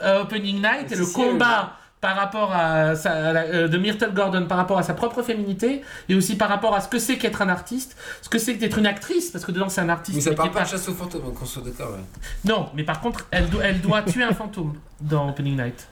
euh, 0.04 0.22
Opening 0.22 0.62
Night 0.62 0.92
et 0.92 0.96
le 0.96 1.06
combat 1.06 1.74
par 2.02 2.16
rapport 2.16 2.52
à, 2.54 2.96
sa, 2.96 3.12
à 3.30 3.34
la- 3.34 3.42
euh, 3.46 3.68
de 3.68 3.78
Myrtle 3.78 4.14
Gordon 4.14 4.46
par 4.48 4.58
rapport 4.58 4.78
à 4.78 4.84
sa 4.84 4.94
propre 4.94 5.24
féminité 5.24 5.82
et 6.08 6.14
aussi 6.16 6.36
par 6.38 6.50
rapport 6.50 6.76
à 6.76 6.82
ce 6.82 6.88
que 6.88 7.00
c'est 7.00 7.18
qu'être 7.18 7.42
un 7.42 7.50
artiste, 7.50 7.96
ce 8.22 8.30
que 8.30 8.38
c'est 8.38 8.54
que 8.56 8.60
d'être 8.60 8.78
une 8.78 8.86
actrice 8.86 9.32
parce 9.32 9.44
que 9.44 9.52
dedans 9.52 9.70
c'est 9.70 9.82
un 9.82 9.90
artiste. 9.90 10.16
Mais 10.18 10.22
ça 10.22 10.30
mais 10.32 10.36
parle 10.36 10.52
pas 10.52 10.64
de 10.64 10.68
chasse 10.68 10.88
aux 10.88 10.94
fantômes, 10.94 11.34
qu'on 11.34 11.46
soit 11.46 11.64
d'accord. 11.64 11.92
ouais. 11.94 12.00
Non, 12.44 12.70
mais 12.76 12.84
par 12.84 13.02
contre 13.02 13.26
elle, 13.32 13.50
do- 13.50 13.62
elle 13.62 13.82
doit 13.82 14.04
tuer 14.04 14.24
un 14.24 14.34
fantôme 14.42 14.74
dans 15.02 15.30
Opening 15.30 15.56
Night. 15.58 15.88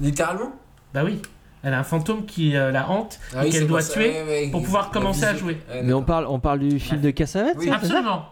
Littéralement? 0.00 0.52
Bah 0.94 1.02
oui. 1.04 1.20
Elle 1.64 1.74
a 1.74 1.78
un 1.78 1.84
fantôme 1.84 2.24
qui 2.26 2.56
euh, 2.56 2.70
la 2.72 2.90
hante 2.90 3.18
Ah 3.34 3.42
et 3.44 3.46
oui, 3.46 3.52
qu'elle 3.52 3.66
doit 3.68 3.82
ça, 3.82 3.92
tuer 3.94 4.10
ouais, 4.10 4.24
ouais, 4.26 4.48
pour 4.50 4.62
pouvoir 4.62 4.90
commencer 4.90 5.24
à 5.24 5.34
jouer. 5.36 5.60
Ouais, 5.70 5.82
Mais 5.84 5.92
on 5.92 6.02
parle, 6.02 6.26
on 6.26 6.40
parle 6.40 6.58
du 6.58 6.78
film 6.80 7.00
de 7.00 7.10
Cassavetes 7.10 7.56
Oui. 7.58 7.70
Absolument. 7.70 8.26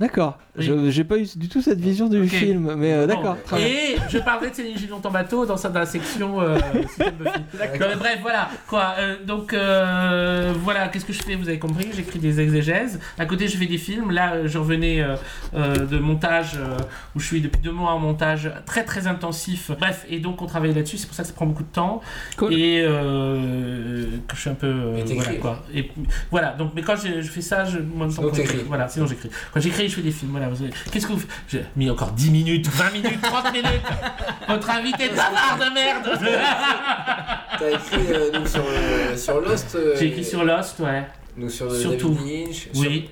D'accord. 0.00 0.38
Oui. 0.56 0.64
Je 0.66 0.90
J'ai 0.90 1.04
pas 1.04 1.18
eu 1.18 1.26
du 1.36 1.48
tout 1.48 1.62
cette 1.62 1.80
vision 1.80 2.08
du 2.08 2.28
film, 2.28 2.74
mais 2.76 2.92
euh, 2.92 3.06
d'accord. 3.06 3.36
Et 3.58 3.96
je 4.08 4.18
parlerai 4.18 4.50
de 4.50 4.54
Céline 4.56 4.76
Gillon 4.76 5.00
en 5.02 5.10
bateau 5.10 5.46
dans, 5.46 5.56
sa, 5.56 5.68
dans 5.68 5.80
la 5.80 5.86
section 5.86 6.40
euh. 6.40 6.58
Non, 6.98 7.86
mais 7.88 7.96
bref, 7.96 8.18
voilà. 8.22 8.48
Quoi, 8.68 8.94
euh, 8.98 9.16
donc, 9.24 9.52
euh, 9.52 10.52
voilà, 10.62 10.88
qu'est-ce 10.88 11.04
que 11.04 11.12
je 11.12 11.22
fais 11.22 11.34
Vous 11.36 11.48
avez 11.48 11.58
compris, 11.58 11.88
j'écris 11.94 12.18
des 12.18 12.40
exégèses. 12.40 12.98
À 13.18 13.26
côté, 13.26 13.48
je 13.48 13.56
fais 13.56 13.66
des 13.66 13.78
films. 13.78 14.10
Là, 14.10 14.46
je 14.46 14.58
revenais 14.58 15.00
euh, 15.00 15.16
euh, 15.54 15.74
de 15.86 15.98
montage 15.98 16.52
euh, 16.56 16.76
où 17.14 17.20
je 17.20 17.26
suis 17.26 17.40
depuis 17.40 17.60
deux 17.60 17.72
mois 17.72 17.92
en 17.92 17.98
montage 17.98 18.50
très 18.66 18.84
très 18.84 19.06
intensif. 19.06 19.70
Bref, 19.78 20.06
et 20.08 20.18
donc 20.18 20.42
on 20.42 20.46
travaille 20.46 20.74
là-dessus. 20.74 20.98
C'est 20.98 21.06
pour 21.06 21.16
ça 21.16 21.22
que 21.22 21.28
ça 21.28 21.34
prend 21.34 21.46
beaucoup 21.46 21.62
de 21.64 21.68
temps. 21.72 22.00
Cool. 22.36 22.52
Et 22.52 22.82
euh, 22.84 24.04
que 24.28 24.34
je 24.36 24.40
suis 24.40 24.50
un 24.50 24.54
peu. 24.54 24.66
euh, 24.66 25.02
voilà, 25.14 25.34
quoi. 25.34 25.62
Et 25.74 25.90
voilà, 26.30 26.50
donc, 26.52 26.72
mais 26.74 26.82
quand 26.82 26.96
je, 26.96 27.20
je 27.20 27.28
fais 27.30 27.40
ça, 27.40 27.64
je. 27.64 27.78
Moi, 27.78 28.08
Sinon, 28.10 28.30
t'écris. 28.30 28.58
Voilà, 28.66 28.88
sinon 28.88 29.06
j'écris. 29.06 29.30
Quand 29.52 29.60
j'écris, 29.60 29.83
je 29.88 29.94
fais 29.96 30.02
des 30.02 30.10
films. 30.12 30.30
Voilà, 30.32 30.48
vous 30.48 30.56
savez. 30.56 30.70
Qu'est-ce 30.90 31.06
que 31.06 31.12
vous 31.12 31.18
faites 31.20 31.30
J'ai 31.48 31.64
mis 31.76 31.88
encore 31.90 32.12
10 32.12 32.30
minutes, 32.30 32.66
20 32.68 32.90
minutes, 32.92 33.20
30 33.22 33.52
minutes. 33.52 33.68
Votre 34.48 34.70
invité 34.70 35.08
de 35.08 35.14
bavard 35.14 35.58
de 35.58 35.74
merde. 35.74 36.20
T'as 37.58 37.70
écrit 37.70 38.12
euh, 38.12 38.30
donc, 38.32 38.48
sur, 38.48 38.64
euh, 38.66 39.16
sur 39.16 39.40
Lost. 39.40 39.74
euh, 39.74 39.94
J'ai 39.98 40.06
écrit 40.06 40.24
sur 40.24 40.44
Lost, 40.44 40.80
ouais. 40.80 41.04
Donc 41.36 41.50
sur 41.50 41.66
euh, 41.70 41.78
Surtout. 41.80 42.10
David 42.10 42.46
Lynch. 42.46 42.68
Oui. 42.74 43.10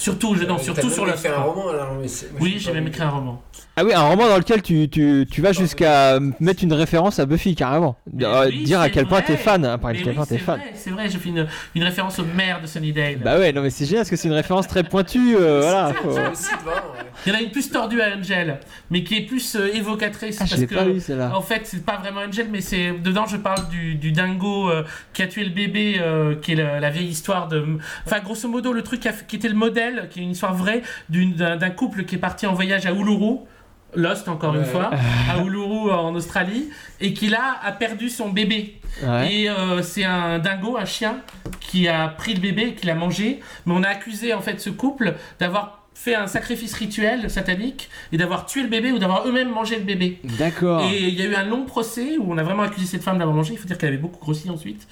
Surtout, 0.00 0.34
je, 0.34 0.44
non, 0.44 0.56
Sur, 0.56 0.74
surtout 0.74 0.88
sur 0.88 1.14
fait 1.18 1.28
un 1.28 1.40
roman 1.42 1.68
alors. 1.68 1.94
mais 2.00 2.08
c'est- 2.08 2.30
moi, 2.32 2.40
Oui, 2.40 2.56
j'ai 2.58 2.72
même 2.72 2.86
écrit 2.86 3.02
un 3.02 3.10
roman. 3.10 3.42
Ah 3.76 3.84
oui, 3.84 3.92
un 3.92 4.00
roman 4.08 4.28
dans 4.28 4.38
lequel 4.38 4.62
tu, 4.62 4.88
tu, 4.88 5.26
tu 5.30 5.42
vas 5.42 5.52
jusqu'à 5.52 6.18
mettre 6.40 6.64
une 6.64 6.72
référence 6.72 7.18
à 7.18 7.26
Buffy 7.26 7.54
carrément. 7.54 7.96
Euh, 8.22 8.46
oui, 8.48 8.62
dire 8.64 8.80
à 8.80 8.88
quel 8.88 9.06
point 9.06 9.18
vrai. 9.20 9.26
t'es 9.26 9.36
fan, 9.36 9.62
hein, 9.64 9.76
par 9.76 9.90
Mais 9.92 9.98
quel 9.98 10.08
oui, 10.08 10.14
point 10.14 10.24
t'es 10.24 10.38
c'est 10.38 10.44
fan. 10.44 10.58
vrai, 10.58 10.72
C'est 10.74 10.90
vrai, 10.90 11.08
j'ai 11.10 11.18
fait 11.18 11.28
une, 11.28 11.46
une 11.74 11.84
référence 11.84 12.18
au 12.18 12.24
maire 12.24 12.62
de 12.62 12.66
Sunnydale. 12.66 13.18
Bah 13.22 13.38
ouais, 13.38 13.52
non 13.52 13.60
mais 13.62 13.68
c'est 13.70 13.84
génial 13.84 14.00
parce 14.00 14.10
que 14.10 14.16
c'est 14.16 14.28
une 14.28 14.34
référence 14.34 14.66
très 14.68 14.82
pointue. 14.84 15.36
euh, 15.38 15.60
voilà. 15.62 15.92
faut-. 15.92 16.16
Il 17.26 17.32
y 17.32 17.36
en 17.36 17.38
a 17.38 17.42
une 17.42 17.50
plus 17.50 17.70
tordue 17.70 18.00
à 18.00 18.16
Angel, 18.16 18.58
mais 18.90 19.04
qui 19.04 19.16
est 19.18 19.22
plus 19.26 19.54
euh, 19.56 19.68
évocatrice. 19.74 20.38
Ah, 20.40 20.44
je 20.46 20.50
parce 20.50 20.60
l'ai 20.62 20.66
que, 20.66 20.74
pas 20.74 20.84
lu, 20.84 20.98
celle-là. 21.00 21.32
En 21.36 21.42
fait, 21.42 21.60
c'est 21.64 21.84
pas 21.84 21.98
vraiment 21.98 22.20
Angel, 22.26 22.48
mais 22.50 22.60
c'est 22.62 22.92
dedans 22.92 23.26
je 23.26 23.36
parle 23.36 23.68
du, 23.68 23.94
du 23.96 24.12
dingo 24.12 24.70
euh, 24.70 24.82
qui 25.12 25.22
a 25.22 25.26
tué 25.26 25.44
le 25.44 25.50
bébé, 25.50 25.96
euh, 26.00 26.34
qui 26.36 26.52
est 26.52 26.56
la, 26.56 26.80
la 26.80 26.90
vieille 26.90 27.08
histoire 27.08 27.48
de. 27.48 27.62
Enfin, 28.06 28.20
grosso 28.20 28.48
modo, 28.48 28.72
le 28.72 28.82
truc 28.82 29.00
qui, 29.00 29.08
a- 29.08 29.12
qui 29.12 29.36
était 29.36 29.48
le 29.48 29.54
modèle, 29.54 29.89
qui 30.10 30.20
est 30.20 30.22
une 30.22 30.30
histoire 30.30 30.54
vraie 30.54 30.82
d'un 31.08 31.70
couple 31.70 32.04
qui 32.04 32.16
est 32.16 32.18
parti 32.18 32.46
en 32.46 32.54
voyage 32.54 32.86
à 32.86 32.92
Uluru. 32.92 33.38
Lost 33.96 34.28
encore 34.28 34.54
une 34.54 34.64
fois, 34.64 34.90
à 35.30 35.38
Uluru 35.42 35.90
en 35.90 36.14
Australie, 36.14 36.68
et 37.00 37.12
qui 37.12 37.28
là 37.28 37.56
a 37.60 37.72
perdu 37.72 38.08
son 38.08 38.28
bébé. 38.28 38.80
Ouais. 39.02 39.34
Et 39.34 39.50
euh, 39.50 39.82
c'est 39.82 40.04
un 40.04 40.38
dingo, 40.38 40.76
un 40.76 40.84
chien, 40.84 41.16
qui 41.60 41.88
a 41.88 42.06
pris 42.06 42.34
le 42.34 42.40
bébé 42.40 42.68
et 42.68 42.74
qui 42.74 42.86
l'a 42.86 42.94
mangé. 42.94 43.40
Mais 43.66 43.74
on 43.76 43.82
a 43.82 43.88
accusé 43.88 44.32
en 44.32 44.40
fait 44.40 44.60
ce 44.60 44.70
couple 44.70 45.14
d'avoir 45.40 45.79
fait 46.02 46.14
un 46.14 46.26
sacrifice 46.26 46.72
rituel 46.74 47.30
satanique 47.30 47.90
et 48.10 48.16
d'avoir 48.16 48.46
tué 48.46 48.62
le 48.62 48.68
bébé 48.68 48.90
ou 48.90 48.98
d'avoir 48.98 49.26
eux-mêmes 49.28 49.50
mangé 49.50 49.76
le 49.76 49.82
bébé. 49.82 50.18
D'accord. 50.24 50.82
Et 50.90 51.08
il 51.08 51.14
y 51.14 51.22
a 51.22 51.26
eu 51.26 51.34
un 51.34 51.44
long 51.44 51.64
procès 51.66 52.16
où 52.18 52.32
on 52.32 52.38
a 52.38 52.42
vraiment 52.42 52.62
accusé 52.62 52.86
cette 52.86 53.02
femme 53.02 53.18
d'avoir 53.18 53.36
mangé. 53.36 53.52
Il 53.52 53.58
faut 53.58 53.66
dire 53.66 53.76
qu'elle 53.76 53.90
avait 53.90 53.98
beaucoup 53.98 54.18
grossi 54.18 54.48
ensuite. 54.48 54.86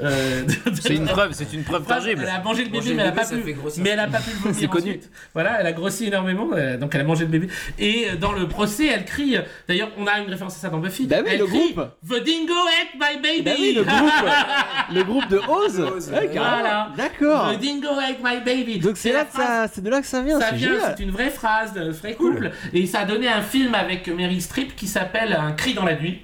Euh, 0.00 0.42
C'est 0.80 0.94
une 0.94 1.06
preuve, 1.06 1.32
c'est 1.32 1.52
une 1.52 1.64
preuve 1.64 1.84
tangible. 1.84 2.22
Elle 2.22 2.28
a 2.30 2.40
mangé 2.42 2.64
le 2.64 2.70
bébé, 2.70 2.78
Manger 2.78 2.94
mais 2.94 2.96
le 2.96 3.00
elle 3.02 3.06
a 3.08 3.10
bébé, 3.10 3.20
pas 3.20 3.26
ça 3.26 3.36
pu. 3.74 3.80
Mais 3.80 3.90
elle 3.90 3.98
a 4.00 4.06
pas 4.06 4.18
pu 4.18 4.30
le 4.30 4.36
vomir 4.36 4.56
C'est 4.58 4.68
connu. 4.68 4.90
ensuite. 4.90 5.10
Voilà, 5.34 5.60
elle 5.60 5.66
a 5.66 5.72
grossi 5.72 6.06
énormément, 6.06 6.48
euh, 6.54 6.76
donc 6.76 6.94
elle 6.94 7.00
a 7.00 7.04
mangé 7.04 7.24
le 7.24 7.30
bébé. 7.30 7.48
Et 7.78 8.06
euh, 8.10 8.16
dans 8.16 8.32
le 8.32 8.46
procès, 8.48 8.86
elle 8.86 9.04
crie. 9.04 9.36
D'ailleurs, 9.68 9.90
on 9.98 10.06
a 10.06 10.20
une 10.20 10.30
référence 10.30 10.54
à 10.56 10.58
ça 10.58 10.68
dans 10.68 10.78
Buffy. 10.78 11.06
Bah 11.06 11.16
oui, 11.24 11.30
elle 11.32 11.38
le 11.40 11.46
crie, 11.46 11.72
groupe. 11.74 11.88
The 12.08 12.22
dingo 12.24 12.52
ate 12.52 12.94
my 13.00 13.20
baby. 13.20 13.42
Bah 13.42 13.50
oui, 13.58 13.72
le 13.74 13.82
groupe, 13.84 14.12
le 14.94 15.02
groupe 15.04 15.28
de 15.28 15.38
Oz. 15.38 15.80
Oz, 15.80 16.10
Ouais. 16.12 16.28
Voilà. 16.32 16.90
D'accord. 16.96 17.52
The 17.54 17.58
dingo 17.60 17.88
ate 17.98 18.18
my 18.22 18.40
baby. 18.44 18.78
Donc 18.78 18.96
c'est 18.96 19.12
la 19.12 19.20
là 19.20 19.24
que 19.24 19.30
phrase- 19.32 19.46
ça, 19.46 19.68
c'est 19.74 19.82
de 19.82 19.90
là 19.90 20.00
que 20.00 20.06
ça 20.06 20.22
vient. 20.22 20.38
ça 20.40 20.51
C'est 20.58 21.02
une 21.02 21.10
vraie 21.10 21.30
phrase 21.30 21.72
de 21.72 21.90
vrai 21.90 22.14
couple. 22.14 22.50
Et 22.72 22.86
ça 22.86 23.00
a 23.00 23.04
donné 23.04 23.28
un 23.28 23.42
film 23.42 23.74
avec 23.74 24.08
Meryl 24.08 24.42
Streep 24.42 24.76
qui 24.76 24.86
s'appelle 24.86 25.32
Un 25.32 25.52
cri 25.52 25.74
dans 25.74 25.84
la 25.84 25.96
nuit. 25.96 26.20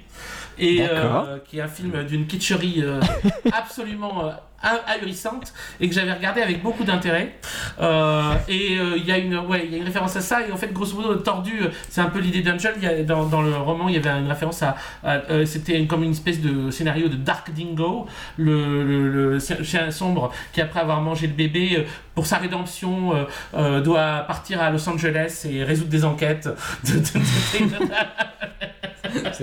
Et 0.59 0.81
euh, 0.81 1.37
qui 1.47 1.57
est 1.57 1.61
un 1.61 1.69
film 1.69 2.03
d'une 2.03 2.27
kitscherie 2.27 2.83
euh, 2.83 2.99
absolument 3.53 4.25
euh, 4.25 4.31
ahurissante 4.61 5.53
et 5.79 5.87
que 5.87 5.95
j'avais 5.95 6.13
regardé 6.13 6.41
avec 6.41 6.61
beaucoup 6.61 6.83
d'intérêt. 6.83 7.35
Euh, 7.79 8.33
et 8.47 8.77
euh, 8.77 8.97
il 8.97 9.05
y 9.05 9.11
a 9.11 9.17
une, 9.17 9.37
ouais, 9.37 9.67
y 9.67 9.75
a 9.75 9.77
une 9.77 9.83
référence 9.85 10.15
à 10.15 10.21
ça. 10.21 10.45
Et 10.47 10.51
en 10.51 10.57
fait, 10.57 10.73
grosso 10.73 10.95
modo, 10.95 11.15
tordu, 11.15 11.61
euh, 11.61 11.69
c'est 11.89 12.01
un 12.01 12.09
peu 12.09 12.19
l'idée 12.19 12.41
d'Angel. 12.41 12.75
Y 12.81 13.05
Dans, 13.05 13.25
dans 13.25 13.41
le 13.41 13.55
roman, 13.55 13.87
il 13.87 13.95
y 13.95 13.97
avait 13.97 14.09
une 14.19 14.27
référence 14.27 14.63
à, 14.63 14.75
euh, 15.05 15.45
c'était 15.45 15.85
comme 15.85 16.03
une 16.03 16.11
espèce 16.11 16.41
de 16.41 16.71
scénario 16.71 17.07
de 17.07 17.15
Dark 17.15 17.51
Dingo, 17.51 18.07
le, 18.37 18.83
le, 18.83 19.33
le 19.33 19.39
chien 19.39 19.91
sombre 19.91 20.31
qui 20.53 20.61
après 20.61 20.79
avoir 20.79 21.01
mangé 21.01 21.27
le 21.27 21.33
bébé 21.33 21.77
euh, 21.77 21.83
pour 22.15 22.25
sa 22.25 22.37
rédemption 22.37 23.15
euh, 23.15 23.23
euh, 23.55 23.81
doit 23.81 24.23
partir 24.27 24.61
à 24.61 24.69
Los 24.71 24.87
Angeles 24.89 25.45
et 25.49 25.63
résoudre 25.63 25.89
des 25.89 26.05
enquêtes. 26.05 26.49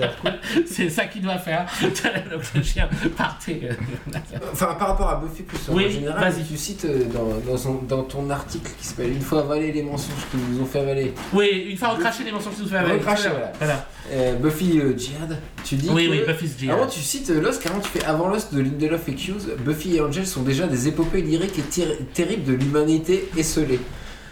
c'est 0.65 0.89
ça 0.89 1.05
qu'il 1.05 1.21
doit 1.21 1.37
faire. 1.37 1.65
Donc 2.31 2.41
le 2.55 2.61
chien 2.63 2.89
partait. 3.17 3.61
euh, 3.63 3.73
Enfin, 4.53 4.75
par 4.79 4.89
rapport 4.89 5.09
à 5.09 5.15
Buffy 5.17 5.43
plus 5.43 5.59
Oui, 5.69 5.85
en 5.85 5.89
général, 5.89 6.31
vas-y. 6.31 6.43
tu 6.45 6.57
cites 6.57 6.85
euh, 6.85 7.03
dans, 7.05 7.51
dans, 7.51 7.57
son- 7.57 7.81
dans 7.87 8.03
ton 8.03 8.29
article 8.29 8.71
qui 8.79 8.85
s'appelle 8.87 9.11
Une 9.11 9.21
fois 9.21 9.39
avalé 9.41 9.71
les 9.71 9.83
mensonges 9.83 10.25
qui 10.31 10.37
nous 10.37 10.61
ont 10.61 10.65
fait 10.65 10.79
avaler. 10.79 11.13
Oui, 11.33 11.67
une 11.69 11.77
fois 11.77 11.89
recraché 11.89 12.23
les 12.23 12.31
mensonges 12.31 12.55
qui 12.55 12.61
nous 12.63 12.67
fait 12.69 12.77
avec. 12.77 12.93
Recraché, 12.99 13.29
voilà. 13.29 13.51
voilà. 13.59 13.87
Euh, 14.11 14.35
Buffy 14.35 14.79
euh, 14.79 14.97
Jihad, 14.97 15.37
tu 15.65 15.75
dis 15.75 15.89
Oui, 15.91 16.05
que... 16.05 16.11
oui, 16.11 16.21
Buffy's 16.25 16.57
Jihad. 16.57 16.77
Avant, 16.79 16.87
tu 16.87 16.99
cites 17.01 17.29
euh, 17.29 17.41
Lost, 17.41 17.61
carrément, 17.61 17.81
tu 17.81 17.89
fais 17.89 18.05
avant 18.05 18.29
Lost 18.29 18.53
de 18.53 18.61
Lindelof 18.61 19.07
et 19.09 19.11
Hughes, 19.11 19.55
Buffy 19.59 19.97
et 19.97 20.01
Angel 20.01 20.25
sont 20.25 20.43
déjà 20.43 20.65
des 20.67 20.87
épopées 20.87 21.21
lyriques 21.21 21.59
et 21.59 21.63
ter- 21.63 21.97
terribles 22.13 22.43
de 22.45 22.53
l'humanité 22.53 23.27
esselée. 23.37 23.79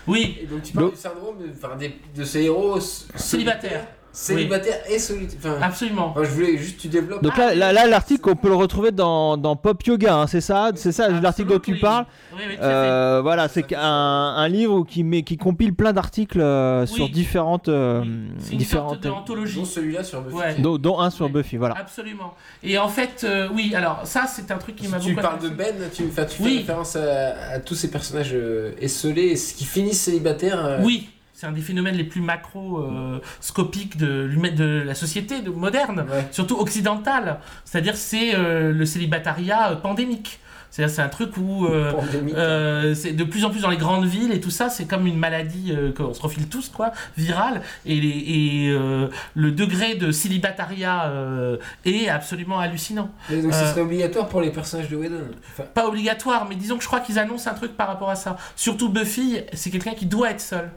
Oui, 0.07 0.37
Et 0.41 0.45
donc 0.45 0.61
tu 0.63 0.71
parles 0.71 0.85
Donc- 0.85 0.95
du 0.95 1.01
syndrome 1.01 1.35
de, 1.39 1.47
enfin, 1.51 1.75
des- 1.75 1.95
de 2.15 2.23
ces 2.23 2.43
héros 2.43 2.77
s- 2.77 3.07
célibataire. 4.15 4.79
et 4.89 4.99
solitaires. 4.99 5.39
Enfin, 5.55 5.57
Absolument. 5.61 6.11
moi, 6.15 6.23
je 6.23 6.29
voulais 6.29 6.57
juste 6.57 6.77
que 6.77 6.81
tu 6.83 6.87
développes. 6.87 7.21
Donc 7.23 7.37
là, 7.37 7.53
là, 7.53 7.73
là, 7.73 7.85
l'article, 7.87 8.29
on 8.29 8.35
peut 8.35 8.47
le 8.49 8.55
retrouver 8.55 8.91
dans, 8.91 9.37
dans 9.37 9.55
Pop 9.55 9.81
Yoga, 9.83 10.15
hein, 10.15 10.27
c'est 10.27 10.41
ça, 10.41 10.71
c'est 10.75 10.91
ça 10.91 11.09
l'article 11.09 11.49
dont 11.49 11.59
tu 11.59 11.77
parles. 11.77 12.05
Oui, 12.33 12.39
oui. 12.47 12.55
Euh, 12.61 13.19
voilà, 13.21 13.47
c'est 13.47 13.73
un, 13.75 13.81
un 13.81 14.47
livre 14.47 14.83
qui 14.87 15.03
met, 15.03 15.23
qui 15.23 15.37
compile 15.37 15.73
plein 15.73 15.93
d'articles 15.93 16.39
euh, 16.39 16.85
sur 16.85 17.09
différentes, 17.09 17.67
euh, 17.69 18.03
C'est 18.39 18.53
une 18.53 18.57
différentes, 18.57 18.89
sorte 18.89 19.03
d'anthologie. 19.03 19.59
Dont 19.59 19.65
celui-là 19.65 20.03
sur 20.03 20.21
Buffy. 20.21 20.35
Ouais. 20.35 20.55
dont, 20.59 20.77
dont 20.77 20.99
un 20.99 21.09
sur 21.09 21.29
Buffy, 21.29 21.57
voilà. 21.57 21.75
Absolument. 21.77 22.33
Et 22.63 22.77
en 22.77 22.87
fait, 22.87 23.23
euh, 23.23 23.47
oui, 23.53 23.73
alors 23.75 24.01
ça, 24.05 24.25
c'est 24.27 24.51
un 24.51 24.57
truc 24.57 24.75
qui 24.75 24.87
m'a 24.87 24.97
beaucoup 24.97 25.09
tu 25.09 25.15
parles 25.15 25.39
de. 25.39 25.49
Ben, 25.49 25.73
tu, 25.93 26.03
tu 26.03 26.09
fais 26.09 26.25
Oui. 26.39 26.57
référence 26.59 26.95
à, 26.95 27.53
à 27.53 27.59
tous 27.59 27.75
ces 27.75 27.89
personnages 27.91 28.31
euh, 28.33 28.71
esselés 28.79 29.27
et 29.31 29.35
ce 29.35 29.53
qui 29.53 29.65
finissent 29.65 30.01
célibataires. 30.01 30.63
euh, 30.65 30.79
Oui, 30.83 31.09
c'est 31.37 31.45
un 31.47 31.51
des 31.51 31.59
phénomènes 31.61 31.95
les 31.95 32.05
plus 32.05 32.21
macroscopiques 32.21 33.97
de, 33.97 34.83
la 34.85 34.95
société 34.95 35.41
de, 35.41 35.49
moderne, 35.49 36.05
Ouais. 36.09 36.25
surtout 36.31 36.55
occidentale. 36.57 37.39
C'est-à-dire 37.65 37.97
c'est 37.97 38.35
euh, 38.35 38.71
le 38.71 38.85
célibatariat 38.85 39.71
euh, 39.71 39.75
pandémique. 39.75 40.39
C'est-à-dire, 40.71 40.93
c'est 40.95 41.01
un 41.01 41.07
truc 41.09 41.37
où 41.37 41.67
euh, 41.67 41.93
euh, 42.35 42.93
c'est 42.95 43.13
de 43.13 43.23
plus 43.23 43.45
en 43.45 43.49
plus 43.49 43.61
dans 43.61 43.69
les 43.69 43.77
grandes 43.77 44.05
villes 44.05 44.33
et 44.33 44.41
tout 44.41 44.49
ça, 44.49 44.69
c'est 44.69 44.85
comme 44.85 45.07
une 45.07 45.17
maladie 45.17 45.73
qu'on 45.95 46.13
se 46.13 46.21
refile 46.21 46.47
tous, 46.49 46.67
quoi, 46.69 46.91
virale. 47.17 47.61
Et, 47.85 47.95
les- 47.95 48.09
et 48.09 48.77
le 49.35 49.51
degré 49.51 49.95
de 49.95 50.11
célibatariat 50.11 51.09
est 51.85 52.09
absolument 52.09 52.59
hallucinant. 52.59 53.09
Mais 53.29 53.41
donc, 53.41 53.53
ce 53.53 53.65
serait 53.65 53.81
obligatoire 53.81 54.27
pour 54.27 54.41
les 54.41 54.51
personnages 54.51 54.89
de 54.89 54.97
Whedon. 54.97 55.21
Enfin, 55.53 55.63
pas 55.73 55.87
obligatoire, 55.87 56.45
mais 56.49 56.55
disons 56.55 56.75
que 56.75 56.83
je 56.83 56.87
crois 56.87 56.99
qu'ils 56.99 57.19
annoncent 57.19 57.49
un 57.49 57.53
truc 57.53 57.77
par 57.77 57.87
rapport 57.87 58.09
à 58.09 58.15
ça. 58.15 58.35
Surtout 58.57 58.89
Buffy, 58.89 59.37
c'est 59.53 59.69
quelqu'un 59.69 59.93
qui 59.93 60.07
doit 60.07 60.31
être 60.31 60.41
seul. 60.41 60.69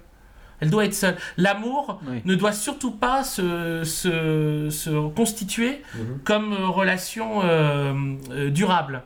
Elle 0.61 0.71
doit 0.71 0.85
être 0.85 0.95
seule. 0.95 1.17
L'amour 1.37 2.01
Oui. 2.09 2.21
ne 2.25 2.35
doit 2.35 2.53
surtout 2.53 2.91
pas 2.91 3.23
se, 3.25 3.85
se, 3.85 4.69
se 4.71 5.09
constituer 5.11 5.83
Mhm. 5.95 6.19
comme 6.25 6.53
euh, 6.53 6.67
relation 6.69 7.43
euh, 7.45 7.93
euh, 8.33 8.51
durable. 8.51 9.03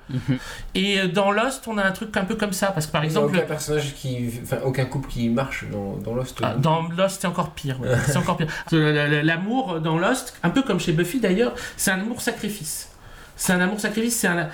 Et 0.75 0.99
euh, 1.01 1.09
dans 1.09 1.31
Lost, 1.31 1.69
on 1.69 1.77
a 1.79 1.85
un 1.85 1.93
truc 1.93 2.17
un 2.17 2.25
peu 2.25 2.35
comme 2.37 2.53
ça. 2.53 2.69
Parce 2.69 2.87
que 2.87 2.93
par 2.93 3.05
il 3.05 3.09
n'y 3.11 3.17
a 3.17 3.19
exemple, 3.21 3.37
aucun 3.37 3.47
personnage 3.47 3.95
qui. 3.95 4.31
Enfin, 4.43 4.59
aucun 4.65 4.85
couple 4.87 5.09
qui 5.09 5.29
marche 5.29 5.65
dans, 5.71 5.97
dans 5.97 6.15
Lost. 6.15 6.39
ah, 6.43 6.55
dans 6.57 6.89
Lost, 6.97 7.21
c'est 7.21 7.27
encore 7.27 7.51
pire. 7.51 7.81
ouais. 7.81 7.89
c'est 8.07 8.17
encore 8.17 8.37
pire. 8.37 8.49
La- 8.73 9.09
la- 9.09 9.23
L'amour 9.23 9.81
dans 9.81 9.99
Lost, 9.99 10.39
un 10.43 10.51
peu 10.51 10.63
comme 10.63 10.81
chez 10.81 10.93
Buffy 10.93 11.21
d'ailleurs, 11.21 11.53
c'est 11.77 11.91
un 11.91 12.01
amour 12.01 12.21
sacrifice. 12.21 12.89
C'est 13.37 13.53
un 13.55 13.61
amour 13.61 13.81
sacrifice. 13.81 14.17
C'est 14.17 14.29
un- 14.29 14.49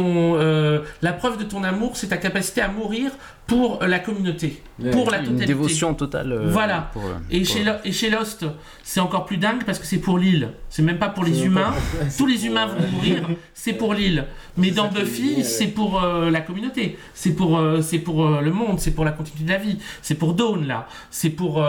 on, 0.00 0.34
euh, 0.38 0.80
la 1.02 1.12
preuve 1.12 1.36
de 1.38 1.44
ton 1.44 1.62
amour, 1.64 1.96
c'est 1.96 2.08
ta 2.08 2.16
capacité 2.16 2.60
à 2.62 2.68
mourir 2.68 3.10
pour 3.50 3.80
la 3.84 3.98
communauté, 3.98 4.62
Ouais. 4.78 4.90
pour 4.92 5.10
la 5.10 5.18
Une 5.18 5.24
totalité. 5.24 5.46
dévotion 5.46 5.92
totale. 5.92 6.32
euh, 6.32 6.46
Voilà. 6.50 6.88
pour, 6.92 7.04
euh, 7.04 7.14
Et 7.30 7.40
pour- 7.40 7.48
chez, 7.52 7.64
Lo- 7.64 7.80
et 7.84 7.92
chez 7.92 8.08
Lost, 8.08 8.46
c'est 8.84 9.00
encore 9.00 9.24
plus 9.26 9.36
dingue 9.36 9.64
parce 9.66 9.78
que 9.80 9.84
c'est 9.86 9.98
pour 9.98 10.18
l'île. 10.18 10.50
C'est 10.68 10.82
même 10.82 10.98
pas 10.98 11.08
pour 11.08 11.24
les 11.24 11.44
humains. 11.44 11.72
pas- 11.72 12.04
Tous 12.16 12.26
les 12.26 12.46
humains 12.46 12.66
vont 12.66 12.86
mourir. 12.94 13.28
C'est 13.52 13.72
pour 13.74 13.92
l'île. 13.92 14.24
Mais 14.56 14.70
dans 14.70 14.88
Buffy, 14.88 15.44
c'est 15.44 15.66
pour 15.66 16.02
euh, 16.02 16.30
la 16.30 16.40
communauté. 16.40 16.96
C'est 17.12 17.32
pour, 17.32 17.58
euh, 17.58 17.82
c'est 17.82 17.98
pour 17.98 18.26
le 18.28 18.52
monde. 18.52 18.78
C'est 18.78 18.92
pour 18.92 19.04
la 19.04 19.10
continuité 19.12 19.44
de 19.44 19.50
la 19.50 19.58
vie. 19.58 19.78
C'est 20.00 20.14
pour 20.14 20.34
Dawn 20.34 20.66
là. 20.66 20.86
C'est 21.10 21.30
pour. 21.30 21.62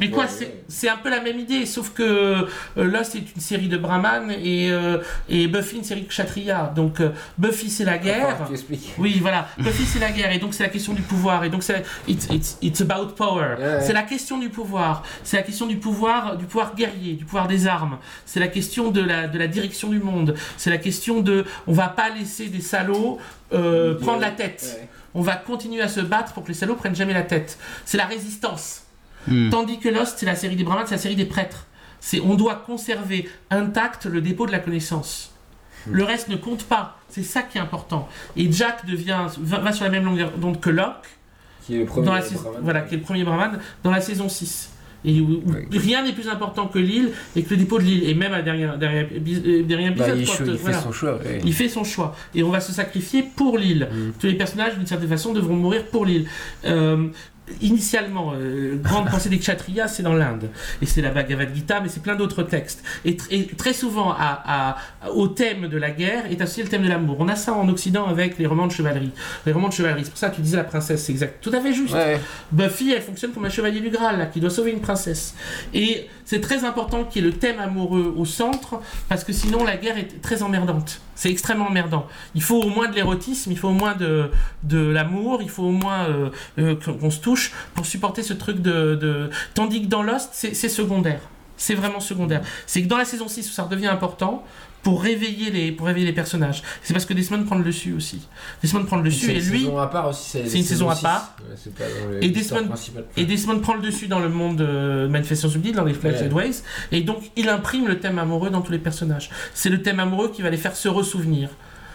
Mais 0.00 0.10
quoi, 0.10 0.26
c'est- 0.28 0.88
un 0.88 0.96
peu 1.02 1.10
la 1.10 1.20
même 1.20 1.38
idée, 1.40 1.66
sauf 1.66 1.90
que 1.92 2.46
Lost 2.76 3.16
est 3.16 3.34
une 3.34 3.40
série 3.40 3.68
de 3.68 3.76
Brahman 3.78 4.30
et, 4.30 4.70
et 5.28 5.48
Buffy 5.48 5.76
une 5.78 5.84
série 5.84 6.02
de 6.02 6.08
Kshatriya. 6.08 6.72
Donc 6.76 7.02
Buffy 7.36 7.68
c'est 7.68 7.84
la 7.84 7.98
guerre. 7.98 8.38
Oui, 8.98 9.18
voilà. 9.20 9.48
Buffy, 9.58 9.84
c'est 9.84 9.98
la 9.98 10.10
guerre, 10.12 10.30
et 10.32 10.38
donc 10.38 10.54
c'est 10.54 10.62
la 10.62 10.68
question 10.68 10.83
du 10.92 11.02
pouvoir, 11.02 11.44
et 11.44 11.50
donc 11.50 11.62
c'est 11.62 11.84
it's, 12.06 12.26
it's, 12.30 12.58
it's 12.60 12.80
about 12.80 13.14
power. 13.14 13.56
Ouais, 13.56 13.64
ouais. 13.64 13.80
C'est 13.80 13.92
la 13.92 14.02
question 14.02 14.38
du 14.38 14.50
pouvoir. 14.50 15.02
C'est 15.22 15.36
la 15.36 15.42
question 15.42 15.66
du 15.66 15.76
pouvoir, 15.76 16.36
du 16.36 16.44
pouvoir 16.44 16.74
guerrier, 16.74 17.14
du 17.14 17.24
pouvoir 17.24 17.48
des 17.48 17.66
armes. 17.66 17.98
C'est 18.26 18.40
la 18.40 18.48
question 18.48 18.90
de 18.90 19.00
la, 19.00 19.26
de 19.26 19.38
la 19.38 19.46
direction 19.46 19.88
du 19.88 19.98
monde. 19.98 20.34
C'est 20.56 20.70
la 20.70 20.78
question 20.78 21.20
de, 21.20 21.44
on 21.66 21.72
va 21.72 21.88
pas 21.88 22.10
laisser 22.10 22.48
des 22.48 22.60
salauds 22.60 23.18
euh, 23.52 23.98
prendre 23.98 24.20
la 24.20 24.30
tête. 24.30 24.76
Ouais. 24.78 24.88
On 25.14 25.22
va 25.22 25.36
continuer 25.36 25.80
à 25.80 25.88
se 25.88 26.00
battre 26.00 26.32
pour 26.32 26.42
que 26.42 26.48
les 26.48 26.54
salauds 26.54 26.74
prennent 26.74 26.96
jamais 26.96 27.14
la 27.14 27.22
tête. 27.22 27.58
C'est 27.84 27.96
la 27.96 28.06
résistance. 28.06 28.82
Hmm. 29.28 29.48
Tandis 29.50 29.78
que 29.78 29.88
Lost, 29.88 30.18
c'est 30.18 30.26
la 30.26 30.36
série 30.36 30.56
des 30.56 30.64
Brahmanes, 30.64 30.86
c'est 30.86 30.96
la 30.96 31.00
série 31.00 31.16
des 31.16 31.24
prêtres. 31.24 31.66
C'est 32.00 32.20
on 32.20 32.34
doit 32.34 32.56
conserver 32.56 33.28
intact 33.50 34.06
le 34.06 34.20
dépôt 34.20 34.46
de 34.46 34.52
la 34.52 34.58
connaissance. 34.58 35.33
Le 35.90 36.04
reste 36.04 36.28
ne 36.28 36.36
compte 36.36 36.64
pas. 36.64 36.98
C'est 37.08 37.22
ça 37.22 37.42
qui 37.42 37.58
est 37.58 37.60
important. 37.60 38.08
Et 38.36 38.50
Jack 38.50 38.86
devient 38.86 39.26
va, 39.40 39.72
sur 39.72 39.84
la 39.84 39.90
même 39.90 40.04
longueur 40.04 40.32
d'onde 40.36 40.60
que 40.60 40.70
Locke, 40.70 41.06
Qui 41.66 41.76
est 41.76 41.78
le 41.80 41.84
premier 41.86 42.06
dans 42.06 42.14
la 42.14 42.22
voilà, 42.62 42.80
qui 42.82 42.94
est 42.94 42.98
le 42.98 43.02
premier 43.04 43.24
Brahman 43.24 43.58
dans 43.82 43.90
la 43.90 44.00
saison 44.00 44.28
6. 44.28 44.70
Et 45.06 45.20
où, 45.20 45.42
où 45.44 45.52
Ouais. 45.52 45.66
rien 45.70 46.02
n'est 46.02 46.14
plus 46.14 46.28
important 46.28 46.66
que 46.66 46.78
l'île 46.78 47.10
et 47.36 47.42
que 47.42 47.50
le 47.50 47.58
dépôt 47.58 47.78
de 47.78 47.84
l'île. 47.84 48.08
Et 48.08 48.14
même 48.14 48.32
à 48.32 48.40
dernier, 48.40 48.68
dernier, 48.80 49.02
épi- 49.14 49.62
dernier 49.66 49.90
Bah, 49.90 50.08
épisode, 50.08 50.18
il, 50.18 50.26
quand, 50.26 50.32
cho- 50.32 50.44
il 50.46 50.52
fait 50.56 50.62
voilà. 50.62 50.80
son 50.80 50.92
choix. 50.92 51.18
ouais. 51.18 51.40
Il 51.44 51.52
fait 51.52 51.68
son 51.68 51.84
choix. 51.84 52.16
Et 52.34 52.42
on 52.42 52.48
va 52.50 52.60
se 52.60 52.72
sacrifier 52.72 53.22
pour 53.36 53.58
l'île. 53.58 53.86
Mm. 53.92 54.12
Tous 54.18 54.26
les 54.28 54.34
personnages, 54.34 54.76
d'une 54.78 54.86
certaine 54.86 55.10
façon, 55.10 55.34
devront 55.34 55.56
mourir 55.56 55.84
pour 55.88 56.06
l'île. 56.06 56.26
Euh, 56.64 57.08
initialement, 57.60 58.32
euh, 58.34 58.76
grande 58.82 59.10
pensée 59.10 59.28
des 59.28 59.38
Kshatriyas, 59.38 59.88
c'est 59.88 60.02
dans 60.02 60.14
l'Inde. 60.14 60.48
Et 60.80 60.86
c'est 60.86 61.02
la 61.02 61.10
Bhagavad 61.10 61.54
Gita, 61.54 61.80
mais 61.80 61.88
c'est 61.88 62.02
plein 62.02 62.14
d'autres 62.16 62.42
textes. 62.42 62.82
Et, 63.04 63.12
tr- 63.12 63.26
et 63.30 63.46
très 63.46 63.72
souvent, 63.74 64.12
à, 64.12 64.76
à- 65.02 65.10
au 65.10 65.28
thème 65.28 65.68
de 65.68 65.76
la 65.76 65.90
guerre 65.90 66.24
est 66.30 66.40
associé 66.40 66.62
le 66.62 66.68
thème 66.70 66.82
de 66.82 66.88
l'amour. 66.88 67.16
On 67.20 67.28
a 67.28 67.36
ça 67.36 67.52
en 67.52 67.68
Occident 67.68 68.06
avec 68.06 68.38
les 68.38 68.46
romans 68.46 68.66
de 68.66 68.72
chevalerie. 68.72 69.10
Les 69.46 69.52
romans 69.52 69.68
de 69.68 69.74
chevalerie, 69.74 70.04
c'est 70.04 70.10
pour 70.10 70.18
ça 70.18 70.30
que 70.30 70.36
tu 70.36 70.40
disais 70.42 70.56
la 70.56 70.64
princesse, 70.64 71.04
c'est 71.04 71.12
exact. 71.12 71.42
Tout 71.42 71.52
à 71.54 71.60
fait 71.60 71.72
juste. 71.74 71.92
Ouais. 71.94 72.18
Buffy, 72.50 72.92
elle 72.92 73.02
fonctionne 73.02 73.32
comme 73.32 73.44
un 73.44 73.50
chevalier 73.50 73.80
du 73.80 73.90
Graal, 73.90 74.18
là, 74.18 74.26
qui 74.26 74.40
doit 74.40 74.50
sauver 74.50 74.70
une 74.72 74.80
princesse. 74.80 75.34
Et 75.74 76.08
c'est 76.24 76.40
très 76.40 76.64
important 76.64 77.04
qu'il 77.04 77.22
y 77.24 77.28
ait 77.28 77.30
le 77.30 77.36
thème 77.36 77.60
amoureux 77.60 78.14
au 78.16 78.24
centre, 78.24 78.80
parce 79.08 79.22
que 79.24 79.32
sinon 79.34 79.64
la 79.64 79.76
guerre 79.76 79.98
est 79.98 80.22
très 80.22 80.42
emmerdante. 80.42 81.00
C'est 81.16 81.30
extrêmement 81.30 81.68
emmerdant. 81.68 82.08
Il 82.34 82.42
faut 82.42 82.60
au 82.60 82.68
moins 82.70 82.88
de 82.88 82.94
l'érotisme, 82.96 83.52
il 83.52 83.58
faut 83.58 83.68
au 83.68 83.72
moins 83.72 83.94
de, 83.94 84.30
de 84.64 84.78
l'amour, 84.78 85.40
il 85.42 85.48
faut 85.48 85.62
au 85.62 85.70
moins 85.70 86.06
euh, 86.08 86.30
euh, 86.58 86.74
qu'on 86.82 86.94
qu'on 86.94 87.10
se 87.10 87.20
touche 87.20 87.33
pour 87.74 87.86
supporter 87.86 88.22
ce 88.22 88.32
truc 88.32 88.60
de... 88.60 88.94
de- 88.94 89.30
Tandis 89.54 89.82
que 89.82 89.86
dans 89.88 90.02
Lost, 90.02 90.30
c'est 90.32 90.54
secondaire. 90.68 91.20
C'est 91.56 91.74
vraiment 91.74 92.00
secondaire. 92.00 92.42
C'est 92.66 92.82
que 92.82 92.88
dans 92.88 92.96
la 92.98 93.04
saison 93.04 93.28
6 93.28 93.48
où 93.48 93.52
ça 93.52 93.62
redevient 93.62 93.86
important, 93.86 94.44
pour 94.82 95.02
réveiller 95.02 95.50
les, 95.50 95.72
pour 95.72 95.86
réveiller 95.86 96.04
les 96.04 96.12
personnages. 96.12 96.62
C'est 96.82 96.92
parce 96.92 97.06
que 97.06 97.14
Desmond 97.14 97.44
prend 97.44 97.56
le 97.56 97.64
dessus 97.64 97.94
aussi. 97.94 98.28
Desmond 98.62 98.84
prend 98.84 98.96
le 98.98 99.04
dessus 99.04 99.24
C'est 99.26 99.32
et 99.36 99.38
une 99.42 99.50
lui... 99.50 99.60
saison 99.60 99.78
à 99.78 99.86
part 99.86 100.08
aussi. 100.08 100.40
c'est 100.46 100.58
une 100.58 100.64
saison 100.64 100.90
à 100.90 100.96
part. 100.96 101.36
Ouais, 101.40 101.54
c'est 101.56 101.74
pas 101.74 101.84
dans 101.84 102.10
le- 102.10 102.22
Et 102.22 102.28
Desmond-. 102.28 102.68
Et 103.16 103.24
Desmond 103.24 103.60
prend 103.60 103.74
le 103.74 103.80
dessus 103.80 104.08
dans 104.08 104.18
le 104.18 104.28
monde 104.28 104.56
de 104.56 105.06
Manifestation 105.10 105.48
Subtile, 105.48 105.74
dans 105.74 105.84
les 105.84 105.94
Flash 105.94 106.20
Ouais. 106.20 106.30
Ways, 106.32 106.62
et 106.92 107.00
donc 107.00 107.30
il 107.36 107.48
imprime 107.48 107.86
le 107.88 107.98
thème 107.98 108.18
amoureux 108.18 108.50
dans 108.50 108.60
tous 108.60 108.72
les 108.72 108.78
personnages. 108.78 109.30
C'est 109.54 109.70
le 109.70 109.80
thème 109.80 110.00
amoureux 110.00 110.30
qui 110.30 110.42
va 110.42 110.50
les 110.50 110.58
faire 110.58 110.76
se 110.76 110.88
ressouvenir. 110.88 111.48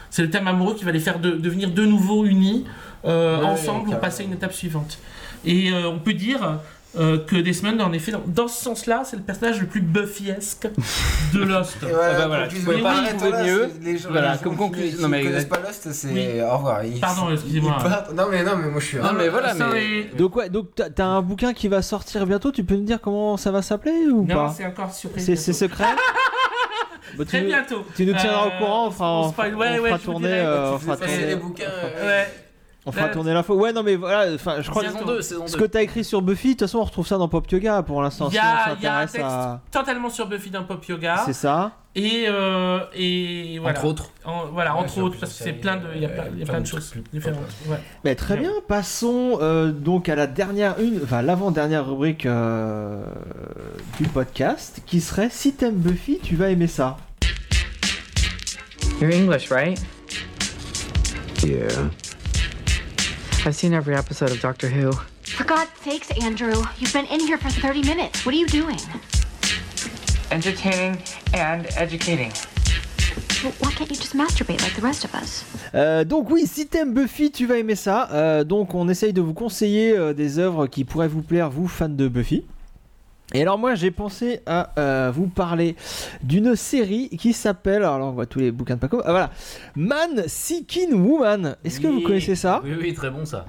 C'est 0.10 0.24
le 0.24 0.32
thème 0.32 0.48
amoureux 0.48 0.74
qui 0.74 0.84
va 0.84 0.92
les 0.92 1.00
faire 1.00 1.20
de- 1.20 1.32
devenir 1.38 1.70
de 1.70 1.86
nouveau 1.86 2.26
unis 2.26 2.66
euh, 3.06 3.38
Ouais, 3.40 3.46
ensemble 3.46 3.86
pour 3.86 4.00
passer 4.00 4.24
à 4.24 4.26
une 4.26 4.34
étape 4.34 4.54
suivante. 4.54 4.98
Et 5.46 5.72
euh, 5.72 5.88
on 5.88 6.00
peut 6.00 6.14
dire 6.14 6.60
euh, 6.98 7.18
que 7.26 7.36
Desmond, 7.36 7.80
en 7.82 7.94
effet, 7.94 8.12
dans, 8.12 8.24
dans 8.26 8.48
ce 8.48 8.64
sens-là, 8.64 9.04
c'est 9.06 9.16
le 9.16 9.22
personnage 9.22 9.60
le 9.62 9.68
plus 9.68 9.80
Buffyesque 9.82 10.68
de 11.34 11.40
Lost. 11.44 11.78
Et 11.84 11.86
voilà, 11.92 12.14
Ah 12.16 12.18
bah 12.20 12.28
voilà, 12.28 12.48
tu 12.48 12.56
Oui, 12.68 12.76
oui, 12.84 13.44
mieux. 13.46 13.70
les 13.82 13.98
gens- 13.98 14.10
Voilà, 14.10 14.32
les 14.32 14.38
gens 14.38 14.44
comme 14.44 14.52
qui- 14.54 14.58
conclusion. 14.58 14.98
qui 14.98 15.04
Non, 15.04 15.10
mais- 15.10 15.24
connaissent 15.24 15.46
pas 15.46 15.60
Lost, 15.60 15.92
c'est 15.92 16.08
Oui. 16.10 16.28
au 16.42 16.58
revoir. 16.58 16.84
Ils- 16.84 17.00
Pardon, 17.00 17.32
excusez-moi. 17.32 17.78
partent. 17.82 18.14
Non 18.14 18.26
mais 18.32 18.44
non 18.44 18.56
mais 18.58 18.70
moi 18.70 18.80
je 18.82 18.86
suis. 18.86 18.98
Non, 18.98 19.14
mais 19.14 19.30
voilà, 19.30 19.54
mais. 19.54 19.60
Sorry. 19.60 20.06
Donc 20.18 20.36
ouais, 20.36 20.50
donc 20.50 20.70
t'as 20.76 21.06
un 21.06 21.22
bouquin 21.22 21.54
qui 21.54 21.68
va 21.68 21.82
sortir 21.82 22.26
bientôt. 22.26 22.52
Tu 22.52 22.64
peux 22.64 22.76
nous 22.76 22.84
dire 22.86 23.00
comment 23.00 23.38
ça 23.38 23.52
va 23.52 23.62
s'appeler 23.62 24.08
ou 24.12 24.26
Non, 24.26 24.36
pas 24.36 24.54
c'est 24.58 24.66
encore 24.66 24.92
surprise. 24.94 25.26
C'est 25.36 25.54
secret. 25.54 25.86
Bah, 27.18 27.26
Très 27.26 27.42
bientôt. 27.42 27.84
Tu 27.96 28.06
nous 28.06 28.14
tiendras 28.14 28.46
Euh, 28.46 28.48
au 28.50 28.60
courant. 28.60 28.88
On 28.88 28.92
fera, 28.92 29.12
on 29.14 29.20
on, 29.26 29.32
spoil- 29.32 29.56
on 29.56 29.58
ouais, 29.60 29.80
ouais, 29.80 29.90
fera 29.90 30.00
tourner. 30.00 30.28
euh, 30.32 30.74
on 30.74 30.78
Tu 30.78 30.86
fera 30.86 30.98
tourner. 30.98 31.26
les 31.26 31.36
bouquins. 31.38 31.64
euh, 31.68 32.06
Ouais. 32.08 32.28
On 32.90 32.92
fera 32.92 33.08
Là- 33.08 33.14
tourner 33.14 33.34
l'info. 33.34 33.54
Ouais, 33.56 33.72
non, 33.74 33.84
mais 33.84 33.96
voilà. 33.96 34.34
Enfin, 34.34 34.62
je 34.62 34.70
crois. 34.70 34.84
Saison 34.84 35.06
2, 35.06 35.22
saison 35.22 35.42
2. 35.46 35.48
Ce 35.48 35.58
que 35.58 35.64
t'as 35.66 35.82
écrit 35.82 36.04
sur 36.04 36.22
Buffy, 36.22 36.50
de 36.50 36.54
toute 36.54 36.62
façon, 36.62 36.80
on 36.80 36.84
retrouve 36.84 37.08
ça 37.08 37.18
dans 37.18 37.28
Pop 37.28 37.50
Yoga 37.52 37.82
pour 37.84 38.02
l'instant. 38.02 38.26
Il 38.30 38.34
y 38.36 38.38
Si 38.38 38.38
y 38.38 38.40
a 38.40 38.66
un 38.66 38.70
s'intéresse 38.76 39.12
texte 39.12 39.26
à- 39.28 39.62
totalement 39.72 40.10
sur 40.10 40.28
Buffy 40.28 40.50
dans 40.50 40.64
Pop 40.64 40.84
Yoga. 40.86 41.24
C'est 41.26 41.34
ça. 41.34 41.72
Et, 41.96 42.26
euh, 42.28 42.80
et 42.94 43.58
voilà. 43.60 43.78
Entre 43.80 43.88
autres. 43.88 44.10
En- 44.24 44.46
voilà, 44.48 44.74
Ouais, 44.76 44.82
entre 44.82 45.00
autres, 45.00 45.18
parce 45.20 45.34
que 45.38 45.44
c'est 45.44 45.54
plein 45.54 45.78
de, 45.78 45.84
il 45.96 46.02
y 46.02 46.06
a 46.06 46.10
euh, 46.10 46.14
plein, 46.14 46.24
il 46.34 46.40
y 46.40 46.42
a 46.42 46.46
plein 46.46 46.54
plein 46.54 46.62
de 46.62 46.68
choses 46.68 46.94
différentes. 47.12 47.42
Ouais. 47.68 47.80
Mais 48.04 48.14
très 48.16 48.38
Bien. 48.38 48.52
bien, 48.52 48.60
passons 48.68 49.40
euh, 49.42 49.72
donc 49.72 50.08
à 50.08 50.16
la 50.16 50.28
dernière, 50.28 50.80
une, 50.80 51.00
enfin 51.04 51.22
l'avant-dernière 51.24 51.88
rubrique 51.88 52.26
euh, 52.28 53.04
du 54.00 54.08
podcast, 54.08 54.82
qui 54.86 55.02
serait 55.02 55.30
si 55.32 55.54
t'aimes 55.54 55.76
Buffy, 55.78 56.20
tu 56.22 56.36
vas 56.36 56.50
aimer 56.50 56.68
ça. 56.68 56.98
You're 59.02 59.14
English, 59.14 59.50
right? 59.52 59.82
Yeah. 61.44 61.68
I've 63.46 63.56
seen 63.56 63.74
every 63.74 63.96
episode 63.96 64.32
of 64.32 64.42
Doctor 64.42 64.68
Who. 64.68 64.92
For 65.24 65.46
God's 65.46 65.72
sakes, 65.82 66.12
Andrew, 66.22 66.62
you've 66.78 66.92
been 66.92 67.06
in 67.06 67.22
here 67.22 67.38
for 67.38 67.50
30 67.50 67.84
minutes. 67.84 68.26
What 68.26 68.36
are 68.36 68.38
you 68.38 68.48
doing? 68.48 68.78
Entertaining 70.30 71.02
and 71.34 71.66
educating. 71.78 72.32
Why 73.60 73.72
can't 73.72 73.90
you 73.90 73.96
just 73.96 74.14
masturbate 74.14 74.62
like 74.62 74.76
the 74.76 74.82
rest 74.82 75.06
of 75.06 75.16
us? 75.16 75.46
Euh, 75.74 76.04
donc 76.04 76.30
oui, 76.30 76.48
si 76.48 76.68
t'aimes 76.68 76.94
Buffy, 76.94 77.32
tu 77.32 77.46
vas 77.46 77.58
aimer 77.58 77.76
ça. 77.76 78.10
Euh, 78.12 78.44
donc 78.44 78.76
on 78.76 78.90
essaye 78.90 79.14
de 79.14 79.22
vous 79.22 79.34
conseiller 79.34 79.98
euh, 79.98 80.14
des 80.14 80.38
œuvres 80.38 80.68
qui 80.68 80.84
pourraient 80.84 81.08
vous 81.08 81.22
plaire, 81.22 81.50
vous 81.50 81.68
fans 81.70 81.88
de 81.88 82.10
Buffy. 82.10 82.44
Et 83.34 83.42
alors 83.44 83.60
moi 83.60 83.76
j'ai 83.76 83.92
pensé 83.92 84.42
à 84.48 84.74
euh, 84.80 85.12
vous 85.14 85.28
parler 85.28 85.76
d'une 86.24 86.56
série 86.56 87.10
qui 87.10 87.34
s'appelle, 87.34 87.84
alors 87.84 88.00
là, 88.00 88.06
on 88.06 88.12
voit 88.12 88.26
tous 88.26 88.40
les 88.40 88.52
bouquins 88.52 88.76
de 88.76 88.80
Paco, 88.80 89.02
ah, 89.06 89.12
voilà, 89.12 89.30
Man 89.76 90.24
Seeking 90.26 90.94
Woman. 90.94 91.56
Est-ce 91.64 91.80
que 91.80 91.88
vous 91.88 92.02
connaissez 92.02 92.36
ça? 92.36 92.62
Oui, 92.64 92.72
oui, 92.80 92.94
très 92.94 93.12
bon 93.12 93.26
ça. 93.26 93.46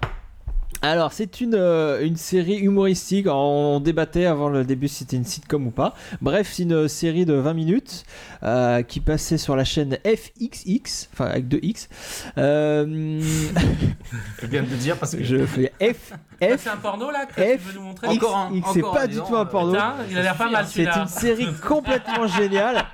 Alors, 0.82 1.12
c'est 1.12 1.42
une, 1.42 1.54
euh, 1.54 2.02
une 2.04 2.16
série 2.16 2.56
humoristique. 2.56 3.26
On 3.28 3.80
débattait 3.80 4.24
avant 4.24 4.48
le 4.48 4.64
début 4.64 4.88
si 4.88 4.96
c'était 5.00 5.16
une 5.18 5.26
sitcom 5.26 5.66
ou 5.66 5.70
pas. 5.70 5.94
Bref, 6.22 6.50
c'est 6.52 6.62
une 6.62 6.88
série 6.88 7.26
de 7.26 7.34
20 7.34 7.52
minutes 7.52 8.04
euh, 8.42 8.82
qui 8.82 9.00
passait 9.00 9.36
sur 9.36 9.56
la 9.56 9.64
chaîne 9.64 9.98
FXX, 10.06 11.08
enfin 11.12 11.26
avec 11.26 11.48
deux 11.48 11.58
X. 11.60 11.88
Euh, 12.38 13.20
Je 14.40 14.46
viens 14.46 14.62
de 14.62 14.70
le 14.70 14.76
dire 14.76 14.96
parce 14.96 15.14
que. 15.14 15.22
je 15.22 15.44
fais 15.44 15.70
F, 15.82 16.14
Ça, 16.40 16.56
F, 16.56 16.60
C'est 16.62 16.70
un 16.70 16.76
porno 16.76 17.10
là 17.10 17.26
que 17.26 17.34
F, 17.42 17.52
tu 17.52 17.58
veux 17.58 17.74
nous 17.74 17.82
montrer 17.84 18.06
Encore 18.08 18.36
un, 18.38 18.54
X. 18.54 18.68
C'est 18.72 18.80
pas 18.80 19.06
du 19.06 19.16
tout 19.16 19.36
un 19.36 19.42
euh, 19.42 19.44
porno. 19.44 19.72
Putain, 19.72 19.94
il 20.10 20.16
a 20.18 20.22
l'air 20.22 20.36
pas 20.36 20.48
mal 20.48 20.66
C'est 20.66 20.86
une 20.86 21.06
série 21.08 21.52
complètement 21.66 22.26
géniale. 22.26 22.86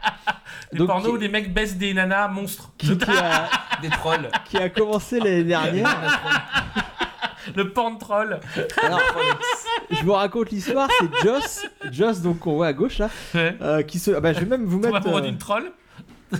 Des 0.72 0.78
donc, 0.78 0.88
pornos 0.88 1.06
qui- 1.06 1.14
où 1.14 1.18
des 1.18 1.28
mecs 1.28 1.54
baissent 1.54 1.76
des 1.76 1.94
nanas 1.94 2.26
monstres. 2.26 2.72
qui, 2.78 2.98
qui 2.98 3.10
a, 3.12 3.48
des 3.80 3.90
trolls. 3.90 4.28
qui 4.46 4.56
a 4.56 4.68
commencé 4.70 5.20
l'année 5.20 5.44
dernière. 5.44 5.86
Le 7.54 7.70
pan 7.70 7.92
de 7.92 7.98
troll. 7.98 8.40
Alors, 8.82 9.00
je 9.90 10.02
vous 10.04 10.12
raconte 10.12 10.50
l'histoire, 10.50 10.88
c'est 10.98 11.24
Joss, 11.24 11.66
Joss 11.92 12.20
donc 12.20 12.40
qu'on 12.40 12.54
voit 12.56 12.66
à 12.68 12.72
gauche 12.72 12.98
là, 12.98 13.10
euh, 13.34 13.82
qui 13.82 13.98
se. 13.98 14.10
ah 14.10 14.20
bah, 14.20 14.32
je 14.32 14.40
vais 14.40 14.46
même 14.46 14.64
vous 14.64 14.78
mettre. 14.78 14.96
amoureux 14.96 15.20
euh, 15.20 15.24
d'une 15.24 15.38
troll. 15.38 15.70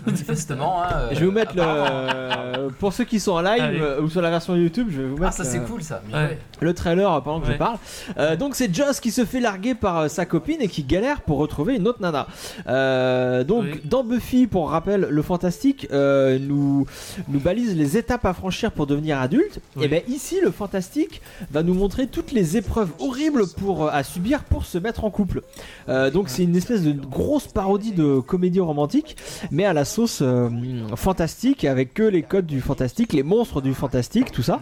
Manifestement, 0.07 0.83
hein, 0.83 0.87
euh, 0.95 1.09
Je 1.13 1.21
vais 1.21 1.27
vous 1.27 1.33
mettre 1.33 1.55
le. 1.55 1.63
apparemment. 1.63 2.69
Pour 2.81 2.93
ceux 2.93 3.05
qui 3.05 3.21
sont 3.21 3.33
en 3.33 3.41
live 3.41 3.63
Allez. 3.63 3.81
euh, 3.81 4.01
ou 4.03 4.09
sur 4.11 4.21
la 4.21 4.31
version 4.31 4.57
YouTube, 4.57 4.89
je 4.91 5.01
vais 5.03 5.07
vous 5.09 5.17
mettre. 5.17 5.29
Ah, 5.29 5.33
ça 5.33 5.45
c'est 5.45 5.59
euh, 5.59 5.65
cool 5.65 5.83
ça. 5.83 6.03
bien 6.07 6.19
Ouais. 6.19 6.27
joué. 6.29 6.39
Le 6.61 6.75
trailer 6.75 7.13
euh, 7.13 7.21
pendant 7.21 7.41
que 7.41 7.47
Ouais. 7.47 7.53
je 7.53 7.59
parle. 7.59 7.77
Euh, 8.19 8.35
donc 8.37 8.57
c'est 8.57 8.75
Joss 8.75 8.99
qui 8.99 9.11
se 9.13 9.25
fait 9.25 9.39
larguer 9.41 9.75
par 9.77 9.99
euh, 9.99 10.09
sa 10.09 10.27
copine 10.27 10.57
et 10.61 10.67
qui 10.69 10.83
galère 10.83 11.21
pour 11.21 11.39
retrouver 11.39 11.77
une 11.77 11.87
autre 11.87 12.03
nana. 12.03 12.27
Euh, 12.67 13.45
donc 13.45 13.65
Oui. 13.65 13.81
dans 13.85 14.03
Buffy, 14.03 14.47
pour 14.47 14.71
rappel, 14.71 15.07
le 15.09 15.23
fantastique 15.23 15.87
euh, 15.93 16.39
nous 16.41 16.87
nous 17.29 17.41
balise 17.41 17.77
les 17.77 17.97
étapes 17.97 18.25
à 18.25 18.35
franchir 18.35 18.73
pour 18.73 18.87
devenir 18.87 19.21
adulte. 19.21 19.61
Oui. 19.77 19.85
Et 19.85 19.89
bien 19.89 20.01
ici, 20.09 20.39
le 20.43 20.51
fantastique 20.51 21.23
va 21.53 21.63
nous 21.63 21.75
montrer 21.75 22.07
toutes 22.09 22.33
les 22.33 22.57
épreuves 22.57 22.91
horribles 22.99 23.47
pour 23.57 23.85
euh, 23.87 23.91
à 23.93 24.03
subir 24.03 24.43
pour 24.45 24.65
se 24.65 24.79
mettre 24.79 25.05
en 25.05 25.11
couple. 25.11 25.43
Euh, 25.89 26.11
donc 26.11 26.29
c'est 26.29 26.43
une 26.43 26.57
espèce 26.57 26.83
de 26.83 26.93
grosse 26.93 27.47
parodie 27.47 27.93
de 27.93 28.19
comédie 28.21 28.61
romantique, 28.61 29.17
mais 29.53 29.65
à 29.65 29.73
la 29.73 29.76
sauce 29.85 30.21
euh, 30.23 30.49
fantastique 30.97 31.65
avec 31.65 31.93
que 31.95 32.03
les 32.03 32.23
codes 32.23 32.47
du 32.47 32.61
fantastique, 32.61 33.13
les 33.13 33.23
monstres 33.23 33.61
du 33.61 33.75
fantastique, 33.75 34.33
tout 34.33 34.43
ça. 34.43 34.61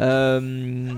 Euh, 0.00 0.88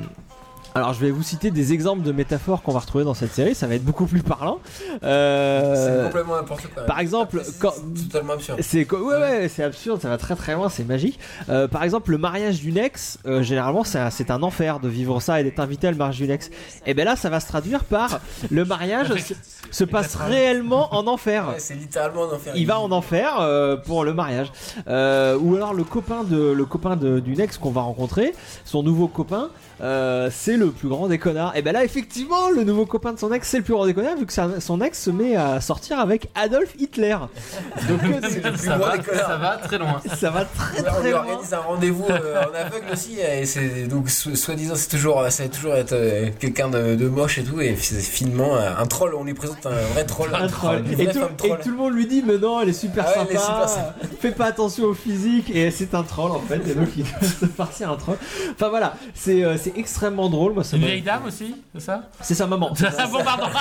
alors 0.75 0.93
je 0.93 1.01
vais 1.01 1.11
vous 1.11 1.23
citer 1.23 1.51
des 1.51 1.73
exemples 1.73 2.03
de 2.03 2.13
métaphores 2.13 2.61
qu'on 2.63 2.73
va 2.73 2.81
retrouver 2.81 3.05
dans 3.05 3.15
cette 3.15 3.33
série, 3.33 3.55
ça 3.55 3.67
va 3.67 3.77
être 3.77 3.85
beaucoup 3.85 4.05
plus 4.05 4.23
parlant. 4.23 4.59
Euh, 5.05 5.75
C'est 6.03 6.05
complètement 6.09 6.37
n'importe 6.37 6.67
quoi. 6.75 6.83
par 6.85 7.01
exemple, 7.01 7.41
C'est- 7.43 7.59
quand- 7.59 7.73
c'est 7.95 8.03
totalement 8.09 8.35
absurde. 8.35 8.59
c'est 8.61 8.85
co- 8.85 8.99
ouais, 8.99 9.17
ouais, 9.17 9.49
c'est 9.49 9.63
absurde, 9.63 10.03
ça 10.03 10.11
va 10.11 10.19
très 10.19 10.37
très 10.37 10.53
loin, 10.55 10.69
c'est 10.69 10.85
magique. 10.85 11.19
Euh, 11.49 11.67
par 11.67 11.83
exemple, 11.83 12.11
le 12.11 12.19
mariage 12.19 12.61
d'une 12.61 12.77
ex, 12.77 13.19
euh, 13.25 13.43
généralement, 13.43 13.85
c'est 13.85 13.99
un, 13.99 14.11
c'est 14.11 14.31
un 14.31 14.43
enfer 14.43 14.79
de 14.81 14.89
vivre 14.89 15.19
ça 15.21 15.41
et 15.41 15.45
d'être 15.45 15.61
invité 15.61 15.87
à 15.87 15.91
le 15.93 15.97
mariage 15.97 16.19
d'une 16.19 16.31
ex. 16.31 16.51
Et 16.85 16.93
ben 16.93 17.07
là, 17.07 17.17
ça 17.17 17.31
va 17.31 17.41
se 17.41 17.47
traduire 17.49 17.85
par 17.85 18.21
le 18.51 18.65
mariage 18.67 19.09
se, 19.71 19.79
se 19.79 19.85
passe 19.85 20.15
réellement 20.17 20.95
en 20.95 21.07
enfer. 21.07 21.49
Ouais, 21.49 21.55
c'est 21.59 21.75
littéralement 21.75 22.25
un 22.31 22.35
enfer. 22.37 22.53
Il 22.57 22.67
va 22.67 22.81
en 22.81 22.91
enfer 22.93 23.37
euh, 23.41 23.77
pour 23.77 24.05
le 24.05 24.13
mariage. 24.15 24.53
Euh, 24.89 25.39
ou 25.41 25.55
alors 25.57 25.75
le 25.75 25.85
copain 25.85 26.25
de 26.25 26.53
le 26.53 26.65
copain 26.65 26.97
de- 26.97 27.21
d'une 27.21 27.41
ex 27.41 27.59
qu'on 27.59 27.71
va 27.71 27.81
rencontrer, 27.83 28.35
son 28.65 28.83
nouveau 28.83 29.09
copain, 29.09 29.51
euh, 29.83 30.31
c'est 30.33 30.57
le 30.57 30.71
plus 30.71 30.89
grand 30.89 31.09
des 31.09 31.19
connards. 31.19 31.55
Et 31.57 31.63
ben 31.63 31.73
là, 31.73 31.85
effectivement, 31.85 32.51
le 32.51 32.65
nouveau 32.65 32.87
copain 32.87 33.13
de 33.13 33.19
son 33.19 33.33
ex, 33.33 33.49
c'est 33.49 33.59
le 33.59 33.63
plus 33.65 33.75
grand 33.75 33.87
des 33.87 33.95
connards, 33.95 34.17
vu 34.17 34.27
que 34.27 34.33
sa- 34.33 34.61
son 34.61 34.81
ex 34.81 35.01
se 35.03 35.11
met 35.11 35.37
à 35.37 35.61
sortir 35.61 35.99
avec 36.01 36.29
Adolf 36.35 36.75
Hitler. 36.79 37.17
Donc 37.89 38.01
C'est 38.29 38.43
le 38.45 38.51
plus 38.53 38.59
Ça 38.59 38.77
gros 38.79 38.87
va, 38.87 38.97
des 38.97 39.03
connards. 39.05 39.27
ça 39.27 39.37
va 39.37 39.57
très 39.59 39.79
loin. 39.79 40.01
ça 40.17 40.31
va 40.31 40.45
très 40.45 40.83
Ouais, 40.83 40.89
on 40.89 41.01
très 41.01 41.11
loin. 41.11 41.21
organise 41.21 41.55
un 41.55 41.59
rendez-vous 41.59 42.05
en 42.05 42.55
aveugle 42.55 42.93
aussi 42.93 43.19
et 43.21 43.45
c'est 43.47 43.87
donc 43.87 44.09
so- 44.11 44.35
soi-disant 44.35 44.75
c'est 44.77 44.89
toujours 44.89 45.25
ça 45.31 45.43
va 45.45 45.49
toujours 45.49 45.75
être 45.75 45.97
quelqu'un 46.39 46.69
de, 46.69 46.95
de 46.95 47.09
moche 47.09 47.39
et 47.39 47.45
tout 47.45 47.61
et 47.61 47.77
c'est 47.77 48.01
finement 48.01 48.57
un 48.57 48.87
troll 48.87 49.15
on 49.15 49.25
lui 49.25 49.35
présente 49.35 49.56
un 49.65 49.93
vrai 49.93 50.05
troll 50.05 50.31
Un 50.35 50.47
troll. 50.49 50.85
une 50.87 51.01
Et 51.01 51.07
tout, 51.07 51.21
femme 51.21 51.29
et 51.33 51.37
troll. 51.49 51.61
tout 51.63 51.71
le 51.71 51.77
monde 51.77 51.95
lui 51.95 52.07
dit 52.07 52.23
mais 52.27 52.39
non 52.39 52.61
elle 52.61 52.69
est 52.69 52.73
super 52.73 53.05
Ah 53.07 53.21
ouais, 53.21 53.27
elle 53.31 53.37
est 53.37 53.39
sympa, 53.39 53.67
super 53.69 53.69
sympa. 53.69 53.95
fais 54.21 54.31
pas 54.33 54.45
attention 54.47 54.85
au 54.85 54.95
physique 54.95 55.51
et 55.55 55.71
c'est 55.71 55.95
un 55.95 56.03
troll 56.03 56.33
en 56.33 56.41
fait 56.41 56.61
et 56.69 56.75
donc 56.75 56.89
il 56.97 57.07
se 57.23 57.47
farcir 57.47 57.91
un 57.91 57.97
troll. 57.97 58.17
Enfin 58.53 58.69
voilà, 58.69 58.95
c'est 59.15 59.45
euh, 59.45 59.57
c'est 59.57 59.77
extrêmement 59.77 60.29
drôle 60.29 60.53
moi 60.55 60.65
ça 60.65 60.77
Une 60.77 60.85
vieille 60.85 61.03
dame 61.03 61.25
aussi, 61.27 61.55
c'est 61.75 61.81
ça? 61.81 62.03
C'est 62.21 62.35
sa 62.35 62.47
maman. 62.47 62.73
Ah 62.99 63.07
bon, 63.07 63.23
pardon. 63.25 63.47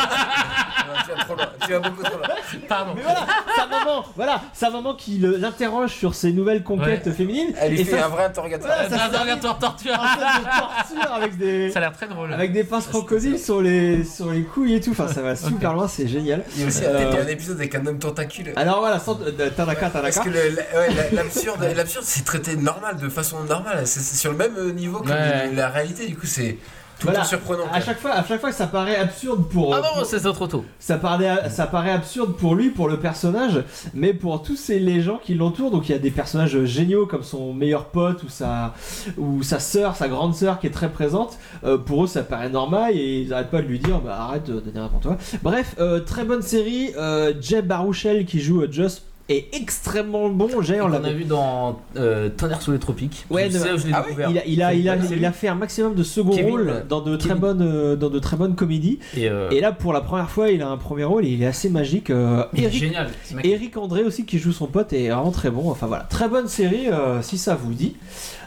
Ouais, 0.85 1.01
tu 1.03 1.11
vas 1.17 1.23
trop 1.23 1.35
loin, 1.35 1.45
tu 1.65 1.71
vas 1.71 1.79
beaucoup 1.79 2.03
trop 2.03 2.17
loin. 2.17 2.27
Pardon. 2.69 2.91
Mais 2.95 3.01
voilà, 3.01 3.25
sa 3.55 3.65
maman, 3.65 4.05
voilà, 4.15 4.41
sa 4.53 4.69
maman 4.69 4.93
qui 4.93 5.17
l'interroge 5.17 5.91
sur 5.91 6.13
ses 6.13 6.31
nouvelles 6.31 6.61
conquêtes 6.63 7.07
Ouais. 7.07 7.11
féminines. 7.11 7.53
Elle 7.59 7.71
lui 7.71 7.81
et 7.81 7.85
fait 7.85 7.97
ça, 7.97 8.05
un 8.05 8.09
vrai 8.09 8.25
interrogatoire. 8.25 8.71
Voilà, 8.87 9.03
Un 9.03 9.07
interrogatoire 9.07 9.57
torture. 9.57 9.93
torture 9.95 11.11
avec 11.13 11.37
des 11.37 11.71
Ça 11.71 11.79
a 11.79 11.81
l'air 11.81 11.91
très 11.93 12.07
drôle. 12.07 12.31
avec 12.33 12.53
des 12.53 12.63
pinces 12.63 12.85
crocodiles 12.87 13.39
sur 13.39 13.61
les 13.61 14.03
sur 14.03 14.31
les 14.31 14.43
couilles 14.43 14.75
et 14.75 14.79
tout. 14.81 14.91
Enfin 14.91 15.07
ça 15.07 15.21
va 15.23 15.35
super 15.35 15.73
loin, 15.73 15.84
c'est 15.87 16.07
génial. 16.07 16.43
Il 16.55 16.61
y 16.61 16.63
a 16.65 16.67
aussi 16.67 16.81
Euh, 16.85 17.23
un 17.23 17.27
épisode 17.27 17.57
avec 17.57 17.73
un 17.75 17.85
homme 17.85 17.99
tentacule. 17.99 18.53
Alors 18.55 18.79
voilà, 18.79 18.99
sans- 18.99 19.19
euh, 19.21 19.49
Tanaka, 19.55 19.89
Parce 19.89 20.15
Tanaka. 20.15 20.21
que 20.23 20.29
ouais, 20.29 20.93
la- 20.95 21.23
l'absurde, 21.23 21.67
l'absurde, 21.75 22.05
c'est 22.07 22.23
traité 22.25 22.55
normal, 22.55 22.97
de 22.97 23.09
façon 23.09 23.43
normale. 23.43 23.85
C'est 23.87 24.01
sur 24.17 24.31
le 24.31 24.37
même 24.37 24.55
euh, 24.57 24.71
niveau 24.71 24.99
que 24.99 25.09
Ouais. 25.09 25.51
la 25.53 25.69
réalité. 25.69 26.07
Du 26.07 26.15
coup, 26.15 26.25
c'est 26.27 26.57
tout 26.99 27.07
Voilà. 27.07 27.23
surprenant. 27.23 27.63
À 27.71 27.81
chaque 27.81 27.99
fois, 27.99 28.11
à 28.11 28.23
chaque 28.23 28.39
fois, 28.41 28.51
ça 28.51 28.67
paraît 28.67 28.95
absurde 28.95 29.47
pour. 29.49 29.75
Ah 29.75 29.81
non, 29.81 30.03
c'est 30.05 30.19
ça 30.19 30.31
trop 30.33 30.47
tôt. 30.47 30.63
ça 30.79 30.97
paraît, 30.97 31.49
ça 31.49 31.67
paraît 31.67 31.91
absurde 31.91 32.35
pour 32.37 32.55
lui, 32.55 32.69
pour 32.69 32.87
le 32.87 32.97
personnage, 32.99 33.63
mais 33.93 34.13
pour 34.13 34.41
tous 34.43 34.55
ces, 34.55 34.79
les 34.79 35.01
gens 35.01 35.17
qui 35.21 35.33
l'entourent, 35.33 35.71
donc 35.71 35.89
il 35.89 35.91
y 35.91 35.95
a 35.95 35.99
des 35.99 36.11
personnages 36.11 36.63
géniaux 36.65 37.05
comme 37.05 37.23
son 37.23 37.53
meilleur 37.53 37.85
pote 37.85 38.23
ou 38.23 38.29
sa, 38.29 38.73
ou 39.17 39.43
sa 39.43 39.59
sœur, 39.59 39.95
sa 39.95 40.07
grande 40.07 40.35
sœur 40.35 40.59
qui 40.59 40.67
est 40.67 40.71
très 40.71 40.89
présente, 40.89 41.37
euh, 41.63 41.77
pour 41.77 42.03
eux 42.05 42.07
ça 42.07 42.23
paraît 42.23 42.49
normal 42.49 42.91
et 42.95 43.21
ils 43.21 43.33
arrêtent 43.33 43.51
pas 43.51 43.61
de 43.61 43.67
lui 43.67 43.79
dire 43.79 43.99
bah, 43.99 44.17
arrête 44.21 44.45
de, 44.45 44.59
de 44.59 44.69
dire 44.71 44.81
n'importe 44.81 45.03
quoi. 45.03 45.17
Bref, 45.43 45.75
euh, 45.79 45.99
très 45.99 46.23
bonne 46.23 46.41
série, 46.41 46.91
euh, 46.97 47.33
Jeb 47.41 47.67
Baruchel 47.67 48.25
qui 48.25 48.39
joue 48.39 48.61
euh, 48.61 48.67
Joss 48.71 49.01
est 49.27 49.55
extrêmement 49.55 50.29
bon, 50.29 50.61
j'ai 50.61 50.79
on 50.81 50.87
l'a 50.87 50.99
vu 50.99 51.23
dans 51.23 51.79
euh, 51.97 52.29
Tonnerre 52.29 52.61
sous 52.61 52.71
les 52.71 52.79
tropiques. 52.79 53.25
Ouais, 53.31 53.49
je 53.49 53.53
de- 53.57 53.59
sais 53.63 53.71
où 53.71 53.77
je 53.77 53.87
l'ai 53.87 53.93
Ah 53.93 54.05
il 54.09 54.21
a, 54.37 54.45
il, 54.45 54.61
a, 54.61 54.73
il, 54.73 54.89
a, 54.89 54.95
il 54.97 55.31
fait 55.33 55.47
un 55.47 55.55
maximum 55.55 55.95
de 55.95 56.03
second 56.03 56.31
Kevin, 56.35 56.51
rôle 56.51 56.85
dans 56.87 57.01
de, 57.01 57.15
très 57.15 57.33
bonnes, 57.33 57.61
euh, 57.63 57.95
dans 57.95 58.09
de 58.09 58.19
très 58.19 58.37
bonnes 58.37 58.55
comédies. 58.55 58.99
Et, 59.17 59.27
euh, 59.27 59.49
Et 59.49 59.61
là, 59.61 59.71
pour 59.71 59.93
la 59.93 60.01
première 60.01 60.29
fois, 60.29 60.49
il 60.51 60.61
a 60.61 60.67
un 60.69 60.77
premier 60.77 61.05
rôle 61.05 61.25
et 61.25 61.29
il 61.29 61.41
est 61.41 61.47
assez 61.47 61.69
magique. 61.69 62.11
Euh, 62.11 62.43
Eric, 62.55 62.73
génial. 62.79 63.09
Eric 63.43 63.77
André 63.77 64.03
aussi 64.03 64.25
qui 64.25 64.37
joue 64.37 64.51
son 64.51 64.67
pote 64.67 64.93
est 64.93 65.09
vraiment 65.09 65.31
très 65.31 65.49
bon. 65.49 65.71
Enfin 65.71 65.87
voilà, 65.87 66.03
très 66.03 66.29
bonne 66.29 66.47
série 66.47 66.87
si 67.21 67.37
ça 67.37 67.55
vous 67.55 67.73
dit. 67.73 67.95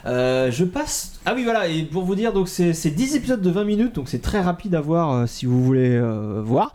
Euh, 0.05 0.49
je 0.51 0.63
passe. 0.65 1.19
Ah 1.25 1.33
oui 1.35 1.43
voilà, 1.43 1.67
et 1.67 1.83
pour 1.83 2.03
vous 2.03 2.15
dire, 2.15 2.33
donc 2.33 2.47
c'est 2.47 2.73
c'est 2.73 2.89
10 2.91 3.15
épisodes 3.15 3.41
de 3.41 3.49
20 3.49 3.63
minutes, 3.65 3.95
donc 3.95 4.09
c'est 4.09 4.21
très 4.21 4.39
rapide 4.41 4.75
à 4.75 4.81
voir 4.81 5.11
euh, 5.13 5.25
si 5.27 5.45
vous 5.45 5.63
voulez 5.63 5.95
euh, 5.95 6.41
voir. 6.43 6.73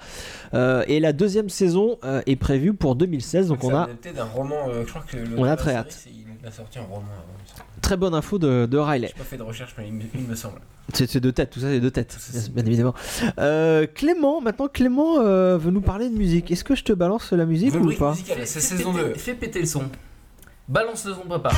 Euh, 0.52 0.84
et 0.86 1.00
la 1.00 1.12
deuxième 1.12 1.48
saison 1.48 1.98
euh, 2.04 2.22
est 2.26 2.36
prévue 2.36 2.74
pour 2.74 2.94
2016, 2.96 3.48
donc 3.48 3.64
on 3.64 3.74
a 3.74 3.84
adapté 3.84 4.12
d'un 4.12 4.24
roman. 4.24 4.68
euh, 4.68 4.82
je 4.86 4.90
crois 4.90 5.02
que 5.06 5.16
le 5.16 5.36
On 5.38 5.44
a 5.44 5.52
de 5.52 5.56
très 5.56 5.70
série, 5.70 5.76
hâte. 5.78 6.06
Il 6.42 6.46
a 6.48 6.50
sorti 6.52 6.78
un 6.78 6.82
roman. 6.82 6.96
avant, 6.98 7.64
très 7.80 7.96
bonne 7.96 8.14
info 8.14 8.38
de, 8.38 8.66
de 8.66 8.78
Riley. 8.78 9.08
J'ai 9.08 9.14
pas 9.18 9.24
fait 9.24 9.36
de 9.38 9.42
recherche, 9.42 9.74
mais 9.78 9.88
il 9.88 9.94
me, 9.94 10.02
il 10.14 10.20
me 10.22 10.34
semble. 10.34 10.60
C'est 10.92 11.18
deux 11.18 11.32
têtes, 11.32 11.48
tout 11.50 11.60
ça 11.60 11.68
c'est 11.68 11.80
deux 11.80 11.90
têtes, 11.90 12.12
Ça, 12.18 12.48
bien, 12.52 12.64
évidemment. 12.66 12.94
Euh, 13.38 13.86
Clément, 13.92 14.42
maintenant 14.42 14.68
Clément 14.68 15.18
euh, 15.20 15.56
veut 15.56 15.70
nous 15.70 15.80
parler 15.80 16.10
de 16.10 16.14
musique. 16.14 16.50
Est-ce 16.50 16.62
que 16.62 16.74
je 16.74 16.84
te 16.84 16.92
balance 16.92 17.32
la 17.32 17.46
musique 17.46 17.74
ou 17.74 17.90
pas 17.94 18.14
c'est 18.44 18.60
saison 18.60 18.92
péter- 18.92 19.08
2. 19.08 19.14
Fais 19.14 19.34
péter 19.34 19.60
le 19.60 19.66
son. 19.66 19.82
Balance 20.68 21.06
le 21.06 21.14
son, 21.14 21.20
papa. 21.28 21.50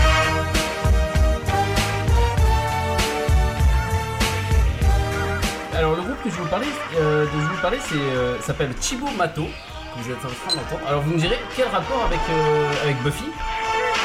Que 6.26 6.32
je 6.32 6.36
vais 6.36 6.42
vous 6.42 6.48
parler, 6.48 6.66
euh, 6.98 7.24
dont 7.24 7.30
je 7.40 7.46
vais 7.48 7.54
vous 7.54 7.60
parler, 7.62 7.78
c'est 7.88 7.94
euh, 7.96 8.40
s'appelle 8.40 8.70
Chibo 8.80 9.06
Mato. 9.16 9.44
que 9.44 10.00
Vous 10.02 10.10
êtes 10.10 10.18
en 10.24 10.28
train 10.28 10.56
d'entendre. 10.56 10.80
Alors 10.88 11.02
vous 11.02 11.12
me 11.12 11.18
direz 11.18 11.38
quel 11.56 11.68
rapport 11.68 12.04
avec 12.06 12.20
euh, 12.30 12.82
avec 12.82 13.02
Buffy? 13.02 13.24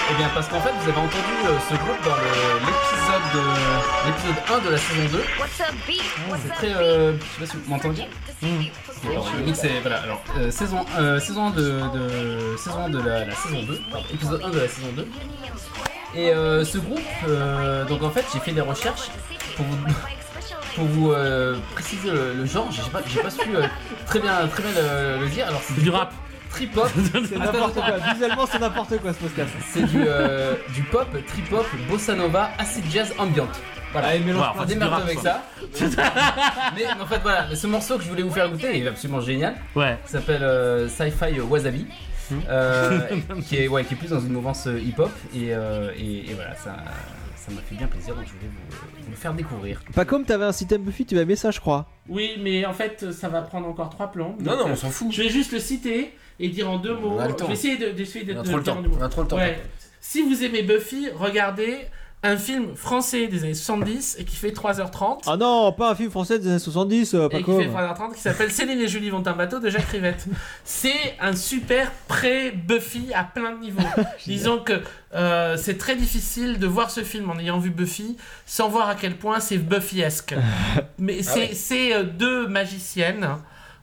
Eh 0.09 0.13
bien 0.15 0.29
parce 0.33 0.47
qu'en 0.47 0.59
fait 0.59 0.71
vous 0.81 0.89
avez 0.89 0.97
entendu 0.97 1.33
euh, 1.45 1.57
ce 1.69 1.73
groupe 1.75 2.03
dans 2.03 2.15
l'épisode 2.65 3.25
de- 3.33 4.07
l'épisode 4.07 4.61
1 4.61 4.65
de 4.65 4.69
la 4.71 4.77
saison 4.77 5.17
2. 5.17 5.23
C'est 6.43 6.53
très 6.53 6.73
euh, 6.73 7.13
je 7.13 7.19
sais 7.23 7.39
pas 7.39 7.45
si 7.45 7.57
vous 7.57 7.69
m'entendez 7.69 8.05
Alors, 9.09 9.27
le 9.37 9.43
mix 9.45 9.63
est 9.63 9.79
voilà 9.81 10.01
alors 10.01 10.21
euh, 10.37 10.51
saison 10.51 10.85
euh, 10.97 11.19
saison 11.19 11.47
1 11.47 11.49
de, 11.51 11.61
de 11.93 12.57
saison 12.57 12.85
1 12.85 12.89
de 12.89 13.01
la, 13.01 13.25
la 13.25 13.35
saison 13.35 13.63
2 13.63 13.81
pardon, 13.91 14.05
épisode 14.13 14.41
1 14.43 14.49
de 14.49 14.59
la 14.59 14.67
saison 14.67 14.87
2 14.97 15.07
et 16.15 16.33
euh, 16.33 16.65
ce 16.65 16.77
groupe 16.77 16.99
euh, 17.27 17.85
donc 17.85 18.03
en 18.03 18.09
fait 18.09 18.25
j'ai 18.33 18.39
fait 18.39 18.51
des 18.51 18.61
recherches 18.61 19.09
pour 19.55 19.65
vous 19.65 19.77
pour 20.75 20.85
vous 20.85 21.11
euh, 21.11 21.57
préciser 21.73 22.09
le, 22.11 22.33
le 22.33 22.45
genre 22.45 22.69
j'ai 22.71 22.81
pas 22.91 23.01
j'ai 23.07 23.21
pas 23.21 23.29
su 23.29 23.41
euh, 23.55 23.63
très 24.05 24.19
bien 24.19 24.47
très 24.47 24.63
bien 24.63 24.71
le, 24.81 25.19
le 25.23 25.29
dire 25.29 25.47
alors 25.47 25.61
c'est 25.63 25.79
Du 25.81 25.89
rap. 25.89 26.13
trip 26.49 26.75
hop 26.77 26.89
C'est 27.29 27.37
n'importe 27.37 27.75
quoi, 27.75 27.97
visuellement 28.13 28.45
c'est 28.51 28.59
n'importe 28.59 28.97
quoi 29.01 29.13
ce 29.13 29.19
podcast. 29.19 29.49
c'est 29.71 29.83
du 29.83 30.03
euh, 30.05 30.55
du 30.73 30.83
pop 30.83 31.07
trip 31.27 31.51
hop 31.53 31.65
bossa 31.89 32.13
nova 32.15 32.49
acid 32.57 32.83
jazz 32.91 33.13
ambiante 33.17 33.59
voilà 33.93 34.07
Allez, 34.09 34.19
mélange 34.19 34.37
Voilà, 34.37 34.53
pas. 34.53 34.59
Enfin, 34.59 34.67
c'est 34.69 34.73
du 34.73 34.79
démerde 34.79 34.93
rap, 34.93 35.03
avec 35.03 35.19
ça. 35.19 35.43
mais, 36.77 36.83
mais 36.95 37.01
en 37.01 37.05
fait, 37.05 37.19
voilà, 37.21 37.45
mais 37.49 37.55
ce 37.57 37.67
morceau 37.67 37.97
que 37.97 38.03
je 38.05 38.09
voulais 38.09 38.23
vous 38.23 38.31
faire 38.31 38.47
goûter 38.49 38.77
il 38.77 38.85
est 38.85 38.87
absolument 38.87 39.19
génial. 39.19 39.55
Ouais. 39.75 39.97
Il 40.07 40.09
s'appelle 40.11 40.43
euh, 40.43 40.87
Sci-Fi 40.87 41.41
Wasabi. 41.41 41.85
euh, 42.49 42.99
qui, 43.45 43.57
est, 43.57 43.67
ouais, 43.67 43.83
qui 43.83 43.93
est 43.95 43.97
plus 43.97 44.11
dans 44.11 44.21
une 44.21 44.31
mouvance 44.31 44.65
euh, 44.67 44.79
hip-hop. 44.79 45.11
Et, 45.35 45.47
euh, 45.53 45.91
et, 45.97 46.29
et 46.31 46.33
voilà, 46.35 46.55
ça 46.55 46.77
ça 47.45 47.51
m'a 47.51 47.61
fait 47.61 47.75
bien 47.75 47.87
plaisir. 47.87 48.15
Donc 48.15 48.25
je 48.25 48.31
voulais 48.33 48.47
vous, 48.47 49.03
vous 49.03 49.09
le 49.11 49.15
faire 49.15 49.33
découvrir. 49.33 49.81
Pas 49.95 50.05
comme 50.05 50.25
t'avais 50.25 50.45
un 50.45 50.51
système 50.51 50.83
Buffy, 50.83 51.05
tu 51.05 51.15
vas 51.15 51.21
aimer 51.21 51.35
ça, 51.35 51.51
je 51.51 51.59
crois. 51.59 51.87
Oui, 52.07 52.31
mais 52.39 52.65
en 52.65 52.73
fait, 52.73 53.11
ça 53.11 53.29
va 53.29 53.41
prendre 53.41 53.67
encore 53.67 53.89
trois 53.89 54.11
plombs. 54.11 54.35
Non, 54.39 54.57
non, 54.57 54.65
on 54.67 54.75
s'en 54.75 54.89
fout. 54.91 55.11
Je 55.11 55.23
vais 55.23 55.29
juste 55.29 55.51
le 55.51 55.59
citer 55.59 56.13
et 56.39 56.49
dire 56.49 56.69
en 56.69 56.77
deux 56.77 56.95
mots. 56.95 57.15
On 57.15 57.19
a 57.19 57.27
le 57.27 57.35
Je 57.39 57.43
vais 57.45 57.53
essayer 57.53 57.77
de, 57.77 57.89
d'essayer 57.89 58.25
de, 58.25 58.33
On 58.33 58.39
a 58.39 58.43
de 58.43 58.47
trop 58.47 58.57
le 58.57 58.63
dire 58.63 58.73
temps. 58.73 58.79
en 58.79 58.83
deux 58.83 58.89
mots. 58.89 58.97
On 58.99 59.03
a 59.03 59.09
trop 59.09 59.21
le 59.23 59.27
temps. 59.27 59.37
Ouais. 59.37 59.59
Si 59.99 60.21
vous 60.21 60.43
aimez 60.43 60.63
Buffy, 60.63 61.09
regardez 61.15 61.77
un 62.23 62.37
film 62.37 62.75
français 62.75 63.27
des 63.27 63.43
années 63.43 63.55
70 63.55 64.17
et 64.19 64.25
qui 64.25 64.35
fait 64.35 64.51
3h30. 64.51 65.23
Ah 65.25 65.37
non, 65.37 65.71
pas 65.71 65.91
un 65.91 65.95
film 65.95 66.11
français 66.11 66.37
des 66.37 66.49
années 66.49 66.59
70, 66.59 67.15
euh, 67.15 67.27
pas 67.27 67.39
et 67.39 67.43
qui 67.43 67.51
fait 67.51 67.67
3h30 67.67 68.13
qui 68.13 68.19
s'appelle 68.21 68.51
Céline 68.51 68.79
et 68.79 68.87
Julie 68.87 69.09
vont 69.09 69.25
un 69.25 69.33
bateau 69.33 69.59
de 69.59 69.69
Jacques 69.69 69.89
Rivette. 69.89 70.25
C'est 70.63 71.15
un 71.19 71.35
super 71.35 71.91
pré-Buffy 72.07 73.11
à 73.15 73.23
plein 73.23 73.53
de 73.53 73.59
niveaux. 73.61 73.81
Disons 74.27 74.59
que 74.59 74.81
euh, 75.15 75.57
c'est 75.57 75.79
très 75.79 75.95
difficile 75.95 76.59
de 76.59 76.67
voir 76.67 76.91
ce 76.91 77.03
film 77.03 77.29
en 77.31 77.39
ayant 77.39 77.57
vu 77.57 77.71
Buffy 77.71 78.17
sans 78.45 78.69
voir 78.69 78.87
à 78.87 78.95
quel 78.95 79.17
point 79.17 79.39
c'est 79.39 79.57
Buffy-esque. 79.57 80.35
Mais 80.99 81.23
c'est 81.23 81.39
ouais. 81.39 81.53
c'est, 81.55 81.95
euh, 81.95 82.03
deux 82.03 82.47
magiciennes. 82.47 83.27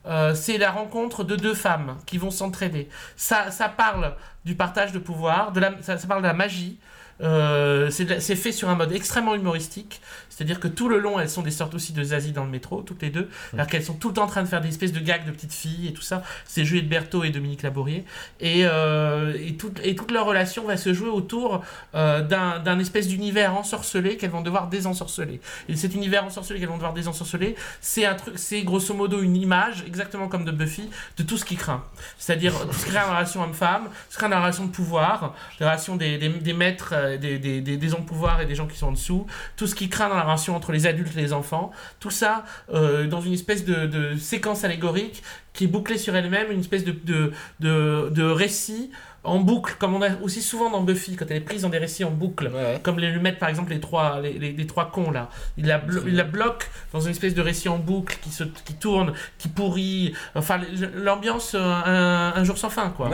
euh, 0.07 0.33
c'est 0.37 0.59
la 0.59 0.71
rencontre 0.71 1.25
de 1.25 1.35
deux 1.35 1.55
femmes 1.55 1.97
qui 2.07 2.19
vont 2.19 2.31
s'entraider. 2.31 2.89
Ça, 3.17 3.51
ça 3.51 3.69
parle 3.69 4.15
du 4.45 4.55
partage 4.55 4.93
de 4.93 5.01
pouvoir, 5.01 5.51
de 5.51 5.59
la, 5.59 5.73
ça, 5.83 5.99
ça 5.99 6.07
parle 6.07 6.23
de 6.23 6.29
la 6.29 6.35
magie. 6.35 6.79
Euh, 7.21 7.91
c'est 7.91 8.37
fait 8.37 8.53
sur 8.53 8.69
un 8.69 8.77
mode 8.77 8.93
extrêmement 8.93 9.35
humoristique, 9.35 10.01
c'est-à-dire 10.39 10.61
que 10.61 10.69
tout 10.69 10.89
le 10.89 11.01
long, 11.01 11.19
elles 11.19 11.29
sont 11.29 11.43
des 11.43 11.51
sortes 11.51 11.75
aussi 11.75 11.93
de 11.93 12.01
Zazie 12.05 12.31
dans 12.31 12.45
le 12.45 12.51
métro, 12.51 12.83
toutes 12.83 13.03
les 13.03 13.11
deux, 13.11 13.29
alors 13.55 13.67
qu'elles 13.67 13.83
sont 13.83 13.95
tout 13.95 14.07
le 14.09 14.15
temps 14.15 14.23
en 14.23 14.29
train 14.29 14.45
de 14.45 14.47
faire 14.49 14.61
des 14.61 14.69
espèces 14.69 14.93
de 14.93 15.01
gags 15.01 15.27
de 15.27 15.33
petites 15.33 15.53
filles 15.53 15.89
et 15.89 15.93
tout 15.93 16.01
ça. 16.03 16.23
C'est 16.47 16.65
Juliette 16.65 16.89
Berthaud 16.89 17.25
et 17.25 17.31
Dominique 17.31 17.63
Labourier. 17.65 18.05
Et, 18.39 18.61
euh, 18.65 19.37
et, 19.45 19.57
tout- 19.57 19.73
et 19.83 19.97
toute 19.97 20.13
leur 20.13 20.27
relation 20.27 20.65
va 20.65 20.77
se 20.77 20.95
jouer 20.95 21.09
autour 21.09 21.65
euh, 21.97 22.23
d'un 22.23 22.79
espèce 22.79 23.09
d'univers 23.09 23.57
ensorcelé 23.57 24.17
qu'elles 24.17 24.31
vont 24.31 24.43
devoir 24.43 24.69
désensorceler. 24.69 25.41
Et 25.69 25.75
cet 25.75 25.95
univers 25.97 26.25
ensorcelé 26.25 26.61
qu'elles 26.61 26.69
vont 26.69 26.77
devoir 26.77 26.93
désensorceler, 26.95 27.57
c'est 27.81 28.05
un 28.07 28.15
truc, 28.15 28.35
c'est 28.39 28.63
grosso 28.63 28.95
modo 28.95 29.21
une 29.21 29.37
image, 29.37 29.83
exactement 29.89 30.29
comme 30.29 30.45
de 30.45 30.53
Buffy, 30.53 30.89
de 31.17 31.25
tout 31.25 31.37
ce 31.37 31.45
qui 31.45 31.57
craint. 31.57 31.83
C'est-à-dire 32.19 32.53
tout 32.67 32.73
ce 32.75 32.85
qui 32.85 32.91
craint 32.93 33.03
dans 33.07 33.13
la 33.13 33.19
relation 33.19 33.43
homme-femme, 33.43 33.89
ce 34.09 34.15
qui 34.15 34.19
craint 34.19 34.29
dans 34.29 34.37
la 34.37 34.43
relation 34.43 34.67
de 34.67 34.71
pouvoir, 34.71 35.35
la 35.59 35.67
relation 35.71 35.97
des, 35.97 36.19
des, 36.19 36.29
des 36.29 36.53
maîtres, 36.53 36.91
euh, 36.93 37.17
des, 37.17 37.39
des, 37.39 37.61
des, 37.61 37.77
des 37.77 37.95
hommes 37.95 38.03
de 38.03 38.07
pouvoir 38.07 38.41
et 38.41 38.47
des 38.47 38.55
gens 38.55 38.67
qui 38.67 38.77
sont 38.79 38.89
en 38.89 38.93
dessous, 38.93 39.27
tout 39.57 39.67
ce 39.67 39.75
qui 39.75 39.89
craint 39.89 40.09
dans 40.09 40.17
la 40.17 40.23
entre 40.55 40.73
les 40.73 40.87
adultes 40.87 41.17
et 41.17 41.21
les 41.21 41.33
enfants, 41.33 41.71
tout 42.01 42.11
ça 42.11 42.45
euh, 42.73 43.07
dans 43.07 43.21
une 43.21 43.33
espèce 43.33 43.65
de, 43.65 43.87
de 43.87 44.17
séquence 44.17 44.65
allégorique 44.65 45.23
qui 45.53 45.65
est 45.65 45.69
bouclée 45.69 45.99
sur 45.99 46.15
elle-même, 46.15 46.53
une 46.53 46.61
espèce 46.61 46.85
de, 46.85 46.93
de, 47.05 47.33
de, 47.61 48.11
de 48.11 48.23
récit 48.25 48.91
en 49.25 49.41
boucle, 49.41 49.75
comme 49.79 49.95
on 49.97 50.01
a 50.01 50.11
aussi 50.23 50.41
souvent 50.41 50.71
dans 50.71 50.81
Buffy, 50.81 51.17
quand 51.17 51.27
elle 51.29 51.39
est 51.39 51.41
prise 51.41 51.63
dans 51.63 51.69
des 51.69 51.79
récits 51.79 52.05
en 52.05 52.11
boucle, 52.13 52.49
comme 52.85 52.99
les 53.01 53.11
lui 53.11 53.19
mettent 53.21 53.41
par 53.41 53.49
exemple 53.49 53.73
les 53.73 53.81
trois, 53.81 54.21
les, 54.21 54.33
les- 54.39 54.53
les 54.53 54.67
trois 54.67 54.91
cons 54.93 55.11
là. 55.11 55.29
Il 55.59 55.67
la, 55.67 55.79
blo- 55.79 56.05
il 56.07 56.15
la 56.15 56.23
bloque 56.23 56.71
dans 56.93 57.01
une 57.01 57.11
espèce 57.11 57.35
de 57.35 57.43
récit 57.43 57.69
en 57.69 57.79
boucle 57.79 58.17
qui, 58.23 58.31
se, 58.31 58.45
qui 58.45 58.75
tourne, 58.75 59.13
qui 59.37 59.49
pourrit, 59.49 60.15
enfin 60.37 60.61
l'ambiance 60.95 61.55
euh, 61.57 61.61
un, 61.61 62.33
un 62.37 62.45
jour 62.45 62.57
sans 62.57 62.71
fin 62.71 62.91
quoi. 62.91 63.09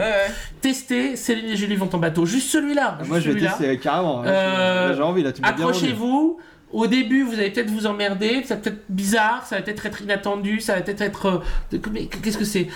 Testez, 0.61 1.15
Céline 1.15 1.49
et 1.49 1.55
Julie 1.57 1.75
vont 1.75 1.89
en 1.93 1.97
bateau, 1.97 2.25
juste 2.27 2.51
celui-là. 2.51 2.99
Moi, 3.07 3.19
je 3.19 3.31
vais 3.31 3.39
tester 3.49 3.77
carrément. 3.79 4.21
Là, 4.21 4.29
Euh, 4.31 4.95
j'ai 4.95 5.01
envie, 5.01 5.23
là, 5.23 5.31
tu 5.33 5.41
bien. 5.41 5.49
Accrochez-vous. 5.51 6.39
Au 6.71 6.87
début, 6.87 7.23
vous 7.23 7.33
allez 7.33 7.51
peut-être 7.51 7.69
vous 7.69 7.85
emmerder, 7.85 8.43
ça 8.43 8.55
va 8.55 8.61
peut-être 8.61 8.83
bizarre, 8.89 9.45
ça 9.45 9.57
va 9.57 9.61
peut-être 9.61 9.85
être 9.85 10.01
inattendu, 10.01 10.59
ça 10.59 10.75
va 10.75 10.81
peut-être 10.81 11.01
être. 11.01 11.43
euh, 11.73 12.05
qu'est-ce 12.21 12.37
que 12.37 12.43
c'est? 12.43 12.67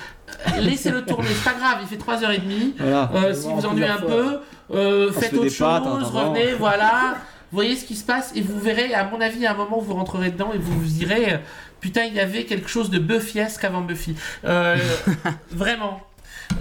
Euh, 0.48 0.61
Laissez-le 0.61 1.03
tourner, 1.03 1.28
c'est 1.30 1.52
pas 1.52 1.57
grave, 1.57 1.80
il 1.82 1.88
fait 1.88 1.98
3h30. 1.98 2.74
Voilà. 2.78 3.11
Euh, 3.16 3.34
si 3.34 3.48
vous 3.52 3.66
ennuyez 3.66 3.88
un 3.88 3.98
peu, 3.98 4.40
euh, 4.72 5.11
faites 5.11 5.32
fait 5.32 5.36
autre 5.36 5.44
des 5.44 5.49
chose, 5.49 6.11
revenez, 6.14 6.53
voilà. 6.53 7.18
Voyez 7.52 7.76
ce 7.76 7.84
qui 7.84 7.95
se 7.95 8.06
passe 8.06 8.32
et 8.36 8.41
vous 8.41 8.60
verrez, 8.60 8.94
à 8.94 9.06
mon 9.06 9.20
avis, 9.20 9.45
à 9.48 9.52
un 9.53 9.56
moment, 9.56 9.80
vous 9.80 9.95
rentrerez 9.95 10.30
dedans 10.30 10.52
et 10.53 10.60
vous 10.60 10.80
vous 10.80 10.86
direz 10.86 11.34
euh, 11.34 11.38
Putain, 11.82 12.03
il 12.03 12.14
y 12.14 12.20
avait 12.20 12.44
quelque 12.44 12.70
chose 12.70 12.90
de 12.90 12.99
Buffyesque 12.99 13.64
avant 13.64 13.82
Buffy. 13.82 14.16
Euh, 14.45 14.78
vraiment. 15.52 16.02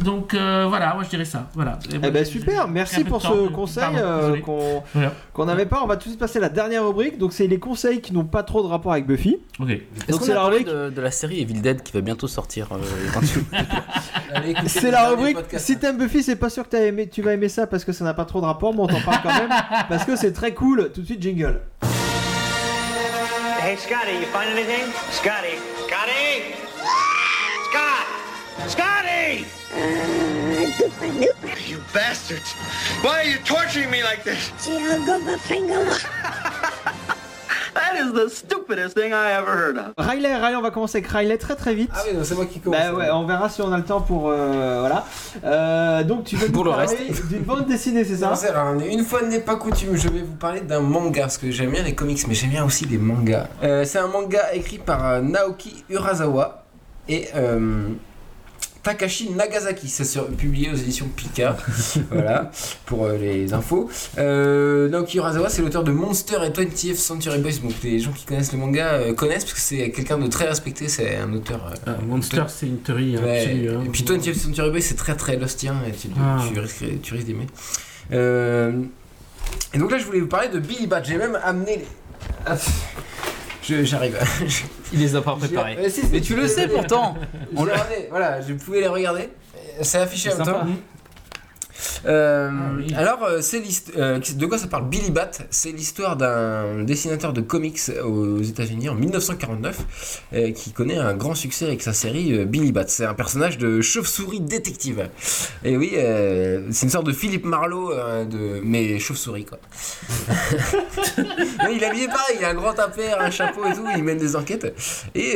Donc 0.03 0.33
euh, 0.33 0.67
voilà, 0.69 0.95
moi 0.95 1.03
je 1.03 1.09
dirais 1.11 1.25
ça. 1.25 1.49
Voilà. 1.55 1.79
Et 1.91 1.95
Eh 1.95 1.99
moi, 1.99 2.11
ben 2.11 2.25
super, 2.25 2.69
merci 2.69 3.03
pour 3.05 3.21
temps, 3.21 3.35
ce 3.35 3.49
conseil 3.49 3.85
euh, 3.97 4.39
qu'on 4.41 4.83
Voilà. 4.95 5.53
n'avait 5.53 5.67
pas. 5.67 5.81
On 5.83 5.87
va 5.87 5.97
tout 5.97 6.05
de 6.05 6.11
suite 6.11 6.21
passer 6.21 6.39
à 6.39 6.43
la 6.43 6.49
dernière 6.49 6.87
rubrique. 6.87 7.19
Donc 7.19 7.33
c'est 7.33 7.47
les 7.49 7.59
conseils 7.59 8.01
qui 8.01 8.13
n'ont 8.13 8.25
pas 8.25 8.43
trop 8.45 8.63
de 8.63 8.69
rapport 8.69 8.93
avec 8.93 9.07
Buffy. 9.07 9.39
Ok. 9.59 9.69
Donc 10.09 10.21
c'est 10.23 10.35
la 10.35 10.45
rubrique. 10.45 10.67
de, 10.69 10.91
de 10.91 11.01
la 11.01 11.11
série 11.11 11.41
Evil 11.41 11.61
Dead 11.61 11.83
qui 11.83 11.93
va 11.93 12.01
bientôt 12.01 12.29
sortir 12.29 12.69
euh, 12.73 12.79
C'est 14.67 14.91
la 14.91 15.09
rubrique. 15.11 15.39
Si 15.57 15.79
t'aimes 15.79 15.99
Buffy, 15.99 16.23
c'est 16.23 16.37
pas 16.37 16.51
sûr 16.51 16.65
que 16.65 16.71
t'as 16.71 16.83
aimé, 16.85 17.09
tu 17.09 17.23
vas 17.23 17.33
aimer 17.33 17.49
ça 17.49 17.67
parce 17.67 17.85
que 17.85 17.93
ça 17.93 18.05
n'a 18.05 18.15
pas 18.15 18.25
trop 18.25 18.41
de 18.41 18.47
rapport, 18.47 18.73
mais 18.73 18.81
on 18.81 18.87
t'en 18.87 19.01
parle 19.01 19.19
quand 19.23 19.35
même 19.35 19.51
parce 19.89 20.05
que 20.05 20.15
c'est 20.17 20.33
très 20.33 20.55
cool. 20.55 20.91
Tout 20.95 21.01
de 21.01 21.07
suite 21.07 21.21
jingle. 21.23 21.61
Hey, 23.61 23.77
Scotty, 23.77 24.15
you 24.21 24.27
find 24.33 24.49
anything? 24.57 24.87
Scotty. 25.11 25.57
Scotty! 25.87 26.28
Scotty! 29.69 31.27
You 31.67 31.79
bastards! 31.93 32.53
Why 33.03 33.21
are 33.21 33.25
you 33.25 33.39
torturing 33.45 33.91
me 33.91 34.03
like 34.03 34.25
this? 34.25 34.51
That 37.75 37.95
is 37.97 38.13
the 38.13 38.29
stupidest 38.29 38.97
thing 38.97 39.13
I 39.13 39.33
ever 39.33 39.53
heard 39.53 39.79
of. 39.79 39.95
Riley, 39.99 40.33
Riley, 40.33 40.57
on 40.57 40.63
va 40.63 40.71
commencer 40.71 40.99
avec 40.99 41.11
Riley 41.11 41.39
très 41.39 41.55
très 41.55 41.75
vite. 41.75 41.91
Ah 41.95 42.03
oui, 42.07 42.19
c'est 42.25 42.35
moi 42.35 42.47
qui 42.47 42.59
commence. 42.59 42.81
Bah 42.81 42.93
ouais, 42.93 43.09
on 43.11 43.25
verra 43.25 43.49
si 43.49 43.63
on 43.63 43.73
a 43.73 43.77
le 43.77 43.85
temps 43.85 44.01
pour 44.01 44.31
euh, 44.31 44.81
voilà. 44.81 45.05
Euh, 45.45 46.03
donc 46.03 46.25
tu 46.25 46.35
veux 46.37 46.49
nous 46.49 46.53
Pour 46.53 46.65
le 46.65 46.73
parler 46.73 47.13
d'une 47.31 47.43
bande 47.43 47.67
dessinée, 47.67 48.05
c'est 48.05 48.17
ça? 48.17 48.31
Non, 48.31 48.35
c'est 48.35 48.49
alors, 48.49 48.75
une 48.81 49.05
fois 49.05 49.23
n'est 49.23 49.41
pas 49.41 49.57
coutume, 49.57 49.97
je 49.97 50.09
vais 50.09 50.23
vous 50.23 50.35
parler 50.35 50.61
d'un 50.61 50.81
manga, 50.81 51.23
parce 51.23 51.39
que 51.39 51.51
j'aime 51.53 51.71
bien 51.71 51.83
les 51.85 51.95
comics, 51.95 52.27
mais 52.27 52.35
j'aime 52.35 52.51
bien 52.51 52.65
aussi 52.65 52.85
les 52.87 52.99
mangas. 52.99 53.47
Euh, 53.63 53.85
c'est 53.85 53.99
un 53.99 54.09
manga 54.09 54.53
écrit 54.55 54.79
par 54.79 55.23
Naoki 55.23 55.85
Urasawa 55.89 56.65
et 57.09 57.29
euh, 57.37 57.89
Takashi 58.89 59.29
Nagasaki. 59.31 59.87
C'est 59.89 60.05
sur- 60.07 60.29
publié 60.29 60.71
aux 60.71 60.75
éditions 60.77 61.09
Pika, 61.15 61.57
voilà, 62.11 62.51
pour 62.87 63.05
euh, 63.05 63.19
les 63.19 63.53
infos. 63.53 63.91
Euh, 64.17 64.89
Naoki 64.89 65.19
Urasawa, 65.19 65.51
c'est 65.51 65.61
l'auteur 65.61 65.85
de 65.85 65.91
Monster 65.93 66.39
et 66.47 66.49
20th 66.49 66.95
Century 66.95 67.39
Boys. 67.39 67.59
Donc 67.63 67.73
les 67.85 67.99
gens 68.01 68.13
qui 68.13 68.25
connaissent 68.25 68.53
le 68.53 68.59
manga 68.59 68.95
euh, 68.95 69.13
connaissent, 69.13 69.45
parce 69.45 69.53
que 69.55 69.61
c'est 69.61 69.91
quelqu'un 69.91 70.17
de 70.17 70.27
très 70.29 70.47
respecté, 70.49 70.89
c'est 70.89 71.17
un 71.17 71.31
auteur... 71.35 71.71
euh, 71.87 71.93
Ah, 71.99 71.99
Monster, 72.07 72.45
c'est 72.49 72.67
une 72.67 72.79
théorie 72.79 73.17
hein, 73.19 73.23
Ouais, 73.23 73.41
absolue. 73.41 73.71
hein. 73.77 73.83
Et 73.85 73.89
puis 73.91 74.03
20th 74.05 74.35
Century 74.35 74.71
Boys, 74.71 74.81
c'est 74.81 74.97
très 74.97 75.15
très 75.17 75.37
lostien 75.37 75.75
et 75.87 75.93
tu, 75.93 76.09
Ah. 76.19 76.43
tu 76.51 76.59
risques, 76.59 76.85
tu 77.03 77.13
risques 77.15 77.27
d'aimer. 77.27 77.47
Euh, 78.13 78.73
et 79.75 79.79
donc 79.79 79.91
là, 79.91 79.99
je 79.99 80.05
voulais 80.07 80.21
vous 80.21 80.29
parler 80.29 80.49
de 80.49 80.59
Billy 80.61 80.87
Bat. 80.87 81.03
J'ai 81.03 81.19
même 81.19 81.39
amené 81.45 81.77
les. 81.77 81.87
Je- 83.69 83.85
J'arrive. 83.85 84.19
Il 84.93 85.01
les 85.01 85.15
a 85.15 85.21
pas 85.21 85.37
préparés. 85.37 85.91
Si, 85.91 86.03
Mais 86.11 86.21
tu 86.21 86.35
le 86.35 86.49
sais 86.49 86.69
pourtant 86.69 87.17
regardé, 87.55 88.07
Voilà, 88.11 88.41
je 88.41 88.55
pouvais 88.55 88.81
les 88.81 88.87
regarder. 88.89 89.29
C'est 89.83 89.99
affiché 89.99 90.33
en 90.33 90.37
même 90.39 90.47
temps. 90.47 90.67
Euh, 92.07 92.51
Ah 92.53 92.73
oui. 92.77 92.95
Alors, 92.95 93.23
euh, 93.25 93.41
c'est 93.41 93.63
euh, 93.97 94.19
de 94.19 94.47
quoi 94.47 94.59
ça 94.59 94.67
parle 94.69 94.89
Billy 94.89 95.11
Bat 95.11 95.31
C'est 95.51 95.73
l'histoire 95.73 96.17
d'un 96.17 96.83
dessinateur 96.85 97.33
de 97.33 97.41
comics 97.41 97.81
aux 98.05 98.43
États-Unis 98.43 98.89
en 98.89 98.95
1949 98.95 100.23
euh, 100.33 100.53
qui 100.53 100.73
connaît 100.73 100.99
un 100.99 101.15
grand 101.15 101.35
succès 101.35 101.67
avec 101.67 101.83
sa 101.83 101.93
série 101.93 102.45
Billy 102.45 102.73
Bat. 102.73 102.89
C'est 102.89 103.05
un 103.05 103.15
personnage 103.15 103.59
de 103.59 103.81
chauve-souris 103.81 104.41
détective. 104.41 105.09
Et 105.65 105.77
oui, 105.77 105.93
c'est 105.95 106.83
une 106.87 106.91
sorte 106.91 107.07
de 107.07 107.13
Philippe 107.13 107.45
Marlowe, 107.45 107.93
euh, 107.93 108.25
de... 108.25 108.61
mais 108.65 108.99
chauve-souris 108.99 109.45
quoi. 109.45 109.59
Il 111.71 111.83
est 111.83 111.87
habillé 111.87 112.07
pareil, 112.07 112.37
il 112.39 112.45
a 112.45 112.51
un 112.51 112.55
grand 112.55 112.73
tapère, 112.73 113.21
un 113.21 113.31
chapeau 113.31 113.65
et 113.67 113.75
tout, 113.75 113.85
il 113.97 114.03
mène 114.03 114.19
des 114.19 114.37
enquêtes. 114.37 114.75
Et 115.15 115.35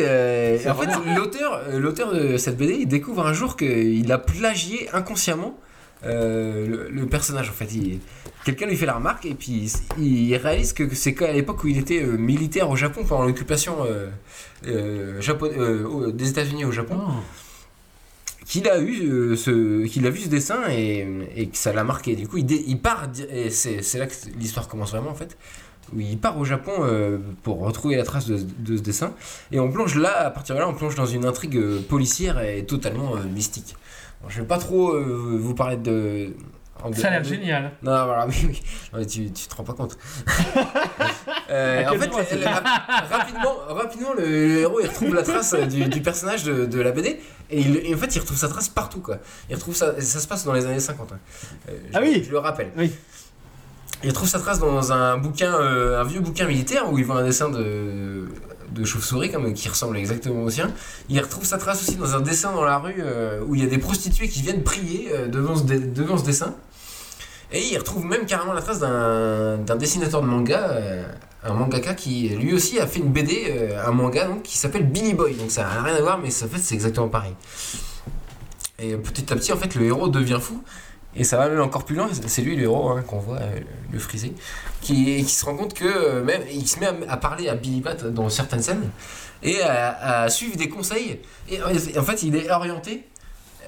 en 0.69 0.74
fait, 0.74 0.89
l'auteur, 1.78 2.12
de 2.12 2.36
cette 2.36 2.56
BD, 2.56 2.78
il 2.81 2.86
découvre 2.89 3.27
un 3.27 3.32
jour 3.32 3.56
qu'il 3.56 4.10
a 4.10 4.19
plagié 4.19 4.89
inconsciemment 4.93 5.59
le, 6.05 6.89
le 6.91 7.07
personnage. 7.07 7.49
En 7.49 7.53
fait, 7.53 7.73
Il- 7.74 8.01
quelqu'un 8.45 8.66
lui 8.66 8.77
fait 8.77 8.87
la 8.87 8.95
remarque 8.95 9.24
et 9.27 9.35
puis 9.35 9.73
il, 9.99 10.35
réalise 10.37 10.73
que 10.73 10.93
c'est 10.95 11.15
qu'à 11.15 11.33
l'époque 11.33 11.62
où 11.65 11.69
il 11.69 11.79
était 11.79 12.03
euh, 12.03 12.16
militaire 12.16 12.69
au 12.70 12.77
Japon 12.77 13.05
pendant 13.09 13.24
l'occupation 13.24 13.77
euh, 13.85 14.09
euh, 14.66 15.20
japon- 15.20 15.51
euh, 15.57 16.11
des 16.12 16.29
États-Unis 16.31 16.65
au 16.65 16.73
Japon. 16.73 16.99
Qu'il 18.47 18.69
a 18.69 18.81
eu 18.81 19.09
euh, 19.09 19.37
ce 19.37 19.87
qu'il 19.87 20.05
a 20.07 20.11
vu 20.11 20.19
ce 20.20 20.29
dessin 20.29 20.62
et, 20.69 21.07
et 21.37 21.47
que 21.47 21.57
ça 21.57 21.73
l'a 21.73 21.85
marqué. 21.85 22.16
Du 22.16 22.27
coup, 22.27 22.39
il, 22.39 22.45
dé- 22.45 22.65
il 22.66 22.79
part 22.81 23.09
et 23.31 23.51
c'est 23.51 23.83
c'est 23.83 23.99
là 23.99 24.07
que 24.07 24.15
l'histoire 24.39 24.66
commence 24.69 24.91
vraiment 24.91 25.11
en 25.11 25.15
fait. 25.15 25.37
Où 25.95 26.01
il 26.01 26.19
part 26.19 26.39
au 26.39 26.45
Japon 26.45 26.73
euh, 26.81 27.19
pour 27.45 27.61
retrouver 27.61 27.97
la 27.97 28.03
trace 28.05 28.27
de, 28.27 28.39
de 28.59 28.77
ce 28.77 28.83
dessin 28.83 29.15
et 29.53 29.61
on 29.61 29.70
plonge 29.70 29.95
là 29.97 30.27
à 30.27 30.31
partir 30.31 30.55
de 30.55 30.61
là 30.61 30.69
on 30.69 30.74
plonge 30.74 30.95
dans 30.95 31.07
une 31.07 31.24
intrigue 31.24 31.57
euh, 31.57 31.81
policière 31.89 32.41
et 32.43 32.65
totalement 32.65 33.15
euh, 33.16 33.20
mystique. 33.33 33.77
Je 34.28 34.40
vais 34.40 34.47
pas 34.47 34.59
trop 34.59 34.93
euh, 34.94 35.36
vous 35.40 35.55
parler 35.55 35.77
de. 35.77 36.35
Ça 36.94 37.09
a 37.09 37.11
l'air 37.11 37.23
génial. 37.24 37.73
Non, 37.82 38.07
voilà, 38.07 38.27
oui, 38.28 38.35
oui. 38.49 38.62
Non, 38.93 38.99
mais 38.99 39.07
tu, 39.07 39.31
tu 39.31 39.47
te 39.47 39.55
rends 39.55 39.65
pas 39.65 39.73
compte. 39.74 39.97
Euh, 41.51 41.85
en 41.86 41.99
fait, 41.99 42.44
rap- 42.47 42.65
rapidement, 43.11 43.55
rapidement 43.69 44.15
le, 44.15 44.24
le 44.24 44.59
héros 44.61 44.81
il 44.81 44.86
retrouve 44.89 45.15
la 45.15 45.23
trace 45.23 45.55
du, 45.55 45.85
du 45.85 46.01
personnage 46.01 46.44
de, 46.44 46.65
de 46.65 46.81
la 46.81 46.93
BD 46.93 47.20
et, 47.51 47.61
il- 47.61 47.77
et 47.86 47.94
en 47.94 47.99
fait 47.99 48.15
il 48.16 48.20
retrouve 48.20 48.39
sa 48.39 48.49
trace 48.49 48.70
partout 48.70 49.01
quoi. 49.01 49.19
Il 49.51 49.57
retrouve 49.57 49.74
ça, 49.77 50.01
ça 50.01 50.19
se 50.20 50.27
passe 50.27 50.44
dans 50.47 50.55
les 50.55 50.65
années 50.65 50.81
50. 50.81 51.12
hein. 51.12 51.19
Euh, 51.69 51.73
je, 51.90 51.97
Ah 51.99 52.01
oui 52.01 52.23
Je 52.27 52.31
le 52.31 52.39
rappelle. 52.39 52.70
Oui. 52.77 52.90
Il 54.03 54.09
retrouve 54.09 54.28
sa 54.28 54.39
trace 54.39 54.61
dans 54.61 54.93
un 54.93 55.19
bouquin, 55.19 55.53
un 55.53 56.05
vieux 56.05 56.20
bouquin 56.20 56.47
militaire 56.47 56.90
où 56.90 56.99
il 56.99 57.05
voit 57.05 57.16
un 57.16 57.24
dessin 57.24 57.51
de, 57.51 58.28
de 58.73 58.85
chauve-souris 58.85 59.31
comme, 59.31 59.53
qui 59.55 59.69
ressemble 59.69 59.97
exactement 59.97 60.43
au 60.43 60.51
sien. 60.51 60.70
Il 61.09 61.20
retrouve 61.20 61.44
sa 61.44 61.59
trace 61.59 61.82
aussi 61.82 61.97
dans 61.97 62.15
un 62.15 62.20
dessin 62.20 62.53
dans 62.53 62.65
la 62.65 62.78
rue 62.78 62.97
euh, 62.99 63.40
où 63.47 63.55
il 63.55 63.62
y 63.62 63.65
a 63.65 63.69
des 63.69 63.78
prostituées 63.78 64.28
qui 64.28 64.43
viennent 64.43 64.62
prier 64.62 65.09
euh, 65.12 65.28
devant, 65.28 65.57
ce, 65.57 66.24
dessin. 66.24 66.55
Et 67.53 67.62
il 67.70 67.78
retrouve 67.78 68.05
même 68.05 68.27
carrément 68.27 68.53
la 68.53 68.62
trace 68.62 68.78
d'un 68.78 69.77
dessinateur 69.77 70.23
de 70.23 70.27
manga, 70.27 70.70
euh, 70.70 71.05
un 71.44 71.55
mangaka 71.55 71.94
qui 71.94 72.31
lui 72.31 72.55
aussi 72.55 72.81
a 72.81 72.86
fait 72.86 73.01
une 73.01 73.12
BD, 73.12 73.74
un 73.85 73.90
manga 73.90 74.27
donc, 74.27 74.43
qui 74.43 74.57
s'appelle 74.57 74.86
Billy 74.86 75.12
Boy. 75.12 75.35
Donc 75.35 75.51
ça 75.51 75.62
n'a 75.62 75.82
rien 75.82 75.94
à 75.94 76.01
voir, 76.01 76.19
mais 76.19 76.28
en 76.28 76.49
fait 76.49 76.59
c'est 76.59 76.74
exactement 76.74 77.09
pareil. 77.09 77.35
Et 78.78 78.97
petit 78.97 79.32
à 79.32 79.36
petit, 79.36 79.53
en 79.53 79.57
fait, 79.57 79.74
le 79.74 79.85
héros 79.85 80.09
devient 80.09 80.39
fou. 80.40 80.62
Et 81.14 81.24
ça 81.24 81.36
va 81.36 81.48
même 81.48 81.60
encore 81.60 81.84
plus 81.84 81.94
loin, 81.94 82.09
c'est 82.26 82.40
lui 82.43 82.56
le 82.56 82.62
héros 82.62 82.89
hein, 82.90 83.02
qu'on 83.06 83.18
voit, 83.18 83.36
euh, 83.36 83.60
le 83.93 83.98
frisé, 83.98 84.32
qui, 84.80 85.22
qui 85.22 85.32
se 85.34 85.44
rend 85.44 85.55
compte 85.56 85.74
que 85.74 85.84
euh, 85.84 86.24
même 86.24 86.40
il 86.51 86.66
se 86.66 86.80
met 86.80 86.86
à, 86.86 86.94
à 87.09 87.16
parler 87.18 87.48
à 87.51 87.55
Billy 87.55 87.80
Bat 87.82 87.97
dans 88.10 88.30
certaines 88.30 88.62
scènes 88.62 88.89
et 89.43 89.60
à, 89.60 90.22
à 90.22 90.28
suivre 90.30 90.56
des 90.56 90.70
conseils. 90.70 91.20
Et 91.51 91.62
en 91.62 91.66
en 91.68 92.02
fait, 92.02 92.22
il 92.22 92.34
est 92.34 92.51
orienté 92.51 93.05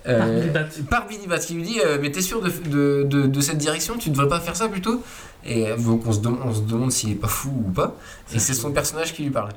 euh, 0.06 0.18
Par 0.18 0.28
Billy 0.28 0.48
Bat. 0.50 0.64
par 0.88 1.06
Billy 1.06 1.26
Bat, 1.26 1.38
qui 1.40 1.54
lui 1.54 1.62
dit 1.64 1.80
Mais 2.00 2.10
t'es 2.10 2.22
sûr 2.22 2.40
de, 2.40 2.48
de, 2.48 3.02
de, 3.06 3.26
de 3.26 3.40
cette 3.42 3.58
direction 3.58 3.98
Tu 3.98 4.08
devrais 4.10 4.28
pas 4.28 4.40
faire 4.40 4.56
ça 4.56 4.68
plutôt? 4.68 5.02
Et 5.44 5.66
donc 5.76 6.06
on 6.06 6.12
se, 6.12 6.20
dem- 6.20 6.38
on 6.44 6.54
se 6.54 6.60
demande 6.62 6.92
s'il 6.92 7.10
est 7.12 7.14
pas 7.16 7.28
fou 7.28 7.50
ou 7.66 7.70
pas. 7.70 7.94
Et 8.34 8.38
c'est 8.38 8.54
son 8.54 8.72
personnage 8.72 9.12
qui 9.12 9.22
lui 9.22 9.30
parle. 9.30 9.50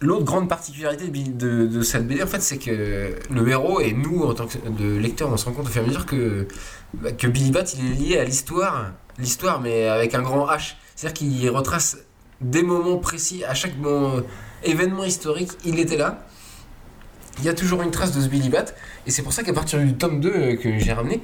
L'autre 0.00 0.24
grande 0.24 0.48
particularité 0.48 1.08
de, 1.08 1.66
de, 1.66 1.82
cette 1.82 2.08
BD, 2.08 2.22
en 2.22 2.26
fait, 2.26 2.40
c'est 2.40 2.58
que 2.58 3.14
le 3.30 3.48
héros 3.48 3.80
et 3.80 3.92
nous, 3.92 4.24
en 4.24 4.34
tant 4.34 4.46
que 4.46 4.58
lecteurs, 4.98 5.30
on 5.32 5.36
se 5.36 5.44
rend 5.44 5.52
compte 5.52 5.66
au 5.66 5.70
fur 5.70 5.82
et 5.82 5.84
à 5.84 5.88
mesure 5.88 6.06
que, 6.06 6.48
bah, 6.94 7.12
que 7.12 7.28
Billy 7.28 7.52
Bat, 7.52 7.64
il 7.78 7.92
est 7.92 7.94
lié 7.94 8.18
à 8.18 8.24
l'histoire, 8.24 8.90
l'histoire, 9.18 9.60
mais 9.60 9.86
avec 9.86 10.14
un 10.14 10.22
grand 10.22 10.46
H. 10.48 10.74
C'est-à-dire 10.96 11.14
qu'il 11.14 11.50
retrace 11.50 11.98
des 12.40 12.64
moments 12.64 12.98
précis, 12.98 13.44
à 13.44 13.54
chaque 13.54 13.74
événement 14.64 15.04
historique, 15.04 15.52
il 15.64 15.78
était 15.78 15.96
là. 15.96 16.26
Il 17.38 17.44
y 17.44 17.48
a 17.48 17.54
toujours 17.54 17.82
une 17.82 17.92
trace 17.92 18.12
de 18.12 18.20
ce 18.20 18.26
Billy 18.26 18.48
Bat, 18.48 18.66
et 19.06 19.10
c'est 19.12 19.22
pour 19.22 19.32
ça 19.32 19.44
qu'à 19.44 19.52
partir 19.52 19.78
du 19.78 19.94
tome 19.94 20.20
2 20.20 20.28
euh, 20.28 20.56
que 20.56 20.78
j'ai 20.78 20.92
ramené, 20.92 21.20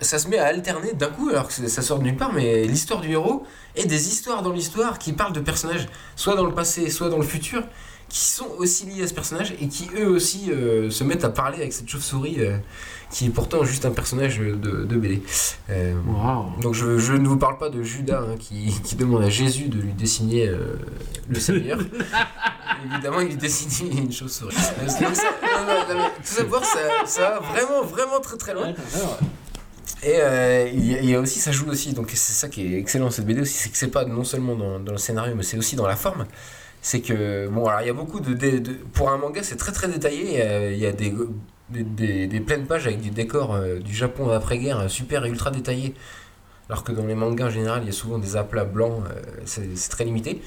ça 0.00 0.18
se 0.18 0.28
met 0.28 0.38
à 0.38 0.46
alterner 0.46 0.92
d'un 0.94 1.08
coup, 1.08 1.28
alors 1.28 1.48
que 1.48 1.52
ça 1.52 1.82
sort 1.82 1.98
de 1.98 2.04
nulle 2.04 2.16
part, 2.16 2.32
mais 2.32 2.64
l'histoire 2.64 3.00
du 3.00 3.10
héros 3.10 3.44
et 3.76 3.86
des 3.86 4.08
histoires 4.08 4.42
dans 4.42 4.52
l'histoire 4.52 4.98
qui 4.98 5.12
parlent 5.12 5.32
de 5.32 5.40
personnages, 5.40 5.86
soit 6.16 6.36
dans 6.36 6.46
le 6.46 6.52
passé, 6.54 6.90
soit 6.90 7.08
dans 7.08 7.18
le 7.18 7.24
futur, 7.24 7.62
qui 8.08 8.24
sont 8.24 8.48
aussi 8.58 8.86
liés 8.86 9.04
à 9.04 9.06
ce 9.06 9.14
personnage 9.14 9.54
et 9.60 9.68
qui 9.68 9.88
eux 9.96 10.08
aussi 10.08 10.50
euh, 10.50 10.90
se 10.90 11.04
mettent 11.04 11.22
à 11.24 11.28
parler 11.30 11.58
avec 11.58 11.72
cette 11.72 11.88
chauve-souris 11.88 12.36
euh, 12.40 12.56
qui 13.12 13.26
est 13.26 13.30
pourtant 13.30 13.62
juste 13.62 13.86
un 13.86 13.92
personnage 13.92 14.38
de, 14.40 14.54
de 14.56 14.96
BD. 14.96 15.22
Euh, 15.70 15.94
Donc 16.60 16.74
je, 16.74 16.98
je 16.98 17.12
ne 17.12 17.28
vous 17.28 17.36
parle 17.36 17.56
pas 17.56 17.68
de 17.68 17.84
Judas 17.84 18.20
hein, 18.28 18.34
qui, 18.36 18.74
qui 18.82 18.96
demande 18.96 19.22
à 19.22 19.30
Jésus 19.30 19.68
de 19.68 19.80
lui 19.80 19.92
dessiner 19.92 20.50
le 21.28 21.38
Seigneur. 21.38 21.78
Évidemment, 22.92 23.20
il 23.20 23.28
lui 23.28 23.36
dessine 23.36 23.96
une 23.96 24.12
chauve-souris. 24.12 24.56
Tout 24.56 26.24
ça 26.24 26.40
pour 26.42 26.48
voir, 26.50 26.64
ça, 26.64 26.78
ça 27.06 27.20
va 27.20 27.38
vraiment, 27.40 27.82
vraiment 27.84 28.20
très 28.20 28.36
très 28.36 28.54
loin. 28.54 28.72
Et 30.02 30.14
euh, 30.16 30.68
il 30.72 31.04
y, 31.04 31.14
a- 31.14 31.20
aussi, 31.20 31.40
ça 31.40 31.52
joue 31.52 31.68
aussi, 31.68 31.92
donc 31.92 32.10
c'est 32.10 32.32
ça 32.32 32.48
qui 32.48 32.74
est 32.74 32.78
excellent 32.78 33.10
cette 33.10 33.26
BD 33.26 33.42
aussi, 33.42 33.52
c'est 33.54 33.68
que 33.70 33.76
c'est 33.76 33.88
pas 33.90 34.04
non 34.06 34.24
seulement 34.24 34.54
dans, 34.56 34.78
le 34.92 34.98
scénario, 34.98 35.34
mais 35.34 35.42
c'est 35.42 35.58
aussi 35.58 35.76
dans 35.76 35.86
la 35.86 35.96
forme. 35.96 36.26
C'est 36.82 37.00
que, 37.02 37.48
bon, 37.48 37.66
alors 37.66 37.82
il 37.82 37.86
y 37.88 37.90
a 37.90 37.92
beaucoup 37.94 38.20
de. 38.20 38.34
pour 38.94 39.10
un 39.10 39.18
manga, 39.18 39.42
c'est 39.42 39.56
très 39.56 39.72
très 39.72 39.88
détaillé, 39.88 40.42
il 40.72 40.78
y 40.78 40.86
a 40.86 40.92
des, 40.92 41.12
des, 41.68 41.82
des, 41.84 42.26
des 42.26 42.40
pleines 42.40 42.66
pages 42.66 42.86
avec 42.86 43.00
du 43.02 43.10
décor 43.10 43.54
euh, 43.54 43.78
du 43.80 43.94
Japon 43.94 44.30
après-guerre 44.30 44.80
euh, 44.80 44.88
super 44.88 45.24
et 45.26 45.28
ultra 45.28 45.50
détaillé. 45.50 45.94
Alors 46.70 46.84
que 46.84 46.92
dans 46.92 47.06
les 47.06 47.14
mangas 47.16 47.46
en 47.48 47.50
général, 47.50 47.82
il 47.84 47.86
y 47.86 47.90
a 47.90 47.92
souvent 47.92 48.18
des 48.18 48.36
aplats 48.36 48.64
blancs, 48.64 49.02
euh, 49.10 49.22
c'est 49.46 49.90
très 49.90 50.04
limité. 50.04 50.40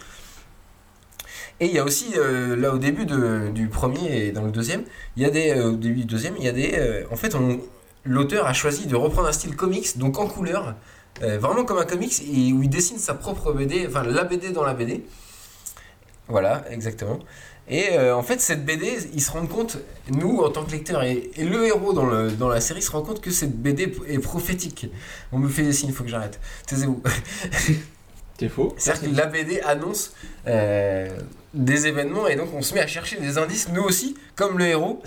Et 1.60 1.68
il 1.68 1.72
y 1.74 1.80
a 1.80 1.84
aussi, 1.84 2.14
là 2.16 2.74
au 2.74 2.78
début 2.78 3.06
de- 3.06 3.50
du 3.54 3.68
premier 3.68 4.28
et 4.28 4.32
dans 4.32 4.44
le 4.44 4.52
deuxième, 4.52 4.84
il 5.16 5.24
y 5.24 5.26
a 5.26 5.30
des, 5.30 5.54
au 5.62 5.74
début 5.76 5.96
du 6.02 6.06
deuxième, 6.06 6.36
il 6.38 6.44
y 6.46 6.48
a 6.48 6.52
des, 6.52 7.06
en 7.12 7.16
fait, 7.16 7.36
on- 7.36 7.60
l'auteur 8.06 8.48
a 8.48 8.54
choisi 8.54 8.88
de 8.88 8.96
reprendre 8.96 9.28
un 9.28 9.32
style 9.32 9.56
comics, 9.56 9.98
donc 9.98 10.20
en 10.20 10.28
couleur, 10.28 10.76
euh, 11.22 11.38
vraiment 11.38 11.64
comme 11.66 11.78
un 11.78 11.86
comics, 11.86 12.22
et 12.22 12.54
où 12.54 12.64
il 12.64 12.70
dessine 12.70 12.98
sa 12.98 13.14
propre 13.14 13.54
BD, 13.54 13.86
enfin 13.88 14.04
la 14.04 14.24
BD 14.24 14.52
dans 14.52 14.64
la 14.64 14.74
BD. 14.74 15.06
Voilà, 16.28 16.64
exactement. 16.70 17.20
Et 17.70 17.92
euh, 17.94 18.16
en 18.16 18.24
fait, 18.24 18.42
cette 18.42 18.66
BD, 18.66 18.98
ils 19.14 19.22
se 19.22 19.32
rendent 19.32 19.50
compte, 19.50 19.78
nous 20.10 20.40
en 20.40 20.50
tant 20.50 20.66
que 20.66 20.72
lecteurs, 20.72 21.04
et, 21.04 21.32
et 21.36 21.46
le 21.46 21.66
héros 21.66 21.94
dans, 21.94 22.06
le, 22.06 22.32
dans 22.32 22.50
la 22.50 22.60
série 22.60 22.82
se 22.82 22.92
rend 22.92 23.02
compte 23.02 23.22
que 23.22 23.32
cette 23.32 23.58
BD 23.58 23.94
est 24.08 24.20
prophétique. 24.20 24.88
On 25.32 25.40
me 25.40 25.48
fait 25.48 25.64
des 25.64 25.74
signes, 25.74 25.90
il 25.90 25.96
faut 25.96 26.04
que 26.04 26.10
j'arrête. 26.10 26.40
Taisez-vous. 26.68 27.02
C'est 28.40 28.50
faux. 28.50 28.74
C'est-à-dire 28.78 29.12
que 29.12 29.16
la 29.16 29.26
BD 29.28 29.62
annonce 29.62 30.14
euh, 30.48 31.08
des 31.54 31.88
événements 31.88 32.28
et 32.28 32.36
donc 32.36 32.50
on 32.54 32.62
se 32.62 32.74
met 32.74 32.82
à 32.82 32.88
chercher 32.88 33.18
des 33.22 33.38
indices, 33.38 33.70
nous 33.70 33.84
aussi, 33.84 34.18
comme 34.36 34.58
le 34.58 34.66
héros, 34.66 35.02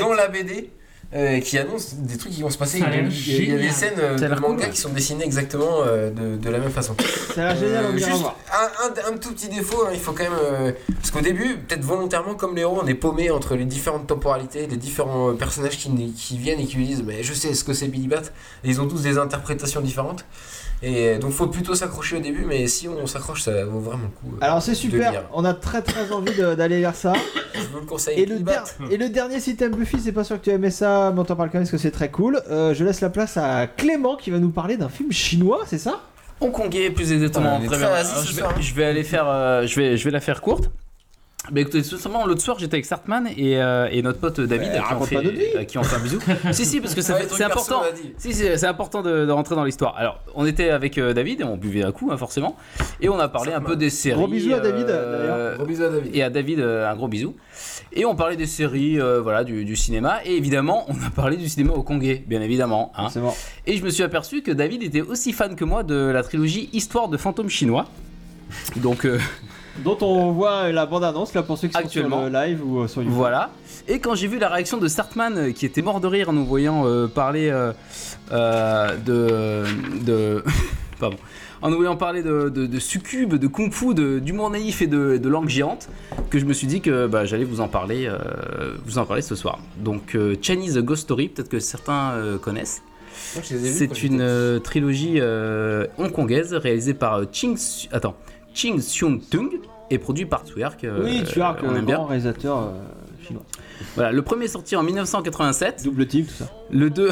dans 0.00 0.14
la 0.14 0.28
BD. 0.28 0.70
Euh, 1.14 1.40
qui 1.40 1.56
annonce 1.56 1.94
des 1.94 2.18
trucs 2.18 2.32
qui 2.32 2.42
vont 2.42 2.50
se 2.50 2.58
passer. 2.58 2.78
Il 2.78 2.84
y 2.84 2.86
a- 2.86 3.38
il 3.38 3.48
y 3.48 3.52
a 3.54 3.58
des 3.58 3.70
scènes 3.70 3.94
euh, 3.98 4.18
de 4.18 4.28
manga 4.40 4.64
cool. 4.66 4.74
qui 4.74 4.80
sont 4.80 4.90
dessinées 4.90 5.24
exactement 5.24 5.78
euh, 5.86 6.10
de, 6.10 6.36
de 6.36 6.50
la 6.50 6.58
même 6.58 6.70
façon. 6.70 6.94
Ça 7.34 7.48
a 7.48 7.54
l'air 7.54 7.56
génial, 7.56 7.84
on 7.92 7.96
ira 7.96 8.10
juste 8.10 8.24
un, 8.52 9.10
un- 9.10 9.14
un 9.14 9.16
tout 9.16 9.32
petit 9.32 9.48
défaut, 9.48 9.84
hein, 9.86 9.90
il 9.94 10.00
faut 10.00 10.12
quand 10.12 10.24
même. 10.24 10.32
euh, 10.42 10.72
parce 10.96 11.10
qu'au 11.10 11.20
début, 11.22 11.56
peut-être 11.66 11.82
volontairement, 11.82 12.34
comme 12.34 12.54
le 12.54 12.60
héros, 12.60 12.78
on 12.82 12.86
est 12.86 12.94
paumé 12.94 13.30
entre 13.30 13.54
les 13.56 13.64
différentes 13.64 14.06
temporalités, 14.06 14.66
les 14.66 14.76
différents 14.76 15.30
euh, 15.30 15.32
personnages 15.34 15.78
qui, 15.78 16.12
qui 16.12 16.36
viennent 16.36 16.60
et 16.60 16.66
qui 16.66 16.76
lui 16.76 16.86
disent 16.86 17.02
Mais 17.02 17.22
je 17.22 17.32
sais 17.32 17.54
ce 17.54 17.64
que 17.64 17.72
c'est 17.72 17.88
Billy 17.88 18.08
Bat. 18.08 18.22
Et 18.64 18.68
ils 18.68 18.80
ont 18.80 18.86
tous 18.88 19.02
des 19.02 19.16
interprétations 19.16 19.80
différentes. 19.80 20.24
Et 20.82 21.08
euh, 21.08 21.18
donc, 21.18 21.32
faut 21.32 21.48
plutôt 21.48 21.74
s'accrocher 21.74 22.16
au 22.16 22.20
début, 22.20 22.44
mais 22.46 22.68
si 22.68 22.86
on 22.88 23.06
s'accroche, 23.06 23.42
ça 23.42 23.64
vaut 23.64 23.80
vraiment 23.80 24.04
le 24.04 24.08
coup. 24.10 24.36
euh, 24.36 24.44
Alors 24.44 24.62
c'est 24.62 24.74
super, 24.76 25.24
on 25.32 25.44
a 25.44 25.52
très 25.54 25.82
très 25.82 26.12
envie 26.12 26.32
d'aller 26.36 26.80
vers 26.80 26.94
ça. 26.94 27.12
Je 27.54 27.60
vous 27.72 27.80
le 27.80 27.86
conseille. 27.86 28.20
Et 28.20 28.26
le, 28.26 28.38
der- 28.38 28.64
et 28.90 28.96
le 28.96 29.08
dernier, 29.08 29.40
si 29.40 29.56
t'aimes 29.56 29.74
Buffy, 29.74 29.98
c'est 29.98 30.12
pas 30.12 30.22
sûr 30.22 30.38
que 30.38 30.44
tu 30.44 30.50
aimais 30.50 30.70
ça, 30.70 31.10
mais 31.12 31.20
on 31.20 31.24
t'en 31.24 31.34
parle 31.34 31.48
quand 31.50 31.58
même 31.58 31.64
parce 31.64 31.72
que 31.72 31.78
c'est 31.78 31.90
très 31.90 32.10
cool. 32.10 32.40
Euh, 32.48 32.74
je 32.74 32.84
laisse 32.84 33.00
la 33.00 33.10
place 33.10 33.36
à 33.36 33.66
Clément 33.66 34.14
qui 34.16 34.30
va 34.30 34.38
nous 34.38 34.50
parler 34.50 34.76
d'un 34.76 34.88
film 34.88 35.10
chinois, 35.10 35.62
c'est 35.66 35.78
ça? 35.78 36.00
Hongkongais 36.40 36.90
plus 36.90 37.10
exactement. 37.12 37.58
Très 37.66 37.76
bien. 37.76 37.88
Alors, 37.88 37.96
vais, 38.56 38.62
je 38.62 38.74
vais 38.74 38.84
aller 38.84 39.02
faire, 39.02 39.26
euh, 39.28 39.66
je 39.66 39.80
vais, 39.80 39.96
je 39.96 40.04
vais 40.04 40.12
la 40.12 40.20
faire 40.20 40.40
courte. 40.40 40.70
Bah 41.50 41.60
écoutez, 41.62 41.82
tout 41.82 41.96
simplement, 41.96 42.26
l'autre 42.26 42.42
soir 42.42 42.58
j'étais 42.58 42.74
avec 42.74 42.84
Sartman 42.84 43.26
et, 43.36 43.56
euh, 43.60 43.88
et 43.90 44.02
notre 44.02 44.18
pote 44.18 44.38
David 44.40 44.72
Ouais, 44.72 44.80
qui, 44.86 44.92
en 44.94 45.00
fait, 45.00 45.16
euh, 45.16 45.64
qui 45.64 45.78
en 45.78 45.82
fait 45.82 45.96
un 45.96 45.98
bisou. 46.00 46.18
si, 46.52 46.64
si, 46.66 46.80
parce 46.80 46.94
que 46.94 47.00
Ouais, 47.00 47.26
c'est 47.30 47.44
important. 47.44 47.82
Si, 48.18 48.34
si, 48.34 48.44
c'est 48.56 48.66
important 48.66 49.02
de, 49.02 49.24
de 49.24 49.30
rentrer 49.32 49.54
dans 49.54 49.64
l'histoire. 49.64 49.94
Alors, 49.96 50.20
on 50.34 50.44
était 50.44 50.68
avec 50.70 50.98
euh, 50.98 51.14
David 51.14 51.40
et 51.40 51.44
on 51.44 51.56
buvait 51.56 51.82
un 51.84 51.92
coup, 51.92 52.10
hein, 52.12 52.16
forcément. 52.18 52.56
Et 53.00 53.08
on 53.08 53.18
a 53.18 53.28
parlé 53.28 53.52
un 53.52 53.60
peu 53.62 53.76
des 53.76 53.88
séries. 53.90 54.16
Gros 54.18 54.28
bisous 54.28 54.52
à 54.54 54.60
David, 54.60 54.90
euh, 54.90 55.18
d'ailleurs. 55.48 55.56
Gros 55.56 55.66
bisous 55.66 55.84
à 55.84 55.88
David. 55.90 56.14
Et 56.16 56.22
à 56.22 56.30
David, 56.30 56.60
euh, 56.60 56.90
un 56.90 56.96
gros 56.96 57.08
bisou. 57.08 57.34
Et 57.92 58.04
on 58.04 58.14
parlait 58.14 58.36
des 58.36 58.46
séries, 58.46 59.00
euh, 59.00 59.20
voilà, 59.22 59.42
du, 59.44 59.64
du 59.64 59.74
cinéma. 59.76 60.18
Et 60.26 60.36
évidemment, 60.36 60.84
on 60.88 60.94
a 61.06 61.10
parlé 61.10 61.36
du 61.38 61.48
cinéma 61.48 61.72
au 61.72 61.82
Congué, 61.82 62.22
bien 62.26 62.42
évidemment. 62.42 62.92
hein. 62.96 63.08
Et 63.66 63.76
je 63.78 63.84
me 63.84 63.90
suis 63.90 64.02
aperçu 64.02 64.42
que 64.42 64.50
David 64.52 64.82
était 64.82 65.00
aussi 65.00 65.32
fan 65.32 65.56
que 65.56 65.64
moi 65.64 65.82
de 65.82 65.94
la 65.94 66.22
trilogie 66.22 66.68
Histoire 66.74 67.08
de 67.08 67.16
fantômes 67.16 67.48
chinois. 67.48 67.86
Donc, 68.76 69.04
euh, 69.06 69.18
Dont 69.84 69.96
on 70.00 70.32
voit 70.32 70.72
la 70.72 70.86
bande-annonce 70.86 71.34
là 71.34 71.42
pour 71.42 71.56
ceux 71.58 71.68
qui 71.68 71.74
sont 71.74 71.78
Actuellement. 71.80 72.22
sur 72.22 72.30
le 72.30 72.32
live 72.32 72.60
ou 72.66 72.80
euh, 72.80 72.88
sur 72.88 73.02
YouTube. 73.02 73.16
Voilà. 73.16 73.50
Et 73.86 74.00
quand 74.00 74.14
j'ai 74.14 74.26
vu 74.26 74.38
la 74.38 74.48
réaction 74.48 74.76
de 74.78 74.88
Sartman, 74.88 75.36
euh, 75.36 75.52
qui 75.52 75.66
était 75.66 75.82
mort 75.82 76.00
de 76.00 76.06
rire 76.08 76.28
en 76.30 76.32
nous 76.32 76.44
voyant 76.44 76.84
euh, 76.86 77.06
parler 77.06 77.48
euh, 77.50 77.72
de. 79.06 79.64
de 80.04 80.42
pardon. 81.00 81.16
En 81.60 81.70
nous 81.70 81.76
voyant 81.76 81.96
parler 81.96 82.22
de, 82.22 82.50
de, 82.50 82.66
de 82.66 82.78
succube, 82.78 83.34
de 83.34 83.46
kung 83.48 83.72
fu, 83.72 83.92
d'humour 83.94 84.48
naïf 84.50 84.80
et 84.80 84.86
de, 84.86 85.16
de 85.16 85.28
langue 85.28 85.48
géante, 85.48 85.88
que 86.30 86.38
je 86.38 86.44
me 86.44 86.52
suis 86.52 86.68
dit 86.68 86.80
que 86.80 87.08
bah, 87.08 87.24
j'allais 87.24 87.42
vous 87.44 87.60
en 87.60 87.66
parler, 87.66 88.06
euh, 88.06 88.76
vous 88.86 88.98
en 88.98 89.04
parler 89.04 89.22
ce 89.22 89.34
soir. 89.34 89.58
Donc 89.76 90.14
euh, 90.14 90.36
Chinese 90.40 90.78
Ghost 90.78 91.02
Story, 91.02 91.28
peut-être 91.28 91.48
que 91.48 91.58
certains 91.58 92.12
euh, 92.12 92.38
connaissent. 92.38 92.80
Moi, 93.34 93.42
je 93.44 93.54
les 93.56 93.66
ai 93.66 93.70
vus 93.72 93.88
quand 93.88 93.94
C'est 93.96 94.02
une 94.04 94.20
euh, 94.20 94.60
trilogie 94.60 95.14
euh, 95.16 95.86
hongkongaise 95.98 96.54
réalisée 96.54 96.94
par 96.94 97.14
euh, 97.14 97.24
Ching, 97.32 97.56
Su- 97.56 97.88
attends, 97.90 98.14
Ching 98.58 98.80
Seung 98.80 99.20
Tung 99.20 99.50
et 99.88 99.98
produit 99.98 100.26
par 100.26 100.42
Twerk. 100.42 100.82
euh, 100.82 101.04
Oui, 101.04 101.22
as 101.40 101.56
on 101.62 101.76
aime 101.76 101.86
bien. 101.86 102.04
réalisateur 102.04 102.58
euh, 102.58 102.70
chinois. 103.24 103.44
Voilà, 103.94 104.10
le 104.10 104.20
premier 104.22 104.46
est 104.46 104.48
sorti 104.48 104.74
en 104.74 104.82
1987. 104.82 105.84
Double 105.84 106.06
team, 106.08 106.24
tout 106.26 106.32
ça. 106.34 106.50
Le 106.68 106.90
2, 106.90 107.08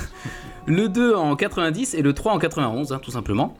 le 0.66 0.88
2 0.88 1.14
en 1.14 1.36
90 1.36 1.92
et 1.94 2.00
le 2.00 2.14
3 2.14 2.32
en 2.32 2.38
91, 2.38 2.92
hein, 2.94 2.98
tout 3.02 3.10
simplement. 3.10 3.54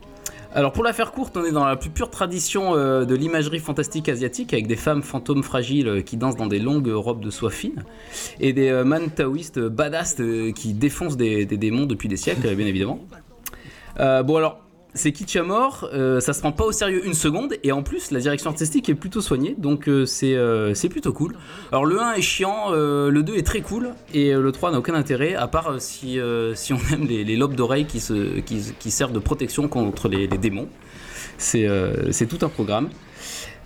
Alors 0.55 0.73
pour 0.73 0.83
la 0.83 0.93
faire 0.93 1.11
courte, 1.11 1.37
on 1.37 1.45
est 1.45 1.51
dans 1.51 1.63
la 1.63 1.75
plus 1.75 1.91
pure 1.91 2.09
tradition 2.09 2.75
euh, 2.75 3.05
de 3.05 3.13
l'imagerie 3.13 3.59
fantastique 3.59 4.09
asiatique 4.09 4.51
avec 4.51 4.65
des 4.65 4.75
femmes 4.75 5.03
fantômes 5.03 5.43
fragiles 5.43 5.87
euh, 5.87 6.01
qui 6.01 6.17
dansent 6.17 6.35
dans 6.37 6.47
des 6.47 6.59
longues 6.59 6.89
robes 6.89 7.23
de 7.23 7.29
soie 7.29 7.51
fine 7.51 7.83
et 8.39 8.51
des 8.51 8.71
man 8.83 9.11
taoïstes 9.11 9.59
badass 9.59 10.17
qui 10.55 10.73
défoncent 10.73 11.17
des, 11.17 11.45
des 11.45 11.57
démons 11.57 11.85
depuis 11.85 12.09
des 12.09 12.17
siècles, 12.17 12.53
bien 12.55 12.65
évidemment. 12.65 12.99
Bon 13.97 14.35
alors, 14.37 14.59
c'est 14.93 15.11
kitsch 15.11 15.37
euh, 15.37 16.19
ça 16.19 16.33
se 16.33 16.39
prend 16.39 16.51
pas 16.51 16.65
au 16.65 16.71
sérieux 16.71 17.05
une 17.05 17.13
seconde, 17.13 17.53
et 17.63 17.71
en 17.71 17.83
plus 17.83 18.11
la 18.11 18.19
direction 18.19 18.49
artistique 18.49 18.89
est 18.89 18.95
plutôt 18.95 19.21
soignée, 19.21 19.55
donc 19.57 19.87
euh, 19.87 20.05
c'est 20.05 20.35
euh, 20.35 20.73
c'est 20.73 20.89
plutôt 20.89 21.13
cool. 21.13 21.35
Alors 21.71 21.85
le 21.85 21.99
1 21.99 22.13
est 22.13 22.21
chiant, 22.21 22.71
le 22.71 23.21
2 23.21 23.35
est 23.35 23.45
très 23.45 23.61
cool, 23.61 23.93
et 24.13 24.33
le 24.33 24.51
3 24.51 24.71
n'a 24.71 24.79
aucun 24.79 24.93
intérêt, 24.93 25.35
à 25.35 25.47
part 25.47 25.75
si, 25.79 26.19
on 26.19 26.93
aime 26.93 27.07
les, 27.07 27.35
lobes 27.35 27.55
d'oreilles 27.55 27.85
qui, 27.85 28.01
qui, 28.45 28.91
servent 28.91 29.13
de 29.13 29.19
protection 29.19 29.67
contre 29.67 30.09
les, 30.09 30.27
les 30.27 30.37
démons. 30.37 30.67
C'est 31.37 32.27
tout 32.29 32.45
un 32.45 32.49
programme. 32.49 32.89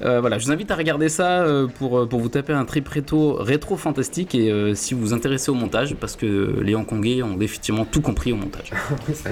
Euh, 0.01 0.19
voilà, 0.19 0.37
je 0.37 0.45
vous 0.45 0.51
invite 0.51 0.69
à 0.71 0.75
regarder 0.75 1.07
ça 1.09 1.41
euh, 1.43 1.67
pour, 1.67 1.99
euh, 1.99 2.05
pour 2.05 2.19
vous 2.19 2.27
taper 2.29 2.51
un 2.53 2.65
trip 2.65 2.87
rétro, 2.87 3.33
rétro 3.39 3.77
fantastique 3.77 4.35
et 4.35 4.51
euh, 4.51 4.75
si 4.75 4.93
vous 4.93 4.99
vous 5.01 5.13
intéressez 5.13 5.51
au 5.51 5.53
montage, 5.53 5.95
parce 5.95 6.15
que 6.17 6.59
les 6.61 6.75
Hongkongais 6.75 7.23
ont 7.23 7.35
définitivement 7.37 7.85
tout 7.85 8.01
compris 8.01 8.33
au 8.33 8.35
montage. 8.35 8.71
ça. 9.13 9.29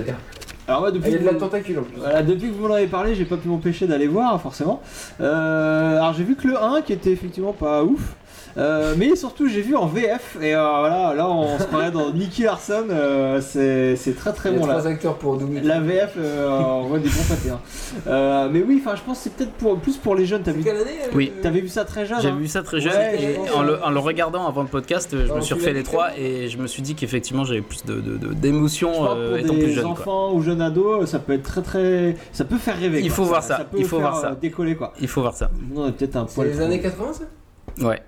Alors 0.66 0.80
moi 0.80 0.92
depuis 0.92 1.10
Il 1.10 1.14
y 1.14 1.16
a 1.16 1.20
que 1.20 1.26
de 1.26 1.30
vous- 1.32 1.40
tentacule 1.40 1.80
en 1.80 1.84
plus. 1.84 1.98
Voilà, 1.98 2.24
depuis 2.24 2.48
que 2.48 2.54
vous 2.54 2.66
m'en 2.68 2.74
avez 2.76 2.88
parlé, 2.88 3.14
j'ai 3.16 3.26
pas 3.26 3.36
pu 3.36 3.50
m'empêcher 3.50 3.86
d'aller 3.88 4.08
voir 4.08 4.42
forcément. 4.42 4.82
Euh, 5.20 5.98
alors 5.98 6.14
j'ai 6.14 6.24
vu 6.24 6.36
que 6.38 6.48
le 6.48 6.58
1 6.58 6.82
qui 6.82 6.94
était 6.94 7.12
effectivement 7.12 7.52
pas 7.52 7.84
ouf. 7.84 8.16
Euh, 8.58 8.94
mais 8.98 9.16
surtout 9.16 9.48
j'ai 9.48 9.62
vu 9.62 9.76
en 9.76 9.88
VF 9.88 10.38
et 10.42 10.54
euh, 10.56 10.62
voilà 10.80 11.14
là 11.16 11.28
on 11.30 11.58
se 11.58 11.64
croirait 11.64 11.92
dans 11.92 12.12
Nicky 12.12 12.44
Larson 12.44 12.86
euh, 12.90 13.42
c'est 13.42 13.96
c'est 13.96 14.14
très 14.16 14.32
très 14.32 14.50
Il 14.50 14.54
y 14.54 14.58
a 14.58 14.60
bon 14.60 14.68
là 14.68 14.74
trois 14.76 14.88
acteurs 14.88 15.16
pour 15.18 15.38
doubler. 15.38 15.62
la 15.62 15.80
VF 15.80 16.14
euh, 16.18 16.50
on 16.50 16.84
voit 16.88 17.00
des 17.00 17.10
bons 17.10 17.24
pâtés 17.28 17.50
hein. 17.50 17.60
Euh, 18.08 18.50
mais 18.52 18.62
oui 18.62 18.82
enfin 18.86 18.96
je 18.96 19.02
pense 19.02 19.18
que 19.20 19.24
c'est 19.26 19.34
peut-être 19.34 19.54
pour 19.54 19.78
plus 19.80 19.98
pour 19.98 20.14
les 20.16 20.26
jeunes 20.26 20.44
t'as 20.44 20.52
vu 20.52 20.64
Quelle 20.64 20.78
année 20.78 20.90
euh, 21.06 21.12
Oui. 21.16 21.32
t'avais 21.42 21.62
vu 21.62 21.68
ça 21.68 21.84
très 21.86 22.06
jeune 22.06 22.20
J'ai 22.22 22.30
hein 22.30 22.38
vu 22.40 22.48
ça 22.48 22.62
très 22.62 22.80
jeune 22.80 22.94
Ouais, 22.94 23.22
et 23.24 23.34
pense, 23.34 23.52
en, 23.56 23.64
le, 23.64 23.84
en 23.84 23.90
le 23.90 24.00
regardant 24.00 24.46
avant 24.48 24.62
le 24.62 24.68
podcast, 24.68 25.10
je 25.14 25.18
Alors, 25.24 25.38
me 25.38 25.42
suis 25.42 25.54
refait 25.56 25.74
les 25.74 25.84
trois 25.84 26.10
et 26.18 26.48
je 26.50 26.58
me 26.58 26.68
suis 26.68 26.82
dit 26.84 26.94
qu'effectivement 26.96 27.44
j'avais 27.46 27.62
plus 27.62 27.84
de, 27.86 27.96
de- 27.96 28.18
de- 28.18 28.28
euh, 28.34 29.30
pour 29.30 29.38
étant 29.38 29.54
plus 29.54 29.72
jeune. 29.72 29.84
quoi. 29.84 29.92
enfants 29.94 30.34
ou 30.34 30.42
jeunes 30.42 30.62
ados, 30.62 31.10
ça 31.10 31.20
peut 31.20 31.34
être 31.34 31.44
très 31.44 31.62
très. 31.62 32.16
Ça 32.34 32.46
peut 32.46 32.58
faire 32.58 32.78
rêver. 32.78 33.00
Il 33.00 33.08
quoi. 33.08 33.16
faut 33.16 33.24
voir 33.24 33.44
ça, 33.44 33.58
peut 33.66 33.78
il 33.80 33.86
faut 33.86 34.00
faire, 34.00 34.10
voir 34.12 34.22
ça. 34.22 34.36
décoller 34.40 34.76
quoi. 34.76 34.94
Il 35.02 35.08
faut 35.08 35.22
voir 35.22 35.34
ça. 35.34 35.50
Nous, 35.72 35.82
on 35.82 35.88
est 35.88 35.92
peut-être 35.92 36.16
un 36.18 36.26
C'est 36.28 36.44
les 36.44 36.62
années 36.62 36.80
80 36.82 37.14
ça? 37.14 37.86
Ouais. 37.88 38.02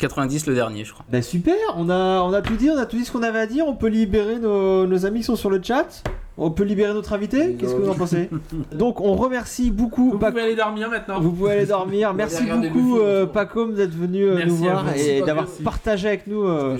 90 0.00 0.46
le 0.46 0.54
dernier, 0.54 0.84
je 0.84 0.92
crois. 0.92 1.04
Bah 1.10 1.22
super, 1.22 1.54
on 1.76 1.88
a, 1.90 2.22
on 2.22 2.32
a 2.32 2.42
tout 2.42 2.56
dit, 2.56 2.68
on 2.70 2.76
a 2.78 2.86
tout 2.86 2.96
dit 2.96 3.04
ce 3.04 3.12
qu'on 3.12 3.22
avait 3.22 3.38
à 3.38 3.46
dire. 3.46 3.66
On 3.66 3.74
peut 3.74 3.88
libérer 3.88 4.38
nos, 4.38 4.86
nos 4.86 5.06
amis 5.06 5.20
qui 5.20 5.24
sont 5.26 5.36
sur 5.36 5.50
le 5.50 5.60
chat. 5.62 6.02
On 6.38 6.50
peut 6.50 6.64
libérer 6.64 6.94
notre 6.94 7.12
invité. 7.12 7.54
Qu'est-ce 7.54 7.74
que 7.74 7.80
vous 7.82 7.90
en 7.90 7.94
pensez 7.94 8.30
Donc 8.72 9.00
on 9.00 9.14
remercie 9.14 9.70
beaucoup. 9.70 10.12
Vous 10.12 10.18
Pac- 10.18 10.30
pouvez 10.30 10.42
aller 10.44 10.56
dormir 10.56 10.88
maintenant. 10.88 11.20
Vous 11.20 11.32
pouvez 11.32 11.52
aller 11.52 11.66
dormir. 11.66 12.14
Merci 12.14 12.44
beaucoup 12.44 12.98
euh. 12.98 13.26
Pacom 13.26 13.74
d'être 13.74 13.94
venu 13.94 14.24
euh, 14.24 14.44
nous 14.46 14.56
voir 14.56 14.84
et 14.96 15.20
d'avoir 15.20 15.46
partagé 15.62 16.08
avec 16.08 16.26
nous 16.26 16.42
euh, 16.44 16.78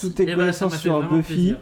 toutes 0.00 0.14
tes 0.14 0.22
Eh 0.22 0.26
ben, 0.26 0.36
connaissances 0.36 0.76
sur 0.76 1.02
Buffy. 1.02 1.34
plaisir. 1.34 1.56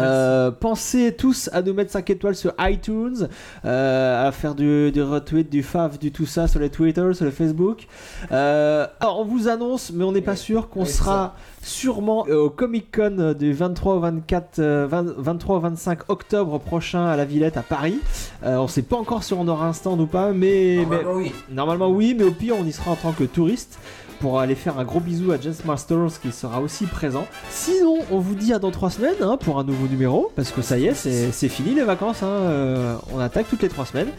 Euh, 0.00 0.50
pensez 0.50 1.14
tous 1.16 1.48
à 1.52 1.62
nous 1.62 1.74
mettre 1.74 1.90
5 1.92 2.08
étoiles 2.10 2.34
sur 2.36 2.52
iTunes, 2.60 3.28
euh, 3.64 4.28
à 4.28 4.32
faire 4.32 4.54
du, 4.54 4.90
du 4.92 5.02
retweet, 5.02 5.50
du 5.50 5.62
fave, 5.62 5.98
du 5.98 6.12
tout 6.12 6.26
ça 6.26 6.48
sur 6.48 6.60
les 6.60 6.70
Twitter, 6.70 7.12
sur 7.14 7.24
le 7.24 7.30
Facebook. 7.30 7.86
Euh, 8.32 8.86
alors 9.00 9.20
on 9.20 9.24
vous 9.24 9.48
annonce, 9.48 9.92
mais 9.92 10.04
on 10.04 10.12
n'est 10.12 10.20
pas 10.20 10.36
sûr 10.36 10.68
qu'on 10.68 10.84
sera 10.84 11.34
sûrement 11.62 12.20
au 12.22 12.48
Comic 12.48 12.94
Con 12.96 13.34
du 13.38 13.52
23 13.52 13.94
au 13.96 14.00
24, 14.00 14.58
euh, 14.60 14.86
20 14.88 15.04
23 15.18 15.56
au 15.56 15.60
25 15.60 15.98
octobre 16.08 16.58
prochain 16.58 17.04
à 17.06 17.16
la 17.16 17.24
Villette 17.26 17.56
à 17.58 17.62
Paris. 17.62 17.98
Euh, 18.44 18.56
on 18.56 18.66
sait 18.68 18.80
pas 18.82 18.96
encore 18.96 19.22
si 19.24 19.34
on 19.34 19.46
aura 19.46 19.66
un 19.66 19.72
stand 19.74 20.00
ou 20.00 20.06
pas, 20.06 20.32
mais, 20.32 20.78
mais- 20.88 21.02
Normalement, 21.02 21.12
oui. 21.16 21.32
Normalement 21.50 21.88
oui, 21.90 22.14
mais 22.16 22.24
au 22.24 22.30
pire 22.30 22.54
on 22.58 22.64
y 22.64 22.72
sera 22.72 22.92
en 22.92 22.96
tant 22.96 23.12
que 23.12 23.24
touriste 23.24 23.78
pour 24.20 24.38
aller 24.38 24.54
faire 24.54 24.78
un 24.78 24.84
gros 24.84 25.00
bisou 25.00 25.32
à 25.32 25.40
Jazz 25.40 25.64
Masters 25.64 26.20
qui 26.20 26.30
sera 26.30 26.60
aussi 26.60 26.86
présent. 26.86 27.26
Sinon, 27.50 27.98
on 28.10 28.18
vous 28.18 28.34
dit 28.34 28.52
à 28.52 28.58
dans 28.58 28.70
trois 28.70 28.90
semaines 28.90 29.14
hein, 29.22 29.36
pour 29.38 29.58
un 29.58 29.64
nouveau 29.64 29.86
numéro, 29.86 30.30
parce 30.36 30.50
que 30.52 30.62
ça 30.62 30.78
y 30.78 30.86
est, 30.86 30.94
c'est 30.94 31.48
fini 31.48 31.74
les 31.74 31.84
vacances. 31.84 32.22
Hein, 32.22 32.26
euh, 32.28 32.94
on 33.12 33.18
attaque 33.18 33.48
toutes 33.48 33.62
les 33.62 33.68
trois 33.68 33.86
semaines. 33.86 34.10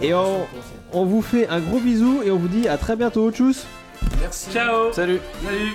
Et 0.00 0.14
on, 0.14 0.46
on, 0.92 1.04
vous 1.04 1.22
fait 1.22 1.46
un 1.48 1.60
gros 1.60 1.78
bisou 1.78 2.22
et 2.24 2.30
on 2.30 2.36
vous 2.36 2.48
dit 2.48 2.66
à 2.68 2.78
très 2.78 2.96
bientôt. 2.96 3.30
Tchuss 3.30 3.66
Merci. 4.20 4.50
Ciao 4.50 4.92
Salut 4.92 5.20
Salut 5.44 5.72